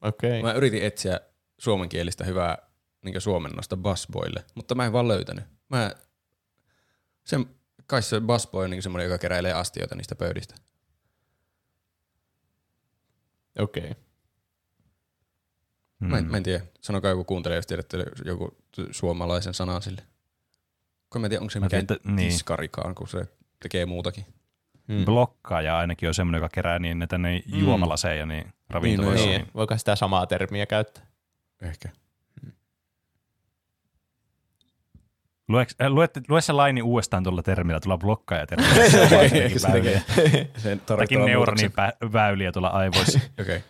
Okei. 0.02 0.42
Mä 0.42 0.52
yritin 0.52 0.82
etsiä 0.82 1.20
suomenkielistä 1.58 2.24
hyvää 2.24 2.58
niin 3.04 3.20
suomennosta 3.20 3.76
busboylle, 3.76 4.44
mutta 4.54 4.74
mä 4.74 4.86
en 4.86 4.92
vaan 4.92 5.08
löytänyt. 5.08 5.44
Mä, 5.68 5.94
sen, 7.24 7.46
kai 7.86 8.02
se 8.02 8.20
busboy 8.20 8.64
on 8.64 8.70
niin 8.70 8.82
semmoinen, 8.82 9.04
joka 9.04 9.18
keräilee 9.18 9.52
astioita 9.52 9.94
niistä 9.94 10.14
pöydistä. 10.14 10.54
Okei. 13.58 13.94
Mä, 16.00 16.18
en, 16.18 16.30
mä 16.30 16.36
en 16.36 16.42
tiedä. 16.42 16.64
Sanokaa 16.80 17.10
joku 17.10 17.24
kuuntelija, 17.24 17.58
jos 17.58 17.66
tiedätte 17.66 17.98
joku 18.24 18.56
suomalaisen 18.90 19.54
sanan 19.54 19.82
sille. 19.82 20.02
Kun 21.10 21.20
mä 21.20 21.26
en 21.26 21.30
tiedä, 21.30 21.40
onko 21.40 21.50
se 21.50 21.60
Mä 21.60 21.66
mikään 21.66 21.86
tiedän, 21.86 21.96
että- 21.96 22.10
niin. 22.12 22.28
tiskarikaan, 22.32 22.94
kun 22.94 23.08
se 23.08 23.26
tekee 23.62 23.86
muutakin. 23.86 24.24
Mm. 24.88 25.04
Blokkaaja 25.04 25.78
ainakin 25.78 26.08
on 26.08 26.14
semmoinen, 26.14 26.38
joka 26.38 26.48
kerää 26.52 26.78
niin 26.78 26.98
ne 26.98 27.06
tänne 27.06 27.42
Mm. 27.52 27.58
juomalaseja 27.60 28.26
niin 28.26 28.52
ravintoloissa. 28.70 29.26
Niin, 29.26 29.40
Niin, 29.40 29.50
voiko 29.54 29.78
sitä 29.78 29.96
samaa 29.96 30.26
termiä 30.26 30.66
käyttää? 30.66 31.06
Ehkä. 31.62 31.88
Lueks, 35.48 35.74
äh, 35.82 35.88
lue, 35.90 36.08
lue 36.28 36.40
se 36.40 36.52
laini 36.52 36.82
uudestaan 36.82 37.22
tuolla 37.22 37.42
termillä, 37.42 37.80
tuolla 37.80 37.98
blokkaaja 37.98 38.46
termillä. 38.46 38.74
Se 39.58 39.70
tekee. 39.72 40.02
Sen 40.62 40.80
Jotakin 40.90 41.24
neuronin 41.24 41.70
pä- 41.72 42.12
väyliä 42.12 42.52
tuolla 42.52 42.68
aivoissa. 42.68 43.18
Okei. 43.40 43.56
Okay. 43.56 43.60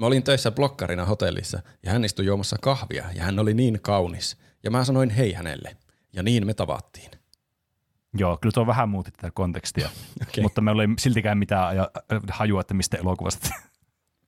Mä 0.00 0.06
olin 0.06 0.22
töissä 0.22 0.50
blokkarina 0.50 1.04
hotellissa 1.04 1.62
ja 1.82 1.92
hän 1.92 2.04
istui 2.04 2.26
juomassa 2.26 2.56
kahvia 2.60 3.04
ja 3.14 3.24
hän 3.24 3.38
oli 3.38 3.54
niin 3.54 3.78
kaunis. 3.82 4.36
Ja 4.62 4.70
mä 4.70 4.84
sanoin 4.84 5.10
hei 5.10 5.32
hänelle. 5.32 5.76
Ja 6.12 6.22
niin 6.22 6.46
me 6.46 6.54
tavattiin. 6.54 7.10
Joo, 8.14 8.38
kyllä 8.40 8.52
tuo 8.52 8.66
vähän 8.66 8.88
muutti 8.88 9.10
tätä 9.10 9.30
kontekstia, 9.34 9.90
Okei. 10.22 10.42
mutta 10.42 10.60
meillä 10.60 10.82
ei 10.82 10.88
siltikään 10.98 11.38
mitään 11.38 11.76
hajua, 12.30 12.60
että 12.60 12.74
mistä 12.74 12.96
elokuvasta. 12.96 13.48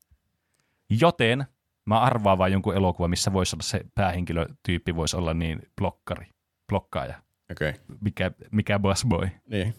Joten 1.01 1.47
mä 1.85 2.01
arvaan 2.01 2.39
vaan 2.39 2.53
jonkun 2.53 2.77
elokuva, 2.77 3.09
missä 3.09 3.33
voisi 3.33 3.57
olla 3.57 3.63
se 3.63 3.81
päähenkilötyyppi, 3.95 4.97
voisi 4.97 5.17
olla 5.17 5.35
niin 5.35 5.63
blokkari, 5.77 6.27
blokkaaja, 6.69 7.23
Okei. 7.51 7.71
Okay. 7.71 7.83
mikä, 8.01 8.31
mikä 8.51 8.79
busboy. 8.79 9.29
Niin. 9.47 9.75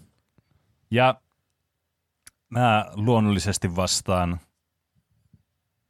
Ja 0.91 1.22
mä 2.49 2.86
luonnollisesti 2.94 3.76
vastaan, 3.76 4.40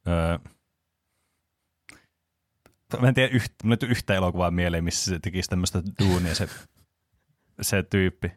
öö, 0.08 0.38
mä 3.00 3.08
en 3.08 3.14
tiedä, 3.14 3.32
ei 3.70 3.76
tule 3.76 3.90
yhtä 3.90 4.14
elokuvaa 4.14 4.50
mieleen, 4.50 4.84
missä 4.84 5.10
se 5.10 5.18
tekisi 5.18 5.48
tämmöistä 5.48 5.82
duunia 6.02 6.34
se, 6.34 6.48
se 7.60 7.82
tyyppi. 7.82 8.32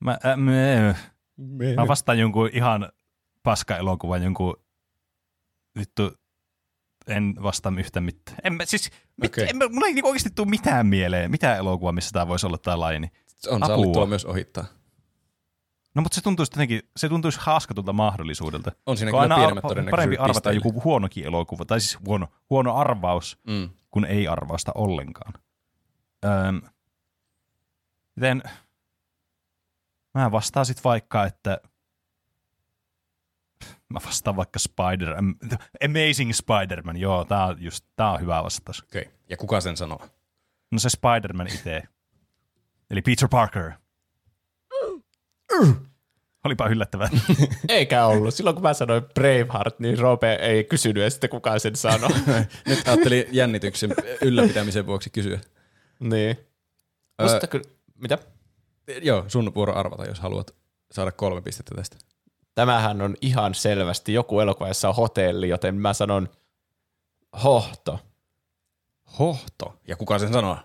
Mä, 0.00 0.18
äh, 0.26 0.36
mä, 0.36 0.94
mä 1.76 1.88
vastaan 1.88 2.18
jonkun 2.18 2.50
ihan 2.52 2.92
paska-elokuvan, 3.42 4.22
jonkun 4.22 4.56
vittu, 5.78 6.12
en 7.06 7.34
vastaa 7.42 7.72
yhtä 7.78 8.00
mitään. 8.00 8.38
En 8.44 8.52
mä, 8.52 8.64
siis, 8.64 8.90
mit, 9.22 9.32
Okei. 9.32 9.48
en, 9.48 9.56
mä- 9.56 9.68
mulla 9.68 9.86
ei 9.86 9.94
niinku 9.94 10.08
oikeasti 10.08 10.30
tule 10.34 10.48
mitään 10.48 10.86
mieleen, 10.86 11.30
mitään 11.30 11.58
elokuvaa, 11.58 11.92
missä 11.92 12.10
tämä 12.12 12.28
voisi 12.28 12.46
olla 12.46 12.58
tämä 12.58 12.80
laini. 12.80 13.10
On 13.48 13.62
Apua. 13.62 13.76
sallittua 13.76 14.06
myös 14.06 14.24
ohittaa. 14.24 14.64
No 15.96 16.02
mutta 16.02 16.14
se 16.14 16.20
tuntuisi 16.20 16.52
jotenkin, 16.52 16.82
se 16.96 17.08
tuntuisi 17.08 17.38
haaskatulta 17.42 17.92
mahdollisuudelta. 17.92 18.72
On 18.86 18.96
siinä 18.96 19.10
kyllä 19.10 19.34
pienemmät 19.36 19.64
ar- 19.64 19.90
parempi 19.90 20.16
arvata 20.16 20.32
pisteille. 20.32 20.60
joku 20.64 20.82
huonokin 20.84 21.24
elokuva, 21.26 21.64
tai 21.64 21.80
siis 21.80 21.98
huono, 22.06 22.28
huono 22.50 22.74
arvaus, 22.76 23.38
Mm. 23.46 23.70
kun 23.90 24.04
ei 24.04 24.28
arvausta 24.28 24.72
ollenkaan. 24.74 25.32
Öm, 26.24 26.62
joten 28.16 28.42
mä 30.14 30.32
vastaan 30.32 30.66
sit 30.66 30.84
vaikka, 30.84 31.24
että 31.24 31.58
mä 33.88 33.98
vastaan 34.06 34.36
vaikka 34.36 34.58
Spider, 34.58 35.14
Amazing 35.84 36.32
Spider-Man, 36.32 36.96
joo, 36.96 37.24
tää 37.24 37.44
on 37.46 37.62
just, 37.62 37.84
tää 37.96 38.12
on 38.12 38.20
hyvä 38.20 38.42
vastaus. 38.44 38.82
Okei. 38.82 39.02
Okay. 39.02 39.14
Ja 39.28 39.36
kuka 39.36 39.60
sen 39.60 39.76
sanoo? 39.76 40.08
No 40.72 40.78
se 40.78 40.88
Spider-Man 40.88 41.46
itse. 41.46 41.82
Eli 42.90 43.02
Peter 43.02 43.28
Parker. 43.28 43.72
Olipa 46.44 46.68
yllättävää. 46.68 47.08
Eikä 47.68 48.06
ollut. 48.06 48.34
Silloin 48.34 48.56
kun 48.56 48.62
mä 48.62 48.74
sanoin 48.74 49.02
Braveheart, 49.14 49.78
niin 49.80 49.98
Rope 49.98 50.32
ei 50.32 50.64
kysynyt 50.64 51.02
ja 51.02 51.10
sitten 51.10 51.30
kukaan 51.30 51.60
sen 51.60 51.76
sanoi. 51.76 52.10
Nyt 52.68 52.88
ajattelin 52.88 53.24
jännityksen 53.32 53.94
ylläpitämisen 54.22 54.86
vuoksi 54.86 55.10
kysyä. 55.10 55.40
niin. 56.00 56.38
Öö, 57.22 57.40
kyllä, 57.50 57.64
mitä? 57.94 58.18
Joo, 59.02 59.24
sun 59.28 59.54
vuoro 59.54 59.74
arvata, 59.74 60.04
jos 60.04 60.20
haluat 60.20 60.54
saada 60.90 61.12
kolme 61.12 61.42
pistettä 61.42 61.74
tästä. 61.74 61.96
Tämähän 62.54 63.02
on 63.02 63.16
ihan 63.20 63.54
selvästi 63.54 64.12
joku 64.12 64.40
elokuva, 64.40 64.68
jossa 64.68 64.88
on 64.88 64.94
hotelli, 64.94 65.48
joten 65.48 65.74
mä 65.74 65.92
sanon 65.92 66.28
hohto. 67.44 67.98
Hohto. 69.18 69.80
Ja 69.88 69.96
kuka 69.96 70.18
sen 70.18 70.32
sanoo? 70.32 70.58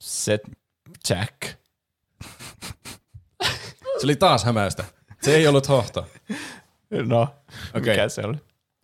Se 0.00 0.38
Jack. 1.10 1.59
Se 4.00 4.06
oli 4.06 4.16
taas 4.16 4.44
hämäystä. 4.44 4.84
Se 5.22 5.36
ei 5.36 5.46
ollut 5.46 5.68
hohto. 5.68 6.06
No, 6.90 7.22
okay. 7.22 7.92
mikä 7.92 8.08
se 8.08 8.22
oli? 8.24 8.36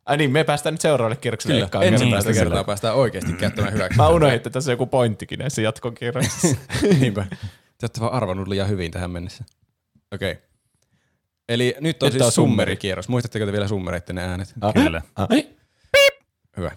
Ai 0.06 0.16
niin, 0.16 0.30
me 0.30 0.44
päästään 0.44 0.72
nyt 0.72 0.80
seuraavalle 0.80 1.16
kierrokselle. 1.16 1.55
Kyllä, 1.55 1.66
ekaan 1.66 1.84
ensimmäistä 1.84 2.32
kertaa. 2.32 2.44
kertaa 2.44 2.64
päästään 2.64 2.94
oikeasti 2.94 3.32
käyttämään 3.32 3.74
hyväksi. 3.74 3.97
Mä 3.97 4.09
unohdin, 4.09 4.36
että 4.36 4.51
tässä 4.51 4.70
on 4.70 4.72
joku 4.72 4.86
pointtikin 4.86 5.38
näissä 5.38 5.62
jatkokierroksissa. 5.62 6.56
Niinpä. 7.01 7.26
Te 7.30 7.36
olette 7.82 8.01
vaan 8.01 8.12
arvannut 8.12 8.48
liian 8.48 8.68
hyvin 8.68 8.90
tähän 8.90 9.10
mennessä. 9.10 9.44
Okei. 10.12 10.32
Okay. 10.32 10.43
Eli 11.48 11.76
nyt 11.80 12.02
on 12.02 12.06
Nyt 12.06 12.12
siis 12.12 12.22
on 12.22 12.32
summeri. 12.32 12.51
summerikierros. 12.51 13.09
Muistatteko 13.09 13.47
te 13.47 13.52
vielä 13.52 13.68
summereitten 13.68 14.16
ne 14.16 14.22
äänet? 14.22 14.55
Kyllä. 14.74 15.02
Ai, 15.16 15.48
Hyvä. 16.56 16.70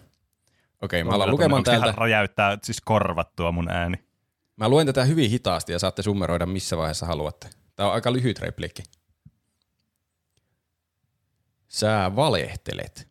Okei, 0.81 1.01
okay, 1.01 1.03
mä 1.03 1.15
alan 1.15 1.31
lukemaan 1.31 1.63
täältä. 1.63 1.93
räjäyttää 1.97 2.57
siis 2.63 2.81
korvattua 2.81 3.51
mun 3.51 3.71
ääni. 3.71 3.97
Mä 4.55 4.69
luen 4.69 4.87
tätä 4.87 5.05
hyvin 5.05 5.29
hitaasti 5.29 5.71
ja 5.71 5.79
saatte 5.79 6.01
summeroida 6.01 6.45
missä 6.45 6.77
vaiheessa 6.77 7.05
haluatte. 7.05 7.47
Tää 7.79 7.87
on 7.87 7.93
aika 7.93 8.13
lyhyt 8.13 8.39
replikki. 8.39 8.83
Sä 11.67 12.11
valehtelet. 12.15 13.07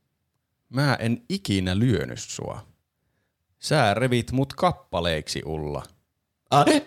Mä 0.68 0.94
en 0.94 1.24
ikinä 1.28 1.78
lyönyt 1.78 2.18
sua. 2.20 2.66
Sä 3.58 3.94
revit 3.94 4.32
mut 4.32 4.52
kappaleiksi, 4.52 5.42
Ulla. 5.44 5.82
ai. 6.50 6.86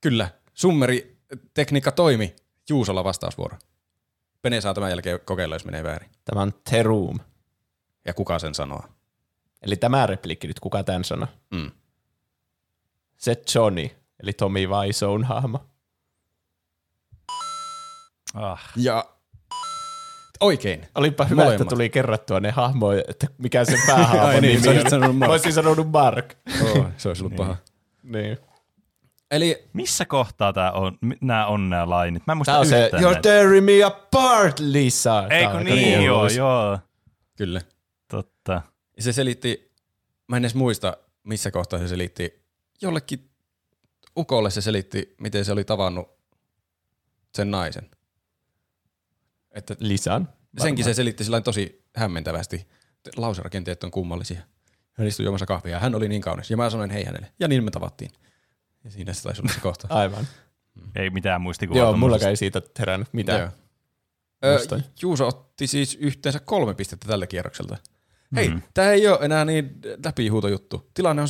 Kyllä, 0.00 0.30
summeri 0.54 1.18
tekniikka 1.54 1.92
toimi. 1.92 2.36
Juusolla 2.68 3.04
vastausvuoro. 3.04 3.58
Pene 4.42 4.60
saa 4.60 4.74
tämän 4.74 4.90
jälkeen 4.90 5.20
kokeilla, 5.24 5.54
jos 5.54 5.64
menee 5.64 5.84
väärin. 5.84 6.10
Tämä 6.24 6.42
on 6.42 6.52
The 6.70 6.82
Room. 6.82 7.18
Ja 8.04 8.14
kuka 8.14 8.38
sen 8.38 8.54
sanoo? 8.54 8.82
Eli 9.62 9.76
tämä 9.76 10.06
replikki 10.06 10.46
nyt, 10.46 10.60
kuka 10.60 10.84
tämän 10.84 11.04
sanoi? 11.04 11.28
Mm. 11.50 11.70
Se 13.16 13.42
Johnny, 13.54 13.90
eli 14.22 14.32
Tommy 14.32 14.66
Wiseau'n 14.66 15.24
hahmo. 15.24 15.73
Ah. 18.34 18.70
Ja 18.76 19.04
oikein. 20.40 20.88
Olipa 20.94 21.24
hyvä, 21.24 21.42
Molemmat. 21.42 21.60
että 21.60 21.74
tuli 21.74 21.90
kerrattua 21.90 22.40
ne 22.40 22.50
hahmoja, 22.50 23.02
että 23.08 23.26
mikä 23.38 23.64
se 23.64 23.76
päähahmo 23.86 24.24
Ai 24.26 24.40
niin, 24.40 24.60
sanonut 24.90 25.16
Mark. 25.16 25.28
Mä 25.28 25.32
olisin 25.32 25.52
sanonut 25.52 25.90
Mark. 25.90 26.34
Oh, 26.62 26.86
se 26.96 27.08
olisi 27.08 27.22
ollut 27.22 27.36
paha. 27.36 27.56
Niin. 28.02 28.38
Eli 29.30 29.64
Missä 29.72 30.04
kohtaa 30.04 30.52
tää 30.52 30.72
on, 30.72 30.98
nämä 31.20 31.46
on 31.46 31.70
nämä 31.70 31.90
lainit? 31.90 32.26
Mä 32.26 32.32
en 32.32 32.36
muista 32.36 32.58
on 32.58 32.66
se, 32.66 32.84
yhtään 32.84 33.02
you're 33.02 33.06
näitä. 33.06 33.20
tearing 33.20 33.64
me 33.66 33.82
apart, 33.82 34.60
Lisa. 34.60 35.26
Eikö 35.30 35.50
on 35.50 35.56
aika 35.56 35.70
niin, 35.70 36.02
joo, 36.04 36.28
joo. 36.28 36.78
kyllä. 37.36 37.60
Totta. 38.08 38.62
Ja 38.96 39.02
se 39.02 39.12
selitti, 39.12 39.72
mä 40.28 40.36
en 40.36 40.44
edes 40.44 40.54
muista, 40.54 40.96
missä 41.22 41.50
kohtaa 41.50 41.78
se 41.78 41.88
selitti. 41.88 42.44
Jollekin 42.82 43.30
ukolle 44.18 44.50
se 44.50 44.60
selitti, 44.60 45.14
miten 45.20 45.44
se 45.44 45.52
oli 45.52 45.64
tavannut 45.64 46.08
sen 47.34 47.50
naisen. 47.50 47.90
Että 49.54 49.76
Lisan. 49.78 50.28
senkin 50.58 50.84
se 50.84 50.94
selitti 50.94 51.24
sillä 51.24 51.40
tosi 51.40 51.84
hämmentävästi. 51.96 52.66
Lauserakenteet 53.16 53.84
on 53.84 53.90
kummallisia. 53.90 54.40
Hän 54.92 55.06
istui 55.06 55.24
juomassa 55.24 55.46
kahvia 55.46 55.72
ja 55.72 55.78
hän 55.80 55.94
oli 55.94 56.08
niin 56.08 56.22
kaunis. 56.22 56.50
Ja 56.50 56.56
mä 56.56 56.70
sanoin 56.70 56.90
hei 56.90 57.04
hänelle. 57.04 57.32
Ja 57.40 57.48
niin 57.48 57.64
me 57.64 57.70
tavattiin. 57.70 58.10
Ja 58.84 58.90
siinä 58.90 59.12
se 59.12 59.22
taisi 59.22 59.42
olla 59.42 59.52
se 59.54 59.60
kohta. 59.60 59.86
Aivan. 59.90 60.26
Ei 60.96 61.10
mitään 61.10 61.40
muistikuvaa. 61.40 61.82
Joo, 61.82 61.96
mulla 61.96 62.18
ei 62.28 62.36
siitä 62.36 62.62
herännyt 62.78 63.08
mitään. 63.12 63.40
Joo. 63.40 63.48
Ö, 64.44 64.50
Muistan. 64.52 64.84
Juuso 65.02 65.28
otti 65.28 65.66
siis 65.66 65.94
yhteensä 66.00 66.40
kolme 66.40 66.74
pistettä 66.74 67.08
tällä 67.08 67.26
kierrokselta. 67.26 67.76
Hei, 68.36 68.52
tää 68.74 68.92
ei 68.92 69.08
ole 69.08 69.18
enää 69.22 69.44
niin 69.44 69.78
läpihuutojuttu. 70.04 70.90
Tilanne 70.94 71.22
on 71.22 71.28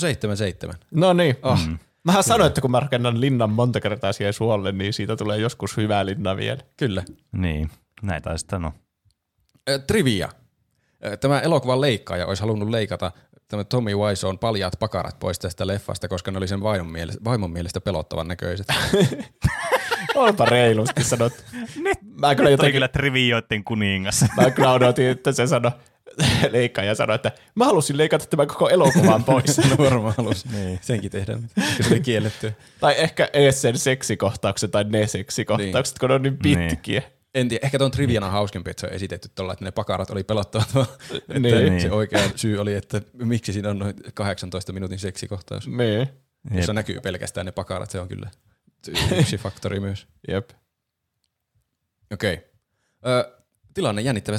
7-7. 0.73 0.75
No 0.91 1.13
niin. 1.13 1.37
Oh, 1.43 1.59
Mm. 1.67 1.79
Mä 2.13 2.23
sanoin, 2.23 2.49
että 2.49 2.61
kun 2.61 2.71
mä 2.71 2.81
rakennan 2.81 3.21
linnan 3.21 3.51
monta 3.51 3.81
kertaa 3.81 4.13
siihen 4.13 4.33
suolle, 4.33 4.73
niin 4.73 4.93
siitä 4.93 5.17
tulee 5.17 5.39
joskus 5.39 5.77
hyvä 5.77 6.07
linna 6.07 6.37
vielä. 6.37 6.61
Kyllä. 6.77 7.03
Niin, 7.33 7.71
näitä 8.07 8.39
sitten 8.39 8.65
on. 8.65 8.73
Trivia. 9.87 10.29
Tämä 11.21 11.41
elokuvan 11.41 11.81
leikkaaja 11.81 12.27
olisi 12.27 12.43
halunnut 12.43 12.69
leikata 12.69 13.13
tämä 13.49 13.65
Tommy 13.65 13.91
Wiseau'n 13.91 14.39
paljaat 14.39 14.73
pakarat 14.79 15.19
pois 15.19 15.39
tästä 15.39 15.67
leffasta, 15.67 16.09
koska 16.09 16.31
ne 16.31 16.39
oli 16.39 16.49
sen 16.49 16.63
vaimon 16.63 16.93
mielestä, 16.93 17.25
vaimon 17.25 17.51
mielestä 17.51 17.81
pelottavan 17.81 18.29
näköiset. 18.29 18.67
Onpa 20.15 20.45
reilusti 20.45 21.05
sanottu. 21.05 21.43
Mä 22.21 22.35
kyllä 22.35 22.47
Toi 22.47 22.53
jotenkin, 22.53 22.73
kyllä 22.73 22.89
trivioiden 22.89 23.65
kuningas. 23.65 24.25
mä 24.37 24.51
kyllä 24.51 24.73
odotin, 24.73 25.09
että 25.09 25.33
se 25.33 25.47
sanoi, 25.47 25.73
leikkaaja 26.51 26.95
sanoi, 26.95 27.15
että 27.15 27.33
mä 27.55 27.65
halusin 27.65 27.99
leikata 27.99 28.27
tämän 28.27 28.47
koko 28.47 28.69
elokuvan 28.69 29.25
pois. 29.25 29.59
no 29.71 29.77
varmaan 29.79 30.15
niin. 30.53 30.79
senkin 30.83 31.11
tehdä, 31.11 31.39
se 31.83 31.91
oli 31.91 32.01
kielletty. 32.01 32.53
tai 32.81 32.95
ehkä 32.99 33.29
ees 33.33 33.63
sen 33.63 33.79
seksikohtauksen 33.79 34.71
tai 34.71 34.85
ne 34.85 35.07
seksikohtaukset, 35.07 35.99
kun 35.99 36.09
ne 36.09 36.15
on 36.15 36.23
niin 36.23 36.39
pitkiä. 36.39 37.03
En 37.35 37.49
tiedä, 37.49 37.67
ehkä 37.67 37.79
tuon 37.79 37.91
triviana 37.91 38.31
hauskempi, 38.31 38.71
että 38.71 38.81
se 38.81 38.87
on 38.87 38.93
esitetty 38.93 39.29
tuolla, 39.35 39.53
että 39.53 39.65
ne 39.65 39.71
pakarat 39.71 40.11
oli 40.11 40.25
pelottavat, 40.25 40.75
vaan 40.75 40.87
että 41.29 41.39
Niin. 41.39 41.81
se 41.81 41.91
oikea 41.91 42.31
syy 42.37 42.59
oli, 42.59 42.75
että 42.75 43.03
miksi 43.13 43.53
siinä 43.53 43.71
on 43.71 43.79
noin 43.79 43.95
18 44.15 44.73
minuutin 44.73 44.99
seksikohtaus. 44.99 45.69
Niin, 45.69 46.09
Jossa 46.55 46.73
näkyy 46.73 47.01
pelkästään 47.01 47.47
ne 47.47 47.53
pakarat, 47.53 47.91
se 47.91 48.01
on 48.01 48.09
kyllä 48.09 48.31
yksi 49.19 49.37
faktori 49.39 49.81
myös. 49.81 50.07
jep. 50.29 50.51
Okei. 52.13 52.51
Ö, 53.07 53.43
tilanne 53.75 54.03
jännittävä 54.03 54.37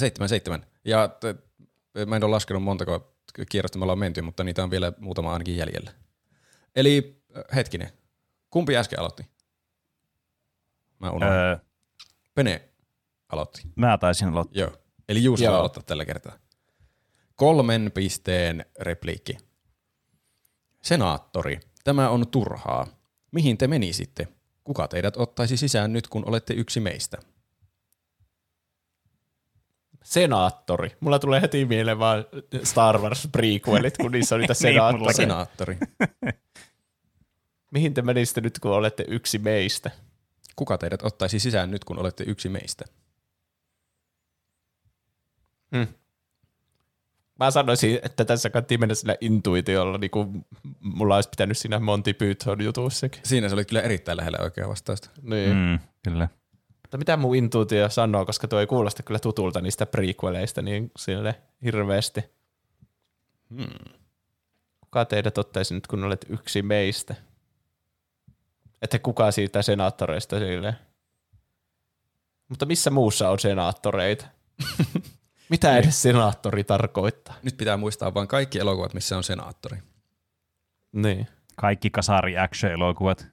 7-7. 0.59 0.65
Ja 0.85 1.07
t- 1.07 2.05
mä 2.09 2.15
en 2.15 2.23
ole 2.23 2.31
laskenut 2.31 2.63
montako 2.63 3.15
kierrosta 3.49 3.77
me 3.79 3.83
ollaan 3.83 3.99
menty, 3.99 4.21
mutta 4.21 4.43
niitä 4.43 4.63
on 4.63 4.71
vielä 4.71 4.93
muutama 4.97 5.33
ainakin 5.33 5.57
jäljellä. 5.57 5.91
Eli 6.75 7.21
hetkinen. 7.55 7.89
Kumpi 8.49 8.77
äsken 8.77 8.99
aloitti? 8.99 9.25
Mä 10.99 11.11
unohdin. 11.11 11.37
Öö, 11.37 11.57
Pene 12.33 12.69
aloitti. 13.29 13.61
mä 13.75 13.97
taisin 13.97 14.27
aloittaa. 14.27 14.59
Joo. 14.61 14.71
Eli 15.09 15.23
Juuso 15.23 15.43
Joo. 15.43 15.55
aloittaa 15.55 15.83
tällä 15.83 16.05
kertaa. 16.05 16.33
Kolmen 17.35 17.91
pisteen 17.93 18.65
repliikki. 18.79 19.37
Senaattori, 20.81 21.59
tämä 21.83 22.09
on 22.09 22.27
turhaa. 22.27 22.87
Mihin 23.31 23.57
te 23.57 23.67
menisitte? 23.67 24.27
Kuka 24.63 24.87
teidät 24.87 25.17
ottaisi 25.17 25.57
sisään 25.57 25.93
nyt, 25.93 26.07
kun 26.07 26.29
olette 26.29 26.53
yksi 26.53 26.79
meistä? 26.79 27.17
Senaattori. 30.03 30.91
Mulla 30.99 31.19
tulee 31.19 31.41
heti 31.41 31.65
mieleen 31.65 31.99
vaan 31.99 32.25
Star 32.63 32.97
Wars 32.99 33.27
prequelit, 33.31 33.97
kun 33.97 34.11
niissä 34.11 34.35
on 34.35 34.41
niitä 34.41 34.53
Niin, 34.63 34.73
senaattoreita. 34.73 35.13
Senaattori. 35.13 35.77
Mihin 37.71 37.93
te 37.93 38.01
menisitte 38.01 38.41
nyt, 38.41 38.59
kun 38.59 38.71
olette 38.71 39.05
yksi 39.07 39.37
meistä? 39.39 39.91
Kuka 40.55 40.77
teidät 40.77 41.03
ottaisi 41.03 41.39
sisään 41.39 41.71
nyt, 41.71 41.83
kun 41.83 41.99
olette 41.99 42.23
yksi 42.27 42.49
meistä? 42.49 42.85
Mä 47.39 47.51
sanoisin, 47.51 47.99
että 48.03 48.25
tässä 48.25 48.49
kannattiin 48.49 48.79
mennä 48.79 48.95
sillä 48.95 49.15
intuitiolla, 49.21 49.97
niin 49.97 50.11
kuin 50.11 50.45
mulla 50.79 51.15
olisi 51.15 51.29
pitänyt 51.29 51.57
siinä 51.57 51.79
Monty 51.79 52.13
Python 52.13 52.63
jutussakin. 52.63 53.21
Siinä 53.23 53.49
se 53.49 53.55
oli 53.55 53.65
kyllä 53.65 53.81
erittäin 53.81 54.17
lähellä 54.17 54.37
oikea 54.41 54.69
vastausta. 54.69 55.09
Niin. 55.21 55.49
Mm. 55.49 55.57
Mm, 55.57 55.79
kyllä. 56.03 56.27
Mutta 56.81 56.97
mitä 56.97 57.17
mun 57.17 57.35
intuitio 57.35 57.89
sanoo, 57.89 58.25
koska 58.25 58.47
tuo 58.47 58.59
ei 58.59 58.67
kuulosta 58.67 59.03
kyllä 59.03 59.19
tutulta 59.19 59.61
niistä 59.61 59.85
prequeleista 59.85 60.61
niin 60.61 60.91
sille 60.97 61.35
hirveästi. 61.63 62.23
Hmm. 63.49 63.95
Kuka 64.81 65.05
teidät 65.05 65.37
ottaisi 65.37 65.73
nyt, 65.73 65.87
kun 65.87 66.03
olet 66.03 66.25
yksi 66.29 66.61
meistä? 66.61 67.15
Että 68.81 68.99
kuka 68.99 69.31
siitä 69.31 69.61
senaattoreista 69.61 70.39
sille? 70.39 70.75
Mutta 72.49 72.65
missä 72.65 72.89
muussa 72.89 73.29
on 73.29 73.39
senaattoreita? 73.39 74.25
Mitä 75.49 75.77
edes 75.77 76.01
senaattori 76.01 76.63
tarkoittaa? 76.63 77.35
Nyt 77.43 77.57
pitää 77.57 77.77
muistaa 77.77 78.13
vain 78.13 78.27
kaikki 78.27 78.59
elokuvat, 78.59 78.93
missä 78.93 79.17
on 79.17 79.23
senaattori. 79.23 79.77
Niin. 80.91 81.27
Kaikki 81.55 81.89
kasari 81.89 82.37
action-elokuvat. 82.37 83.27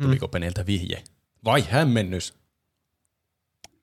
Tuliko 0.00 0.28
Peneltä 0.28 0.66
vihje? 0.66 1.04
Vai 1.44 1.66
hämmennys? 1.70 2.34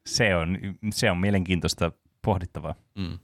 Se 0.05 0.35
on, 0.35 0.57
se 0.93 1.11
on 1.11 1.18
mielenkiintoista 1.18 1.91
pohdittavaa. 2.22 2.76
Mm. 2.95 3.19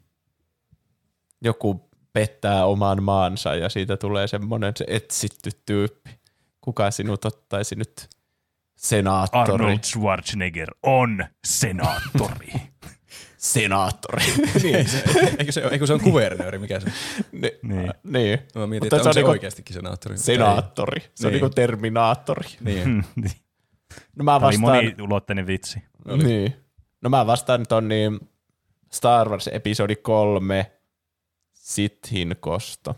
Joku 1.42 1.90
pettää 2.14 2.66
oman 2.66 3.04
maansa 3.04 3.56
ja 3.56 3.70
siitä 3.70 3.98
tulee 3.98 4.28
semmoinen 4.28 4.74
se 4.78 4.86
etsitty 4.88 5.50
tyyppi. 5.66 6.20
Kuka 6.62 6.92
sinut 6.92 7.26
ottaisi 7.26 7.76
nyt 7.76 8.10
senaattori? 8.76 9.54
Arnold 9.66 9.84
Schwarzenegger 9.84 10.70
on 10.84 11.26
senaattori. 11.46 12.54
Senaattori. 13.38 14.24
niin, 14.64 14.90
se, 14.90 15.04
eikö, 15.40 15.52
se, 15.52 15.62
eikö 15.72 15.88
se 15.88 15.94
on 15.94 16.02
kuvernööri, 16.02 16.58
mikä 16.60 16.80
se 16.80 16.86
on? 16.88 16.94
Ni- 17.32 17.60
Niin. 17.64 17.94
niin. 18.04 18.40
Mä 18.56 18.68
mietin, 18.68 18.86
Mutta 18.86 18.96
että 18.96 18.98
se 18.98 19.02
on 19.02 19.08
on 19.08 19.14
se 19.14 19.20
niinku 19.20 19.32
oikeastikin 19.32 19.74
senaattori. 19.74 20.18
Senaattori. 20.18 21.02
Se 21.16 21.28
on 21.28 21.34
Niin. 21.34 21.42
niinku 21.42 21.56
terminaattori. 21.56 22.50
ei. 22.66 22.76
Niin. 22.86 23.04
No 24.16 24.24
mä 24.24 24.32
Tämä 24.40 24.48
oli 24.48 24.58
vastaan, 24.58 24.86
moniulotteinen 24.86 25.48
vitsi. 25.48 25.80
niin. 26.24 26.56
No 27.02 27.10
mä 27.10 27.28
vastaan 27.28 27.66
ton 27.70 27.88
niin 27.88 28.20
Star 28.92 29.30
Wars 29.30 29.48
episodi 29.48 29.96
kolme 29.96 30.72
Sithin 31.54 32.36
kosto. 32.40 32.96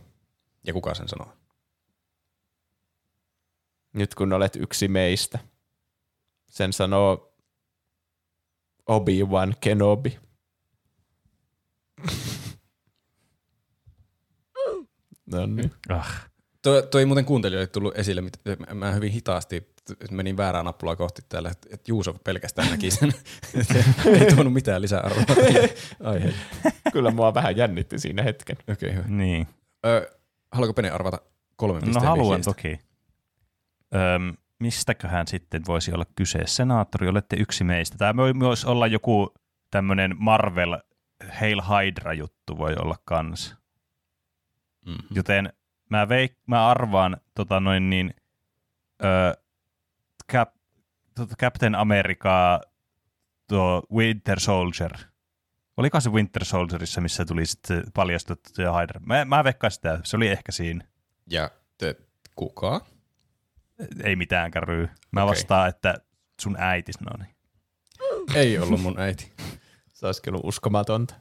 Ja 0.68 0.74
kuka 0.74 0.94
sen 0.94 1.08
sanoo? 1.08 1.34
Nyt 3.94 4.16
kun 4.16 4.34
olet 4.34 4.56
yksi 4.56 4.88
meistä. 4.88 5.40
Sen 6.56 6.74
sanoo 6.74 7.34
Obi-Wan 8.90 9.56
Kenobi. 9.62 10.20
no 15.32 15.46
niin. 15.46 15.72
Ah, 15.90 16.30
Toi, 16.62 16.88
toi 16.92 17.02
ei 17.02 17.06
muuten 17.06 17.26
kuuntelijoille 17.26 17.68
tullut 17.68 17.98
esille, 17.98 18.22
mit- 18.22 18.40
mä 18.74 18.92
hyvin 18.92 19.12
hitaasti 19.12 19.68
menin 20.12 20.38
väärää 20.38 20.64
nappulaa 20.64 20.96
kohti 20.96 21.22
täällä, 21.30 21.50
että 21.50 21.68
et 21.72 21.88
Juuso 21.88 22.14
pelkästään 22.14 22.70
näki 22.72 22.92
sen. 22.92 23.14
Ei 24.20 24.34
tuonut 24.36 24.54
mitään 24.54 24.82
lisäarvoa 24.82 25.24
aiheelle. 26.04 26.38
Kyllä 26.94 27.12
mua 27.12 27.34
vähän 27.34 27.58
jännitti 27.58 28.00
siinä 28.00 28.24
hetken. 28.24 28.58
Okei, 28.72 28.74
okay, 28.90 28.92
hyvä. 29.04 29.08
niin. 29.18 29.48
Ö, 29.86 30.18
haluatko 30.52 30.74
Pene 30.74 30.90
arvata 30.90 31.20
kolmen 31.56 31.82
No 31.94 32.02
haluan 32.02 32.26
vihjeistä? 32.28 32.52
toki. 32.54 32.80
Öm, 33.96 34.38
mistäköhän 34.66 35.28
sitten 35.28 35.62
voisi 35.68 35.94
olla 35.94 36.06
kyse? 36.16 36.40
Senaattori, 36.46 37.08
olette 37.08 37.36
yksi 37.40 37.64
meistä. 37.64 37.98
Tämä 37.98 38.16
voi 38.22 38.34
myös 38.34 38.66
olla 38.66 38.88
joku 38.88 39.34
tämmöinen 39.72 40.16
Marvel 40.18 40.78
Hail 41.30 41.62
Hydra-juttu 41.62 42.58
voi 42.58 42.76
olla 42.76 42.96
kans. 43.06 43.56
Mm-hmm. 44.86 45.08
Joten 45.16 45.54
mä, 45.90 46.10
veik, 46.10 46.38
mä 46.48 46.68
arvaan 46.68 47.18
tota 47.36 47.60
noin 47.60 47.90
niin, 47.90 48.14
ö, 49.04 49.42
Cap, 50.32 50.50
tota 51.16 51.36
Captain 51.36 51.76
America 51.76 52.62
tuo 53.48 53.84
Winter 53.94 54.40
Soldier. 54.40 54.92
Oliko 55.78 56.00
se 56.00 56.10
Winter 56.10 56.46
Soldierissa, 56.46 57.02
missä 57.02 57.26
tuli 57.26 57.46
sitten 57.46 57.84
paljastettu 57.94 58.62
Hydra? 58.62 59.00
Mä, 59.06 59.26
mä 59.26 59.44
veikkaan 59.44 59.72
sitä, 59.72 60.00
se 60.04 60.18
oli 60.18 60.28
ehkä 60.28 60.52
siinä. 60.52 60.88
Ja 61.30 61.52
te, 61.78 61.96
kuka? 62.36 62.86
Ei 64.04 64.16
mitään 64.16 64.52
käryy. 64.52 64.90
Mä 65.12 65.24
Okei. 65.24 65.32
vastaan, 65.32 65.70
että 65.70 65.96
sun 66.42 66.56
äiti 66.60 66.92
sanoo 66.94 67.14
niin. 67.18 67.36
Ei 68.36 68.60
ollut 68.60 68.82
mun 68.82 69.00
äiti. 69.00 69.32
Se 69.94 70.06
olisi 70.06 70.22
kyllä 70.22 70.40
uskomatonta. 70.44 71.16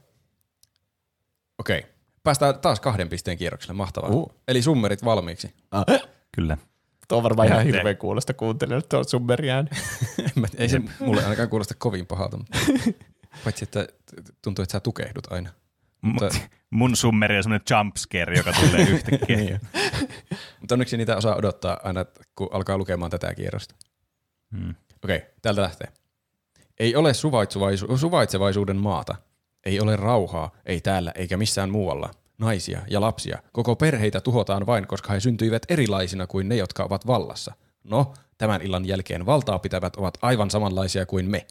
Okei. 1.59 1.79
Okay. 1.79 1.91
Päästään 2.23 2.59
taas 2.59 2.79
kahden 2.79 3.09
pisteen 3.09 3.37
kierrokselle. 3.37 3.73
Mahtavaa. 3.73 4.09
Uh. 4.09 4.33
Eli 4.47 4.61
summerit 4.61 5.05
valmiiksi. 5.05 5.55
Kyllä. 6.31 6.57
Tuo 7.07 7.17
on 7.17 7.23
varmaan 7.23 7.47
ihan 7.47 7.63
hirveän 7.65 7.97
kuulosta 7.97 8.33
kuuntelijoille 8.33 8.87
tuo 8.89 9.03
summeriään. 9.03 9.69
Mä- 10.35 10.47
Ei 10.57 10.69
se 10.69 10.81
mulle 10.99 11.23
ainakaan 11.23 11.49
kuulosta 11.49 11.73
kovin 11.77 12.05
pahalta. 12.05 12.37
Mutta 12.37 12.59
paitsi, 13.43 13.63
että 13.63 13.87
tuntuu, 14.41 14.63
että 14.63 14.71
sä 14.71 14.79
tukehdut 14.79 15.31
aina. 15.31 15.49
Mutta... 16.01 16.25
Mutta- 16.25 16.39
Mun 16.69 16.95
summeri 16.95 17.37
on 17.37 17.43
semmoinen 17.43 17.65
jumpscare, 17.71 18.37
joka 18.37 18.51
tulee 18.53 18.81
yhtäkkiä. 18.93 19.35
Niin. 19.37 19.59
Mutta 20.65 20.75
onneksi 20.75 20.97
niitä 20.97 21.17
osaa 21.17 21.35
odottaa 21.35 21.79
aina, 21.83 22.05
kun 22.35 22.49
alkaa 22.51 22.77
lukemaan 22.77 23.11
tätä 23.11 23.35
kierrosta. 23.35 23.75
Hmm. 24.57 24.75
Okei, 25.03 25.21
täältä 25.41 25.61
lähtee. 25.61 25.87
Ei 26.79 26.95
ole 26.95 27.11
suvaitsevaisu- 27.13 27.97
suvaitsevaisuuden 27.97 28.77
maata. 28.77 29.15
Ei 29.65 29.79
ole 29.79 29.95
rauhaa, 29.95 30.51
ei 30.65 30.81
täällä 30.81 31.11
eikä 31.15 31.37
missään 31.37 31.69
muualla. 31.69 32.11
Naisia 32.37 32.81
ja 32.87 33.01
lapsia, 33.01 33.43
koko 33.51 33.75
perheitä 33.75 34.21
tuhotaan 34.21 34.65
vain, 34.65 34.87
koska 34.87 35.13
he 35.13 35.19
syntyivät 35.19 35.61
erilaisina 35.69 36.27
kuin 36.27 36.49
ne, 36.49 36.55
jotka 36.55 36.83
ovat 36.83 37.07
vallassa. 37.07 37.53
No, 37.83 38.13
tämän 38.37 38.61
illan 38.61 38.85
jälkeen 38.85 39.25
valtaa 39.25 39.59
pitävät 39.59 39.95
ovat 39.95 40.17
aivan 40.21 40.51
samanlaisia 40.51 41.05
kuin 41.05 41.29
me. 41.29 41.47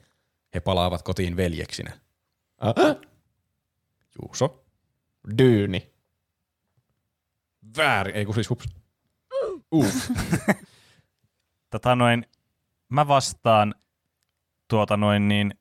He 0.54 0.60
palaavat 0.60 1.02
kotiin 1.02 1.36
veljeksinä. 1.36 1.92
Ah, 2.58 2.74
Juuso. 4.22 4.64
Dyyni. 5.38 5.92
Väärin, 7.76 8.16
ei 8.16 8.24
kun 8.24 8.34
siis 8.34 8.50
hups. 8.50 8.83
Uh. 9.74 9.94
Tota 11.70 11.96
noin, 11.96 12.26
mä 12.88 13.08
vastaan 13.08 13.74
tuota 14.68 14.96
noin 14.96 15.28
niin, 15.28 15.54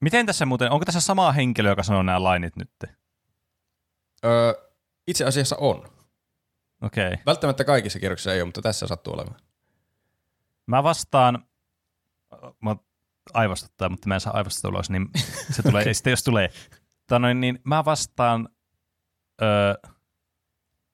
miten 0.00 0.26
tässä 0.26 0.46
muuten, 0.46 0.70
onko 0.70 0.84
tässä 0.84 1.00
sama 1.00 1.32
henkilö, 1.32 1.68
joka 1.68 1.82
sanoo 1.82 2.02
nämä 2.02 2.22
lainit 2.22 2.56
nyt? 2.56 2.70
Öö, 4.24 4.52
itse 5.06 5.24
asiassa 5.24 5.56
on. 5.56 5.88
Okei. 6.82 7.06
Okay. 7.06 7.18
Välttämättä 7.26 7.64
kaikissa 7.64 7.98
kierroksissa 7.98 8.32
ei 8.34 8.40
ole, 8.40 8.46
mutta 8.46 8.62
tässä 8.62 8.86
sattuu 8.86 9.14
olemaan. 9.14 9.40
Mä 10.66 10.82
vastaan, 10.82 11.44
mä 12.62 12.76
aivastuttaa, 13.34 13.88
mutta 13.88 14.08
mä 14.08 14.14
en 14.14 14.20
saa 14.20 14.36
aivastusta 14.36 14.68
ulos, 14.68 14.90
niin 14.90 15.10
se 15.50 15.62
tulee, 15.62 15.82
okay. 15.82 15.94
sitten 15.94 16.10
jos 16.10 16.22
tulee. 16.22 16.50
Tota 17.06 17.18
noin, 17.18 17.40
niin 17.40 17.58
mä 17.64 17.84
vastaan 17.84 18.48
öö, 19.42 19.74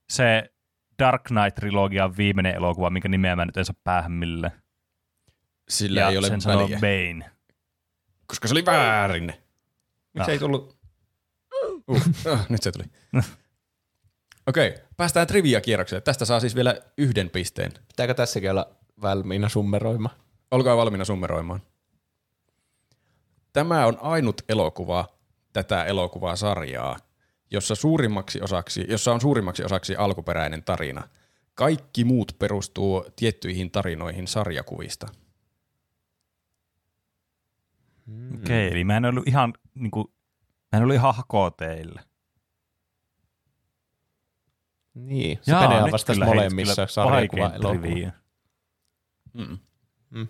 se 0.08 0.53
Dark 0.98 1.22
Knight-trilogian 1.28 2.16
viimeinen 2.16 2.54
elokuva, 2.54 2.90
minkä 2.90 3.08
nimeä 3.08 3.36
mä 3.36 3.44
nyt 3.44 3.56
en 3.56 3.64
saa 3.64 3.74
päähän 3.84 4.12
mille. 4.12 4.52
Sillä 5.68 6.00
ja 6.00 6.08
ei 6.08 6.18
ole 6.18 6.28
sen 6.28 6.40
sanoo 6.40 6.68
Bane. 6.68 7.30
koska 8.26 8.48
se 8.48 8.54
oli 8.54 8.66
väärin. 8.66 9.24
Miksi 10.14 10.20
Ah. 10.20 10.28
ei 10.28 10.38
tullut? 10.38 10.76
Uh, 11.88 11.96
uh, 12.32 12.38
nyt 12.48 12.62
se 12.62 12.72
tuli. 12.72 12.84
Okei, 14.46 14.68
okay, 14.68 14.82
päästään 14.96 15.26
trivia-kierrokselle. 15.26 16.00
Tästä 16.00 16.24
saa 16.24 16.40
siis 16.40 16.54
vielä 16.54 16.76
yhden 16.98 17.30
pisteen. 17.30 17.72
Pitääkö 17.88 18.14
tässäkin 18.14 18.50
olla 18.50 18.70
valmiina 19.02 19.48
summeroimaan? 19.48 20.16
Olkaa 20.50 20.76
valmiina 20.76 21.04
summeroimaan. 21.04 21.60
Tämä 23.52 23.86
on 23.86 23.98
ainut 24.00 24.42
elokuva 24.48 25.08
tätä 25.52 25.84
elokuvaa 25.84 26.36
sarjaa, 26.36 26.96
jossa, 27.50 27.74
suurimmaksi 27.74 28.40
osaksi, 28.40 28.86
jossa 28.88 29.12
on 29.12 29.20
suurimmaksi 29.20 29.64
osaksi 29.64 29.96
alkuperäinen 29.96 30.64
tarina. 30.64 31.08
Kaikki 31.54 32.04
muut 32.04 32.36
perustuu 32.38 33.04
tiettyihin 33.16 33.70
tarinoihin 33.70 34.26
sarjakuvista. 34.26 35.06
Okei, 38.34 38.66
okay, 38.66 38.68
eli 38.70 38.84
mä 38.84 38.96
en 38.96 39.04
ollut 39.04 39.28
ihan, 39.28 39.54
niin 39.74 39.90
kuin, 39.90 40.06
mä 40.72 40.76
en 40.76 40.82
ollut 40.82 40.94
ihan 40.94 41.14
hakoo 41.14 41.50
teille. 41.50 42.00
Niin, 44.94 45.38
se 45.42 45.52
Penehan 45.52 45.92
vastasi 45.92 46.24
molemmissa 46.24 46.86
sarjakuva 46.86 47.52
elokuva. 47.54 48.12
Mm. 49.32 49.58
Mm. 50.10 50.28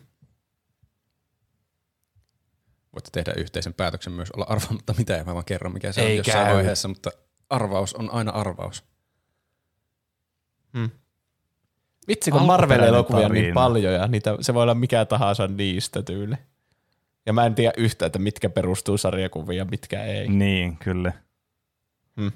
Voitte 2.95 3.11
tehdä 3.13 3.33
yhteisen 3.37 3.75
päätöksen 3.75 4.13
myös 4.13 4.31
olla 4.31 4.47
arvaamatta 4.49 4.95
mitä 4.99 5.13
ja 5.13 5.25
mä 5.25 5.35
vaan 5.35 5.45
kerron 5.45 5.73
mikä 5.73 5.93
se 5.93 6.01
Ei 6.01 6.11
on 6.11 6.17
jossain 6.17 6.47
käy. 6.47 6.55
vaiheessa, 6.55 6.89
mutta 6.89 7.11
arvaus 7.51 7.95
on 7.95 8.11
aina 8.11 8.31
arvaus. 8.31 8.85
Mm. 10.73 10.91
Vitsi, 12.09 12.31
kun 12.31 12.43
Marvel-elokuvia 12.43 13.27
on 13.27 13.33
niin 13.33 13.55
paljon 13.55 13.95
ja 13.95 14.07
niitä, 14.07 14.37
se 14.41 14.55
voi 14.55 14.63
olla 14.63 14.75
mikä 14.75 15.05
tahansa 15.05 15.47
niistä 15.47 16.03
tyyli. 16.03 16.35
Ja 17.27 17.33
mä 17.33 17.47
en 17.47 17.55
tiedä 17.55 17.73
yhtä, 17.77 18.07
että 18.07 18.19
mitkä 18.19 18.51
perustuu 18.51 18.99
sarjakuviin 18.99 19.59
ja 19.59 19.65
mitkä 19.65 20.05
ei. 20.05 20.29
Niin, 20.29 20.77
kyllä. 20.77 21.13
Hmm. 22.21 22.33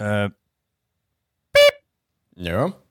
Öö, 0.00 0.28
Joo. 2.36 2.82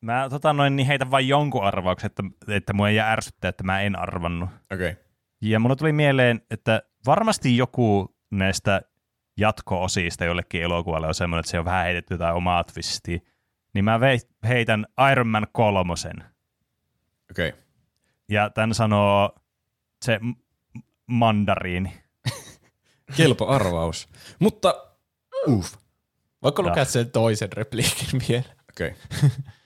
Mä 0.00 0.28
tota 0.30 0.52
noin, 0.52 0.76
niin 0.76 0.86
heitän 0.86 1.10
vain 1.10 1.28
jonkun 1.28 1.64
arvauksen, 1.64 2.06
että, 2.06 2.22
että 2.48 2.72
mua 2.72 2.88
ei 2.88 2.96
jää 2.96 3.12
ärsyttää, 3.12 3.48
että 3.48 3.64
mä 3.64 3.80
en 3.80 3.98
arvannut. 3.98 4.50
Okei. 4.72 4.90
Okay. 4.90 5.04
Ja 5.40 5.60
mulla 5.60 5.76
tuli 5.76 5.92
mieleen, 5.92 6.40
että 6.50 6.82
varmasti 7.06 7.56
joku 7.56 8.16
näistä 8.30 8.82
jatko-osista 9.36 10.24
jollekin 10.24 10.62
elokuvalle 10.62 11.06
on 11.06 11.14
semmoinen, 11.14 11.40
että 11.40 11.50
se 11.50 11.58
on 11.58 11.64
vähän 11.64 11.84
heitetty 11.84 12.14
jotain 12.14 12.34
omaa 12.34 12.64
twistiä. 12.64 13.18
Niin 13.74 13.84
mä 13.84 14.00
vei, 14.00 14.18
heitän 14.48 14.86
Iron 15.12 15.26
Man 15.26 15.46
kolmosen. 15.52 16.24
Okei. 17.30 17.48
Okay. 17.48 17.60
Ja 18.28 18.50
tämän 18.50 18.74
sanoo 18.74 19.34
se 20.04 20.20
mandariini. 21.06 22.02
Kelpo 23.16 23.48
arvaus. 23.48 24.08
Mutta, 24.38 24.74
uff. 25.48 25.74
Voiko 26.42 26.62
lukea 26.62 26.84
sen 26.84 27.10
toisen 27.10 27.52
repliikin 27.52 28.20
vielä? 28.28 28.44
Okei. 28.70 28.94
Okay. 29.14 29.30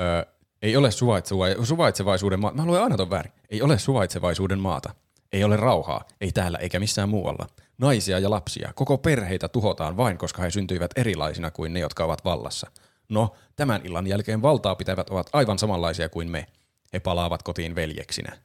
Ö, 0.00 0.26
ei 0.62 0.76
ole 0.76 0.88
suvaitseva- 0.90 1.64
suvaitsevaisuuden 1.64 2.40
maata. 2.40 2.56
Mä 2.56 2.64
luen 2.66 2.82
aina 2.82 2.96
ton 2.96 3.10
väärin. 3.10 3.32
Ei 3.48 3.62
ole 3.62 3.78
suvaitsevaisuuden 3.78 4.58
maata. 4.58 4.94
Ei 5.32 5.44
ole 5.44 5.56
rauhaa. 5.56 6.04
Ei 6.20 6.32
täällä 6.32 6.58
eikä 6.58 6.80
missään 6.80 7.08
muualla. 7.08 7.46
Naisia 7.78 8.18
ja 8.18 8.30
lapsia, 8.30 8.72
koko 8.74 8.98
perheitä 8.98 9.48
tuhotaan 9.48 9.96
vain, 9.96 10.18
koska 10.18 10.42
he 10.42 10.50
syntyivät 10.50 10.90
erilaisina 10.96 11.50
kuin 11.50 11.72
ne, 11.72 11.80
jotka 11.80 12.04
ovat 12.04 12.24
vallassa. 12.24 12.70
No, 13.08 13.34
tämän 13.56 13.80
illan 13.84 14.06
jälkeen 14.06 14.42
valtaa 14.42 14.74
pitävät 14.74 15.10
ovat 15.10 15.30
aivan 15.32 15.58
samanlaisia 15.58 16.08
kuin 16.08 16.30
me. 16.30 16.46
He 16.92 17.00
palaavat 17.00 17.42
kotiin 17.42 17.74
veljeksinä. 17.74 18.38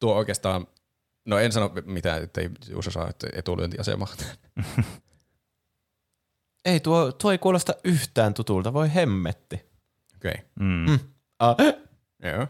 Tuo 0.00 0.14
oikeastaan, 0.14 0.66
no 1.24 1.38
en 1.38 1.52
sano 1.52 1.70
mitään, 1.84 2.22
ettei 2.22 2.50
Juuso 2.68 2.90
saa 2.90 3.10
etulyöntiasemaa. 3.32 4.08
Ei, 6.64 6.80
tuo, 6.80 7.12
tuo 7.12 7.32
ei 7.32 7.38
kuulosta 7.38 7.74
yhtään 7.84 8.34
tutulta, 8.34 8.72
voi 8.72 8.94
hemmetti. 8.94 9.71
Okei. 10.22 10.30
Okay. 10.30 10.44
Mm. 10.60 10.90
Mm. 10.90 10.98
Ah, 11.38 11.56
Joo. 12.32 12.46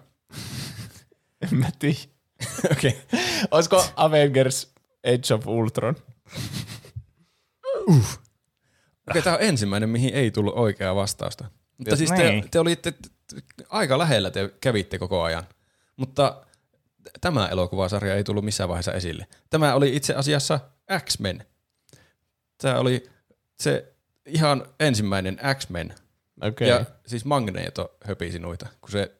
en 1.42 1.58
mä 1.58 1.70
tiedä. 1.78 1.98
Okei. 2.72 2.90
Okay. 2.90 3.20
Olisiko 3.50 3.84
Avengers 3.96 4.74
Age 5.06 5.34
of 5.34 5.46
Ultron? 5.46 5.96
Okei, 9.10 9.22
tämä 9.24 9.36
on 9.36 9.42
ensimmäinen, 9.42 9.88
mihin 9.88 10.14
ei 10.14 10.30
tullut 10.30 10.54
oikeaa 10.54 10.94
vastausta. 10.94 11.44
Mutta 11.78 11.96
siis 11.96 12.10
te, 12.12 12.30
Niin. 12.30 12.50
te 12.50 12.60
olitte 12.60 12.94
aika 13.68 13.98
lähellä, 13.98 14.30
te 14.30 14.54
kävitte 14.60 14.98
koko 14.98 15.22
ajan. 15.22 15.44
Mutta 15.96 16.46
tämä 17.20 17.48
elokuvasarja 17.48 18.14
ei 18.14 18.24
tullut 18.24 18.44
missään 18.44 18.68
vaiheessa 18.68 18.92
esille. 18.92 19.26
Tämä 19.50 19.74
oli 19.74 19.96
itse 19.96 20.14
asiassa 20.14 20.60
X-Men. 21.04 21.46
Tämä 22.58 22.78
oli 22.78 23.10
se 23.60 23.94
ihan 24.26 24.66
ensimmäinen 24.80 25.40
X-Men. 25.54 25.94
Okei. 26.48 26.68
Ja 26.68 26.84
siis 27.06 27.24
Magneto 27.24 27.94
höpisi 28.04 28.38
noita, 28.38 28.66
kun 28.80 28.90
se 28.90 29.12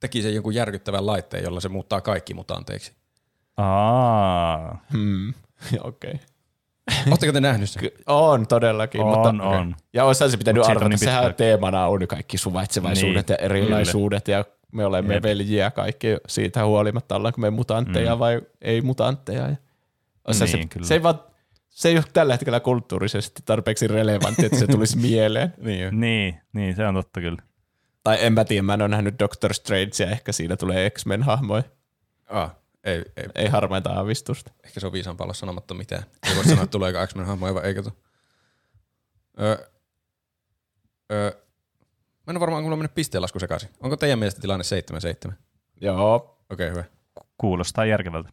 teki 0.00 0.22
sen 0.22 0.34
jonkun 0.34 0.54
järkyttävän 0.54 1.06
laitteen, 1.06 1.44
jolla 1.44 1.60
se 1.60 1.68
muuttaa 1.68 2.00
kaikki 2.00 2.34
mutanteiksi. 2.34 2.92
Aa, 3.56 4.84
Hmm. 4.92 5.34
Okei. 5.80 6.14
Oletteko 7.08 7.32
te 7.32 7.40
nähnyt 7.40 7.70
sen? 7.70 7.82
On 8.06 8.46
todellakin. 8.46 9.00
on, 9.00 9.06
mutta, 9.06 9.44
on. 9.48 9.74
Ja 9.92 10.04
olisi 10.04 10.30
se 10.30 10.36
pitänyt 10.36 10.60
Mut 10.60 10.70
arvata. 10.70 10.88
niin 10.88 10.98
Sehän 10.98 11.34
teemana 11.34 11.86
on 11.86 12.06
kaikki 12.08 12.38
suvaitsevaisuudet 12.38 13.28
Niin, 13.28 13.34
ja 13.40 13.44
erilaisuudet 13.44 14.28
ja 14.28 14.44
me 14.72 14.86
olemme 14.86 15.14
Jep. 15.14 15.22
veljiä 15.22 15.70
kaikki 15.70 16.06
siitä 16.28 16.64
huolimatta, 16.64 17.16
ollaanko 17.16 17.40
me 17.40 17.50
mutantteja 17.50 18.14
Mm. 18.14 18.18
vai 18.18 18.42
ei 18.62 18.80
mutantteja. 18.80 19.42
Ja 19.48 19.56
Niin, 20.26 20.48
se, 20.48 20.58
kyllä. 20.68 20.86
se, 20.86 20.94
ei 20.94 21.02
vaan, 21.02 21.18
se 21.74 21.88
ei 21.88 21.96
ole 21.96 22.04
tällä 22.12 22.34
hetkellä 22.34 22.60
kulttuurisesti 22.60 23.42
tarpeeksi 23.44 23.86
relevantti, 23.86 24.46
että 24.46 24.58
se 24.58 24.66
tulisi 24.66 24.98
mieleen. 25.08 25.54
Niin 25.58 25.80
jo. 25.80 25.90
Niin, 25.90 26.40
niin, 26.52 26.76
se 26.76 26.86
on 26.86 26.94
totta 26.94 27.20
kyllä. 27.20 27.42
Tai 28.02 28.18
en 28.20 28.32
mä 28.32 28.44
tiedä, 28.44 28.62
mä 28.62 28.74
en 28.74 28.82
ole 28.82 28.88
nähnyt 28.88 29.18
Doctor 29.18 29.54
Strangea, 29.54 30.10
ehkä 30.10 30.32
siinä 30.32 30.56
tulee 30.56 30.90
X-Men-hahmoja. 30.90 31.62
Ah, 32.26 32.56
ei, 32.84 33.04
ei, 33.16 33.24
Ei 33.34 33.48
harmaita 33.48 33.90
aavistusta. 33.92 34.52
Ehkä 34.64 34.80
se 34.80 34.86
on 34.86 34.92
viisaampaa 34.92 35.24
olla 35.24 35.34
sanomatta 35.34 35.74
mitään. 35.74 36.02
Ei 36.28 36.36
voi 36.36 36.44
sanoa, 36.44 36.62
että 36.64 36.72
tuleeko 36.72 37.06
X-Men 37.06 37.26
hahmoja 37.26 37.54
vai 37.54 37.64
eikö 37.64 37.82
tule. 37.82 37.94
Öö, 39.40 39.56
öö, 41.12 41.30
mä 42.26 42.30
en 42.30 42.36
ole 42.36 42.40
varmaan, 42.40 42.64
on 42.64 42.70
mennyt 42.70 42.94
pisteenlasku 42.94 43.38
sekaisin. 43.40 43.68
Onko 43.80 43.96
teidän 43.96 44.18
mielestä 44.18 44.40
tilanne 44.40 44.64
7-7? 45.28 45.32
Joo. 45.80 46.14
Okei, 46.14 46.36
okay, 46.50 46.70
hyvä. 46.70 46.84
Kuulostaa 47.38 47.84
järkevältä. 47.84 48.28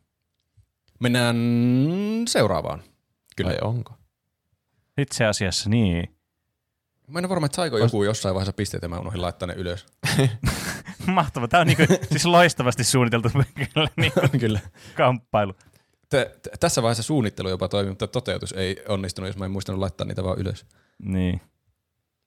Mennään 1.00 1.36
seuraavaan. 2.28 2.84
Kyllä. 3.36 3.50
Vai 3.50 3.58
onko? 3.62 3.94
Itse 4.98 5.26
asiassa 5.26 5.70
niin. 5.70 6.16
Mä 7.08 7.20
en 7.20 7.26
ole 7.26 7.30
varma, 7.30 7.46
että 7.46 7.56
saiko 7.56 7.78
joku 7.78 8.04
jossain 8.04 8.36
vaiheessa 8.36 8.54
pisteitä, 8.54 8.88
mä 8.88 9.00
unohdin 9.00 9.22
laittaa 9.22 9.48
ne 9.48 9.54
ylös. 9.54 9.86
Mahtava. 11.06 11.48
Tämä 11.48 11.62
on 11.62 11.68
niinku, 11.68 11.84
siis 12.12 12.26
loistavasti 12.26 12.84
suunniteltu 12.84 13.30
kyllä, 13.74 13.88
niinku 13.98 14.20
Kyllä. 14.40 14.60
kamppailu. 14.96 15.54
T- 16.10 16.42
t- 16.42 16.60
tässä 16.60 16.82
vaiheessa 16.82 17.04
suunnittelu 17.04 17.50
jopa 17.50 17.68
toimi, 17.68 17.90
mutta 17.90 18.08
toteutus 18.08 18.52
ei 18.52 18.84
onnistunut, 18.88 19.30
jos 19.30 19.38
mä 19.38 19.46
en 19.46 19.52
muistanut 19.52 19.80
laittaa 19.80 20.08
niitä 20.08 20.24
vaan 20.24 20.40
ylös. 20.40 20.66
Niin. 21.04 21.42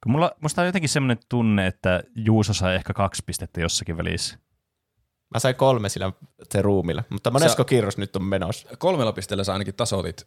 Kun 0.03 0.13
mulla, 0.13 0.33
musta 0.41 0.63
on 0.63 0.67
jotenkin 0.67 0.89
semmoinen 0.89 1.19
tunne, 1.29 1.67
että 1.67 2.03
Juuso 2.17 2.55
sai 2.55 2.75
ehkä 2.75 2.93
kaksi 2.95 3.23
pistettä 3.27 3.61
jossakin 3.61 3.97
välissä. 3.97 4.39
Mä 5.35 5.39
sain 5.39 5.55
kolme 5.55 5.89
sillä 5.89 6.13
se 6.53 6.63
ruumilla, 6.63 7.05
mutta 7.11 7.31
monesko 7.31 7.65
kierros 7.65 7.99
nyt 7.99 8.17
on 8.17 8.25
menossa? 8.25 8.69
Kolmella 8.79 9.13
pisteellä 9.13 9.45
sä 9.45 9.53
ainakin 9.53 9.75
tasoitit 9.75 10.27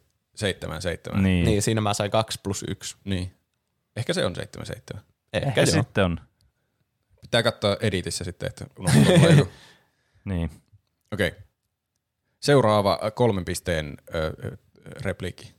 7-7. 1.14 1.16
Niin. 1.20 1.44
Niin, 1.44 1.62
siinä 1.62 1.80
mä 1.80 1.94
sain 1.94 2.10
kaksi 2.10 2.40
plus 2.42 2.64
yksi. 2.68 2.96
niin. 3.04 3.34
Ehkä 3.96 4.14
se 4.14 4.24
on 4.24 4.34
7-7. 4.36 4.98
Ehkä, 5.32 5.48
Ehkä 5.48 5.60
joo. 5.60 5.66
sitten 5.66 6.04
on. 6.04 6.20
Pitää 7.20 7.42
katsoa 7.42 7.76
editissä 7.80 8.24
sitten, 8.24 8.46
että 8.46 8.66
unohtuu. 8.78 9.48
Niin. 10.24 10.50
Okei. 11.12 11.32
Seuraava 12.40 12.98
äh, 13.04 13.12
kolmen 13.14 13.44
pisteen 13.44 13.96
ö, 14.14 14.32
ö, 14.44 14.56
repliikki. 15.00 15.54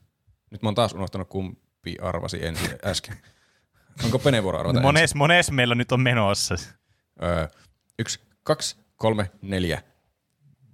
Nyt 0.50 0.62
mä 0.62 0.68
oon 0.68 0.74
taas 0.74 0.92
unohtanut, 0.92 1.28
kum, 1.28 1.56
Hippi 1.86 1.96
arvasi 2.02 2.46
ensin 2.46 2.70
äsken. 2.84 3.16
Onko 4.04 4.18
Pene 4.18 4.42
vuoro 4.42 4.58
arvata 4.58 4.78
ensin? 4.78 4.82
Mones, 4.86 5.14
mones 5.14 5.50
meillä 5.50 5.74
nyt 5.74 5.92
on 5.92 6.00
menossa. 6.00 6.54
Öö, 7.22 7.48
yksi, 7.98 8.20
kaksi, 8.42 8.76
kolme, 8.96 9.30
neljä, 9.42 9.82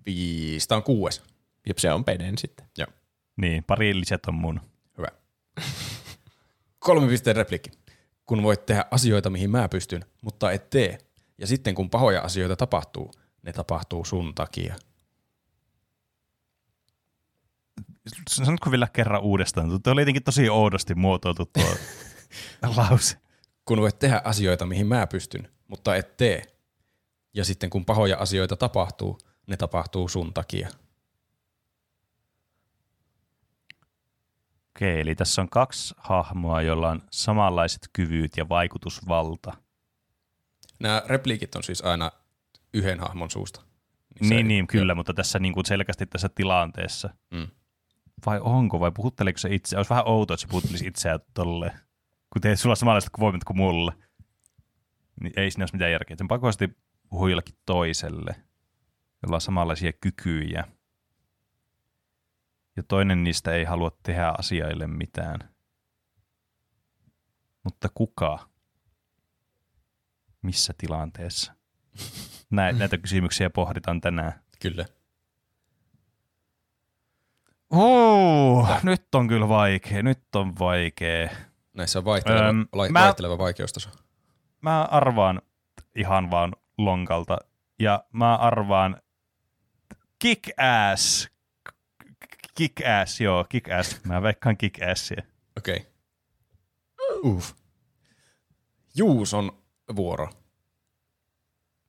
viisi. 0.07 0.69
Tämä 0.69 0.77
on 0.77 0.83
kuudes. 0.83 1.23
Jep, 1.66 1.78
se 1.78 1.93
on 1.93 2.05
Penen 2.05 2.39
sitten. 2.39 2.66
Joo, 2.78 2.89
Niin, 3.36 3.64
pari 3.64 4.00
liset 4.00 4.26
on 4.26 4.34
mun. 4.34 4.60
hyvä. 4.98 5.08
Kolme 6.78 7.08
pisteen 7.08 7.36
replikki. 7.36 7.70
Kun 8.26 8.42
voit 8.42 8.66
tehdä 8.66 8.84
asioita, 8.90 9.30
mihin 9.30 9.50
mä 9.50 9.68
pystyn, 9.68 10.04
mutta 10.22 10.52
et 10.52 10.70
tee. 10.70 10.98
Ja 11.38 11.46
sitten 11.46 11.74
kun 11.74 11.90
pahoja 11.90 12.20
asioita 12.20 12.56
tapahtuu, 12.56 13.10
ne 13.42 13.52
tapahtuu 13.52 14.04
sun 14.04 14.34
takia. 14.34 14.76
Sanotko 18.30 18.70
vielä 18.70 18.88
kerran 18.92 19.22
uudestaan? 19.22 19.82
Tuo 19.82 19.92
oli 19.92 20.00
jotenkin 20.00 20.22
tosi 20.22 20.48
oudosti 20.48 20.94
muotoiltu 20.94 21.46
tuo 21.46 21.76
lause. 22.76 23.16
Kun 23.64 23.80
voit 23.80 23.98
tehdä 23.98 24.22
asioita, 24.24 24.66
mihin 24.66 24.86
mä 24.86 25.06
pystyn, 25.06 25.48
mutta 25.68 25.96
et 25.96 26.16
tee. 26.16 26.42
Ja 27.34 27.44
sitten 27.44 27.70
kun 27.70 27.84
pahoja 27.84 28.16
asioita 28.16 28.56
tapahtuu, 28.56 29.18
ne 29.46 29.56
tapahtuu 29.56 30.08
sun 30.08 30.34
takia. 30.34 30.68
Okei, 34.77 35.01
eli 35.01 35.15
tässä 35.15 35.43
on 35.43 35.48
kaksi 35.48 35.94
hahmoa, 35.98 36.62
joilla 36.62 36.90
on 36.90 37.03
samanlaiset 37.11 37.89
kyvyt 37.93 38.36
ja 38.36 38.48
vaikutusvalta. 38.48 39.53
Nämä 40.81 41.03
repliikit 41.07 41.55
on 41.55 41.62
siis 41.62 41.85
aina 41.85 42.12
yhden 42.74 43.01
hahmon 43.01 43.31
suusta. 43.31 43.62
Niin, 44.20 44.28
niin, 44.31 44.48
niin 44.48 44.66
kyllä, 44.66 44.94
mutta 44.94 45.15
tässä 45.15 45.39
niin 45.39 45.55
kuin 45.55 45.66
selkeästi 45.66 46.07
tässä 46.07 46.28
tilanteessa. 46.28 47.11
Mm. 47.31 47.48
Vai 48.27 48.40
onko, 48.43 48.81
vai 48.81 48.93
puhutteleeko 48.94 49.39
se 49.39 49.55
itse? 49.55 49.77
Olisi 49.77 49.90
vähän 49.90 50.09
outoa, 50.09 50.35
että 50.35 50.40
se 50.40 50.48
puhuttelisi 50.48 50.86
itseään 50.86 51.20
tolle. 51.35 51.73
Kun 52.32 52.43
teet 52.43 52.61
sulla 52.61 52.74
samanlaiset 52.74 53.11
voimat 53.20 53.44
kuin 53.44 53.57
mulla. 53.57 53.93
Niin 55.20 55.32
ei 55.36 55.51
siinä 55.51 55.62
olisi 55.62 55.74
mitään 55.74 55.93
järkeä. 55.93 56.16
Sen 56.16 56.28
pakosti 56.28 56.77
puhuu 57.09 57.28
jollekin 57.28 57.59
toiselle, 57.66 58.36
jolla 59.23 59.36
on 59.36 59.40
samanlaisia 59.40 59.93
kykyjä. 59.93 60.65
Ja 62.77 62.82
toinen 62.82 63.24
niistä 63.24 63.53
ei 63.53 63.65
halua 63.65 63.90
tehdä 64.03 64.32
asiaille 64.39 64.86
mitään. 64.86 65.39
Mutta 67.65 67.89
kuka? 67.94 68.48
Missä 70.43 70.74
tilanteessa? 70.78 71.53
Nä, 72.51 72.73
näitä 72.73 72.98
kysymyksiä 72.98 73.51
pohditaan 73.51 74.01
tänään. 74.01 74.32
Kyllä. 74.61 74.86
Oh, 77.70 78.69
nyt 78.82 79.15
on 79.15 79.28
kyllä 79.28 79.48
vaikea, 79.48 80.03
nyt 80.03 80.36
on 80.36 80.59
vaikea. 80.59 81.28
Näissä 81.73 81.98
on 81.98 82.05
vaihteleva, 82.05 82.48
Öm, 82.48 82.66
lai, 82.73 82.89
mä- 82.89 83.01
vaihteleva 83.03 83.39
vaikeustaso. 83.39 83.90
Mä 84.61 84.82
arvaan 84.85 85.43
ihan 85.94 86.31
vaan 86.31 86.53
lonkalta 86.78 87.39
ja 87.78 88.05
mä 88.12 88.36
arvaan 88.36 89.03
kick 90.19 90.48
ass. 92.57 92.59
Kick 92.59 92.87
ass, 92.87 93.20
joo, 93.20 93.45
kick 93.49 93.70
ass. 93.70 94.05
Mä 94.05 94.23
veikkaan 94.23 94.57
kick 94.57 94.83
assia. 94.83 95.23
Okei. 95.57 95.77
Okay. 95.77 97.33
Uff. 97.33 97.53
Juuson 98.95 99.53
vuoro. 99.97 100.31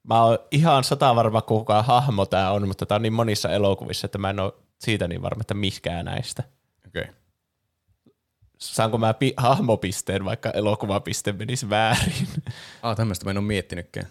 Mä 0.02 0.22
oon 0.22 0.38
ihan 0.50 0.84
sata 0.84 1.14
varma, 1.16 1.42
kuka 1.42 1.82
hahmo 1.82 2.26
tää 2.26 2.52
on, 2.52 2.68
mutta 2.68 2.86
tää 2.86 2.96
on 2.96 3.02
niin 3.02 3.12
monissa 3.12 3.52
elokuvissa, 3.52 4.06
että 4.06 4.18
mä 4.18 4.30
en 4.30 4.40
oo 4.40 4.62
siitä 4.78 5.08
niin 5.08 5.22
varma, 5.22 5.40
että 5.40 5.54
miskään 5.54 6.04
näistä. 6.04 6.42
Okei. 6.86 7.02
Okay. 7.02 7.14
Saanko 8.58 8.98
mä 8.98 9.14
pi- 9.14 9.34
hahmopisteen, 9.36 10.24
vaikka 10.24 10.50
elokuvapiste 10.50 11.32
menisi 11.32 11.70
väärin? 11.70 12.28
Ah, 12.82 12.96
tämmöistä 12.96 13.24
mä 13.24 13.30
en 13.30 13.38
ole 13.38 13.46
miettinytkään. 13.46 14.06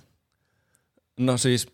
No 1.19 1.37
siis, 1.37 1.67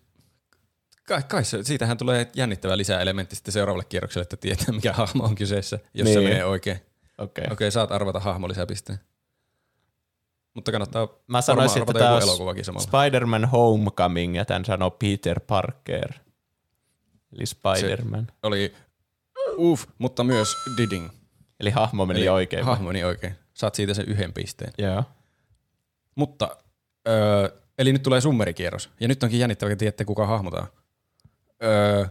kai, 1.07 1.23
kai 1.27 1.43
se, 1.43 1.63
siitähän 1.63 1.97
tulee 1.97 2.31
jännittävä 2.33 2.77
lisäelementti 2.77 3.35
sitten 3.35 3.51
seuraavalle 3.51 3.85
kierrokselle, 3.89 4.23
että 4.23 4.37
tietää 4.37 4.75
mikä 4.75 4.93
hahmo 4.93 5.23
on 5.23 5.35
kyseessä, 5.35 5.79
jos 5.93 6.05
niin. 6.05 6.13
se 6.13 6.23
menee 6.23 6.45
oikein. 6.45 6.77
Okei. 7.17 7.43
Okei, 7.43 7.53
okay, 7.53 7.71
saat 7.71 7.91
arvata 7.91 8.19
hahmo 8.19 8.47
lisäpisteen. 8.47 8.99
Mutta 10.53 10.71
kannattaa 10.71 11.07
Mä 11.27 11.41
sanoisin, 11.41 11.81
että 11.81 12.15
on 12.15 12.21
elokuvakin 12.21 12.65
samalla. 12.65 12.87
Spider-Man 12.87 13.45
Homecoming, 13.45 14.35
ja 14.35 14.45
tämän 14.45 14.65
sanoo 14.65 14.91
Peter 14.91 15.39
Parker. 15.39 16.13
Eli 17.35 17.45
Spider-Man. 17.45 18.25
Se, 18.25 18.33
Oli 18.43 18.73
uff, 19.57 19.85
mutta 19.97 20.23
myös 20.23 20.55
Diding. 20.77 21.09
Eli 21.59 21.69
hahmo 21.69 22.05
meni 22.05 22.19
Eli 22.19 22.29
oikein. 22.29 22.65
Hahmo 22.65 22.87
meni 22.87 23.03
oikein. 23.03 23.35
Saat 23.53 23.75
siitä 23.75 23.93
sen 23.93 24.05
yhden 24.05 24.33
pisteen. 24.33 24.73
Joo. 24.77 25.03
Mutta, 26.15 26.57
öö, 27.07 27.49
eli 27.77 27.93
nyt 27.93 28.03
tulee 28.03 28.21
summerikierros. 28.21 28.89
Ja 28.99 29.07
nyt 29.07 29.23
onkin 29.23 29.39
jännittävä, 29.39 29.71
että 29.71 29.79
tiedätte 29.79 30.05
kuka 30.05 30.27
hahmotaan. 30.27 30.67
Öö, 31.63 32.05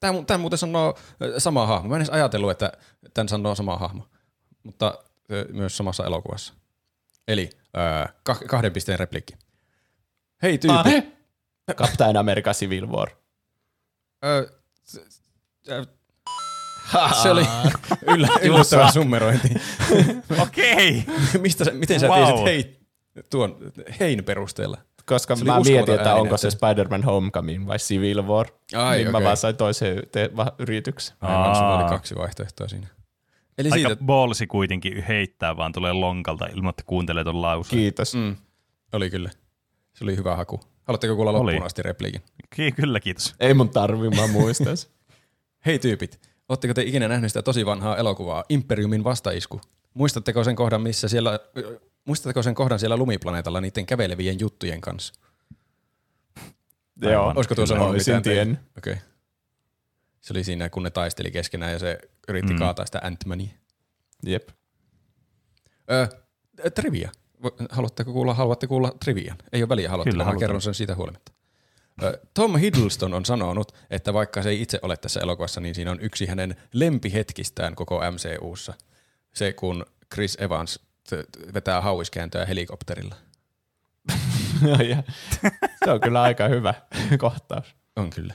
tämä, 0.00 0.22
tämä 0.22 0.38
muuten 0.38 0.58
sanoo 0.58 0.98
sama 1.38 1.66
hahmo. 1.66 1.88
Mä 1.88 1.96
en 1.96 2.00
edes 2.00 2.10
ajatellut, 2.10 2.50
että 2.50 2.72
tämän 3.14 3.28
sanoo 3.28 3.54
sama 3.54 3.76
hahmo. 3.78 4.08
Mutta 4.62 4.98
myös 5.52 5.76
samassa 5.76 6.04
elokuvassa. 6.06 6.54
Eli 7.28 7.50
öö, 7.76 8.04
kah- 8.30 8.46
kahden 8.46 8.72
pisteen 8.72 8.98
replikki. 8.98 9.34
Hei 10.42 10.58
tyyppi. 10.58 11.18
Captain 11.74 12.16
America 12.16 12.52
Civil 12.54 12.86
War. 12.88 13.08
Öö, 14.24 14.46
se, 14.84 15.04
se 17.22 17.30
oli 17.30 17.46
yllä, 18.14 18.28
yllättävä 18.42 18.90
summerointi. 18.90 19.48
Okei. 20.42 21.04
Mistä 21.42 21.64
miten 21.70 22.00
sä 22.00 22.08
Wow. 22.08 22.16
tiesit 22.26 22.44
hei, 22.44 22.80
tuon 23.30 23.72
hein 24.00 24.24
perusteella? 24.24 24.78
Koska 25.08 25.36
Se 25.36 25.44
mä 25.44 25.60
mietin, 25.60 25.94
että 25.94 26.14
onko 26.14 26.36
se 26.36 26.50
Spider-Man 26.50 27.02
Homecoming 27.02 27.66
vai 27.66 27.78
Civil 27.78 28.22
War. 28.26 28.46
Ai, 28.76 28.96
niin 28.98 29.10
mä 29.12 29.18
okei. 29.18 29.24
vaan 29.24 29.36
sain 29.36 29.56
toisen 29.56 30.02
te- 30.12 30.30
va- 30.36 30.52
yrityksen. 30.58 31.16
Aivan, 31.20 31.56
sulla 31.56 31.78
oli 31.78 31.88
kaksi 31.88 32.14
vaihtoehtoa 32.16 32.68
siinä. 32.68 32.86
Eli 33.58 33.68
Aika 33.72 33.88
siitä, 33.88 34.04
bolsi 34.04 34.46
kuitenkin 34.46 35.04
heittää, 35.08 35.56
vaan 35.56 35.72
tulee 35.72 35.92
lonkalta 35.92 36.46
ilman, 36.46 36.70
että 36.70 36.82
kuuntelee 36.86 37.24
ton 37.24 37.42
lauseen. 37.42 37.78
Kiitos. 37.80 38.14
mm, 38.14 38.36
oli 38.92 39.10
kyllä. 39.10 39.30
Se 39.94 40.04
oli 40.04 40.16
hyvä 40.16 40.36
haku. 40.36 40.60
Haluatteko 40.84 41.14
kuulla 41.14 41.30
Oli. 41.30 41.52
loppuun 41.52 41.66
asti 41.66 41.82
repliikin? 41.82 42.22
Ki- 42.56 42.72
kyllä, 42.72 43.00
kiitos. 43.00 43.34
Ei 43.40 43.54
mun 43.54 43.68
tarvi, 43.70 44.10
mä 44.10 44.26
muistan. 44.26 44.76
sen. 44.76 44.90
Hei 45.66 45.78
tyypit, 45.78 46.20
ootteko 46.48 46.74
te 46.74 46.82
ikinä 46.82 47.08
nähneet 47.08 47.30
sitä 47.32 47.42
tosi 47.42 47.66
vanhaa 47.66 47.96
elokuvaa 47.96 48.44
Imperiumin 48.48 49.04
vastaisku? 49.04 49.60
Muistatteko 49.94 50.44
sen 50.44 50.56
kohdan, 50.56 50.82
missä 50.82 51.08
siellä, 51.08 51.40
muistatteko 52.08 52.42
sen 52.42 52.54
kohdan 52.54 52.78
siellä 52.78 52.96
lumiplaneetalla 52.96 53.60
niiden 53.60 53.86
kävelevien 53.86 54.40
juttujen 54.40 54.80
kanssa? 54.80 55.14
Joo. 57.02 57.32
Olisiko 57.36 57.54
tuo 57.54 57.66
sanonut 57.66 57.90
olisin 57.90 58.12
mitään 58.14 58.22
tiennyt. 58.22 58.58
Okei. 58.78 58.92
Okay. 58.92 59.04
Se 60.20 60.32
oli 60.32 60.44
siinä, 60.44 60.68
kun 60.68 60.82
ne 60.82 60.90
taisteli 60.90 61.30
keskenään 61.30 61.72
ja 61.72 61.78
se 61.78 61.98
yritti 62.28 62.52
Mm. 62.52 62.58
kaataa 62.58 62.86
sitä 62.86 63.00
Ant-Mania. 63.04 63.50
Jep. 64.26 64.48
Öö, 65.90 66.06
trivia. 66.74 67.10
Haluatteko 67.70 68.12
kuulla, 68.12 68.34
haluatte 68.34 68.66
kuulla 68.66 68.92
trivian? 69.04 69.36
Ei 69.52 69.62
ole 69.62 69.68
väliä, 69.68 69.90
haluatte, 69.90 70.16
mä 70.16 70.36
kerron 70.38 70.62
sen 70.62 70.74
siitä 70.74 70.94
huolimatta. 70.94 71.32
Tom 72.34 72.56
Hiddleston 72.56 73.14
on 73.14 73.24
sanonut, 73.24 73.72
että 73.90 74.14
vaikka 74.14 74.42
se 74.42 74.48
ei 74.48 74.62
itse 74.62 74.78
ole 74.82 74.96
tässä 74.96 75.20
elokuvassa, 75.20 75.60
niin 75.60 75.74
siinä 75.74 75.90
on 75.90 76.00
yksi 76.00 76.26
hänen 76.26 76.56
lempihetkistään 76.72 77.74
koko 77.74 78.00
MCUssa. 78.10 78.74
Se, 79.34 79.52
kun 79.52 79.86
Chris 80.14 80.36
Evans 80.40 80.87
vetää 81.54 81.80
hauiskääntöä 81.80 82.46
helikopterilla. 82.46 83.14
Ja 84.88 85.02
se 85.84 85.90
on 85.90 86.00
kyllä 86.00 86.22
aika 86.22 86.48
hyvä 86.48 86.74
kohtaus. 87.18 87.76
On 87.96 88.10
kyllä. 88.10 88.34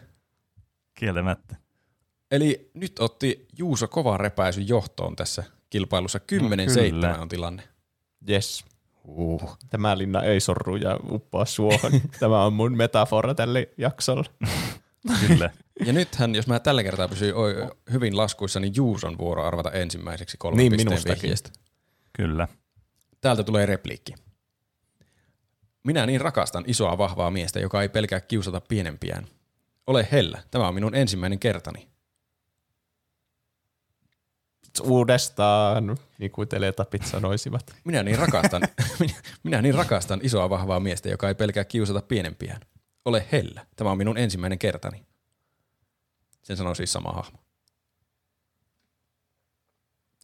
Kieltämättä. 0.93 1.55
Eli 2.31 2.71
nyt 2.73 2.99
otti 2.99 3.47
Juuso 3.57 3.87
kova 3.87 4.17
repäisy 4.17 4.61
johtoon 4.61 5.15
tässä 5.15 5.43
kilpailussa. 5.69 6.19
10-7 6.19 6.23
kyllä. 6.89 7.15
on 7.21 7.29
tilanne. 7.29 7.63
Yes. 8.29 8.65
Uh. 9.07 9.57
Tämä 9.69 9.97
linna 9.97 10.21
ei 10.23 10.39
sorru 10.39 10.75
ja 10.75 10.99
uppoa 11.09 11.45
suohon. 11.45 11.91
Tämä 12.19 12.45
on 12.45 12.53
mun 12.53 12.77
metafora 12.77 13.33
tälle 13.35 13.69
jaksolle. 13.77 14.25
Kyllä. 15.27 15.49
Ja 15.85 15.93
nythän, 15.93 16.35
jos 16.35 16.47
mä 16.47 16.59
tällä 16.59 16.83
kertaa 16.83 17.07
pysyn 17.07 17.33
hyvin 17.91 18.17
laskuissa, 18.17 18.59
niin 18.59 18.73
Juuson 18.75 19.17
vuoro 19.17 19.43
arvata 19.45 19.71
ensimmäiseksi 19.71 20.37
kolmen 20.37 20.57
Niin, 20.57 20.71
pisteen 20.71 20.87
minustakin. 20.89 21.21
vihjeestä. 21.21 21.49
Kyllä. 22.13 22.47
Täältä 23.23 23.43
tulee 23.43 23.65
repliikki. 23.65 24.13
Minä 25.83 26.05
niin 26.05 26.21
rakastan 26.21 26.63
isoa 26.67 26.97
vahvaa 26.97 27.31
miestä, 27.31 27.59
joka 27.59 27.81
ei 27.81 27.89
pelkää 27.89 28.19
kiusata 28.19 28.61
pienempiään. 28.61 29.27
Ole 29.87 30.07
hellä, 30.11 30.43
tämä 30.51 30.67
on 30.67 30.73
minun 30.73 30.95
ensimmäinen 30.95 31.39
kertani. 31.39 31.89
Uudestaan, 34.81 35.97
niin 36.17 36.31
kuin 36.31 36.47
teletapit 36.47 37.05
sanoisivat. 37.05 37.75
Minä 37.83 38.03
niin 38.03 38.17
rakastan, 38.17 38.61
minä, 38.99 39.13
minä 39.43 39.61
niin 39.61 39.75
rakastan 39.75 40.19
isoa 40.23 40.49
vahvaa 40.49 40.79
miestä, 40.79 41.09
joka 41.09 41.27
ei 41.27 41.35
pelkää 41.35 41.65
kiusata 41.65 42.01
pienempiään. 42.01 42.61
Ole 43.05 43.27
hellä, 43.31 43.65
tämä 43.75 43.91
on 43.91 43.97
minun 43.97 44.17
ensimmäinen 44.17 44.59
kertani. 44.59 45.05
Sen 46.41 46.57
sanoo 46.57 46.75
siis 46.75 46.93
sama 46.93 47.11
hahmo. 47.11 47.39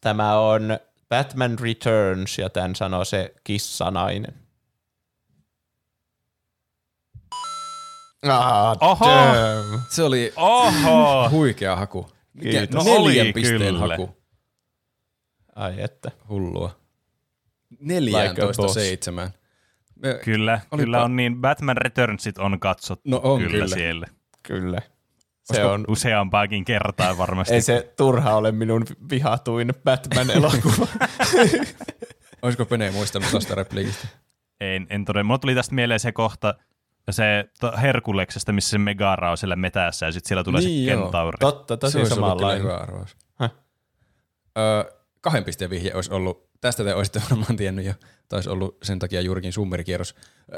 Tämä 0.00 0.38
on 0.40 0.78
Batman 1.10 1.58
Returns 1.58 2.38
ja 2.38 2.50
tämän 2.50 2.74
sanoo 2.76 3.04
se 3.04 3.34
kissanainen. 3.44 4.34
Ah, 8.22 8.76
Oho! 8.80 9.06
damn. 9.06 9.80
Se 9.88 10.02
oli 10.02 10.32
Oho! 10.36 11.30
huikea 11.30 11.76
haku. 11.76 12.10
Mikä, 12.32 12.50
Kiitos. 12.50 12.84
No 12.84 12.92
neljän 12.94 13.24
oli 13.24 13.32
pisteen 13.32 13.58
kyllä. 13.74 13.96
haku. 13.96 14.16
Ai 15.56 15.74
että. 15.82 16.10
Hullua. 16.28 16.80
Like 17.70 17.84
14 17.84 18.62
a 18.62 18.64
boss. 18.64 18.74
seitsemän. 18.74 19.30
Me, 19.96 20.20
Kyllä, 20.24 20.60
Olipa- 20.70 20.76
kyllä 20.76 21.04
on 21.04 21.16
niin. 21.16 21.40
Batman 21.40 21.76
Returnsit 21.76 22.38
on 22.38 22.60
katsottu 22.60 23.02
No 23.10 23.20
on 23.24 23.38
kyllä, 23.38 23.50
kyllä. 23.52 23.66
siellä. 23.76 24.06
Kyllä. 24.42 24.82
Se 25.44 25.64
on, 25.64 25.84
Useampaakin 25.88 26.64
kertaa 26.64 27.18
varmasti. 27.18 27.54
ei 27.54 27.60
se 27.62 27.92
turha 27.96 28.34
ole 28.36 28.52
minun 28.52 28.84
vihatuin 29.10 29.72
Batman-elokuva. 29.84 30.86
olisiko 32.42 32.64
Pene 32.64 32.90
muistanut 32.90 33.30
tuosta 33.30 33.54
repliikistä? 33.54 34.08
En, 34.60 34.86
en 34.90 35.04
todella. 35.04 35.24
Mulla 35.24 35.38
tuli 35.38 35.54
tästä 35.54 35.74
mieleen 35.74 36.00
se 36.00 36.12
kohta, 36.12 36.54
se 37.10 37.44
Herkuleksesta, 37.82 38.52
missä 38.52 38.70
se 38.70 38.78
Megara 38.78 39.30
on 39.30 39.36
siellä 39.36 39.56
metässä 39.56 40.06
ja 40.06 40.12
sitten 40.12 40.28
siellä 40.28 40.44
tulee 40.44 40.60
Niin 40.60 40.86
se 40.88 40.92
joo. 40.92 41.02
kentauri. 41.02 41.36
Totta, 41.40 41.76
tosi 41.76 41.98
kyllä 41.98 42.08
samanlainen. 42.08 42.62
hyvä 42.62 42.76
arvaus. 42.76 43.16
Häh? 43.38 43.50
Öö, 44.58 44.84
kahden 45.20 45.44
pisteen 45.44 45.70
vihje 45.70 45.94
olisi 45.94 46.12
ollut, 46.12 46.50
tästä 46.60 46.84
te 46.84 46.94
olisitte 46.94 47.22
varmaan 47.30 47.56
tiennyt 47.56 47.84
jo, 47.84 47.94
taisi 48.28 48.50
ollut 48.50 48.78
sen 48.82 48.98
takia 48.98 49.20
juurikin 49.20 49.52
summerikierros. 49.52 50.14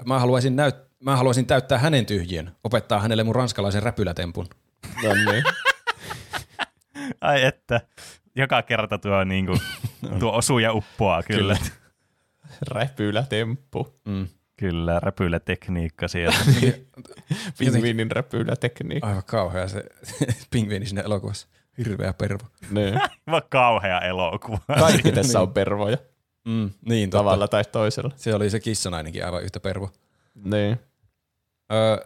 Mä 0.06 0.18
haluaisin, 0.18 0.56
näyt, 0.56 0.74
mä 1.00 1.16
haluaisin 1.16 1.46
täyttää 1.46 1.78
hänen 1.78 2.06
tyhjien, 2.06 2.50
opettaa 2.64 3.00
hänelle 3.00 3.24
mun 3.24 3.34
ranskalaisen 3.34 3.82
räpylätempun. 3.82 4.46
No 5.04 5.14
niin. 5.14 5.44
Ai 7.20 7.44
että. 7.44 7.80
Joka 8.36 8.62
kerta 8.62 8.98
tuo, 8.98 9.24
niinku, 9.24 9.59
tuo 10.20 10.32
osuu 10.36 10.59
ja 10.59 10.72
uppoaa 10.72 11.22
kyllä. 11.22 11.56
Kyllä, 11.56 11.70
Räpylätemppu. 12.70 14.00
Mm. 14.04 14.28
kyllä 14.56 15.00
räpylä 15.00 15.40
tekniikka 15.40 16.09
siellä. 16.09 16.36
Pingviinin 17.59 18.10
räpylätekniikka. 18.10 19.06
Aivan 19.09 19.22
kauhea 19.26 19.68
se 19.68 19.84
pingviini 20.50 20.86
siinä 20.86 21.02
elokuvassa. 21.02 21.48
Hirveä 21.78 22.12
pervo. 22.12 22.44
Niin. 22.70 23.00
Aivan 23.26 23.42
kauhea 23.50 24.00
elokuva. 24.00 24.59
Kaikki 24.78 25.12
tässä 25.12 25.40
on 25.40 25.52
pervoja 25.52 25.96
Mm, 26.48 26.70
niin, 26.88 27.10
totta. 27.10 27.18
tavalla 27.20 27.48
tai 27.48 27.64
toisella. 27.72 28.10
Se 28.16 28.34
oli 28.34 28.50
se 28.50 28.60
kissanainenkin 28.60 29.24
aivan 29.24 29.42
yhtä 29.42 29.60
pervo. 29.60 29.90
Niin. 30.44 30.80
Öö, 31.72 32.04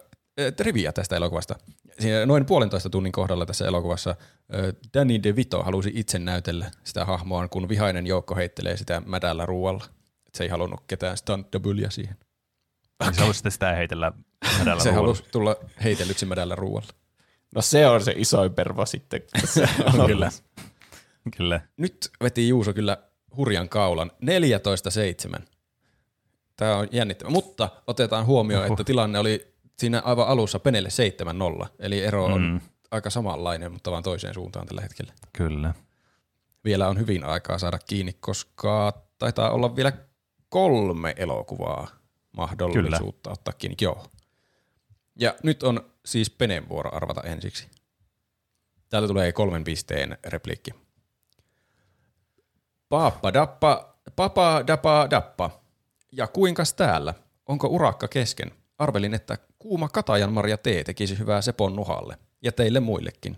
trivia 0.56 0.92
tästä 0.92 1.16
elokuvasta. 1.16 1.54
Siinä 1.98 2.26
noin 2.26 2.46
puolentoista 2.46 2.90
tunnin 2.90 3.12
kohdalla 3.12 3.46
tässä 3.46 3.66
elokuvassa 3.66 4.16
Danny 4.94 5.22
DeVito 5.22 5.62
halusi 5.62 5.92
itse 5.94 6.18
näytellä 6.18 6.70
sitä 6.84 7.04
hahmoaan, 7.04 7.48
kun 7.48 7.68
vihainen 7.68 8.06
joukko 8.06 8.34
heittelee 8.34 8.76
sitä 8.76 9.02
mädällä 9.06 9.46
ruualla. 9.46 9.84
Et 10.26 10.34
se 10.34 10.44
ei 10.44 10.50
halunnut 10.50 10.80
ketään 10.86 11.16
stunt 11.16 11.48
siihen. 11.88 12.16
Okay. 13.00 13.14
Se 13.14 13.20
halusi 13.20 13.50
sitä 13.50 13.72
heitellä 13.72 14.12
hädällä 14.44 14.82
se 14.82 14.90
ruoalla. 14.90 15.06
halusi 15.06 15.24
tulla 15.32 15.56
heitellyksi 15.84 16.26
mädällä 16.26 16.54
ruualla. 16.54 16.88
No 17.54 17.62
se 17.62 17.86
on 17.86 18.04
se 18.04 18.14
isoin 18.16 18.54
pervo 18.54 18.86
sitten. 18.86 19.22
Se 19.44 19.68
On 20.00 20.06
kyllä. 20.06 20.30
Kyllä. 21.36 21.60
Nyt 21.76 22.10
veti 22.22 22.48
Juuso 22.48 22.72
kyllä 22.72 22.98
hurjan 23.36 23.68
kaulan. 23.68 24.10
14-7. 25.40 25.42
Tämä 26.56 26.76
on 26.76 26.88
jännittävä. 26.92 27.30
Mutta 27.30 27.68
otetaan 27.86 28.26
huomioon, 28.26 28.66
että 28.66 28.84
tilanne 28.84 29.18
oli 29.18 29.55
siinä 29.78 30.02
aivan 30.04 30.28
alussa 30.28 30.58
Penelle 30.58 30.88
7-0. 31.64 31.66
Eli 31.78 32.04
ero 32.04 32.24
on 32.24 32.42
Mm. 32.42 32.60
aika 32.90 33.10
samanlainen, 33.10 33.72
mutta 33.72 33.90
vaan 33.90 34.02
toiseen 34.02 34.34
suuntaan 34.34 34.66
tällä 34.66 34.82
hetkellä. 34.82 35.12
Kyllä. 35.32 35.74
Vielä 36.64 36.88
on 36.88 36.98
hyvin 36.98 37.24
aikaa 37.24 37.58
saada 37.58 37.78
kiinni, 37.78 38.12
koska 38.20 39.02
taitaa 39.18 39.50
olla 39.50 39.76
vielä 39.76 39.92
kolme 40.48 41.14
elokuvaa 41.16 41.88
mahdollisuutta 42.36 43.30
ottaa 43.30 43.54
kiinni. 43.58 43.76
Joo. 43.80 44.06
Ja 45.20 45.34
nyt 45.42 45.62
on 45.62 45.90
siis 46.06 46.30
Penen 46.30 46.68
vuoro 46.68 46.96
arvata 46.96 47.20
ensiksi. 47.22 47.68
Täältä 48.88 49.08
tulee 49.08 49.32
kolmen 49.32 49.64
pisteen 49.64 50.18
repliikki. 50.26 50.70
Paappa 52.88 53.32
dappa, 53.32 53.94
papa 54.16 54.64
dapa 54.66 55.08
dappa. 55.10 55.50
Ja 56.12 56.26
kuinkas 56.26 56.74
täällä? 56.74 57.14
Onko 57.46 57.66
urakka 57.66 58.08
kesken? 58.08 58.50
Arvelin, 58.78 59.14
että 59.14 59.38
kuuma 59.58 59.88
katajan 59.88 60.32
marja 60.32 60.58
tee 60.58 60.84
tekisi 60.84 61.18
hyvää 61.18 61.42
Sepon 61.42 61.76
nuhalle. 61.76 62.18
Ja 62.42 62.52
teille 62.52 62.80
muillekin. 62.80 63.36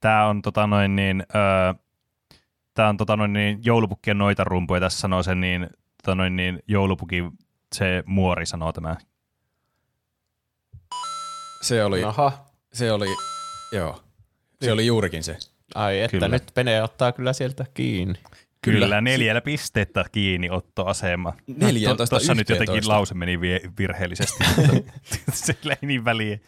Tämä 0.00 0.26
on 0.26 0.42
tota 0.42 0.66
noin 0.66 0.96
niin, 0.96 1.26
öö, 1.34 1.74
tää 2.74 2.88
on 2.88 2.96
tota 2.96 3.16
noin 3.16 3.32
niin 3.32 3.60
joulupukkien 3.64 4.18
noita 4.18 4.44
rumpuja. 4.44 4.80
Tässä 4.80 5.00
sanoo 5.00 5.22
se 5.22 5.34
niin, 5.34 5.70
tota 6.02 6.14
noin 6.14 6.36
niin 6.36 6.62
joulupukin 6.66 7.30
se 7.74 8.02
muori 8.06 8.46
sanoo 8.46 8.72
tämä. 8.72 8.96
Se 11.62 11.84
oli, 11.84 12.04
Aha. 12.04 12.46
se 12.72 12.92
oli, 12.92 13.08
joo. 13.72 14.00
Se 14.62 14.72
oli 14.72 14.86
juurikin 14.86 15.22
se. 15.22 15.38
Ai 15.74 16.00
että 16.00 16.10
Kyllä. 16.10 16.28
nyt 16.28 16.50
Pene 16.54 16.82
ottaa 16.82 17.12
kyllä 17.12 17.32
sieltä 17.32 17.66
kiinni. 17.74 18.18
Kyllä, 18.62 18.86
Kyllä. 18.86 19.00
neljällä 19.00 19.40
pistettä 19.40 20.04
kiinni 20.12 20.50
ottoasema. 20.50 21.32
14 21.46 22.06
Tuossa 22.10 22.34
nyt 22.34 22.48
jotenkin 22.48 22.76
11. 22.76 22.92
lause 22.94 23.14
meni 23.14 23.40
virheellisesti, 23.78 24.44
mutta 24.56 24.92
sillä 25.32 25.72
ei 25.72 25.86
niin 25.86 26.04
väliä. 26.04 26.36
Niin 26.36 26.42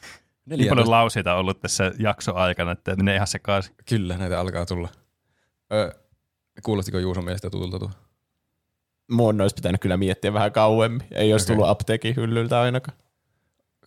14. 0.46 0.70
paljon 0.74 0.90
lauseita 0.90 1.34
on 1.34 1.40
ollut 1.40 1.60
tässä 1.60 1.92
jakso 1.98 2.34
aikana, 2.34 2.72
että 2.72 2.96
menee 2.96 3.14
ihan 3.14 3.26
sekaisin. 3.26 3.74
Kyllä, 3.88 4.16
näitä 4.18 4.40
alkaa 4.40 4.66
tulla. 4.66 4.88
Ö, 5.72 5.94
kuulostiko 6.62 6.98
Juuson 6.98 7.24
mielestä 7.24 7.50
tutulta 7.50 7.78
tuo? 7.78 7.90
Mun 9.10 9.40
olisi 9.40 9.54
pitänyt 9.54 9.80
kyllä 9.80 9.96
miettiä 9.96 10.32
vähän 10.32 10.52
kauemmin. 10.52 11.06
Ei 11.10 11.32
olisi 11.32 11.44
Okei. 11.44 11.56
tullut 11.56 11.70
apteekin 11.70 12.16
hyllyltä 12.16 12.60
ainakaan. 12.60 12.98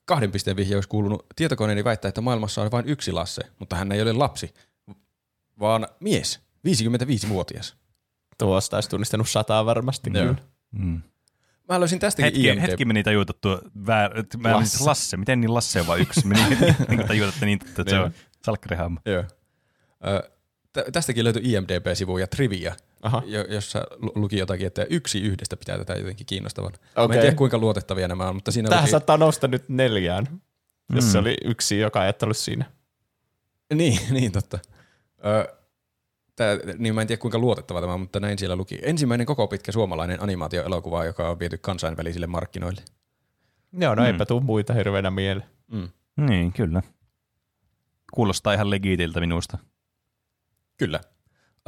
Kahden 0.05 0.31
pisteen 0.31 0.57
vihje 0.57 0.75
olisi 0.75 0.89
kuulunut. 0.89 1.25
Tietokoneeni 1.35 1.83
väittää, 1.83 2.09
että 2.09 2.21
maailmassa 2.21 2.61
on 2.61 2.71
vain 2.71 2.87
yksi 2.87 3.11
Lasse, 3.11 3.41
mutta 3.59 3.75
hän 3.75 3.91
ei 3.91 4.01
ole 4.01 4.13
lapsi, 4.13 4.53
vaan 5.59 5.87
mies, 5.99 6.39
55-vuotias. 6.67 7.82
Tuosta 8.37 8.77
olisi 8.77 8.89
tunnistanut 8.89 9.29
sataa 9.29 9.65
varmasti 9.65 10.09
Joo. 10.13 10.23
kyllä. 10.25 10.37
Mm. 10.71 11.01
Mä 11.69 11.79
löysin 11.79 11.99
tästäkin 11.99 12.25
Hetki, 12.25 12.47
IMDb. 12.47 12.61
hetki 12.61 12.85
meni 12.85 13.03
tajuta 13.03 13.33
tuo 13.41 13.61
väär, 13.87 14.11
mä 14.37 14.51
Lasse. 14.55 14.59
Lasse. 14.77 14.83
Lasse. 14.85 15.17
Miten 15.17 15.41
niin 15.41 15.53
Lasse 15.53 15.81
on 15.81 15.87
vain 15.87 16.01
yksi? 16.01 16.27
Meni 16.27 16.41
niin 16.89 17.07
tajuta, 17.07 17.29
että, 17.29 17.45
niin, 17.45 17.59
että 17.67 17.83
se 17.89 17.99
on 17.99 18.11
salkkarihamma. 18.45 19.01
Joo. 19.05 19.23
Ö, 20.07 20.29
tä- 20.73 20.85
tästäkin 20.91 21.23
löytyi 21.23 21.41
IMDb-sivu 21.53 22.17
ja 22.17 22.27
trivia, 22.27 22.75
Aha. 23.01 23.21
jo- 23.25 23.45
jossa 23.49 23.83
lu- 23.97 24.11
luki 24.15 24.37
jotakin, 24.37 24.67
että 24.67 24.85
yksi 24.89 25.21
yhdestä 25.21 25.57
pitää 25.57 25.77
tätä 25.77 25.93
jotenkin 25.93 26.25
kiinnostavan. 26.25 26.71
Mä 26.97 27.03
Okei. 27.03 27.17
en 27.17 27.21
tiedä 27.21 27.35
kuinka 27.35 27.57
luotettavia 27.57 28.07
nämä 28.07 28.27
on, 28.29 28.35
mutta 28.35 28.51
siinä 28.51 28.69
Tähän 28.69 28.83
luki... 28.83 28.91
saattaa 28.91 29.17
nousta 29.17 29.47
nyt 29.47 29.69
neljään, 29.69 30.27
jos 30.95 31.05
Mm. 31.05 31.11
se 31.11 31.17
oli 31.17 31.37
yksi, 31.45 31.79
joka 31.79 32.05
ei 32.05 32.13
ollut 32.23 32.37
siinä. 32.37 32.65
Niin, 33.73 33.99
niin 34.19 34.31
totta. 34.31 34.59
Ö, 35.25 35.55
tää, 36.35 36.57
niin 36.77 36.95
mä 36.95 37.01
en 37.01 37.07
tiedä 37.07 37.19
kuinka 37.19 37.37
luotettava 37.37 37.81
tämä 37.81 37.97
mutta 37.97 38.19
näin 38.19 38.39
siellä 38.39 38.55
luki. 38.55 38.79
Ensimmäinen 38.81 39.27
koko 39.27 39.47
pitkä 39.47 39.71
suomalainen 39.71 40.23
animaatioelokuva, 40.23 41.05
joka 41.05 41.29
on 41.29 41.39
viety 41.39 41.57
kansainvälisille 41.57 42.27
markkinoille. 42.27 42.81
Joo, 43.79 43.95
no 43.95 44.01
Mm. 44.01 44.05
eipä 44.07 44.25
tuu 44.25 44.41
muita 44.41 44.73
hirveänä 44.73 45.11
mieleen. 45.11 45.49
Mm. 45.71 45.89
Niin, 46.17 46.53
kyllä. 46.53 46.81
Kuulostaa 48.13 48.53
ihan 48.53 48.69
legiitiltä 48.69 49.19
minusta. 49.19 49.57
Kyllä. 50.77 50.99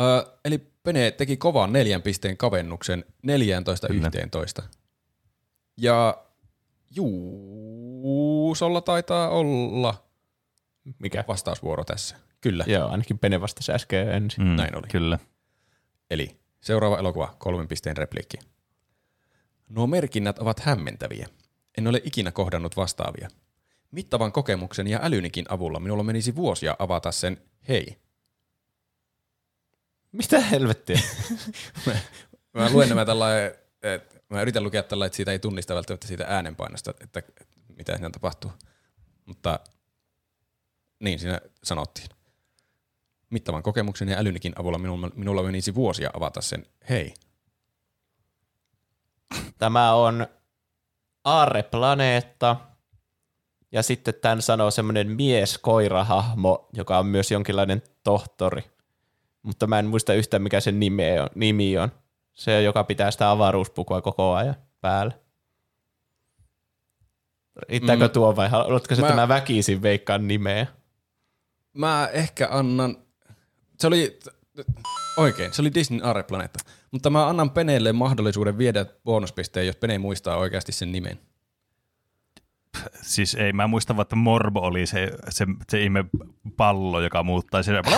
Ö, 0.01 0.25
eli 0.45 0.57
Pene 0.83 1.11
teki 1.11 1.37
kovan 1.37 1.73
neljän 1.73 2.01
pisteen 2.01 2.37
kavennuksen 2.37 3.05
14-11. 3.27 4.63
Ja 5.77 6.17
Juusolla 6.95 8.81
taitaa 8.81 9.29
olla 9.29 10.03
Mikä? 10.99 11.23
vastausvuoro 11.27 11.83
tässä. 11.83 12.15
Kyllä. 12.45 12.63
Joo, 12.67 12.89
ainakin 12.89 13.19
Pene 13.19 13.41
vastasi 13.41 13.71
äsken 13.71 14.09
ensin. 14.09 14.43
Mm, 14.43 14.55
Näin 14.55 14.77
oli. 14.77 14.87
Kyllä. 14.87 15.19
Eli 16.09 16.39
seuraava 16.61 16.99
elokuva, 16.99 17.35
kolmen 17.37 17.67
pisteen 17.67 17.97
repliikki. 17.97 18.37
Nuo 19.69 19.87
merkinnät 19.87 20.39
ovat 20.39 20.59
hämmentäviä. 20.59 21.27
En 21.77 21.87
ole 21.87 22.01
ikinä 22.03 22.31
kohdannut 22.31 22.77
vastaavia. 22.77 23.29
Mittavan 23.91 24.31
kokemuksen 24.31 24.87
ja 24.87 24.99
älynikin 25.03 25.45
avulla 25.49 25.79
minulla 25.79 26.03
menisi 26.03 26.35
vuosia 26.35 26.75
avata 26.79 27.11
sen 27.11 27.41
hei. 27.67 27.97
Mitä 30.11 30.39
helvettiä? 30.39 30.99
Mä 32.53 32.69
luen 32.69 32.89
nämä 32.89 33.05
että 33.81 34.19
mä 34.29 34.41
yritän 34.41 34.63
lukea 34.63 34.83
tällä, 34.83 35.05
että 35.05 35.15
siitä 35.15 35.31
ei 35.31 35.39
tunnista 35.39 35.75
välttämättä 35.75 36.07
siitä 36.07 36.25
äänenpainosta, 36.27 36.93
että 37.01 37.23
mitä 37.77 37.93
siinä 37.93 38.09
tapahtuu. 38.09 38.51
Mutta 39.25 39.59
niin 40.99 41.19
siinä 41.19 41.41
sanottiin. 41.63 42.14
Mittavan 43.35 43.63
kokemuksen 43.63 44.09
ja 44.09 44.17
älynikin 44.17 44.53
avulla 44.59 44.77
minulla, 44.77 45.09
minulla 45.15 45.43
menisi 45.43 45.75
vuosia 45.75 46.09
avata 46.13 46.41
sen 46.41 46.65
hei. 46.89 47.13
Tämä 49.57 49.93
on 49.93 50.27
Aarreplaneetta. 51.23 52.55
Ja 53.71 53.83
sitten 53.83 54.13
tämän 54.21 54.41
sanoo 54.41 54.71
semmoinen 54.71 55.11
mies-koirahahmo, 55.11 56.69
joka 56.73 56.99
on 56.99 57.05
myös 57.05 57.31
jonkinlainen 57.31 57.81
tohtori. 58.03 58.63
mutta 59.41 59.67
mä 59.67 59.79
en 59.79 59.85
muista 59.85 60.13
yhtään 60.13 60.43
mikä 60.43 60.59
sen 60.59 60.79
nime 60.79 61.21
on, 61.21 61.27
nimi 61.35 61.77
on. 61.77 61.91
Se, 62.33 62.61
joka 62.61 62.83
pitää 62.83 63.11
sitä 63.11 63.31
avaruuspukua 63.31 64.01
koko 64.01 64.33
ajan 64.33 64.55
päällä. 64.81 65.13
Riittääkö 67.69 68.07
mm. 68.07 68.11
tuo 68.11 68.35
vai 68.35 68.49
haluatko 68.49 68.95
se 68.95 69.01
Mä- 69.01 69.07
tämä 69.07 69.27
väkisin 69.27 69.81
veikkaan 69.81 70.27
nimeä? 70.27 70.67
Mä 71.73 72.09
ehkä 72.13 72.47
annan, 72.51 73.04
se 73.79 73.87
oli 73.87 74.19
oikein, 75.17 75.53
se 75.53 75.61
oli 75.61 75.73
Disney 75.73 75.99
Aarreplaneetta, 76.03 76.59
mutta 76.91 77.09
mä 77.09 77.27
annan 77.27 77.51
Peneelle 77.51 77.93
mahdollisuuden 77.93 78.57
viedä 78.57 78.85
bonuspisteen, 79.03 79.67
jos 79.67 79.75
Pene 79.75 79.97
muistaa 79.97 80.37
oikeasti 80.37 80.71
sen 80.71 80.91
nimen. 80.91 81.19
Siis 83.01 83.35
ei, 83.35 83.53
mä 83.53 83.67
muistan 83.67 83.95
vaan, 83.95 84.01
että 84.01 84.15
Morbo 84.15 84.59
oli 84.59 84.85
se, 84.85 85.11
se, 85.29 85.45
se 85.69 85.83
ihme 85.83 86.05
pallo, 86.57 87.01
joka 87.01 87.23
muuttaa 87.23 87.63
sitä. 87.63 87.81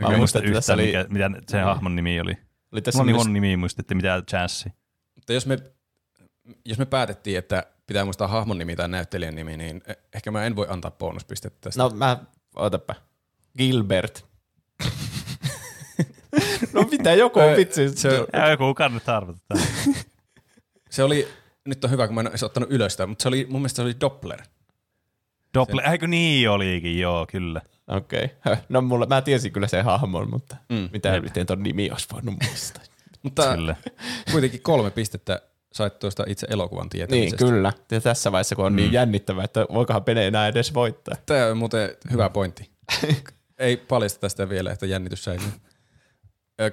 Mä 0.00 0.06
muistan, 0.06 0.18
muista 0.18 0.38
että 0.38 0.52
tässä 0.52 0.74
yhtään, 0.74 1.04
oli, 1.04 1.08
mikä, 1.08 1.28
mitä 1.28 1.42
sen 1.48 1.64
hahmon 1.64 1.96
nimi 1.96 2.20
oli. 2.20 2.38
oli 2.72 2.82
tässä 2.82 2.98
Mulla 2.98 3.10
myös, 3.10 3.16
huono 3.16 3.32
nimi, 3.32 3.56
muistitte 3.56 3.94
mitä 3.94 4.22
chanssi. 4.30 4.68
Mutta 5.14 5.32
jos 5.32 5.46
me, 5.46 5.58
jos 6.64 6.78
me 6.78 6.86
päätettiin, 6.86 7.38
että 7.38 7.66
pitää 7.86 8.04
muistaa 8.04 8.28
hahmon 8.28 8.58
nimi 8.58 8.76
tai 8.76 8.88
näyttelijän 8.88 9.34
nimi, 9.34 9.56
niin 9.56 9.82
eh- 9.88 9.96
ehkä 10.14 10.30
mä 10.30 10.44
en 10.44 10.56
voi 10.56 10.66
antaa 10.68 10.90
bonuspistettä 10.90 11.58
tästä. 11.60 11.82
no 11.82 11.90
mä, 11.90 12.18
ootapa, 12.56 12.94
Gilbert. 13.58 14.26
no 16.72 16.82
mitä, 16.90 17.12
joku 17.14 17.40
on 17.40 17.56
vitsi. 17.56 17.88
se, 17.96 18.26
Ja 18.32 18.48
joku 18.50 18.74
kannattaa 18.74 19.16
arvata 19.16 19.38
tämän. 19.48 19.64
se 20.90 21.02
oli, 21.02 21.28
nyt 21.64 21.84
on 21.84 21.90
hyvä, 21.90 22.06
kun 22.06 22.14
mä 22.14 22.20
en 22.20 22.26
edes 22.26 22.42
ottanut 22.42 22.72
ylös 22.72 22.92
sitä, 22.92 23.06
mutta 23.06 23.22
se 23.22 23.28
oli, 23.28 23.46
mun 23.50 23.60
mielestä 23.60 23.76
se 23.76 23.82
oli 23.82 23.96
Doppler. 24.00 24.42
Doppler, 25.54 25.90
eikö 25.90 26.06
niin 26.06 26.50
olikin, 26.50 26.98
joo, 26.98 27.26
kyllä. 27.30 27.60
Okei. 27.88 28.24
Okay. 28.24 28.56
No 28.68 28.80
mulla, 28.82 29.06
mä 29.06 29.22
tiesin 29.22 29.52
kyllä 29.52 29.66
sen 29.66 29.84
hahmon, 29.84 30.30
mutta 30.30 30.56
Mm. 30.68 30.88
mitä, 30.92 31.08
Jep. 31.08 31.24
miten 31.24 31.46
ton 31.46 31.62
nimi 31.62 31.90
olisi 31.90 32.06
voinut 32.12 32.34
muistaa. 32.46 32.82
Mutta 33.22 33.54
Kyllä. 33.54 33.76
kuitenkin 34.32 34.62
kolme 34.62 34.90
pistettä 34.90 35.42
sait 35.72 35.98
tuosta 35.98 36.24
itse 36.26 36.46
elokuvan 36.50 36.82
niin, 36.82 36.90
tietämisestä. 36.90 37.36
kyllä. 37.44 37.72
Ja 37.90 38.00
tässä 38.00 38.32
vaiheessa, 38.32 38.56
kun 38.56 38.64
on 38.66 38.72
mm. 38.72 38.76
niin 38.76 38.92
jännittävää, 38.92 39.44
että 39.44 39.66
voikohan 39.74 40.04
Pene 40.04 40.26
enää 40.26 40.48
edes 40.48 40.74
voittaa. 40.74 41.14
Tämä 41.26 41.46
on 41.46 41.56
muuten 41.56 41.96
hyvä 42.12 42.30
pointti. 42.30 42.70
Ei 43.58 43.76
paljasta 43.76 44.20
tästä 44.20 44.48
vielä, 44.48 44.72
että 44.72 44.86
jännitys 44.86 45.24
säilyy. 45.24 45.48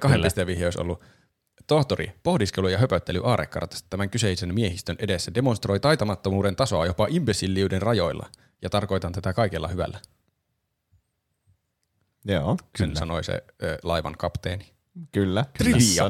Kyllä. 0.18 0.24
pisteen 0.26 0.46
vihje 0.46 0.66
olisi 0.66 0.80
ollut. 0.80 1.04
Tohtori, 1.66 2.12
pohdiskelu 2.22 2.68
ja 2.68 2.78
höpöttely 2.78 3.20
aarekartasta 3.24 3.86
tämän 3.90 4.10
kyseisen 4.10 4.54
miehistön 4.54 4.96
edessä 4.98 5.34
demonstroi 5.34 5.80
taitamattomuuden 5.80 6.56
tasoa 6.56 6.86
jopa 6.86 7.06
imbesilliyden 7.10 7.82
rajoilla. 7.82 8.26
Ja 8.62 8.70
tarkoitan 8.70 9.12
tätä 9.12 9.32
kaikella 9.32 9.68
hyvällä, 9.68 10.00
Joo, 12.24 12.56
sen 12.78 12.96
sanoi 12.96 13.24
se 13.24 13.44
ö, 13.62 13.78
laivan 13.82 14.14
kapteeni. 14.18 14.72
kyllä. 15.12 15.44
Trivia. 15.58 16.04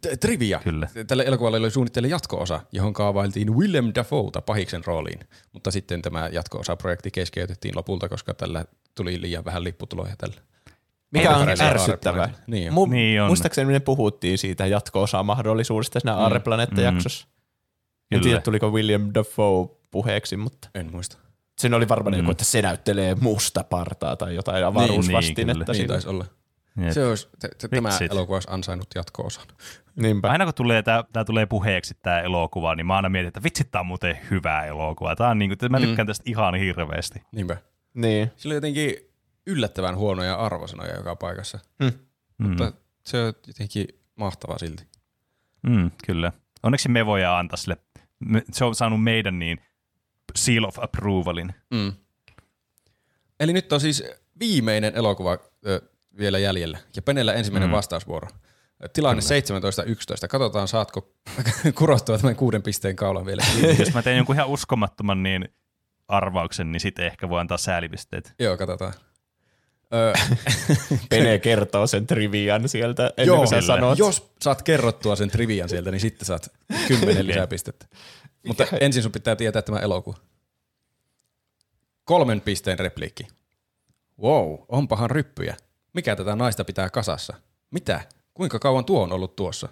T- 0.00 0.20
Trivia. 0.20 0.60
Kyllä. 0.64 0.88
Tälle 1.06 1.22
elokuvalle 1.22 1.58
oli 1.58 1.70
suunnitteilla 1.70 2.08
jatko-osa, 2.08 2.60
johon 2.72 2.92
kaavailtiin 2.92 3.56
Willem 3.56 3.92
Dafoeta 3.94 4.40
pahiksen 4.40 4.84
rooliin, 4.84 5.20
mutta 5.52 5.70
sitten 5.70 6.02
tämä 6.02 6.28
jatko-osa-projekti 6.32 7.10
keskeytettiin 7.10 7.76
lopulta, 7.76 8.08
koska 8.08 8.34
tällä 8.34 8.64
tuli 8.94 9.20
liian 9.20 9.44
vähän 9.44 9.64
lipputuloja 9.64 10.14
tällä. 10.18 10.34
Mikä 11.10 11.36
on 11.36 11.48
ärsyttävää. 11.60 12.30
Niin. 12.46 12.72
Mu- 12.72 12.88
Niin 12.90 13.22
on. 13.22 13.26
Muistaakseni 13.28 13.72
me 13.72 13.80
puhuttiin 13.80 14.38
siitä 14.38 14.66
jatko-osaa 14.66 15.22
mahdollisuudesta 15.22 16.00
siinä 16.00 16.12
mm. 16.12 16.18
Aarreplaneetta-jaksossa. 16.18 17.28
En 18.10 18.18
Kyllä. 18.18 18.22
tiedä, 18.22 18.40
tuliko 18.40 18.70
William 18.70 19.10
Dafoe 19.14 19.68
puheeksi, 19.90 20.36
mutta 20.36 20.68
En 20.74 20.90
muista. 20.92 21.16
siinä 21.58 21.76
oli 21.76 21.88
varmaan 21.88 22.14
Mm. 22.14 22.18
joku, 22.18 22.30
että 22.30 22.44
se 22.44 22.62
näyttelee 22.62 23.14
musta 23.14 23.64
partaa 23.64 24.16
tai 24.16 24.34
jotain 24.34 24.54
niin, 24.54 24.64
avaruusvastinetta. 24.66 25.52
kyllä. 25.52 25.64
Niin 25.66 25.74
siinä. 25.76 25.88
taisi 25.88 26.08
olla. 26.08 26.24
Jep. 26.80 26.90
Se 26.90 27.06
olisi, 27.06 27.28
te, 27.40 27.48
te, 27.58 27.68
tämä 27.68 27.88
Vitsit. 27.88 28.12
elokuva 28.12 28.36
olisi 28.36 28.48
ansainnut 28.50 28.88
jatko-osan. 28.94 29.44
Niinpä. 29.96 30.30
Aina 30.30 30.44
kun 30.44 30.54
tulee, 30.54 30.82
tää, 30.82 31.04
tää 31.12 31.24
tulee 31.24 31.46
puheeksi 31.46 31.94
tämä 32.02 32.20
elokuva, 32.20 32.74
niin 32.74 32.86
mä 32.86 32.96
aina 32.96 33.08
mietin, 33.08 33.28
että 33.28 33.42
vitsi, 33.42 33.64
tää 33.64 33.80
on 33.80 33.86
muuten 33.86 34.18
hyvä 34.30 34.64
elokuva. 34.64 35.16
Tää 35.16 35.28
on 35.28 35.38
niinku, 35.38 35.56
mä 35.70 35.80
tykkään 35.80 36.06
tästä 36.06 36.22
ihan 36.26 36.54
hirveästi. 36.54 37.22
Niinpä. 37.32 37.56
Niin. 37.94 38.30
Sillä 38.36 38.52
oli 38.52 38.56
jotenkin 38.56 38.94
yllättävän 39.46 39.96
huonoja 39.96 40.34
arvosanoja 40.34 40.96
joka 40.96 41.16
paikassa, 41.16 41.58
Mm. 41.78 41.92
Mm. 42.38 42.48
mutta 42.48 42.72
se 43.06 43.22
on 43.22 43.32
jotenkin 43.46 43.88
mahtava 44.16 44.58
silti. 44.58 44.86
Mm, 45.62 45.90
kyllä. 46.06 46.32
Onneksi 46.62 46.88
me 46.88 47.06
voidaan 47.06 47.38
antaa 47.38 47.56
sille, 47.56 47.76
se 48.52 48.64
on 48.64 48.74
saanut 48.74 49.02
meidän 49.02 49.38
niin 49.38 49.60
seal 50.36 50.64
of 50.64 50.78
approvalin. 50.78 51.54
Mm. 51.70 51.92
Eli 53.40 53.52
nyt 53.52 53.72
on 53.72 53.80
siis 53.80 54.04
viimeinen 54.40 54.94
elokuva 54.96 55.38
ö, 55.66 55.80
vielä 56.18 56.38
jäljellä 56.38 56.78
ja 56.96 57.02
Penellä 57.02 57.32
ensimmäinen 57.32 57.68
Mm. 57.68 57.72
mm. 57.72 57.76
vastausvuoro. 57.76 58.28
Tilanne 58.92 59.22
17.11. 60.22 60.28
Katsotaan, 60.28 60.68
saatko 60.68 61.12
kurottua 61.78 62.18
tämän 62.18 62.36
kuuden 62.36 62.62
pisteen 62.62 62.96
kaulan 62.96 63.26
vielä. 63.26 63.42
Jos 63.78 63.94
mä 63.94 64.02
teen 64.02 64.16
jonkun 64.16 64.36
ihan 64.36 64.48
uskomattoman 64.48 65.22
niin 65.22 65.48
arvauksen, 66.08 66.72
niin 66.72 66.80
sitten 66.80 67.06
ehkä 67.06 67.28
voi 67.28 67.40
antaa 67.40 67.58
säälipisteet. 67.58 68.34
Joo, 68.38 68.56
katsotaan. 68.56 68.92
Pene 71.10 71.38
kertoo 71.38 71.86
sen 71.86 72.06
trivian 72.06 72.68
sieltä 72.68 73.06
ennen 73.06 73.26
Joo, 73.26 73.36
kuin 73.36 73.48
sä 73.48 73.60
sanot. 73.60 73.98
jos 73.98 74.32
saat 74.40 74.62
kerrottua 74.62 75.16
sen 75.16 75.30
trivian 75.30 75.68
sieltä, 75.68 75.90
niin 75.90 76.00
sitten 76.00 76.26
saat 76.26 76.50
kymmenen 76.88 77.26
lisäpistettä. 77.26 77.86
Mutta 78.46 78.66
ensin 78.80 79.02
sun 79.02 79.12
pitää 79.12 79.36
tietää 79.36 79.62
tämä 79.62 79.78
elokuva. 79.78 80.16
Kolmen 82.04 82.40
pisteen 82.40 82.78
repliikki. 82.78 83.26
Wow, 84.22 84.54
onpahan 84.68 85.10
ryppyjä. 85.10 85.56
Mikä 85.92 86.16
tätä 86.16 86.36
naista 86.36 86.64
pitää 86.64 86.90
kasassa? 86.90 87.34
Mitä? 87.70 88.00
Kuinka 88.34 88.58
kauan 88.58 88.84
tuo 88.84 89.02
on 89.02 89.12
ollut 89.12 89.36
tuossa? 89.36 89.68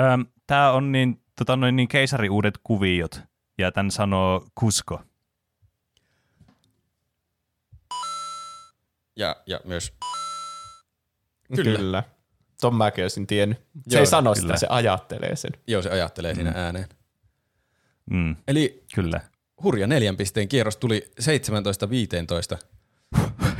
Öm, 0.00 0.26
tää 0.46 0.72
on 0.72 0.92
niin, 0.92 1.22
tota 1.38 1.56
noin, 1.56 1.76
niin 1.76 1.88
keisari 1.88 2.28
uudet 2.28 2.54
kuviot, 2.62 3.20
ja 3.58 3.72
tän 3.72 3.90
sanoo 3.90 4.46
Kusko. 4.54 5.00
Ja, 9.16 9.36
ja 9.46 9.60
myös, 9.64 9.92
Kyllä. 11.56 11.78
Kyllä. 11.78 12.02
Ton 12.60 12.74
mäkin 12.74 13.04
olisin 13.04 13.26
tiennyt. 13.26 13.58
Se 13.88 13.96
Joo, 13.96 14.00
ei 14.00 14.06
sano 14.06 14.34
kyllä. 14.34 14.46
sitä, 14.46 14.56
se 14.56 14.66
ajattelee 14.70 15.36
sen. 15.36 15.50
joo 15.66 15.82
se 15.82 15.90
ajattelee 15.90 16.34
siinä 16.34 16.52
ääneen. 16.56 16.86
Mm, 18.10 18.36
Eli 18.48 18.84
kyllä. 18.94 19.20
hurja 19.62 19.86
neljän 19.86 20.16
pisteen 20.16 20.48
kierros 20.48 20.76
tuli 20.76 21.10
17.15. 21.20 22.58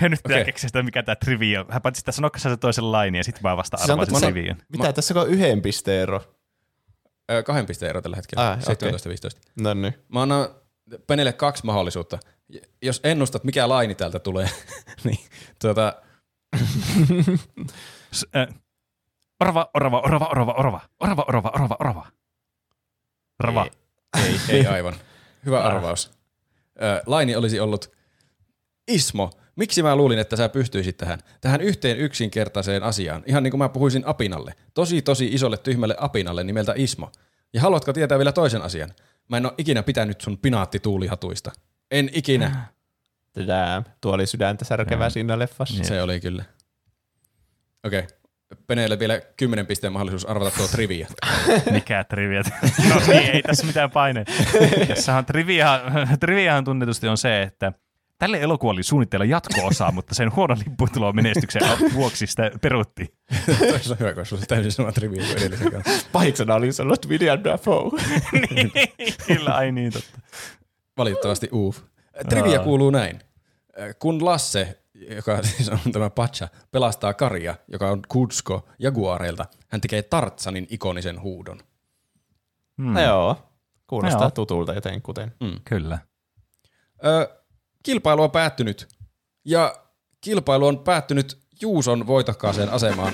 Ja 0.03 0.09
nyt 0.09 0.21
pitää 0.23 0.37
Okei. 0.37 0.45
keksiä 0.45 0.69
sitä, 0.69 0.83
mikä 0.83 1.03
tää 1.03 1.17
trivia 1.17 1.61
on. 1.61 1.67
Hän 1.71 1.83
paitsi 1.83 1.99
sitä 1.99 2.13
sanokka 2.13 2.39
se 2.39 2.57
toisen 2.57 2.93
lainin, 2.93 3.19
ja 3.19 3.25
sitten 3.25 3.43
mä 3.43 3.57
vasta 3.57 3.77
Siis 3.77 3.91
arvasin 3.91 4.19
trivian. 4.21 4.57
Mitä, 4.69 4.93
tässä 4.93 5.21
on 5.21 5.29
yhden 5.29 5.63
pisteen 5.63 6.03
ero? 6.03 6.38
Kahden 7.45 7.67
pisteen 7.67 7.91
ero 7.91 8.03
tällä 8.03 8.17
hetkellä. 8.17 8.51
Ah, 8.51 8.59
17-15. 8.59 8.63
Okay. 8.63 9.31
No 9.61 9.75
niin. 9.75 9.95
Mä 10.09 10.23
annan 10.23 10.49
Penille 11.07 11.33
kaksi 11.33 11.67
mahdollisuutta. 11.67 12.19
Jos 12.83 13.01
ennustat, 13.05 13.45
mikä 13.45 13.69
laini 13.69 13.95
täältä 13.95 14.19
tulee, 14.19 14.51
niin 15.05 15.19
tuota... 15.61 16.03
S- 18.13 18.27
äh. 18.37 18.49
Orava, 19.41 19.71
orava, 19.75 20.01
orava, 20.01 20.27
orava, 20.27 20.53
orava. 20.53 20.81
Orava, 21.01 21.25
orava, 21.29 21.51
orava, 21.81 22.07
orava. 23.43 23.67
Ei, 24.25 24.41
ei, 24.49 24.57
ei 24.57 24.67
aivan. 24.75 24.95
Hyvä 25.47 25.63
arvaus. 25.63 26.11
Laini 27.07 27.37
olisi 27.37 27.61
ollut 27.61 27.93
Ismo 28.89 29.31
miksi 29.59 29.83
mä 29.83 29.97
luulin, 29.97 30.19
että 30.19 30.37
sä 30.37 30.49
pystyisit 30.49 30.97
tähän, 30.97 31.19
tähän 31.41 31.61
yhteen 31.61 31.99
yksinkertaiseen 31.99 32.83
asiaan, 32.83 33.23
ihan 33.27 33.43
niin 33.43 33.51
kuin 33.51 33.59
mä 33.59 33.69
puhuisin 33.69 34.07
apinalle, 34.07 34.55
tosi 34.75 35.03
tosi 35.03 35.27
isolle 35.27 35.57
tyhmälle 35.57 35.97
apinalle 35.99 36.45
nimeltä 36.45 36.73
Ismo. 36.77 37.13
Ja 37.53 37.61
haluatko 37.61 37.93
tietää 37.93 38.19
vielä 38.19 38.33
toisen 38.33 38.63
asian? 38.63 38.91
Mä 39.29 39.37
en 39.37 39.47
ole 39.47 39.55
ikinä 39.59 39.83
pitänyt 39.83 40.21
sun 40.21 40.39
pinaattituulihatuista. 40.39 41.53
En 41.91 42.11
ikinä. 42.13 42.67
Damn. 43.47 43.85
Tuo 44.01 44.13
oli 44.13 44.27
sydäntä 44.27 44.65
särkevää 44.65 45.11
siinä 45.11 45.39
leffassa. 45.39 45.85
Se 45.85 46.03
oli 46.03 46.21
kyllä. 46.21 46.45
Okei. 47.85 47.99
Okay. 47.99 48.19
Peneelle 48.67 48.99
vielä 48.99 49.21
10 49.37 49.67
pisteen 49.67 49.93
mahdollisuus 49.93 50.27
arvata 50.27 50.57
tuo 50.57 50.69
trivia. 50.69 51.09
Mikä 51.71 52.05
trivia? 52.05 52.43
No 52.89 53.01
niin, 53.07 53.31
ei 53.31 53.43
tässä 53.43 53.67
mitään 53.67 53.91
paine. 53.91 54.25
Tässähän 54.89 55.27
trivia, 55.27 55.81
triviahan 56.21 56.65
tunnetusti 56.65 57.09
on 57.09 57.19
se, 57.19 57.43
että 57.43 57.73
tälle 58.19 58.41
elokuvalle 58.41 58.79
oli 58.79 58.83
suunnitteilla 58.83 59.25
jatko-osa, 59.25 59.93
mutta 59.93 60.15
sen 60.15 60.37
huonon 60.37 60.59
lipputulo 60.59 61.13
menestyksen 61.13 61.63
vuoksi 61.95 62.27
sitä 62.27 62.51
perutti. 62.61 63.15
Toisaalta 63.59 63.97
hyvä, 64.05 64.13
koska 64.15 64.25
sulla 64.25 64.41
on 64.43 64.47
täysin 64.49 64.73
sama 64.73 64.93
trivia 64.93 65.25
kuin 65.27 65.37
edellisen 65.39 65.73
kanssa. 65.73 66.09
Pahiksena 66.13 66.55
oli 66.55 66.69
ollut 66.83 67.09
William 67.09 67.41
Dafoe. 67.45 67.91
niin, 68.51 68.73
kyllä, 69.27 69.55
ai 69.55 69.73
niin 69.73 69.93
totta. 69.93 70.19
Valitettavasti 70.97 71.49
uuf. 71.53 71.79
Trivia 72.29 72.59
kuuluu 72.59 72.91
näin. 72.91 73.21
Kun 73.99 74.25
Lasse, 74.25 74.79
joka 74.95 75.43
siis 75.43 75.69
on 75.69 75.93
tämä 75.93 76.11
Pacha, 76.11 76.49
pelastaa 76.71 77.15
Karia, 77.15 77.55
joka 77.73 77.91
on 77.91 78.03
Kutsko 78.09 78.69
Jaguareilta, 78.79 79.47
hän 79.69 79.81
tekee 79.81 80.03
Tartsanin 80.03 80.67
ikonisen 80.71 81.21
huudon. 81.21 81.61
Hmm, 82.83 82.93
No 82.93 83.01
joo. 83.03 83.37
Kuulostaa 83.87 84.23
Joo. 84.23 84.31
tutulta 84.31 84.75
jotenkuten. 84.75 85.35
Kyllä. 85.65 85.99
Ö, 87.05 87.38
kilpailu 87.89 88.23
on 88.23 88.31
päättynyt. 88.31 88.89
Ja 89.45 89.75
kilpailu 90.21 90.67
on 90.67 90.79
päättynyt 90.79 91.39
Juuson 91.61 92.07
voitokkaaseen 92.07 92.71
asemaan 92.71 93.13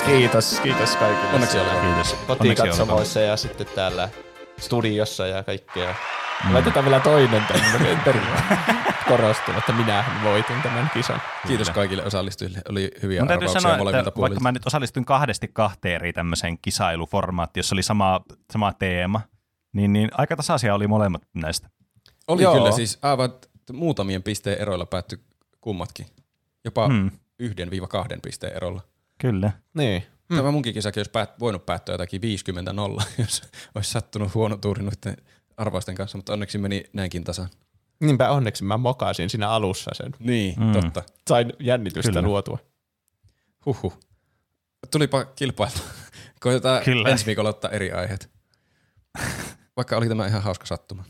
17-15. 0.00 0.04
Kiitos, 0.06 0.60
kiitos 0.60 0.96
kaikille. 0.96 1.34
Onneksi 1.34 1.58
olkoon. 1.58 1.94
Kiitos. 1.94 2.14
Kotikatsomoissa 2.26 3.20
ja 3.20 3.36
sitten 3.36 3.66
täällä 3.74 4.08
studiossa 4.58 5.26
ja 5.26 5.42
kaikkea. 5.42 5.94
Mm. 6.44 6.54
Laitetaan 6.54 6.84
vielä 6.84 7.00
toinen 7.00 7.42
tämmöinen 7.48 7.98
korostuu, 9.08 9.54
että 9.58 9.72
minä 9.72 10.04
voitin 10.24 10.62
tämän 10.62 10.90
kisan. 10.94 11.22
Kiitos 11.46 11.70
kaikille 11.70 12.04
osallistujille. 12.04 12.58
Oli 12.68 12.90
hyviä 13.02 13.20
Mun 13.20 13.30
arvauksia 13.30 13.60
sanoa, 13.60 13.76
molemmilta 13.76 14.08
että 14.08 14.16
puolilta. 14.16 14.34
vaikka 14.34 14.42
mä 14.42 14.52
nyt 14.52 14.66
osallistuin 14.66 15.04
kahdesti 15.04 15.48
kahteen 15.52 15.94
eri 15.94 16.12
tämmöiseen 16.12 16.58
kisailuformaattiin, 16.62 17.58
jossa 17.58 17.74
oli 17.74 17.82
sama, 17.82 18.20
sama 18.52 18.72
teema, 18.72 19.20
niin, 19.72 19.92
niin 19.92 20.08
aika 20.12 20.36
tasaisia 20.36 20.74
oli 20.74 20.86
molemmat 20.86 21.22
näistä. 21.34 21.68
Oli 22.28 22.42
Joo. 22.42 22.54
kyllä 22.54 22.72
siis 22.72 22.98
aivan 23.02 23.32
muutamien 23.72 24.22
pisteen 24.22 24.58
eroilla 24.58 24.86
päättyi 24.86 25.18
kummatkin. 25.60 26.06
Jopa 26.64 26.88
Hmm. 26.88 27.10
yhden 27.38 27.70
viiva 27.70 27.86
kahden 27.86 28.20
pisteen 28.20 28.56
erolla. 28.56 28.80
Kyllä. 29.18 29.52
Niin. 29.74 30.02
Hmm. 30.28 30.36
Tämä 30.36 30.50
munkin 30.50 30.74
kisakin 30.74 31.00
olisi 31.00 31.10
päät- 31.10 31.40
voinut 31.40 31.66
päättyä 31.66 31.92
jotakin 31.94 32.20
50-0, 32.22 33.02
jos 33.18 33.42
olisi 33.74 33.90
sattunut 33.90 34.34
huono 34.34 34.56
tuuri 34.56 34.82
noiden 34.82 35.16
arvausten 35.56 35.94
kanssa, 35.94 36.18
mutta 36.18 36.32
onneksi 36.32 36.58
meni 36.58 36.84
näinkin 36.92 37.24
tasan. 37.24 37.48
Niinpä 38.00 38.30
onneksi 38.30 38.64
mä 38.64 38.76
mokasin 38.76 39.30
siinä 39.30 39.48
alussa 39.50 39.90
sen. 39.94 40.12
Niin, 40.18 40.54
Mm. 40.60 40.66
mm. 40.66 40.72
totta. 40.72 41.02
Sain 41.28 41.52
jännitystä 41.60 42.10
Kyllä. 42.12 42.22
luotua. 42.22 42.58
Huhhuh. 43.66 43.98
Tulipa 44.90 45.24
kilpailtu. 45.24 45.78
Koitetaan 46.40 46.82
Kyllä. 46.84 47.08
ensi 47.08 47.26
viikolla 47.26 47.48
ottaa 47.50 47.70
eri 47.70 47.92
aiheet. 47.92 48.30
Vaikka 49.76 49.96
oli 49.96 50.08
tämä 50.08 50.26
ihan 50.26 50.42
hauska 50.42 50.66
sattuma. 50.66 51.04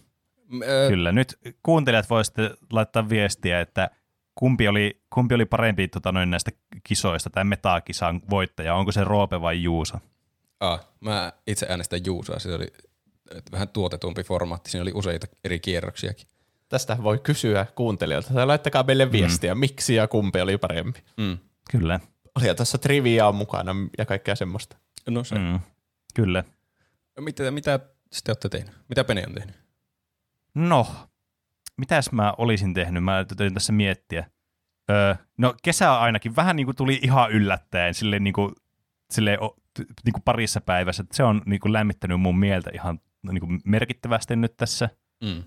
Kyllä. 0.88 1.12
Nyt 1.12 1.38
kuuntelijat 1.62 2.10
voisitte 2.10 2.50
laittaa 2.72 3.08
viestiä, 3.08 3.60
että 3.60 3.90
kumpi 4.34 4.68
oli, 4.68 5.02
kumpi 5.14 5.34
oli 5.34 5.44
parempi 5.44 5.88
tota, 5.88 6.12
noin 6.12 6.30
näistä 6.30 6.50
kisoista, 6.84 7.30
tämä 7.30 7.44
metakisan 7.44 8.20
voittaja, 8.30 8.74
onko 8.74 8.92
se 8.92 9.04
Roope 9.04 9.40
vai 9.40 9.62
Juuso? 9.62 9.98
A, 10.60 10.78
mä 11.00 11.32
itse 11.46 11.66
äänestän 11.68 12.00
Juusoa. 12.06 12.38
Se 12.38 12.54
oli 12.54 12.66
vähän 13.52 13.68
tuotetumpi 13.68 14.22
formaatti. 14.22 14.70
Siinä 14.70 14.82
oli 14.82 14.92
useita 14.94 15.26
eri 15.44 15.60
kierroksiakin. 15.60 16.26
Tästä 16.68 16.96
voi 17.02 17.18
kysyä 17.18 17.66
kuuntelijoilta. 17.74 18.34
Tai 18.34 18.46
laittakaa 18.46 18.82
meille 18.82 19.12
viestiä, 19.12 19.54
mm. 19.54 19.58
miksi 19.58 19.94
ja 19.94 20.08
kumpi 20.08 20.40
oli 20.40 20.58
parempi. 20.58 21.02
Mm. 21.16 21.38
Kyllä. 21.70 22.00
Oli 22.34 22.54
tuossa 22.54 22.78
triviaa 22.78 23.32
mukana 23.32 23.74
ja 23.98 24.06
kaikkea 24.06 24.34
semmoista. 24.34 24.76
No 25.08 25.24
se. 25.24 25.34
Mm. 25.34 25.44
Mm. 25.44 25.60
Kyllä. 26.14 26.44
Mitä, 27.20 27.50
mitä 27.50 27.80
sitten 28.12 28.32
olette 28.32 28.48
tehnyt? 28.48 28.74
Mitä 28.88 29.04
Pene 29.04 29.24
on 29.26 29.34
tehnyt? 29.34 29.56
No, 30.56 30.86
mitäs 31.76 32.12
mä 32.12 32.34
olisin 32.38 32.74
tehnyt? 32.74 33.04
Mä 33.04 33.24
täytyy 33.24 33.50
tässä 33.50 33.72
miettiä. 33.72 34.30
Öö, 34.90 35.14
no 35.38 35.54
kesä 35.62 36.00
ainakin 36.00 36.36
vähän 36.36 36.56
niin 36.56 36.66
kuin 36.66 36.76
tuli 36.76 36.98
ihan 37.02 37.30
yllättäen, 37.32 37.94
silleen 37.94 38.24
niin 38.24 38.34
kuin, 38.34 38.52
silleen, 39.10 39.42
o- 39.42 39.56
t- 39.74 39.78
niin 40.04 40.12
kuin 40.12 40.22
parissa 40.24 40.60
päivässä. 40.60 41.04
Se 41.12 41.24
on 41.24 41.42
niin 41.46 41.60
kuin 41.60 41.72
lämmittänyt 41.72 42.20
mun 42.20 42.38
mieltä 42.38 42.70
ihan 42.74 43.00
niin 43.32 43.40
kuin 43.40 43.60
merkittävästi 43.64 44.36
nyt 44.36 44.56
tässä. 44.56 44.88
Mm. 45.24 45.42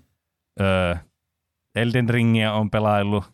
Öö, 0.60 0.94
Elden 1.74 2.08
Ringiä 2.08 2.52
on 2.52 2.70
pelaillut. 2.70 3.24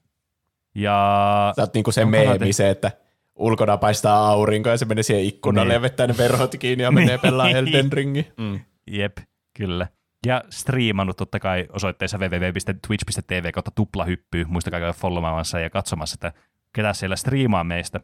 Ja 0.75 1.53
Sä 1.57 1.63
oot 1.63 1.75
niinku 1.75 1.93
se 1.93 2.05
meemi, 2.05 2.53
se, 2.53 2.71
että 2.71 2.93
ulkona 3.35 3.77
paistaa 3.77 4.29
aurinko 4.29 4.69
ja 4.69 4.77
se 4.79 4.85
menee 4.85 5.03
siihen 5.03 5.25
ikkunalle 5.25 5.69
Niin. 5.69 5.75
ja 5.75 5.83
vettää 5.83 6.07
ne 6.07 6.15
verhot 6.19 6.55
kiinni 6.59 6.83
ja 6.85 6.91
menee 6.91 7.19
pelaa 7.23 7.49
Elden 7.51 7.93
Ringi. 7.93 8.33
Mm. 8.37 8.61
jep, 8.87 9.17
kyllä. 9.57 9.87
Ja 10.27 10.43
striimannut 10.51 11.17
totta 11.17 11.41
kai 11.41 11.67
osoitteessa 11.73 12.19
www.twitch.tv 12.19 13.53
kautta 13.53 13.71
tuplahyppy. 13.71 14.45
Muistakaa 14.45 14.81
käydä 14.81 14.93
followmaamassa 14.93 15.61
ja 15.61 15.71
katsomassa, 15.71 16.15
että 16.15 16.33
ketä 16.73 16.93
siellä 16.93 17.17
striimaa 17.17 17.65
meistä. 17.65 18.01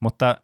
Mutta 0.00 0.40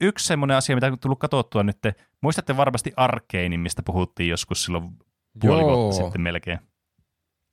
yksi 0.00 0.26
semmoinen 0.26 0.56
asia, 0.56 0.76
mitä 0.76 0.86
on 0.86 0.98
tullut 0.98 1.18
katsottua 1.18 1.62
nyt, 1.62 1.78
muistatte 2.20 2.56
varmasti 2.56 2.92
Arkeinin, 2.96 3.60
mistä 3.60 3.82
puhuttiin 3.82 4.28
joskus 4.28 4.64
silloin 4.64 4.90
puoli 5.40 5.60
Joo. 5.60 5.76
vuotta 5.76 6.02
sitten 6.02 6.20
melkein. 6.20 6.58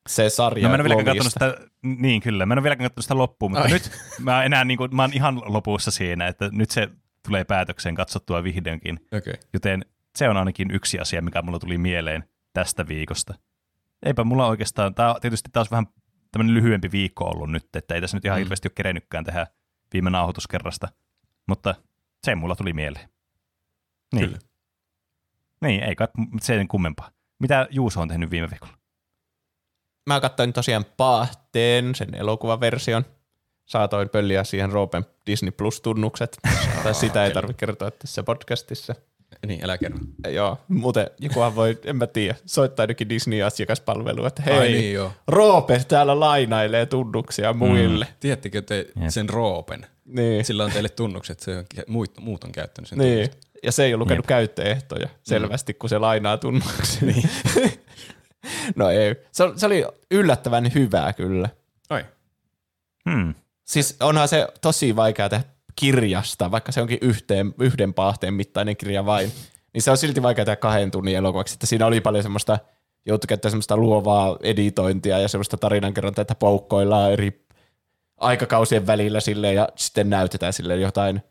Se 0.09 0.29
sarja 0.29 0.63
No 0.63 0.69
mä 0.69 0.75
en 0.75 0.81
ole 0.81 0.89
vieläkään 0.89 1.17
katsonut 1.17 1.33
sitä, 1.33 1.69
niin 1.81 2.21
kyllä, 2.21 2.45
mä 2.45 2.53
en 2.53 2.57
ole 2.57 2.63
vieläkään 2.63 2.89
katsonut 2.89 3.05
sitä 3.05 3.17
loppuun, 3.17 3.51
mutta 3.51 3.63
Ai. 3.63 3.71
nyt 3.71 3.91
mä 4.19 4.43
enää 4.43 4.65
niin 4.65 4.77
kuin, 4.77 4.95
mä 4.95 5.03
oon 5.03 5.13
ihan 5.13 5.41
lopussa 5.45 5.91
siinä, 5.91 6.27
että 6.27 6.49
nyt 6.51 6.71
se 6.71 6.89
tulee 7.27 7.43
päätökseen 7.43 7.95
katsottua 7.95 8.43
vihdoinkin. 8.43 8.99
Okay. 9.17 9.33
Joten 9.53 9.85
se 10.15 10.29
on 10.29 10.37
ainakin 10.37 10.71
yksi 10.71 10.99
asia, 10.99 11.21
mikä 11.21 11.41
mulla 11.41 11.59
tuli 11.59 11.77
mieleen 11.77 12.23
tästä 12.53 12.87
viikosta. 12.87 13.33
Eipä 14.05 14.23
mulla 14.23 14.47
oikeastaan, 14.47 14.95
tämä 14.95 15.15
tietysti 15.21 15.49
taas 15.53 15.71
vähän 15.71 15.87
tämmöinen 16.31 16.55
lyhyempi 16.55 16.91
viikko 16.91 17.25
ollut 17.25 17.51
nyt, 17.51 17.75
että 17.75 17.95
ei 17.95 18.01
tässä 18.01 18.17
nyt 18.17 18.25
ihan 18.25 18.37
Mm. 18.37 18.39
hirveästi 18.39 18.67
ole 18.67 18.73
kerennytkään 18.75 19.23
tehdä 19.23 19.47
viime 19.93 20.09
nauhoituskerrasta, 20.09 20.87
mutta 21.47 21.75
se 22.23 22.35
mulla 22.35 22.55
tuli 22.55 22.73
mieleen. 22.73 23.09
Niin. 24.13 24.25
Kyllä. 24.25 24.39
Niin, 25.61 25.83
ei 25.83 25.95
kai 25.95 26.07
sen 26.41 26.67
kummempaa. 26.67 27.11
Mitä 27.39 27.67
Juuso 27.69 28.01
on 28.01 28.07
tehnyt 28.07 28.31
viime 28.31 28.49
viikolla? 28.51 28.73
Mä 30.07 30.19
katsoin 30.19 30.53
tosiaan 30.53 30.85
Paahteen, 30.97 31.95
sen 31.95 32.15
elokuvaversion. 32.15 33.05
Saatoin 33.65 34.09
pölliä 34.09 34.43
siihen 34.43 34.71
Roopen 34.71 35.05
Disney 35.25 35.51
Plus-tunnukset. 35.51 36.37
tai 36.83 36.93
sitä 36.93 37.25
ei 37.25 37.31
tarvitse 37.31 37.59
kertoa 37.59 37.91
tässä 37.91 38.23
podcastissa. 38.23 38.95
Niin, 39.47 39.63
älä 39.63 39.77
kerro. 39.77 39.97
Joo, 40.29 40.57
muuten 40.67 41.07
jokuhan 41.19 41.55
voi, 41.55 41.79
en 41.85 41.95
mä 41.95 42.07
tiedä, 42.07 42.35
soittaa 42.45 42.83
ainakin 42.83 43.09
Disney-asiakaspalvelu, 43.09 44.25
että 44.25 44.41
hei, 44.41 44.57
Ai 44.57 44.71
niin, 44.71 44.93
joo. 44.93 45.11
Roope 45.27 45.81
täällä 45.87 46.19
lainailee 46.19 46.85
tunnuksia 46.85 47.53
muille. 47.53 48.05
Mm. 48.05 48.13
Tiedättekö 48.19 48.61
te 48.61 48.87
Jep. 49.01 49.09
sen 49.09 49.29
Roopen? 49.29 49.85
Niin, 50.05 50.45
Sillä 50.45 50.63
on 50.63 50.71
teille 50.71 50.89
tunnukset, 50.89 51.39
se 51.39 51.57
on, 51.57 51.65
muut, 51.87 52.17
muut 52.19 52.43
on 52.43 52.51
käyttänyt 52.51 52.89
sen 52.89 52.97
niin. 52.97 53.13
tunnukset. 53.13 53.47
Ja 53.63 53.71
se 53.71 53.83
ei 53.83 53.93
ole 53.93 53.99
lukenut 53.99 54.23
Jep. 54.23 54.27
käyttöehtoja 54.27 55.09
selvästi, 55.23 55.73
kun 55.73 55.89
se 55.89 55.97
lainaa 55.97 56.37
tunnuksia. 56.37 57.01
Niin. 57.01 57.29
no 58.75 58.89
ei, 58.89 59.15
se, 59.31 59.43
se 59.55 59.65
oli 59.65 59.85
yllättävän 60.11 60.73
hyvää 60.75 61.13
kyllä. 61.13 61.49
Ai. 61.89 62.05
Hmm. 63.09 63.33
Siis 63.65 63.97
onhan 63.99 64.27
se 64.27 64.47
tosi 64.61 64.95
vaikea 64.95 65.29
tehdä 65.29 65.43
kirjasta, 65.75 66.51
vaikka 66.51 66.71
se 66.71 66.81
onkin 66.81 66.97
yhteen, 67.01 67.53
yhden 67.59 67.93
paahteen 67.93 68.33
mittainen 68.33 68.77
kirja 68.77 69.05
vain, 69.05 69.31
niin 69.73 69.81
se 69.81 69.91
on 69.91 69.97
silti 69.97 70.23
vaikea 70.23 70.45
tehdä 70.45 70.55
kahden 70.55 70.91
tunnin 70.91 71.15
elokuvaksi, 71.15 71.53
että 71.53 71.67
siinä 71.67 71.85
oli 71.85 72.01
paljon 72.01 72.23
semmoista, 72.23 72.59
joutui 73.05 73.27
käyttämään 73.27 73.51
semmoista 73.51 73.77
luovaa 73.77 74.37
editointia 74.43 75.19
ja 75.19 75.27
semmoista 75.27 75.57
tarinankerrontaa, 75.57 76.21
että 76.21 76.35
poukkoillaan 76.35 77.11
eri 77.11 77.45
aikakausien 78.17 78.87
välillä 78.87 79.19
silleen 79.19 79.55
ja 79.55 79.69
sitten 79.75 80.09
näytetään 80.09 80.53
sille 80.53 80.75
jotain 80.75 81.21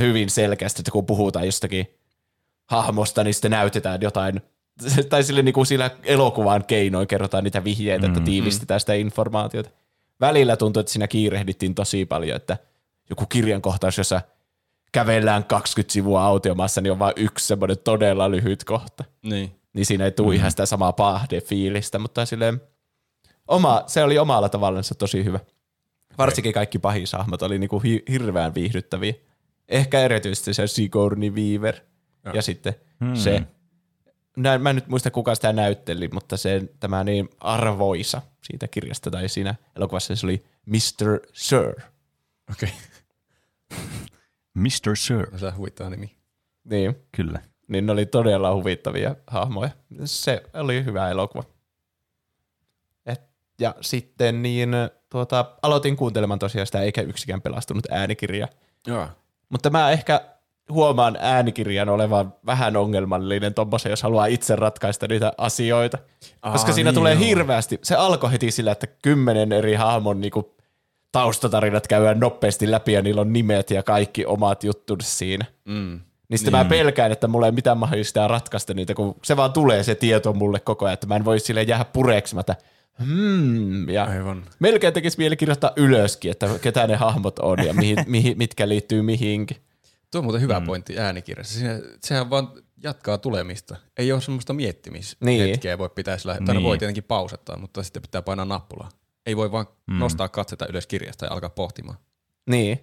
hyvin 0.00 0.30
selkeästi, 0.30 0.80
että 0.80 0.90
kun 0.90 1.06
puhutaan 1.06 1.46
jostakin 1.46 1.86
hahmosta, 2.66 3.24
niin 3.24 3.34
sitten 3.34 3.50
näytetään 3.50 4.02
jotain, 4.02 4.40
tai 5.10 5.22
sille 5.22 5.42
niin 5.42 5.52
kuin 5.52 5.66
sillä 5.66 5.90
elokuvan 6.04 6.64
keinoin 6.64 7.08
kerrotaan 7.08 7.44
niitä 7.44 7.64
vihjeitä, 7.64 8.06
että 8.06 8.20
tiivistetään 8.20 8.80
sitä 8.80 8.94
informaatiota. 8.94 9.70
Välillä 10.20 10.56
tuntui, 10.56 10.80
että 10.80 10.92
siinä 10.92 11.08
kiirehdittiin 11.08 11.74
tosi 11.74 12.04
paljon, 12.04 12.36
että 12.36 12.58
joku 13.12 13.26
kirjan 13.26 13.62
kohtaus, 13.62 13.98
jossa 13.98 14.20
kävellään 14.92 15.44
20 15.44 15.92
sivua 15.92 16.24
autiomaassa, 16.24 16.80
niin 16.80 16.92
on 16.92 16.98
vain 16.98 17.14
yksi 17.16 17.46
semmoinen 17.46 17.78
todella 17.78 18.30
lyhyt 18.30 18.64
kohta. 18.64 19.04
Niin. 19.22 19.56
Niin 19.72 19.86
siinä 19.86 20.04
ei 20.04 20.10
tule 20.10 20.34
mm. 20.34 20.36
ihan 20.36 20.50
sitä 20.50 20.66
samaa 20.66 20.92
paahde-fiilistä, 20.92 21.98
mutta 21.98 22.26
silleen 22.26 22.60
oma, 23.48 23.82
se 23.86 24.02
oli 24.02 24.18
omalla 24.18 24.48
tavallaan 24.48 24.84
tosi 24.98 25.24
hyvä. 25.24 25.40
Varsinkin 26.18 26.52
kaikki 26.52 26.78
pahisahmot 26.78 27.42
oli 27.42 27.58
niinku 27.58 27.78
hi- 27.78 28.02
hirveän 28.08 28.54
viihdyttäviä. 28.54 29.14
Ehkä 29.68 30.00
erityisesti 30.00 30.54
se 30.54 30.66
Sigourney 30.66 31.30
Weaver 31.30 31.74
ja, 32.24 32.32
ja 32.34 32.42
sitten 32.42 32.74
hmm. 33.00 33.14
se, 33.14 33.42
näin, 34.36 34.62
mä 34.62 34.70
en 34.70 34.76
nyt 34.76 34.88
muista 34.88 35.10
kuka 35.10 35.34
sitä 35.34 35.52
näytteli, 35.52 36.08
mutta 36.12 36.36
se 36.36 36.62
tämä 36.80 37.04
niin 37.04 37.28
arvoisa 37.40 38.22
siitä 38.42 38.68
kirjasta 38.68 39.10
tai 39.10 39.28
siinä 39.28 39.54
elokuvassa 39.76 40.16
se 40.16 40.26
oli 40.26 40.44
Mr. 40.66 41.20
Sir. 41.32 41.74
Okei. 42.50 42.72
Mr. 44.54 44.96
Sir. 44.96 45.38
Se 45.38 45.50
huvittava 45.50 45.90
nimi. 45.90 46.16
Niin, 46.64 46.96
Kyllä. 47.16 47.40
niin 47.68 47.86
ne 47.86 47.92
oli 47.92 48.06
todella 48.06 48.54
huvittavia 48.54 49.16
hahmoja. 49.26 49.70
Se 50.04 50.42
oli 50.54 50.84
hyvä 50.84 51.10
elokuva. 51.10 51.44
Et, 53.06 53.20
ja 53.60 53.74
sitten 53.80 54.42
niin 54.42 54.70
tuota, 55.08 55.54
aloitin 55.62 55.96
kuuntelemaan 55.96 56.38
tosiaan 56.38 56.66
sitä 56.66 56.80
eikä 56.80 57.02
yksikään 57.02 57.42
pelastunut 57.42 57.86
äänikirja. 57.90 58.48
Joo. 58.86 59.08
Mutta 59.48 59.70
mä 59.70 59.90
ehkä 59.90 60.20
huomaan 60.70 61.18
äänikirjan 61.20 61.88
olevan 61.88 62.34
vähän 62.46 62.76
ongelmallinen 62.76 63.54
tommosen, 63.54 63.90
jos 63.90 64.02
haluaa 64.02 64.26
itse 64.26 64.56
ratkaista 64.56 65.08
niitä 65.08 65.32
asioita. 65.38 65.98
Aa, 66.42 66.52
Koska 66.52 66.72
siinä 66.72 66.90
niin 66.90 66.94
tulee 66.94 67.14
joo. 67.14 67.22
hirveästi, 67.22 67.78
se 67.82 67.94
alkoi 67.94 68.32
heti 68.32 68.50
sillä, 68.50 68.72
että 68.72 68.86
kymmenen 68.86 69.52
eri 69.52 69.74
hahmon 69.74 70.20
niinku 70.20 70.54
taustatarinat 71.12 71.86
käydään 71.86 72.20
nopeasti 72.20 72.70
läpi 72.70 72.92
ja 72.92 73.02
niillä 73.02 73.20
on 73.20 73.32
nimet 73.32 73.70
ja 73.70 73.82
kaikki 73.82 74.26
omat 74.26 74.64
juttunsa 74.64 75.10
siinä. 75.10 75.44
Mm. 75.64 76.00
Niin 76.28 76.38
sitten 76.38 76.52
mä 76.52 76.64
pelkään, 76.64 77.12
että 77.12 77.28
mulla 77.28 77.46
ei 77.46 77.52
mitään 77.52 77.78
mahdollista 77.78 78.28
ratkaista 78.28 78.74
niitä, 78.74 78.94
kun 78.94 79.14
se 79.24 79.36
vaan 79.36 79.52
tulee 79.52 79.82
se 79.82 79.94
tieto 79.94 80.32
mulle 80.32 80.60
koko 80.60 80.84
ajan, 80.84 80.94
että 80.94 81.06
mä 81.06 81.16
en 81.16 81.24
voi 81.24 81.40
sille 81.40 81.62
jäädä 81.62 81.84
pureksimatta. 81.84 82.54
hmm, 83.06 83.88
ja 83.88 84.04
Aivan. 84.04 84.42
melkein 84.58 84.94
tekisi 84.94 85.18
mieli 85.18 85.36
kirjoittaa 85.36 85.72
ylöskin, 85.76 86.30
että 86.30 86.48
ketä 86.62 86.86
ne 86.86 86.96
hahmot 86.96 87.38
on 87.38 87.58
ja 87.66 87.74
mihin, 87.74 87.96
mihin, 88.06 88.38
mitkä 88.38 88.68
liittyy 88.68 89.02
mihinkin. 89.02 89.56
Tuo 90.10 90.18
on 90.18 90.24
muuten 90.24 90.40
hyvä 90.42 90.60
mm. 90.60 90.66
pointti 90.66 90.98
äänikirjassa. 90.98 91.58
Siinä, 91.58 91.80
sehän 92.00 92.30
vaan 92.30 92.48
jatkaa 92.82 93.18
tulemista. 93.18 93.76
Ei 93.98 94.12
ole 94.12 94.20
semmoista 94.20 94.52
miettimishetkeä 94.52 95.26
Niin. 95.72 95.78
voi 95.78 95.88
pitää 95.94 96.18
sillä, 96.18 96.38
tai 96.46 96.54
Niin. 96.54 96.64
voi 96.64 96.78
tietenkin 96.78 97.04
pausettaa, 97.04 97.58
mutta 97.58 97.82
sitten 97.82 98.02
pitää 98.02 98.22
painaa 98.22 98.44
nappulaa. 98.44 98.88
Ei 99.26 99.36
voi 99.36 99.52
vaan 99.52 99.66
mm. 99.86 99.98
nostaa 99.98 100.28
katsetta 100.28 100.66
ylös 100.66 100.86
kirjasta 100.86 101.26
ja 101.26 101.32
alkaa 101.32 101.50
pohtimaan. 101.50 101.98
Niin. 102.46 102.80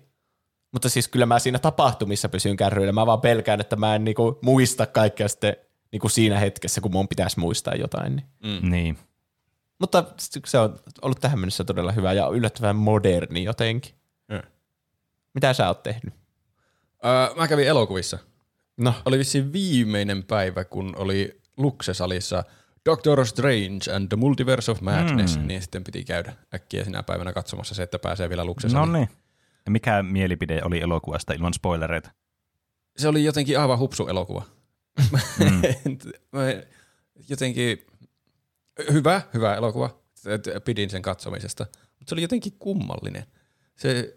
Mutta 0.72 0.90
siis 0.90 1.08
kyllä 1.08 1.26
mä 1.26 1.40
siinä 1.40 1.60
tapahtumissa 1.60 2.30
pysyn 2.30 2.58
kärryillä. 2.58 2.92
Mä 2.92 3.06
vaan 3.06 3.22
pelkään, 3.22 3.62
että 3.62 3.76
mä 3.76 3.96
en 3.96 4.04
niinku 4.04 4.40
muista 4.42 4.86
kaikkea 4.86 5.28
sitten 5.28 5.56
niinku 5.92 6.10
siinä 6.10 6.40
hetkessä, 6.40 6.82
kun 6.82 6.92
mun 6.92 7.08
pitäisi 7.08 7.40
muistaa 7.40 7.76
jotain. 7.76 8.16
Niin. 8.16 8.64
Mm. 8.64 8.70
Niin. 8.70 8.98
Mutta 9.80 10.04
se 10.46 10.60
on 10.60 10.80
ollut 11.02 11.20
tähän 11.20 11.40
mennessä 11.40 11.64
todella 11.64 11.92
hyvä 11.92 12.14
ja 12.14 12.28
yllättävän 12.28 12.76
moderni 12.76 13.44
jotenkin. 13.44 13.94
Mm. 14.28 14.42
Mitä 15.34 15.54
sä 15.54 15.68
oot 15.68 15.84
tehnyt? 15.84 16.14
Öö, 17.06 17.36
mä 17.36 17.48
kävin 17.48 17.68
elokuvissa. 17.68 18.18
No, 18.78 18.94
Oli 19.06 19.18
vissiin 19.18 19.54
viimeinen 19.54 20.24
päivä, 20.24 20.64
kun 20.64 20.94
oli 20.98 21.42
Luksesalissa 21.58 22.44
Doctor 22.90 23.26
Strange 23.26 23.96
and 23.96 24.08
the 24.08 24.16
Multiverse 24.18 24.72
of 24.72 24.82
Madness, 24.82 25.38
mm. 25.38 25.48
niin 25.48 25.62
sitten 25.62 25.84
piti 25.84 26.04
käydä 26.04 26.34
äkkiä 26.54 26.84
sinä 26.84 27.04
päivänä 27.04 27.34
katsomassa 27.34 27.76
se, 27.76 27.84
että 27.84 28.00
pääsee 28.00 28.30
vielä 28.30 28.44
No 28.44 28.48
Luksesaliin. 28.48 28.94
niin. 28.94 29.10
Ja 29.66 29.72
mikä 29.72 30.04
mielipide 30.04 30.62
oli 30.64 30.82
elokuvasta 30.82 31.34
ilman 31.34 31.54
spoilereita? 31.54 32.12
Se 32.98 33.08
oli 33.08 33.24
jotenkin 33.24 33.60
aivan 33.60 33.80
hupsu 33.80 34.08
elokuva. 34.08 34.44
Mm. 35.40 35.62
Jotenkin 37.30 37.86
hyvä, 38.92 39.22
hyvä 39.34 39.56
elokuva. 39.56 40.00
Pidin 40.66 40.90
sen 40.90 41.02
katsomisesta, 41.02 41.66
mutta 42.00 42.10
se 42.10 42.16
oli 42.16 42.22
jotenkin 42.22 42.54
kummallinen. 42.60 43.26
Se, 43.76 44.14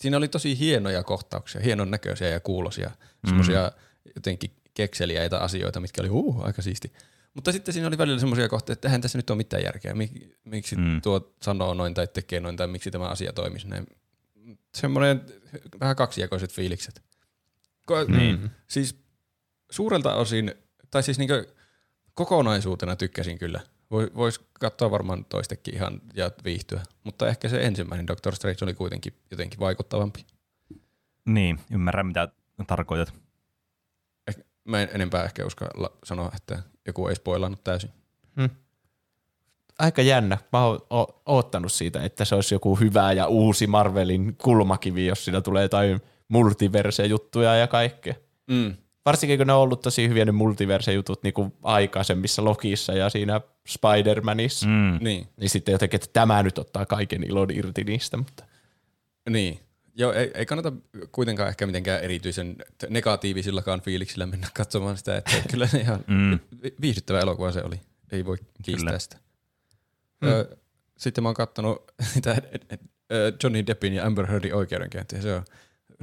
siinä 0.00 0.16
oli 0.16 0.28
tosi 0.28 0.58
hienoja 0.58 1.02
kohtauksia, 1.02 1.60
hienon 1.60 1.90
näköisiä 1.90 2.28
ja 2.28 2.40
kuulosia, 2.40 2.88
mm. 2.88 3.28
semmoisia 3.28 3.72
jotenkin 4.14 4.50
kekseliäitä 4.74 5.38
asioita, 5.38 5.80
mitkä 5.80 6.02
oli 6.02 6.10
uh, 6.10 6.44
aika 6.44 6.62
siisti. 6.62 6.92
Mutta 7.34 7.52
sitten 7.52 7.72
siinä 7.74 7.88
oli 7.88 7.98
välillä 7.98 8.20
semmoisia 8.20 8.48
kohtia, 8.48 8.72
että 8.72 8.88
eihän 8.88 9.00
tässä 9.00 9.18
nyt 9.18 9.30
ole 9.30 9.36
mitään 9.36 9.62
järkeä. 9.62 9.94
Mik, 9.94 10.12
miksi 10.44 10.76
Mm. 10.76 11.00
tuo 11.02 11.34
sanoo 11.42 11.74
noin 11.74 11.94
tai 11.94 12.06
tekee 12.08 12.40
noin 12.40 12.56
tai 12.56 12.66
miksi 12.66 12.90
tämä 12.90 13.08
asia 13.08 13.32
toimisi 13.32 13.68
näin. 13.68 13.86
Semmoinen 14.74 15.26
vähän 15.80 15.96
kaksijakoiset 15.96 16.52
fiilikset. 16.52 17.02
Ko- 17.92 18.16
Niin. 18.16 18.50
Siis 18.66 18.98
suurelta 19.70 20.14
osin, 20.14 20.54
tai 20.90 21.02
siis 21.02 21.18
niinku 21.18 21.34
kokonaisuutena 22.14 22.96
tykkäsin 22.96 23.38
kyllä. 23.38 23.60
Voi- 23.90 24.10
Voisi 24.14 24.40
katsoa 24.60 24.90
varmaan 24.90 25.24
toistekin 25.24 25.74
ihan 25.74 26.00
ja 26.14 26.30
viihtyä, 26.44 26.82
mutta 27.04 27.28
ehkä 27.28 27.48
se 27.48 27.60
ensimmäinen 27.62 28.06
Doctor 28.06 28.34
Strange 28.36 28.58
oli 28.62 28.74
kuitenkin 28.74 29.12
jotenkin 29.30 29.60
vaikuttavampi. 29.60 30.26
Niin, 31.24 31.60
ymmärrän 31.72 32.06
mitä 32.06 32.28
tarkoitat. 32.66 33.14
Eh, 34.26 34.36
Mä 34.64 34.82
en 34.82 34.88
enempää 34.92 35.24
ehkä 35.24 35.46
uskalla 35.46 35.90
sanoa, 36.04 36.30
että 36.36 36.62
joku 36.86 37.08
ei 37.08 37.16
spoilannut 37.16 37.64
täysin. 37.64 37.90
aika 39.78 40.02
jännä. 40.02 40.38
Mä 40.52 40.64
oon 40.64 40.78
o- 40.92 41.22
oottanut 41.26 41.72
siitä, 41.72 42.02
että 42.04 42.24
se 42.24 42.34
olisi 42.34 42.54
joku 42.54 42.74
hyvä 42.76 43.12
ja 43.12 43.26
uusi 43.26 43.66
Marvelin 43.66 44.36
kulmakivi, 44.42 45.06
jos 45.06 45.24
siinä 45.24 45.40
tulee 45.40 45.62
jotain 45.62 46.00
multiverse-juttuja 46.28 47.56
ja 47.56 47.66
kaikkea. 47.66 48.14
Mm. 48.46 48.74
Varsinkin 49.06 49.38
kun 49.38 49.46
ne 49.46 49.52
on 49.52 49.60
ollut 49.60 49.80
tosi 49.80 50.08
hyviä 50.08 50.24
ne 50.24 50.32
multiverse-jutut 50.32 51.22
niin 51.22 51.34
kuin 51.34 51.52
aikaisemmissa 51.62 52.44
Lokissa 52.44 52.92
ja 52.92 53.10
siinä 53.10 53.40
Spider-Manissa. 53.68 54.66
Mm. 54.66 54.98
Niin, 55.04 55.28
Niin 55.36 55.50
sitten 55.50 55.72
jotenkin, 55.72 55.96
että 55.96 56.10
tämä 56.12 56.42
nyt 56.42 56.58
ottaa 56.58 56.86
kaiken 56.86 57.24
ilon 57.24 57.50
irti 57.50 57.84
niistä. 57.84 58.16
Mutta. 58.16 58.44
niin. 59.30 59.60
Joo, 59.96 60.12
ei, 60.12 60.30
ei 60.34 60.46
kannata 60.46 60.72
kuitenkaan 61.12 61.48
ehkä 61.48 61.66
mitenkään 61.66 62.00
erityisen 62.04 62.56
negatiivisillakaan 62.88 63.80
fiiliksillä 63.80 64.26
mennä 64.26 64.48
katsomaan 64.54 64.96
sitä, 64.96 65.16
että 65.16 65.32
kyllä 65.50 65.66
se 65.66 65.78
ihan 65.78 66.04
Mm. 66.06 66.38
vi- 66.62 66.74
viihdyttävä 66.80 67.20
elokuva 67.20 67.52
se 67.52 67.62
oli. 67.62 67.80
Ei 68.12 68.24
voi 68.24 68.36
kiistää 68.62 68.86
Kyllä. 68.86 68.98
sitä. 68.98 69.16
Ö, 70.24 70.56
sitten 70.98 71.24
mä 71.24 71.28
oon 71.28 71.34
kattonut 71.34 71.92
sitä 72.14 72.36
Johnny 73.42 73.66
Deppin 73.66 73.92
ja 73.92 74.06
Amber 74.06 74.26
Heardin 74.26 74.54
oikeudenkäyntiä. 74.54 75.20
Se 75.22 75.34
on, 75.34 75.44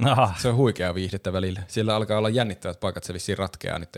Ah, 0.04 0.40
se 0.40 0.48
on 0.48 0.56
huikea 0.56 0.94
viihdettä 0.94 1.32
välillä. 1.32 1.62
Siellä 1.68 1.96
alkaa 1.96 2.18
olla 2.18 2.28
jännittävät 2.28 2.80
paikat, 2.80 3.04
se 3.04 3.14
vissiin 3.14 3.38
ratkeaa 3.38 3.78
nyt. 3.78 3.88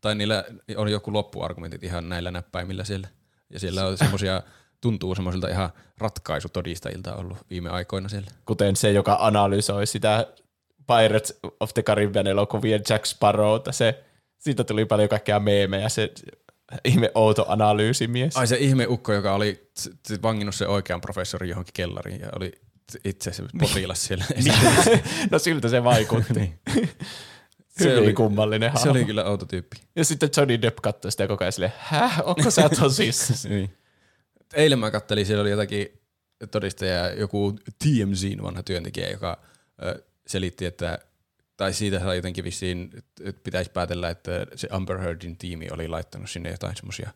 Tai 0.00 0.14
niillä 0.14 0.44
on 0.76 0.88
joku 0.88 1.12
loppuargumentit 1.12 1.84
ihan 1.84 2.08
näillä 2.08 2.30
näppäimillä 2.30 2.84
siellä. 2.84 3.08
Ja 3.50 3.60
siellä 3.60 3.86
on 3.86 3.98
semmosia, 4.04 4.42
tuntuu 4.86 5.14
semmoisilta 5.14 5.48
ihan 5.48 5.70
ratkaisutodistajilta 5.98 7.16
ollut 7.16 7.38
viime 7.50 7.70
aikoina 7.70 8.08
siellä. 8.08 8.30
Kuten 8.44 8.76
se, 8.76 8.92
joka 8.92 9.16
analysoi 9.20 9.86
sitä 9.86 10.26
Pirates 10.86 11.38
of 11.60 11.74
the 11.74 11.82
Caribbean 11.82 12.26
elokuvien 12.26 12.82
Jack 12.88 13.06
Sparrowta. 13.06 13.72
Se, 13.72 14.04
siitä 14.38 14.64
tuli 14.64 14.84
paljon 14.84 15.08
kaikkea 15.08 15.40
meemejä, 15.40 15.88
se 15.88 16.12
ihme 16.84 17.10
outo 17.14 17.44
analyysimies. 17.48 18.36
Ai 18.36 18.46
se 18.46 18.56
ihme 18.56 18.86
ukko, 18.86 19.12
joka 19.12 19.34
oli 19.34 19.70
vanginnut 20.22 20.54
se 20.54 20.66
oikean 20.66 21.00
professorin 21.00 21.50
johonkin 21.50 21.74
kellariin 21.74 22.20
ja 22.20 22.28
oli 22.36 22.52
itse 23.04 23.32
se 23.32 23.42
potilas 23.60 24.04
siellä. 24.04 24.24
no 25.30 25.38
siltä 25.38 25.68
se 25.68 25.84
vaikutti. 25.84 26.34
Niin. 26.34 26.58
Hyvin 27.80 27.98
oli- 27.98 28.12
kummallinen 28.14 28.70
hahmo. 28.70 28.82
Se 28.82 28.90
oli 28.90 29.04
kyllä 29.04 29.24
outo 29.24 29.46
tyyppi. 29.46 29.76
Ja 29.96 30.04
sitten 30.04 30.30
Johnny 30.36 30.62
Depp 30.62 30.78
katsoi 30.82 31.10
sitä 31.10 31.26
koko 31.26 31.44
ajan 31.44 31.52
silleen, 31.52 31.72
häh, 31.78 32.20
onko 32.24 32.50
sä 32.50 32.68
tosissaan? 32.68 33.38
Niin. 33.54 33.76
Eilen 34.54 34.78
mä 34.78 34.90
kattelin, 34.90 35.26
siellä 35.26 35.42
oli 35.42 35.50
jotakin 35.50 35.88
todistajaa, 36.50 37.08
joku 37.08 37.58
TMZin 37.84 38.42
vanha 38.42 38.62
työntekijä, 38.62 39.10
joka 39.10 39.42
selitti, 40.26 40.64
että 40.64 40.98
tai 41.56 41.72
siitä 41.72 42.00
sai 42.00 42.16
jotenkin 42.16 42.44
vissiin, 42.44 42.90
että 43.24 43.40
pitäisi 43.44 43.70
päätellä, 43.70 44.10
että 44.10 44.46
se 44.54 44.68
Amber 44.70 44.98
Heardin 44.98 45.36
tiimi 45.36 45.66
oli 45.72 45.88
laittanut 45.88 46.30
sinne 46.30 46.50
jotain 46.50 46.76
semmoisia 46.76 47.10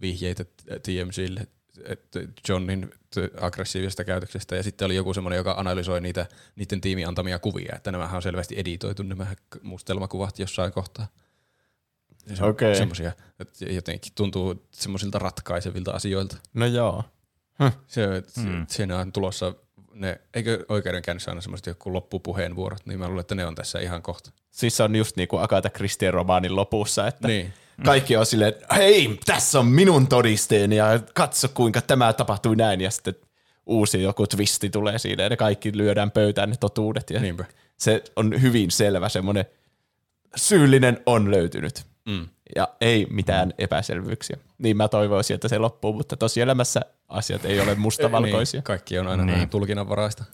vihjeitä 0.00 0.44
TMZille, 0.82 1.46
Johnin 2.48 2.90
aggressiivisesta 3.40 4.04
käytöksestä, 4.04 4.56
ja 4.56 4.62
sitten 4.62 4.86
oli 4.86 4.96
joku 4.96 5.14
semmoinen, 5.14 5.36
joka 5.36 5.54
analysoi 5.58 6.00
niitä, 6.00 6.26
niiden 6.56 6.80
tiimin 6.80 7.08
antamia 7.08 7.38
kuvia, 7.38 7.72
että 7.76 7.92
nämähän 7.92 8.16
on 8.16 8.22
selvästi 8.22 8.58
editoitu 8.58 9.02
nämä 9.02 9.26
mustelmakuvat 9.62 10.38
jossain 10.38 10.72
kohtaa. 10.72 11.08
Se 12.34 12.44
on 12.44 12.50
Okei. 12.50 12.76
Semmoisia, 12.76 13.12
että 13.40 13.64
jotenkin 13.70 14.12
tuntuu 14.14 14.66
semmoisilta 14.72 15.18
ratkaisevilta 15.18 15.90
asioilta. 15.90 16.36
No 16.54 16.66
joo. 16.66 17.04
Se, 17.86 18.06
Hmm. 18.40 18.48
mm. 18.48 18.66
Siinä 18.68 18.98
on 18.98 19.12
tulossa 19.12 19.54
ne, 19.94 20.20
eikö 20.34 20.64
oikeudenkäynnissä 20.68 21.30
aina 21.30 21.40
semmoiset 21.40 21.66
joku 21.66 21.92
loppupuheenvuorot, 21.92 22.86
niin 22.86 22.98
mä 22.98 23.06
luulen, 23.08 23.20
että 23.20 23.34
ne 23.34 23.46
on 23.46 23.54
tässä 23.54 23.78
ihan 23.80 24.02
kohta. 24.02 24.30
Siis 24.50 24.76
se 24.76 24.82
on 24.82 24.96
just 24.96 25.16
niin 25.16 25.28
kuin 25.28 25.42
Agatha 25.42 25.70
Christien 25.70 26.14
romaanin 26.14 26.56
lopussa, 26.56 27.06
että 27.06 27.28
Niin. 27.28 27.52
kaikki 27.84 28.16
on 28.16 28.26
silleen, 28.26 28.48
että 28.48 28.74
hei, 28.74 29.18
tässä 29.26 29.58
on 29.60 29.66
minun 29.66 30.06
todisteeni 30.08 30.76
ja 30.76 31.00
katso 31.14 31.48
kuinka 31.54 31.80
tämä 31.80 32.12
tapahtui 32.12 32.56
näin. 32.56 32.80
Ja 32.80 32.90
sitten 32.90 33.14
uusi 33.66 34.02
joku 34.02 34.26
twisti 34.26 34.70
tulee 34.70 34.98
siinä 34.98 35.22
ja 35.22 35.28
ne 35.28 35.36
kaikki 35.36 35.76
lyödään 35.76 36.10
pöytään 36.10 36.50
ne 36.50 36.56
totuudet. 36.60 37.10
Ja 37.10 37.20
Niinpä. 37.20 37.44
se 37.76 38.02
on 38.16 38.42
hyvin 38.42 38.70
selvä 38.70 39.08
semmoinen, 39.08 39.44
syyllinen 40.36 41.00
on 41.06 41.30
löytynyt. 41.30 41.86
Mm. 42.08 42.28
Ja 42.56 42.68
ei 42.80 43.06
mitään 43.10 43.52
epäselvyyksiä. 43.58 44.36
Niin 44.58 44.76
mä 44.76 44.88
toivoisin, 44.88 45.34
että 45.34 45.48
se 45.48 45.58
loppuu, 45.58 45.92
mutta 45.92 46.16
tosielämässä 46.16 46.80
asiat 47.08 47.44
ei 47.44 47.60
ole 47.60 47.74
mustavalkoisia. 47.74 48.58
Niin, 48.58 48.64
kaikki 48.64 48.98
on 48.98 49.06
aina 49.08 49.24
Niin. 49.24 49.48
tulkinnanvaraista. 49.48 50.24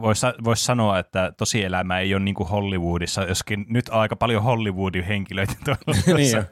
Voisi 0.00 0.26
vois 0.44 0.64
sanoa, 0.64 0.98
että 0.98 1.32
tosielämä 1.36 1.98
ei 1.98 2.14
ole 2.14 2.22
niin 2.22 2.34
kuin 2.34 2.48
Hollywoodissa, 2.48 3.22
joskin 3.24 3.66
nyt 3.68 3.88
on 3.88 4.00
aika 4.00 4.16
paljon 4.16 4.42
Hollywoodin 4.42 5.04
henkilöitä 5.04 5.52
tuolla. 5.64 6.16
niin 6.16 6.32
jo. 6.36 6.44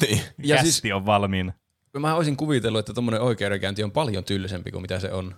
Niin. 0.00 0.20
Ja 0.38 0.62
siis 0.62 0.82
on 0.94 1.06
valmiina. 1.06 1.52
mä 1.98 2.14
olisin 2.14 2.36
kuvitellut, 2.36 2.78
että 2.78 2.94
tuommoinen 2.94 3.20
oikeudenkäynti 3.20 3.84
on 3.84 3.92
paljon 3.92 4.24
tyllisempi 4.24 4.70
kuin 4.70 4.82
mitä 4.82 5.00
se 5.00 5.12
on. 5.12 5.34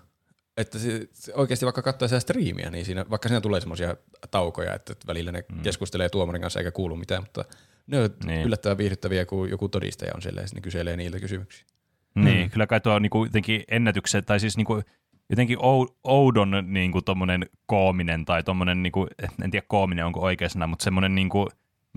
Että 0.57 0.79
se, 0.79 1.09
se 1.13 1.35
oikeasti 1.35 1.67
vaikka 1.67 1.83
katsoo 1.83 2.09
sitä 2.09 2.21
striimiä, 2.21 2.71
niin 2.71 2.85
siinä, 2.85 3.05
vaikka 3.11 3.29
siinä 3.29 3.41
tulee 3.41 3.61
semmoisia 3.61 3.97
taukoja, 4.31 4.75
että 4.75 4.95
välillä 5.07 5.33
ne 5.33 5.45
mm. 5.53 5.63
keskustelee 5.63 6.09
tuomarin 6.09 6.43
kanssa 6.43 6.61
eikä 6.61 6.71
kuulu 6.71 6.97
mitään, 6.97 7.23
mutta 7.23 7.45
ne 7.87 8.01
on 8.01 8.11
Niin. 8.27 8.47
yllättävän 8.47 8.79
viihdyttäviä, 8.79 9.27
kun 9.27 9.51
joku 9.51 9.69
todistaja 9.69 10.13
on 10.15 10.23
siellä 10.23 10.41
ja 10.41 10.47
sitten 10.47 10.61
ne 10.61 10.63
kyselee 10.65 10.97
niiltä 10.97 11.21
kysymyksiä. 11.21 11.67
Niin, 12.15 12.51
kyllä 12.51 12.67
kai 12.67 12.81
tuo 12.81 12.95
on 12.95 13.03
niinku 13.03 13.25
jotenkin 13.25 13.65
ennätyksen, 13.71 14.25
tai 14.25 14.41
siis 14.41 14.57
niinku 14.57 14.83
jotenkin 15.31 15.59
ou- 15.59 15.97
oudon 16.05 16.51
niinku 16.67 17.03
tommonen 17.03 17.47
koominen, 17.67 18.25
tai 18.25 18.43
tommonen, 18.43 18.83
niinku, 18.83 19.07
en 19.45 19.51
tiedä 19.51 19.67
koominen 19.69 20.07
onko 20.07 20.21
oikea 20.21 20.49
sana, 20.49 20.67
mutta 20.67 20.85
semmoinen 20.85 21.15
niinku, 21.15 21.49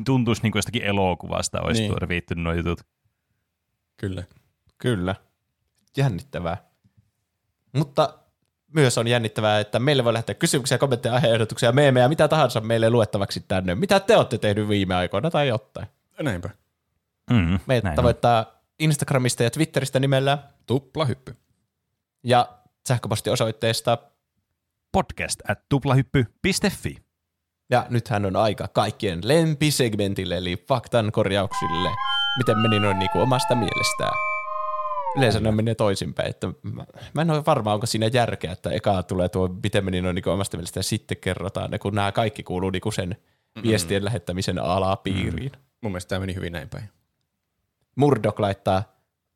tuntuisi 0.05 0.41
niinku 0.41 0.57
jostakin 0.57 0.83
elokuvasta 0.83 1.61
olisi 1.61 1.81
Niin. 1.81 1.93
niin. 1.99 2.09
viittynyt 2.09 2.43
nuo 2.43 2.53
jutut. 2.53 2.79
Kyllä. 3.97 4.23
Kyllä. 4.77 5.15
Jännittävää. 5.97 6.57
Mutta 7.77 8.19
myös 8.73 8.97
on 8.97 9.07
jännittävää, 9.07 9.59
että 9.59 9.79
meille 9.79 10.03
voi 10.03 10.13
lähettää 10.13 10.35
kysymyksiä, 10.35 10.77
kommentteja, 10.77 11.15
aiheehdotuksia, 11.15 11.71
meemejä, 11.71 12.07
mitä 12.07 12.27
tahansa 12.27 12.61
meille 12.61 12.89
luettavaksi 12.89 13.43
tänne. 13.47 13.75
Mitä 13.75 13.99
te 13.99 14.17
olette 14.17 14.37
tehnyt 14.37 14.69
viime 14.69 14.95
aikoina 14.95 15.31
tai 15.31 15.47
jotain? 15.47 15.87
Näinpä. 16.21 16.49
Mm, 17.31 17.59
Meitä 17.65 17.87
näin 17.87 17.91
on. 17.91 17.95
tavoittaa 17.95 18.45
Instagramista 18.79 19.43
ja 19.43 19.51
Twitteristä 19.51 19.99
nimellä 19.99 20.37
Tupla 20.65 21.05
hyppy. 21.05 21.35
Ja 22.23 22.49
sähköpostiosoitteesta. 22.87 23.97
Podcast 24.91 25.39
at 25.49 25.59
tuplahyppy.fi. 25.69 26.97
Ja 27.69 27.85
nythän 27.89 28.25
on 28.25 28.35
aika 28.35 28.67
kaikkien 28.67 29.19
lempisegmentille, 29.23 30.37
eli 30.37 30.65
faktan 30.67 31.11
korjauksille. 31.11 31.89
Miten 32.37 32.57
meni 32.57 32.79
noin 32.79 32.99
niin 32.99 33.11
kuin 33.11 33.21
omasta 33.21 33.55
mielestään. 33.55 34.28
Yleensä 35.17 35.39
ne 35.39 35.51
menee 35.51 35.75
toisinpäin, 35.75 36.29
että 36.29 36.47
mä, 36.63 36.85
mä 37.13 37.21
en 37.21 37.31
ole 37.31 37.43
varma, 37.45 37.73
onko 37.73 37.85
siinä 37.85 38.09
järkeä, 38.13 38.51
että 38.51 38.69
eka 38.69 39.03
tulee 39.03 39.29
tuo, 39.29 39.47
miten 39.63 39.85
meni 39.85 40.01
noin 40.01 40.15
niin 40.15 40.29
omasta 40.29 40.57
mielestä, 40.57 40.79
ja 40.79 40.83
sitten 40.83 41.17
kerrotaan 41.17 41.71
ne, 41.71 41.79
kun 41.79 41.95
nämä 41.95 42.11
kaikki 42.11 42.43
kuuluu 42.43 42.69
niin 42.69 42.93
sen 42.93 43.15
viestien 43.63 44.05
lähettämisen 44.05 44.59
alapiiriin. 44.59 45.51
Mun 45.81 45.91
mielestä 45.91 46.09
tämä 46.09 46.19
meni 46.19 46.35
hyvin 46.35 46.53
näin 46.53 46.69
päin. 46.69 46.89
Murdoch 47.95 48.39
laittaa, 48.39 48.83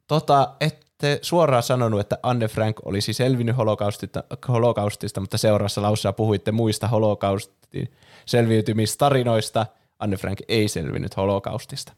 tota, 0.08 0.56
ette 0.62 1.20
suoraan 1.22 1.64
sanonut, 1.64 2.00
että 2.00 2.18
Anne 2.24 2.48
Frank 2.48 2.78
olisi 2.86 3.14
selvinnyt 3.14 3.58
holokaustista, 3.58 4.24
holokaustista 4.48 5.22
mutta 5.22 5.38
seuraavassa 5.38 5.82
lauseessa 5.82 6.14
puhuitte 6.14 6.52
muista 6.52 6.88
holokaustin 6.88 7.92
selviytymistarinoista. 8.26 9.66
Anne 10.00 10.18
Frank 10.18 10.40
ei 10.48 10.68
selvinnyt 10.68 11.18
holokaustista. 11.18 11.94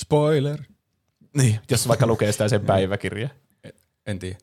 Spoiler! 0.00 0.58
Niin, 1.36 1.60
jos 1.70 1.88
vaikka 1.88 2.06
lukee 2.06 2.32
sitä 2.32 2.48
sen 2.48 2.66
päiväkirja. 2.66 3.28
En 4.06 4.18
tiedä. 4.18 4.38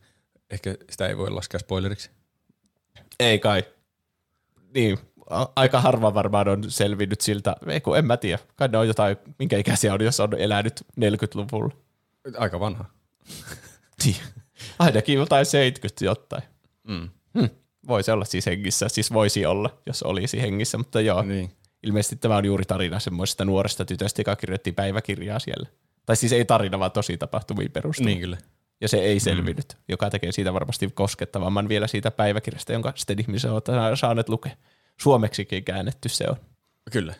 Ehkä 0.49 0.75
sitä 0.89 1.07
ei 1.07 1.17
voi 1.17 1.31
laskea 1.31 1.59
spoileriksi. 1.59 2.09
Ei 3.19 3.39
kai. 3.39 3.63
Niin, 4.73 4.99
aika 5.55 5.81
harva 5.81 6.13
varmaan 6.13 6.47
on 6.47 6.63
selvinnyt 6.67 7.21
siltä. 7.21 7.55
Ei 7.67 7.81
kun 7.81 7.97
en 7.97 8.05
mä 8.05 8.17
tiedä. 8.17 8.39
Kai 8.55 8.67
ne 8.67 8.77
on 8.77 8.87
jotain, 8.87 9.17
minkä 9.39 9.57
ikäisiä 9.57 9.93
on, 9.93 10.03
jos 10.03 10.19
on 10.19 10.33
elänyt 10.33 10.85
40-luvulla. 10.99 11.75
Aika 12.37 12.59
vanha. 12.59 12.85
Niin. 14.05 14.15
Ainakin 14.79 15.15
jotain 15.15 15.45
70 15.45 16.05
jotain. 16.05 16.43
Mm. 16.87 17.09
Hm. 17.39 17.45
Voisi 17.87 18.11
olla 18.11 18.25
siis 18.25 18.45
hengissä, 18.45 18.89
siis 18.89 19.13
voisi 19.13 19.45
olla, 19.45 19.77
jos 19.85 20.03
olisi 20.03 20.41
hengissä, 20.41 20.77
mutta 20.77 21.01
joo. 21.01 21.21
Niin. 21.21 21.51
Ilmeisesti 21.83 22.15
tämä 22.15 22.37
on 22.37 22.45
juuri 22.45 22.65
tarina 22.65 22.99
semmoisesta 22.99 23.45
nuoresta 23.45 23.85
tytöstä, 23.85 24.21
joka 24.21 24.35
kirjoitti 24.35 24.71
päiväkirjaa 24.71 25.39
siellä. 25.39 25.69
Tai 26.09 26.15
siis 26.15 26.31
ei 26.31 26.45
tarina, 26.45 26.79
vaan 26.79 26.91
tosi 26.91 27.17
tapahtumiin 27.17 27.71
perustuva. 27.71 28.05
Niin 28.05 28.19
kyllä. 28.19 28.37
Ja 28.81 28.87
se 28.87 28.97
ei 28.97 29.19
selvinnyt, 29.19 29.73
mm. 29.73 29.83
joka 29.87 30.09
tekee 30.09 30.31
siitä 30.31 30.53
varmasti 30.53 30.91
koskettavamman 30.93 31.69
vielä 31.69 31.87
siitä 31.87 32.11
päiväkirjasta, 32.11 32.73
jonka 32.73 32.93
sitten 32.95 33.19
ihmiset 33.19 33.51
ovat 33.51 33.65
saaneet 33.95 34.29
lukea. 34.29 34.51
Suomeksikin 34.97 35.63
käännetty 35.63 36.09
se 36.09 36.25
on. 36.29 36.35
Kyllä. 36.91 37.13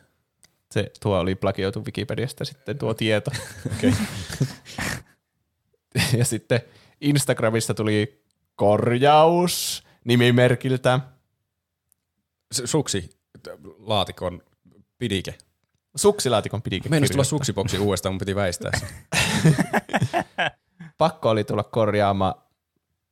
Se, 0.72 0.91
tuo 1.02 1.20
oli 1.20 1.36
plagioitu 1.36 1.86
Wikipediasta 1.86 2.45
sitten 2.45 2.78
tuo 2.78 2.94
tieto. 2.94 3.32
Okay. 3.78 3.94
ja 6.18 6.26
sitten 6.26 6.61
Instagramista 7.02 7.74
tuli 7.74 8.24
korjaus 8.56 9.84
nimimerkiltä. 10.06 10.99
Suksi 12.52 13.10
laatikon 13.78 14.41
pidike. 14.98 15.38
Suksilaatikon 15.95 16.61
pidike. 16.61 16.90
Meinas 16.90 17.11
tulla 17.11 17.24
suksiboksi 17.24 17.78
uudestaan, 17.78 18.14
mun 18.14 18.20
piti 18.20 18.36
väistää 18.36 18.72
se. 18.80 18.88
Pakko 20.98 21.30
oli 21.30 21.44
tulla 21.44 21.64
korjaama, 21.64 22.36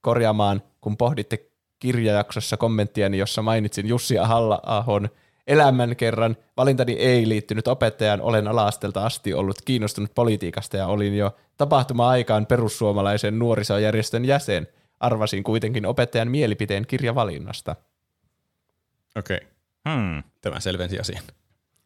korjaamaan, 0.01 0.63
kun 0.81 0.97
pohditte 0.97 1.49
kirjajaksossa 1.79 2.57
kommenttiani, 2.57 3.17
jossa 3.17 3.41
mainitsin 3.41 3.87
Jussi 3.87 4.15
halla 4.15 4.61
elämän 5.47 5.95
kerran. 5.95 6.37
Valintani 6.57 6.93
ei 6.93 7.29
liittynyt 7.29 7.67
opettajaan, 7.67 8.21
olen 8.21 8.47
alaastelta 8.47 9.05
asti 9.05 9.33
ollut 9.33 9.61
kiinnostunut 9.65 10.15
politiikasta 10.15 10.77
ja 10.77 10.87
olin 10.87 11.17
jo 11.17 11.35
tapahtuma-aikaan 11.57 12.45
perussuomalaisen 12.45 13.39
nuorisojärjestön 13.39 14.25
jäsen. 14.25 14.67
Arvasin 14.99 15.43
kuitenkin 15.43 15.85
opettajan 15.85 16.31
mielipiteen 16.31 16.87
kirjavalinnasta. 16.87 17.75
Okei. 19.15 19.37
Okay. 19.37 19.47
Hmm. 19.89 20.23
Tämä 20.41 20.59
selvensi 20.59 20.99
asian. 20.99 21.23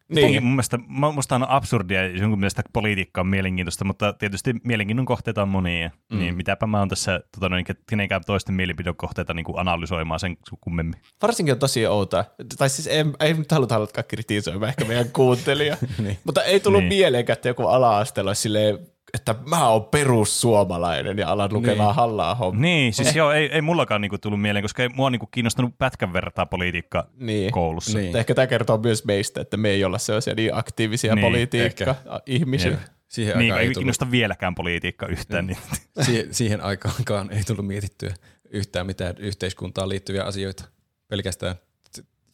Niin. 0.08 0.42
Mun 0.42 0.52
mielestä, 0.52 0.76
mu- 0.76 1.12
musta 1.12 1.34
on 1.34 1.48
absurdia, 1.48 2.06
jonkun 2.06 2.38
mielestä 2.38 2.62
politiikka 2.72 3.20
on 3.20 3.26
mielenkiintoista, 3.26 3.84
mutta 3.84 4.12
tietysti 4.12 4.54
mielenkiinnon 4.64 5.06
kohteita 5.06 5.42
on 5.42 5.48
monia. 5.48 5.90
Mm. 6.12 6.18
Niin 6.18 6.36
mitäpä 6.36 6.66
mä 6.66 6.78
oon 6.78 6.88
tässä 6.88 7.20
tota, 7.34 7.48
noin, 7.48 7.64
kenenkään 7.90 8.22
toisten 8.26 8.54
mielipidon 8.54 8.96
kohteita 8.96 9.34
niin 9.34 9.44
analysoimaan 9.56 10.20
sen 10.20 10.36
kummemmin. 10.60 11.00
Varsinkin 11.22 11.52
on 11.52 11.58
tosi 11.58 11.86
outoa. 11.86 12.24
Tai 12.58 12.68
siis 12.70 12.86
ei, 12.86 13.04
ei 13.20 13.34
nyt 13.34 13.52
haluta 13.52 13.74
alkaa 13.76 14.02
kritisoimaan 14.02 14.68
ehkä 14.68 14.84
meidän 14.84 15.10
kuuntelija. 15.12 15.76
niin. 16.02 16.18
Mutta 16.24 16.42
ei 16.42 16.60
tullut 16.60 16.80
Niin. 16.80 16.88
niin. 16.88 16.98
mieleenkään, 16.98 17.34
että 17.36 17.48
joku 17.48 17.66
ala-asteella 17.66 18.34
silleen, 18.34 18.78
että 19.14 19.34
mä 19.46 19.68
oon 19.68 19.84
perussuomalainen 19.84 21.18
ja 21.18 21.28
alan 21.28 21.52
lukemaan 21.52 21.88
niin. 21.88 21.96
hallaa 21.96 22.52
Niin, 22.56 22.92
siis 22.94 23.16
joo, 23.16 23.32
ei, 23.32 23.46
ei 23.52 23.60
mullakaan 23.60 24.00
niinku 24.00 24.18
tullut 24.18 24.40
mieleen, 24.40 24.62
koska 24.64 24.82
ei 24.82 24.88
mua 24.88 25.06
on 25.06 25.12
niinku 25.12 25.26
kiinnostanut 25.26 25.78
pätkän 25.78 26.12
vertaa 26.12 26.46
politiikka 26.46 27.08
Niin. 27.16 27.52
koulussa. 27.52 27.98
Niin. 27.98 28.16
Ehkä 28.16 28.34
tämä 28.34 28.46
kertoo 28.46 28.78
myös 28.78 29.04
meistä, 29.04 29.40
että 29.40 29.56
me 29.56 29.68
ei 29.68 29.84
olla 29.84 29.98
sellaisia 29.98 30.34
niin 30.34 30.54
aktiivisia 30.54 31.14
Niin, 31.14 31.22
niin, 31.22 31.32
politiikka-ihmisiä. 31.32 32.78
Siihen, 33.08 33.38
Niin, 33.38 33.52
aikaan 33.52 33.60
ei 33.62 33.68
ei 33.68 33.74
kiinnosta 33.74 34.10
vieläkään 34.10 34.54
politiikka 34.54 35.06
yhtään. 35.06 35.46
Niin. 35.46 35.58
siihen, 36.06 36.34
siihen 36.34 36.60
aikaankaan 36.60 37.30
ei 37.32 37.44
tullut 37.44 37.66
mietittyä 37.66 38.14
yhtään 38.50 38.86
mitään 38.86 39.14
yhteiskuntaan 39.18 39.88
liittyviä 39.88 40.24
asioita. 40.24 40.64
Pelkästään 41.08 41.54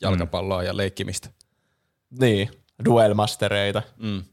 jalkapalloa 0.00 0.62
ja 0.62 0.76
leikkimistä. 0.76 1.28
Niin, 2.20 2.48
duelmastereita, 2.84 3.82
Mm. 3.96 4.24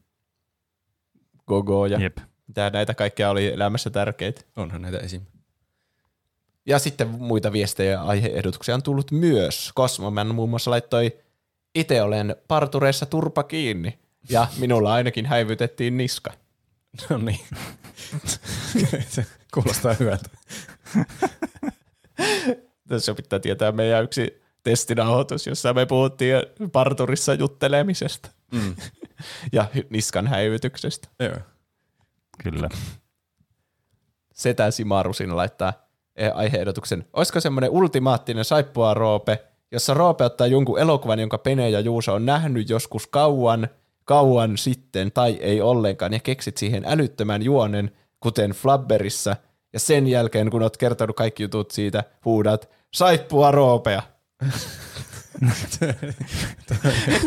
gogoja. 1.47 1.97
Jep. 1.99 2.17
Mitä 2.55 2.69
näitä 2.69 2.93
kaikkea 2.93 3.29
oli 3.29 3.47
elämässä 3.47 3.89
tärkeitä. 3.89 4.41
Onhan 4.55 4.81
näitä 4.81 4.97
esim. 4.97 5.21
Ja 6.65 6.79
sitten 6.79 7.07
muita 7.07 7.51
viestejä 7.51 7.91
ja 7.91 8.01
aiheehdotuksia 8.01 8.75
on 8.75 8.83
tullut 8.83 9.11
myös. 9.11 9.71
Cosmoman 9.77 10.35
muun 10.35 10.49
muassa 10.49 10.71
laittoi, 10.71 11.17
itse 11.75 12.01
olen 12.01 12.35
partureissa 12.47 13.05
turpa 13.05 13.43
kiinni. 13.43 13.99
Ja 14.29 14.47
minulla 14.59 14.93
ainakin 14.93 15.25
häivytettiin 15.25 15.97
niska. 15.97 16.33
No 17.09 17.17
niin. 17.17 17.39
Se 19.09 19.25
kuulostaa 19.53 19.93
hyvältä. 19.93 20.29
Tässä 22.87 23.13
pitää 23.13 23.39
tietää 23.39 23.71
meidän 23.71 24.03
yksi 24.03 24.41
testinauhoitus, 24.63 25.47
jossa 25.47 25.73
me 25.73 25.85
puhuttiin 25.85 26.35
parturissa 26.71 27.33
juttelemisesta. 27.33 28.29
Mm. 28.51 28.75
ja 29.51 29.67
niskan 29.89 30.27
häivytyksestä. 30.27 31.07
Joo. 31.19 31.54
Kyllä. 32.43 32.69
Setä 34.33 34.71
Simaru 34.71 35.13
siinä 35.13 35.35
laittaa 35.35 35.73
eh, 36.15 36.31
aiheehdotuksen. 36.35 37.05
Olisiko 37.13 37.39
semmoinen 37.39 37.69
ultimaattinen 37.69 38.45
saippua 38.45 38.93
roope, 38.93 39.43
jossa 39.71 39.93
roope 39.93 40.23
ottaa 40.23 40.47
jonkun 40.47 40.79
elokuvan, 40.79 41.19
jonka 41.19 41.37
Pene 41.37 41.69
ja 41.69 41.79
Juuso 41.79 42.13
on 42.13 42.25
nähnyt 42.25 42.69
joskus 42.69 43.07
kauan, 43.07 43.67
kauan 44.05 44.57
sitten 44.57 45.11
tai 45.11 45.33
ei 45.33 45.61
ollenkaan, 45.61 46.13
ja 46.13 46.19
keksit 46.19 46.57
siihen 46.57 46.83
älyttömän 46.85 47.43
juonen, 47.43 47.91
kuten 48.19 48.51
Flabberissa, 48.51 49.35
ja 49.73 49.79
sen 49.79 50.07
jälkeen, 50.07 50.49
kun 50.49 50.61
oot 50.61 50.77
kertonut 50.77 51.15
kaikki 51.15 51.43
jutut 51.43 51.71
siitä, 51.71 52.03
huudat, 52.25 52.69
saippua 52.93 53.51
roopea. 53.51 54.01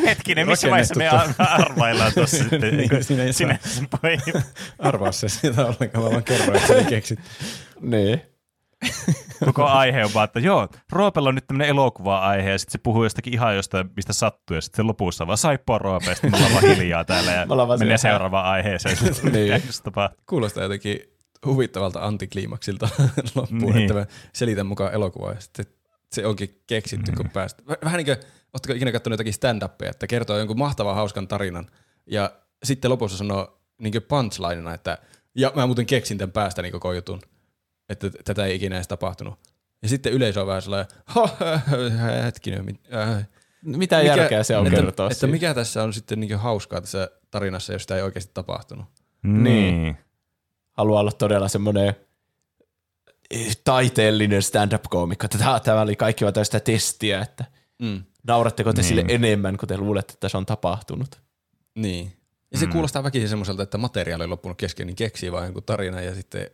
Hetkinen, 0.06 0.48
missä 0.48 0.70
vaiheessa 0.70 0.94
me 0.94 1.08
ar- 1.08 1.34
arvaillaan 1.38 2.12
tuossa 2.14 2.36
sitten? 2.36 2.60
Niin, 2.76 3.34
Sinä, 3.34 3.58
voi, 4.02 4.16
Arvaa 4.78 5.12
se 5.12 5.28
sitä 5.28 5.66
ollenkaan, 5.66 6.04
mä 6.04 6.10
vaan 6.10 6.24
kerroin, 6.24 6.56
että 6.56 6.66
se 6.66 6.84
keksit. 6.84 7.18
Niin. 7.80 8.22
koko 9.44 9.64
aihe 9.64 10.04
on 10.04 10.10
vaan, 10.14 10.24
että 10.24 10.40
joo, 10.40 10.68
Roopella 10.92 11.28
on 11.28 11.34
nyt 11.34 11.46
tämmöinen 11.46 11.68
elokuva-aihe, 11.68 12.50
ja 12.50 12.58
sitten 12.58 12.72
se 12.72 12.78
puhuu 12.82 13.04
jostakin 13.04 13.32
ihan 13.32 13.56
jostain, 13.56 13.90
mistä 13.96 14.12
sattuu, 14.12 14.54
ja 14.54 14.60
sitten 14.60 14.86
lopussa 14.86 15.26
vaan 15.26 15.38
saippua 15.38 15.78
Roope, 15.78 16.06
ja 16.06 16.14
sitten 16.14 16.30
me 16.30 16.36
ollaan 16.36 16.52
vaan 16.52 16.76
hiljaa 16.76 17.04
täällä, 17.04 17.32
ja 17.32 17.46
menee 17.46 17.76
siellä- 17.78 17.96
seuraavaan 17.98 18.46
aiheeseen. 18.46 18.96
Niin. 19.22 19.32
niin. 19.32 19.62
Kuulostaa 20.28 20.62
jotenkin 20.62 21.00
huvittavalta 21.46 22.00
antikliimaksilta 22.06 22.88
loppuun, 23.34 23.60
niin. 23.60 23.78
että 23.78 23.94
mä 23.94 24.06
selitän 24.32 24.66
mukaan 24.66 24.92
elokuvaa 24.94 25.32
ja 25.32 25.40
sitten 25.40 25.66
se 26.12 26.26
onkin 26.26 26.62
keksitty, 26.66 27.12
kun 27.12 27.30
päästä. 27.30 27.62
Väh- 27.70 27.84
Vähän 27.84 27.98
niin 27.98 28.06
kuin, 28.06 28.16
ootteko 28.54 28.72
ikinä 28.72 28.92
katsonut 28.92 29.14
jotakin 29.14 29.32
stand-upia, 29.34 29.90
että 29.90 30.06
kertoo 30.06 30.38
jonkun 30.38 30.58
mahtavan 30.58 30.94
hauskan 30.94 31.28
tarinan 31.28 31.66
ja 32.06 32.32
sitten 32.64 32.90
lopussa 32.90 33.18
sanoo 33.18 33.60
niin 33.78 34.02
punchlinena, 34.08 34.74
että 34.74 34.98
ja 35.34 35.52
mä 35.54 35.66
muuten 35.66 35.86
keksin 35.86 36.18
tämän 36.18 36.32
päästä 36.32 36.62
niin 36.62 36.72
koko 36.72 36.92
jutun, 36.92 37.20
että 37.88 38.10
tätä 38.24 38.44
ei 38.44 38.54
ikinä 38.56 38.76
edes 38.76 38.88
tapahtunut. 38.88 39.38
Ja 39.82 39.88
sitten 39.88 40.12
yleisö 40.12 40.40
on 40.40 40.46
vähän 40.46 40.62
sellainen, 40.62 40.92
"Ha, 41.06 41.28
hetkinen, 42.24 42.64
mit- 42.64 42.80
äh, 42.94 43.28
Mitä 43.62 44.02
järkeä 44.02 44.42
se 44.42 44.56
on 44.56 44.66
että, 44.66 44.76
kertoa 44.80 45.06
että 45.06 45.14
siitä? 45.18 45.32
mikä 45.32 45.54
tässä 45.54 45.82
on 45.82 45.92
sitten 45.92 46.20
niin 46.20 46.38
hauskaa 46.38 46.80
tässä 46.80 47.10
tarinassa, 47.30 47.72
jos 47.72 47.82
sitä 47.82 47.96
ei 47.96 48.02
oikeasti 48.02 48.30
tapahtunut. 48.34 48.86
Niin. 49.22 49.96
haluaa 50.72 51.00
olla 51.00 51.12
todella 51.12 51.48
semmoinen 51.48 51.94
taiteellinen 53.64 54.42
stand-up-koomikko. 54.42 55.24
että 55.24 55.38
Tämä, 55.38 55.60
tämä 55.60 55.80
oli 55.80 55.96
kaikki 55.96 56.24
vaan 56.24 56.34
tästä 56.34 56.60
testiä, 56.60 57.20
että 57.20 57.44
Mm. 57.82 58.02
nauratteko 58.26 58.72
te 58.72 58.80
Niin. 58.80 58.88
sille 58.88 59.04
enemmän, 59.08 59.56
kun 59.56 59.68
te 59.68 59.76
luulette, 59.76 60.12
että 60.12 60.28
se 60.28 60.36
on 60.36 60.46
tapahtunut. 60.46 61.20
Niin. 61.74 62.12
Ja 62.52 62.58
se 62.58 62.66
mm. 62.66 62.72
kuulostaa 62.72 63.02
väkisin 63.02 63.28
semmoiselta, 63.28 63.62
että 63.62 63.78
materiaali 63.78 64.24
on 64.24 64.30
loppunut 64.30 64.58
kesken, 64.58 64.86
niin 64.86 64.96
keksii 64.96 65.32
vaan 65.32 65.44
jonkun 65.44 65.62
tarinan 65.62 66.04
ja 66.04 66.14
sitten 66.14 66.50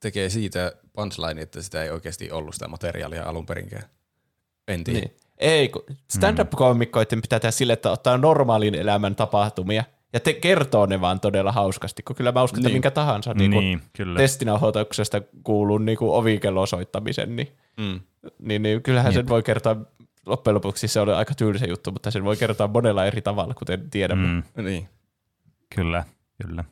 tekee 0.00 0.30
siitä 0.30 0.72
punchline, 0.92 1.42
että 1.42 1.62
sitä 1.62 1.82
ei 1.82 1.90
oikeasti 1.90 2.30
ollut 2.30 2.54
sitä 2.54 2.68
materiaalia 2.68 3.24
alun 3.24 3.46
perinkään. 3.46 3.82
En 4.68 4.84
tiedä. 4.84 5.00
Niin. 5.00 5.16
Ei, 5.38 5.68
kun 5.68 5.84
stand-up-komikkoiden 6.10 7.22
pitää 7.22 7.40
tehdä 7.40 7.50
sille, 7.50 7.72
että 7.72 7.90
ottaa 7.90 8.18
normaalin 8.18 8.74
elämän 8.74 9.16
tapahtumia 9.16 9.84
ja 10.12 10.20
te 10.20 10.32
kertoo 10.32 10.86
ne 10.86 11.00
vaan 11.00 11.20
todella 11.20 11.52
hauskasti, 11.52 12.02
kun 12.02 12.16
kyllä 12.16 12.32
mä 12.32 12.42
uskon, 12.42 12.58
että 12.60 12.68
Niin. 12.68 12.74
minkä 12.74 12.90
tahansa 12.90 13.34
niin 13.34 13.50
Niin, 13.50 13.80
kyllä. 13.96 14.18
testinauhoituksesta 14.18 15.20
kuuluu 15.44 15.78
niin 15.78 15.98
kuin 15.98 16.10
ovikello 16.10 16.66
soittamisen, 16.66 17.36
niin, 17.36 17.48
Mm. 17.76 18.00
niin, 18.38 18.62
niin 18.62 18.82
kyllähän 18.82 19.12
sen 19.12 19.28
voi 19.28 19.42
kertoa 19.42 19.76
loppujen 20.26 20.54
lopuksi 20.54 20.88
se 20.88 21.00
on 21.00 21.08
aika 21.14 21.34
tylsä 21.34 21.66
juttu, 21.66 21.92
mutta 21.92 22.10
sen 22.10 22.24
voi 22.24 22.36
kertoa 22.36 22.68
monella 22.68 23.06
eri 23.06 23.22
tavalla, 23.22 23.54
kuten 23.54 23.90
tiedämme. 23.90 24.26
Mm. 24.28 24.42
Mm, 24.56 24.64
Niin. 24.64 24.88
kyllä, 25.74 26.04
kyllä. 26.46 26.64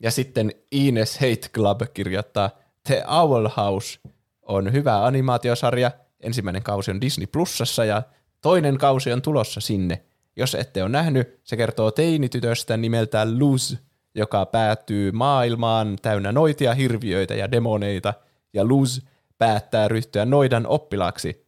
Ja 0.00 0.10
sitten 0.10 0.52
Ines 0.72 1.14
Hate 1.14 1.48
Club 1.54 1.80
kirjoittaa, 1.94 2.50
The 2.86 3.04
Owl 3.08 3.48
House 3.56 3.98
on 4.42 4.72
hyvä 4.72 5.04
animaatiosarja. 5.04 5.90
Ensimmäinen 6.20 6.62
kausi 6.62 6.90
on 6.90 7.00
Disney 7.00 7.26
Plusassa 7.26 7.84
ja 7.84 8.02
toinen 8.40 8.78
kausi 8.78 9.12
on 9.12 9.22
tulossa 9.22 9.60
sinne. 9.60 10.02
Jos 10.36 10.54
ette 10.54 10.82
ole 10.82 10.90
nähnyt, 10.90 11.40
se 11.44 11.56
kertoo 11.56 11.90
teinitytöstä 11.90 12.76
nimeltään 12.76 13.38
Luz, 13.38 13.76
joka 14.14 14.46
päätyy 14.46 15.12
maailmaan 15.12 15.96
täynnä 16.02 16.32
noitia, 16.32 16.74
hirviöitä 16.74 17.34
ja 17.34 17.50
demoneita, 17.50 18.14
ja 18.52 18.64
Luz 18.64 19.00
päättää 19.38 19.88
ryhtyä 19.88 20.24
noidan 20.24 20.66
oppilaaksi. 20.66 21.46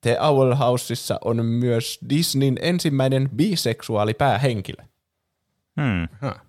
The 0.00 0.20
Owl 0.20 0.54
Houseissa 0.54 1.18
on 1.24 1.44
myös 1.44 2.00
Disneyn 2.08 2.56
ensimmäinen 2.60 3.30
biseksuaali 3.30 4.14
päähenkilö. 4.14 4.84
Hmm. 5.80 6.08
Ha. 6.20 6.40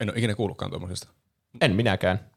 En 0.00 0.10
ole 0.10 0.18
ikinä 0.18 0.34
kuullutkaan 0.34 0.70
tuommoisesta. 0.70 1.08
En 1.60 1.76
minäkään. 1.76 2.30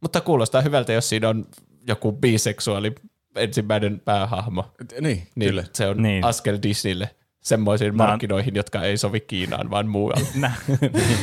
Mutta 0.00 0.20
kuulostaa 0.20 0.60
hyvältä, 0.60 0.92
jos 0.92 1.08
siinä 1.08 1.28
on 1.28 1.46
joku 1.86 2.12
biseksuaali 2.12 2.94
ensimmäinen 3.38 4.00
päähahmo. 4.04 4.64
Niin, 5.00 5.22
Niin 5.34 5.48
kyllä. 5.50 5.64
se 5.72 5.86
on 5.86 5.96
Niin. 5.96 6.02
niin. 6.02 6.24
askel 6.24 6.58
Disneylle 6.62 7.10
semmoisiin 7.40 7.96
Mä- 7.96 8.06
markkinoihin, 8.06 8.54
jotka 8.54 8.82
ei 8.82 8.96
sovi 8.96 9.20
Kiinaan, 9.20 9.70
vaan 9.70 9.88
muualle. 9.88 10.26
Nä, 10.34 10.52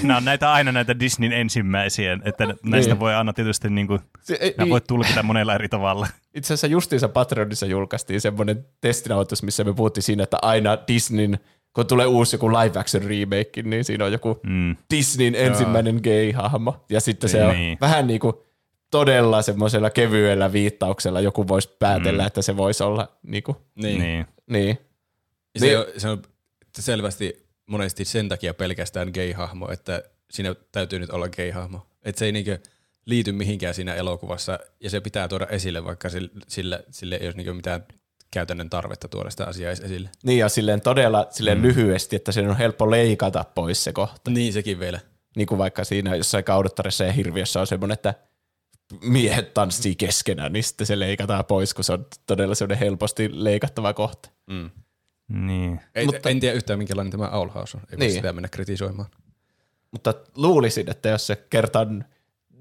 nämä 0.03 0.17
on 0.17 0.25
näitä 0.25 0.51
aina 0.53 0.71
näitä 0.71 0.99
Disneyn 0.99 1.33
ensimmäisiä, 1.33 2.17
että 2.25 2.47
näistä 2.63 2.93
Niin. 2.93 2.99
voi 2.99 3.13
aina 3.15 3.33
tietysti 3.33 3.69
niin 3.69 3.87
kuin, 3.87 3.99
Se, 4.21 4.37
ei, 4.41 4.53
nämä 4.57 4.69
voi 4.69 4.81
tulkita 4.81 5.23
monella 5.23 5.55
eri 5.55 5.69
tavalla. 5.69 6.07
Itse 6.33 6.47
asiassa 6.53 6.67
justiinsa 6.67 7.09
Patreonissa 7.09 7.65
julkaistiin 7.65 8.21
semmoinen 8.21 8.65
testinauhoitus, 8.81 9.43
missä 9.43 9.63
me 9.63 9.73
puhuttiin 9.73 10.03
siinä, 10.03 10.23
että 10.23 10.37
aina 10.41 10.77
Disneyn, 10.87 11.39
kun 11.73 11.87
tulee 11.87 12.05
uusi 12.05 12.35
joku 12.35 12.49
live 12.51 12.79
action 12.79 13.03
remake, 13.03 13.61
niin 13.63 13.83
siinä 13.83 14.05
on 14.05 14.11
joku 14.11 14.39
Mm. 14.43 14.75
Disneyn 14.91 15.35
ensimmäinen 15.35 15.95
gay-hahmo. 16.03 16.85
Ja 16.89 17.01
sitten 17.01 17.29
se 17.29 17.45
on 17.45 17.53
Niin. 17.53 17.77
vähän 17.81 18.07
niin 18.07 18.19
kuin 18.19 18.33
todella 18.91 19.41
semmoisella 19.41 19.89
kevyellä 19.89 20.53
viittauksella 20.53 21.21
joku 21.21 21.47
voisi 21.47 21.69
päätellä, 21.79 22.23
Mm. 22.23 22.27
että 22.27 22.41
se 22.41 22.57
voisi 22.57 22.83
olla 22.83 23.07
niin 23.23 23.43
kuin, 23.43 23.57
Niin. 23.75 23.99
niin. 24.01 24.25
Niin. 24.47 24.77
Se, 25.59 25.65
Niin. 25.65 25.77
on, 25.79 25.85
se 25.97 26.09
on 26.09 26.21
selvästi 26.79 27.45
monesti 27.65 28.05
sen 28.05 28.29
takia 28.29 28.53
pelkästään 28.53 29.07
gay-hahmo, 29.13 29.71
että 29.71 30.03
siinä 30.31 30.55
täytyy 30.71 30.99
nyt 30.99 31.09
olla 31.09 31.27
gay-hahmo. 31.29 31.79
Että 32.03 32.19
se 32.19 32.25
ei 32.25 32.31
niinkö 32.31 32.59
liity 33.05 33.31
mihinkään 33.31 33.73
siinä 33.73 33.95
elokuvassa, 33.95 34.59
ja 34.79 34.89
se 34.89 34.99
pitää 35.01 35.27
tuoda 35.27 35.47
esille, 35.49 35.85
vaikka 35.85 36.09
sille, 36.09 36.29
sille, 36.47 36.83
sille 36.91 37.15
ei 37.15 37.27
olisi 37.27 37.37
niinkö 37.37 37.53
mitään 37.53 37.83
käytännön 38.31 38.69
tarvetta 38.69 39.07
tuoda 39.07 39.29
sitä 39.29 39.45
asiaa 39.45 39.71
esille. 39.71 40.09
Niin 40.23 40.39
ja 40.39 40.49
silleen 40.49 40.81
todella 40.81 41.27
silleen 41.29 41.57
mm. 41.57 41.61
lyhyesti, 41.63 42.15
että 42.15 42.31
sen 42.31 42.49
on 42.49 42.57
helppo 42.57 42.91
leikata 42.91 43.45
pois 43.55 43.83
se 43.83 43.93
kohta. 43.93 44.31
Niin 44.31 44.53
sekin 44.53 44.79
vielä. 44.79 44.99
Niin 45.35 45.47
kuin 45.47 45.57
vaikka 45.57 45.83
siinä 45.83 46.15
jossain 46.15 46.43
kaudottaressa 46.43 47.03
ja 47.03 47.11
hirviössä 47.11 47.59
on 47.61 47.67
semmoinen, 47.67 47.93
että 47.93 48.13
miehet 49.01 49.53
tanssii 49.53 49.95
keskenään, 49.95 50.53
niin 50.53 50.63
sitten 50.63 50.87
se 50.87 50.99
leikataan 50.99 51.45
pois, 51.45 51.73
kun 51.73 51.83
se 51.83 51.93
on 51.93 52.05
todella 52.25 52.55
semmoinen 52.55 52.77
helposti 52.79 53.29
leikattava 53.31 53.93
kohta. 53.93 54.29
Mm. 54.47 54.69
Niin. 55.27 55.81
Ei, 55.95 56.05
Mutta- 56.05 56.29
en 56.29 56.39
tiedä 56.39 56.55
yhtään, 56.55 56.79
minkälainen 56.79 57.11
tämä 57.11 57.29
Owl 57.29 57.49
House 57.49 57.77
on. 57.77 57.83
Ei 57.91 57.97
niin. 57.97 58.11
Sitä 58.11 58.33
mennä 58.33 58.49
kritisoimaan. 58.49 59.09
Mutta 59.91 60.13
luulisin, 60.35 60.89
että 60.91 61.09
jos 61.09 61.27
se 61.27 61.35
kerta 61.49 61.79
on 61.79 62.03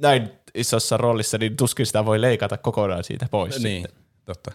näin 0.01 0.31
isossa 0.55 0.97
roolissa, 0.97 1.39
niin 1.39 1.57
tuskin 1.57 1.87
sitä 1.87 2.05
voi 2.05 2.21
leikata 2.21 2.59
kokonaan 2.59 3.05
siitä 3.05 3.27
pois. 3.31 3.63
Niin, 3.63 3.83
Sitten. 3.83 4.03
totta. 4.25 4.53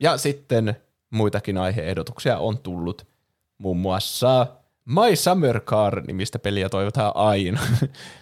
Ja 0.00 0.18
sitten 0.18 0.76
muitakin 1.10 1.58
aiheehdotuksia 1.58 2.38
on 2.38 2.58
tullut. 2.58 3.06
Muun 3.58 3.76
muassa 3.76 4.46
My 4.84 5.16
Summer 5.16 5.60
Car-nimistä 5.60 6.38
peliä 6.38 6.68
toivotaan 6.68 7.12
aina. 7.14 7.60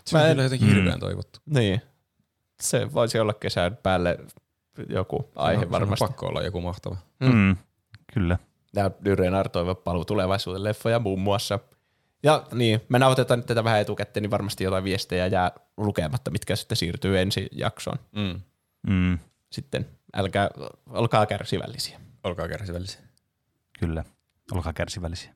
Se 0.05 0.16
on 0.16 0.23
Mä 0.23 0.27
en- 0.27 0.31
kyllä 0.32 0.43
jotenkin 0.43 0.69
hirveän 0.74 1.01
toivottu. 1.01 1.39
niin. 1.47 1.82
Se 2.61 2.93
voisi 2.93 3.19
olla 3.19 3.35
kesän 3.35 3.77
päälle 3.77 4.19
joku 4.89 5.31
aihe 5.35 5.61
Se 5.61 5.66
on- 5.66 5.70
varmasti. 5.70 5.99
Se 5.99 6.05
on 6.05 6.09
pakko 6.09 6.27
olla 6.27 6.43
joku 6.43 6.61
mahtava. 6.61 6.97
Mm. 7.20 7.35
Mm. 7.35 7.57
Kyllä. 8.15 8.39
Ja 8.77 8.91
Dyrenar 9.05 9.49
toivoo 9.49 9.74
paluu 9.74 10.05
tulevaisuuden 10.05 10.65
leffoja 10.65 10.99
muun 10.99 11.20
muassa. 11.20 11.59
Ja 12.23 12.47
niin, 12.53 12.81
me 12.89 12.99
nauhoitetaan 12.99 13.39
nyt 13.39 13.47
tätä 13.47 13.65
vähän 13.65 13.81
etukäteen, 13.81 14.23
niin 14.23 14.31
varmasti 14.31 14.65
jotain 14.65 14.85
viestejä 14.85 15.27
jää 15.27 15.51
lukematta, 15.77 16.31
mitkä 16.31 16.57
sitten 16.57 16.77
siirtyy 16.77 17.19
ensi 17.20 17.49
jaksoon. 17.53 17.99
Mm. 18.12 18.41
Mm. 18.89 19.19
Sitten 19.51 19.87
älkää, 20.15 20.51
olkaa 20.89 21.27
kärsivällisiä. 21.27 22.01
Olkaa 22.24 22.49
kärsivällisiä. 22.49 23.01
Kyllä. 23.81 24.05
Olkaa 24.53 24.73
kärsivällisiä. 24.73 25.35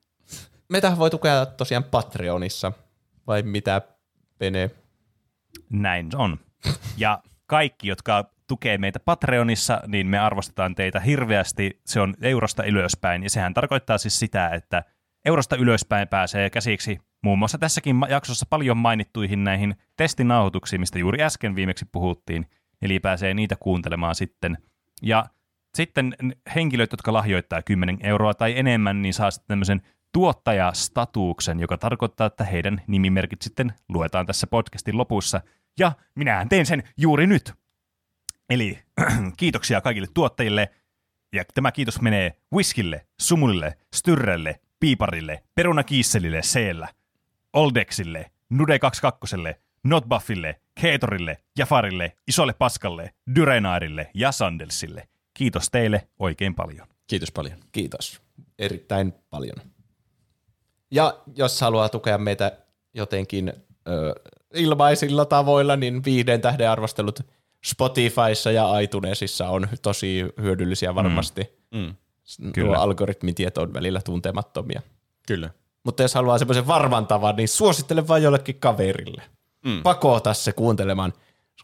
Meitä 0.68 0.98
voi 0.98 1.10
tukea 1.10 1.46
tosiaan 1.46 1.84
Patreonissa, 1.84 2.72
vai 3.26 3.42
mitä, 3.42 3.82
Pene? 4.38 4.70
Näin 5.70 6.08
on. 6.16 6.38
Ja 6.96 7.22
kaikki, 7.46 7.88
jotka 7.88 8.24
tukee 8.46 8.78
meitä 8.78 9.00
Patreonissa, 9.00 9.80
niin 9.86 10.06
me 10.06 10.18
arvostetaan 10.18 10.74
teitä 10.74 11.00
hirveästi. 11.00 11.80
Se 11.86 12.00
on 12.00 12.14
eurosta 12.22 12.64
ylöspäin, 12.64 13.22
ja 13.22 13.30
sehän 13.30 13.54
tarkoittaa 13.54 13.98
siis 13.98 14.18
sitä, 14.18 14.48
että 14.48 14.84
eurosta 15.24 15.56
ylöspäin 15.56 16.08
pääsee 16.08 16.50
käsiksi 16.50 16.98
muun 17.24 17.38
muassa 17.38 17.58
tässäkin 17.58 17.96
jaksossa 18.08 18.46
paljon 18.50 18.76
mainittuihin 18.76 19.44
näihin 19.44 19.74
testinauhoituksiin, 19.96 20.80
mistä 20.80 20.98
juuri 20.98 21.22
äsken 21.22 21.54
viimeksi 21.54 21.84
puhuttiin, 21.92 22.46
eli 22.82 23.00
pääsee 23.00 23.34
niitä 23.34 23.56
kuuntelemaan 23.60 24.14
sitten. 24.14 24.58
Ja 25.02 25.26
sitten 25.74 26.16
henkilöt, 26.54 26.92
jotka 26.92 27.12
lahjoittaa 27.12 27.62
10 27.62 27.98
euroa 28.02 28.34
tai 28.34 28.58
enemmän, 28.58 29.02
niin 29.02 29.14
saa 29.14 29.30
sitten 29.30 29.48
tämmöisen 29.48 29.82
tuottajastatuksen, 30.14 31.60
joka 31.60 31.78
tarkoittaa, 31.78 32.26
että 32.26 32.44
heidän 32.44 32.82
nimimerkit 32.86 33.42
sitten 33.42 33.72
luetaan 33.88 34.26
tässä 34.26 34.46
podcastin 34.46 34.98
lopussa. 34.98 35.40
Ja 35.78 35.92
minähän 36.14 36.48
teen 36.48 36.66
sen 36.66 36.82
juuri 36.96 37.26
nyt. 37.26 37.52
Eli 38.50 38.78
kiitoksia 39.36 39.80
kaikille 39.80 40.08
tuottajille. 40.14 40.70
Ja 41.32 41.44
tämä 41.54 41.72
kiitos 41.72 42.00
menee 42.00 42.36
Whiskille, 42.54 43.06
Sumulille, 43.20 43.78
Styrrelle, 43.94 44.60
Piiparille, 44.80 45.42
Perunakiisselille, 45.54 46.42
Seellä, 46.42 46.88
Oldexille, 47.52 48.30
Nude22, 48.54 49.54
Notbuffille, 49.84 50.60
Keetorille, 50.80 51.38
Jafarille, 51.58 52.16
Isolle 52.28 52.52
Paskalle, 52.52 53.14
Dyrenaarille 53.34 54.10
ja 54.14 54.32
Sandelsille. 54.32 55.08
Kiitos 55.34 55.70
teille 55.70 56.08
oikein 56.18 56.54
paljon. 56.54 56.86
Kiitos 57.06 57.32
paljon. 57.32 57.58
Kiitos 57.72 58.24
erittäin 58.58 59.14
paljon. 59.30 59.73
Ja 60.94 61.18
jos 61.36 61.60
haluaa 61.60 61.88
tukea 61.88 62.18
meitä 62.18 62.52
jotenkin 62.94 63.52
ö, 63.88 64.14
ilmaisilla 64.54 65.24
tavoilla, 65.24 65.76
niin 65.76 66.04
viiden 66.04 66.40
tähden 66.40 66.70
arvostelut 66.70 67.20
Spotifyssa 67.64 68.50
ja 68.50 68.78
iTunesissa 68.78 69.48
on 69.48 69.68
tosi 69.82 70.24
hyödyllisiä 70.40 70.94
varmasti. 70.94 71.58
Mm. 71.74 71.94
Nuo 72.38 72.52
Kyllä. 72.52 72.78
algoritmitieto 72.78 73.62
on 73.62 73.74
välillä 73.74 74.00
tuntemattomia. 74.04 74.82
Kyllä. 75.28 75.50
Mutta 75.84 76.02
jos 76.02 76.14
haluaa 76.14 76.38
semmoisen 76.38 76.66
varman 76.66 77.06
tavan, 77.06 77.36
niin 77.36 77.48
suosittele 77.48 78.08
vain 78.08 78.22
jollekin 78.22 78.60
kaverille. 78.60 79.22
Mm. 79.64 79.82
Pakota 79.82 80.34
se 80.34 80.52
kuuntelemaan. 80.52 81.12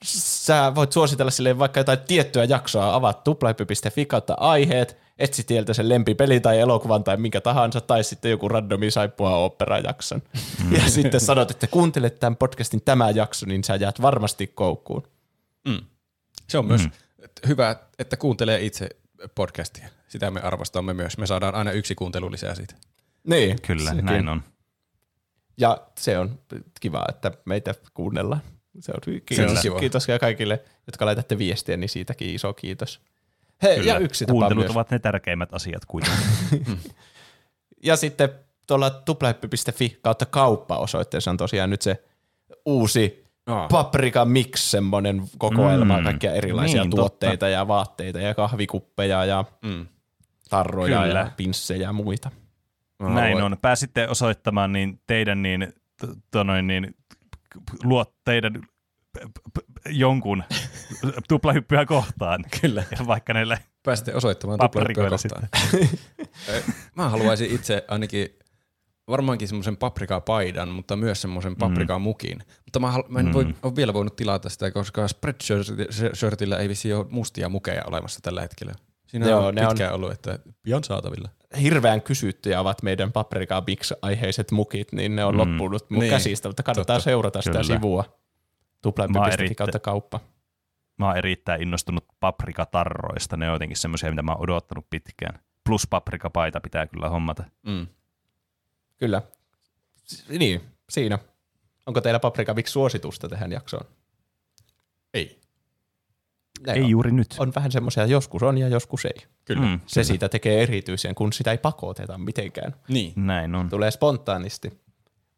Sä 0.05 0.72
voit 0.74 0.93
suositella 0.93 1.31
sille 1.31 1.59
vaikka 1.59 1.81
jotain 1.81 1.98
tiettyä 1.98 2.44
jaksoa, 2.44 2.94
avaat 2.94 3.24
tuplahyppy.fi 3.24 4.06
kautta 4.06 4.35
aiheet, 4.35 4.97
etsi 5.18 5.44
tieltä 5.44 5.74
sen 5.74 5.89
lempipeli 5.89 6.40
tai 6.40 6.59
elokuvan 6.59 7.05
tai 7.05 7.16
minkä 7.16 7.40
tahansa, 7.40 7.81
tai 7.81 8.05
sitten 8.05 8.31
joku 8.31 8.48
randomi 8.48 8.90
saippua 8.90 9.36
operajakson. 9.36 10.22
Mm. 10.64 10.72
Ja 10.72 10.90
sitten 10.90 11.20
sanot, 11.20 11.51
että 11.51 11.66
kuuntelet 11.66 12.18
tämän 12.18 12.36
podcastin 12.36 12.82
tämä 12.82 13.10
jakso, 13.10 13.47
niin 13.47 13.64
sä 13.64 13.77
jäät 13.77 14.02
varmasti 14.02 14.47
koukkuun. 14.47 15.02
Se 16.48 16.59
on 16.59 16.66
myös 16.66 16.89
hyvä, 17.48 17.77
että 17.98 18.16
kuuntelee 18.16 18.64
itse 18.64 18.89
podcastia. 19.35 19.89
Sitä 20.09 20.31
me 20.31 20.40
arvostamme 20.40 20.94
myös. 20.94 21.18
Me 21.18 21.27
saadaan 21.27 21.55
aina 21.55 21.72
yksi 21.72 21.94
kuuntelu 21.94 22.32
lisää 22.32 22.55
siitä. 22.55 22.74
Niin, 23.27 23.62
Kyllä, 23.62 23.90
sekin. 23.90 24.05
näin 24.05 24.28
on. 24.28 24.43
Ja 25.56 25.86
se 25.98 26.18
on 26.18 26.39
kiva, 26.81 27.05
että 27.09 27.32
meitä 27.44 27.74
kuunnellaan. 27.94 28.43
Se 28.81 28.93
on 28.93 29.01
kiitos, 29.27 29.57
on 29.57 29.63
kiva. 29.63 29.79
kiitos 29.81 30.07
kaikille, 30.21 30.63
jotka 30.87 31.07
laitatte 31.07 31.39
viestiä, 31.39 31.77
niin 31.77 31.89
siitäkin 31.89 32.35
iso 32.35 32.53
kiitos. 32.55 33.01
Hei, 33.63 33.77
Kyllä. 33.79 33.93
ja 33.93 33.99
yksi 33.99 34.27
tapa 34.27 34.33
Kuuntelut 34.33 34.65
myös. 34.65 34.71
ovat 34.71 34.91
ne 34.91 34.99
tärkeimmät 34.99 35.55
asiat 35.55 35.85
kuitenkin. 35.85 36.79
Ja 37.83 37.97
sitten 37.97 38.29
tuolla 38.67 38.91
tuplahyppy.fi 38.91 39.99
kautta 40.03 40.27
kauppa 40.27 40.77
osoitteessa 40.79 41.31
on 41.31 41.37
tosiaan 41.37 41.71
nyt 41.71 41.83
se 41.83 42.05
uusi 42.67 43.25
Aa. 43.47 43.69
paprika 43.69 44.25
mix, 44.25 44.61
semmoinen 44.61 45.23
kokoelma, 45.39 45.99
Mm. 45.99 46.05
kaikkia 46.05 46.33
erilaisia 46.33 46.83
Niin, 46.83 46.91
tuotteita 46.91 47.49
ja 47.49 47.69
vaatteita 47.69 48.21
ja 48.21 48.35
kahvikuppeja 48.35 49.25
ja 49.25 49.45
Mm. 49.63 49.87
tarroja 50.51 51.03
Kyllä. 51.03 51.19
ja 51.21 51.31
pinssejä 51.37 51.83
ja 51.83 51.93
muita. 51.93 52.31
Näin 52.99 53.15
haluan- 53.35 53.53
on. 53.53 53.59
Pääsitte 53.63 54.09
osoittamaan 54.09 54.73
niin 54.73 55.01
teidän 55.07 55.43
niin, 55.43 55.73
t- 55.97 56.19
tonoin, 56.31 56.67
niin 56.67 56.95
luot 57.85 58.14
teidän 58.24 58.52
jonkun 59.89 60.44
tuplahyppyä 61.28 61.86
kohtaan. 61.86 62.44
Kyllä. 62.60 62.85
Ja 62.98 63.06
vaikka 63.06 63.32
näille 63.35 63.59
Pääsitte 63.82 64.14
osoittamaan 64.14 64.59
tuplahyppyä 64.59 65.10
kohtaan. 65.10 65.48
Mä 66.97 67.09
haluaisin 67.09 67.51
itse 67.55 67.85
ainakin 67.89 68.28
varmaankin 69.09 69.48
semmoisen 69.48 69.77
paprikapaidan, 69.77 70.68
mutta 70.68 70.97
myös 70.97 71.22
semmoisen 71.22 71.56
paprikamukin. 71.56 72.39
Mutta 72.64 72.81
mä, 72.81 72.90
hal- 72.90 73.05
mä 73.09 73.20
en 73.20 73.27
Mm. 73.27 73.32
voi, 73.32 73.55
ole 73.62 73.77
vielä 73.77 73.94
voinut 73.94 74.16
tilata 74.16 74.48
sitä, 74.48 74.70
koska 74.70 75.09
spreadshirtillä 75.09 76.56
ei 76.59 76.68
vissi 76.68 76.93
ole 76.93 77.06
mustia 77.10 77.48
mukeja 77.48 77.82
olemassa 77.86 78.20
tällä 78.22 78.40
hetkellä. 78.40 78.72
Siinä 79.06 79.28
Joo, 79.28 79.47
on 79.47 79.55
ne 79.55 79.62
on- 79.62 79.68
pitkään 79.68 79.94
ollut, 79.94 80.12
että 80.12 80.39
pian 80.62 80.85
saatavilla. 80.85 81.28
Hirveän 81.62 82.02
kysyttyjä 82.02 82.60
ovat 82.60 82.82
meidän 82.82 83.12
paprika 83.12 83.60
mix-aiheiset 83.66 84.51
mukit, 84.52 84.93
niin 84.93 85.16
ne 85.16 85.24
on 85.24 85.35
Mm. 85.35 85.39
loppunut 85.39 85.90
mun 85.90 86.01
Niin, 86.01 86.10
käsistä, 86.10 86.48
mutta 86.48 86.62
kannattaa 86.62 86.97
totta. 86.97 87.05
seurata 87.05 87.43
sitä 87.43 87.59
Kyllä. 87.59 87.77
sivua. 87.77 88.18
Erittäin- 89.32 89.56
kautta 89.56 89.78
kauppa. 89.78 90.20
mä 90.98 91.06
oon 91.06 91.16
erittäin 91.16 91.62
innostunut 91.62 92.05
paprikatarroista. 92.20 93.36
Ne 93.36 93.47
on 93.48 93.52
jotenkin 93.52 93.77
semmoisia, 93.77 94.10
mitä 94.10 94.22
mä 94.22 94.32
oon 94.32 94.40
odottanut 94.43 94.86
pitkään. 94.90 95.40
Plus 95.66 95.86
paprikapaita 95.90 96.60
pitää 96.60 96.86
kyllä 96.86 97.09
hommata. 97.09 97.44
Mm. 97.66 97.86
Kyllä. 98.97 99.22
Niin, 100.28 100.60
siinä. 100.90 101.18
Onko 101.86 102.01
teillä 102.01 102.20
paprika 102.20 102.55
mix 102.55 102.68
suositusta 102.68 103.28
tähän 103.28 103.52
jaksoon? 103.52 103.85
Ei. 105.14 105.40
Ne 106.66 106.73
Ei 106.73 106.82
on, 106.82 106.91
juuri 106.91 107.12
nyt. 107.12 107.35
on 107.39 107.53
vähän 107.55 107.73
semmoisia, 107.73 108.07
joskus 108.07 108.43
on 108.43 108.59
ja 108.59 108.69
joskus 108.69 109.05
ei. 109.05 109.27
Kyllä. 109.45 109.66
Mm, 109.66 109.81
Se 109.87 110.05
siitä 110.05 110.28
tekee 110.28 110.62
erityisen, 110.62 111.15
kun 111.15 111.32
sitä 111.32 111.51
ei 111.51 111.59
pakoteta 111.59 112.19
mitenkään. 112.19 112.74
Niin. 112.89 113.12
näin 113.16 113.55
on. 113.55 113.69
Tulee 113.69 113.91
spontaanisti. 113.91 114.81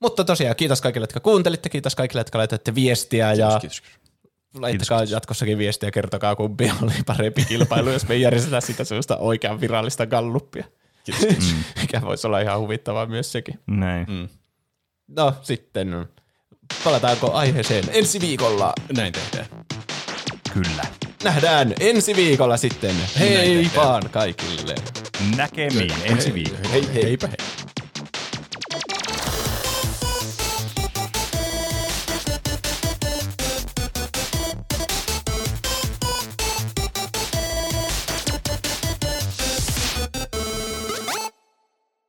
Mutta 0.00 0.24
tosiaan, 0.24 0.56
kiitos 0.56 0.80
kaikille, 0.80 1.02
jotka 1.04 1.20
kuuntelitte, 1.20 1.68
kiitos 1.68 1.94
kaikille, 1.94 2.20
jotka 2.20 2.38
laitatte 2.38 2.74
viestiä 2.74 3.32
ja 3.32 3.58
Kiitos, 3.60 3.80
kiitos. 3.80 4.00
laittakaa 4.62 4.98
Kiitos. 4.98 5.12
jatkossakin 5.12 5.58
viestiä, 5.58 5.90
kertokaa 5.90 6.36
kumpi 6.36 6.72
oli 6.82 6.92
parempi 7.06 7.44
kilpailu, 7.44 7.90
jos 7.90 8.08
me 8.08 8.14
ei 8.14 8.20
järjestetä 8.20 8.60
sitä 8.60 8.84
sellaista 8.84 9.16
oikean 9.16 9.60
virallista 9.60 10.06
galluppia. 10.06 10.64
Kiitos. 11.04 11.52
Mm, 11.52 11.62
Mikä 11.80 12.00
voisi 12.00 12.26
olla 12.26 12.40
ihan 12.40 12.60
huvittavaa 12.60 13.06
myös 13.06 13.32
sekin. 13.32 13.60
näin. 13.66 14.06
Mm. 14.10 14.28
No 15.08 15.34
sitten, 15.42 16.06
palataanko 16.84 17.32
aiheeseen 17.32 17.84
ensi 17.92 18.20
viikolla? 18.20 18.72
Näin 18.96 19.12
tehdään. 19.12 19.46
Kyllä. 20.54 20.84
Nähdään 21.24 21.74
ensi 21.80 22.16
viikolla 22.16 22.56
sitten. 22.56 22.94
Hei 23.18 23.70
vaan 23.76 24.02
kaikille. 24.10 24.74
Näkemiin 25.36 25.94
ensi 26.04 26.34
viikolla. 26.34 26.68
Hei 26.72 26.94
hei. 26.94 27.04
Heipä 27.04 27.26
hei. 27.26 27.61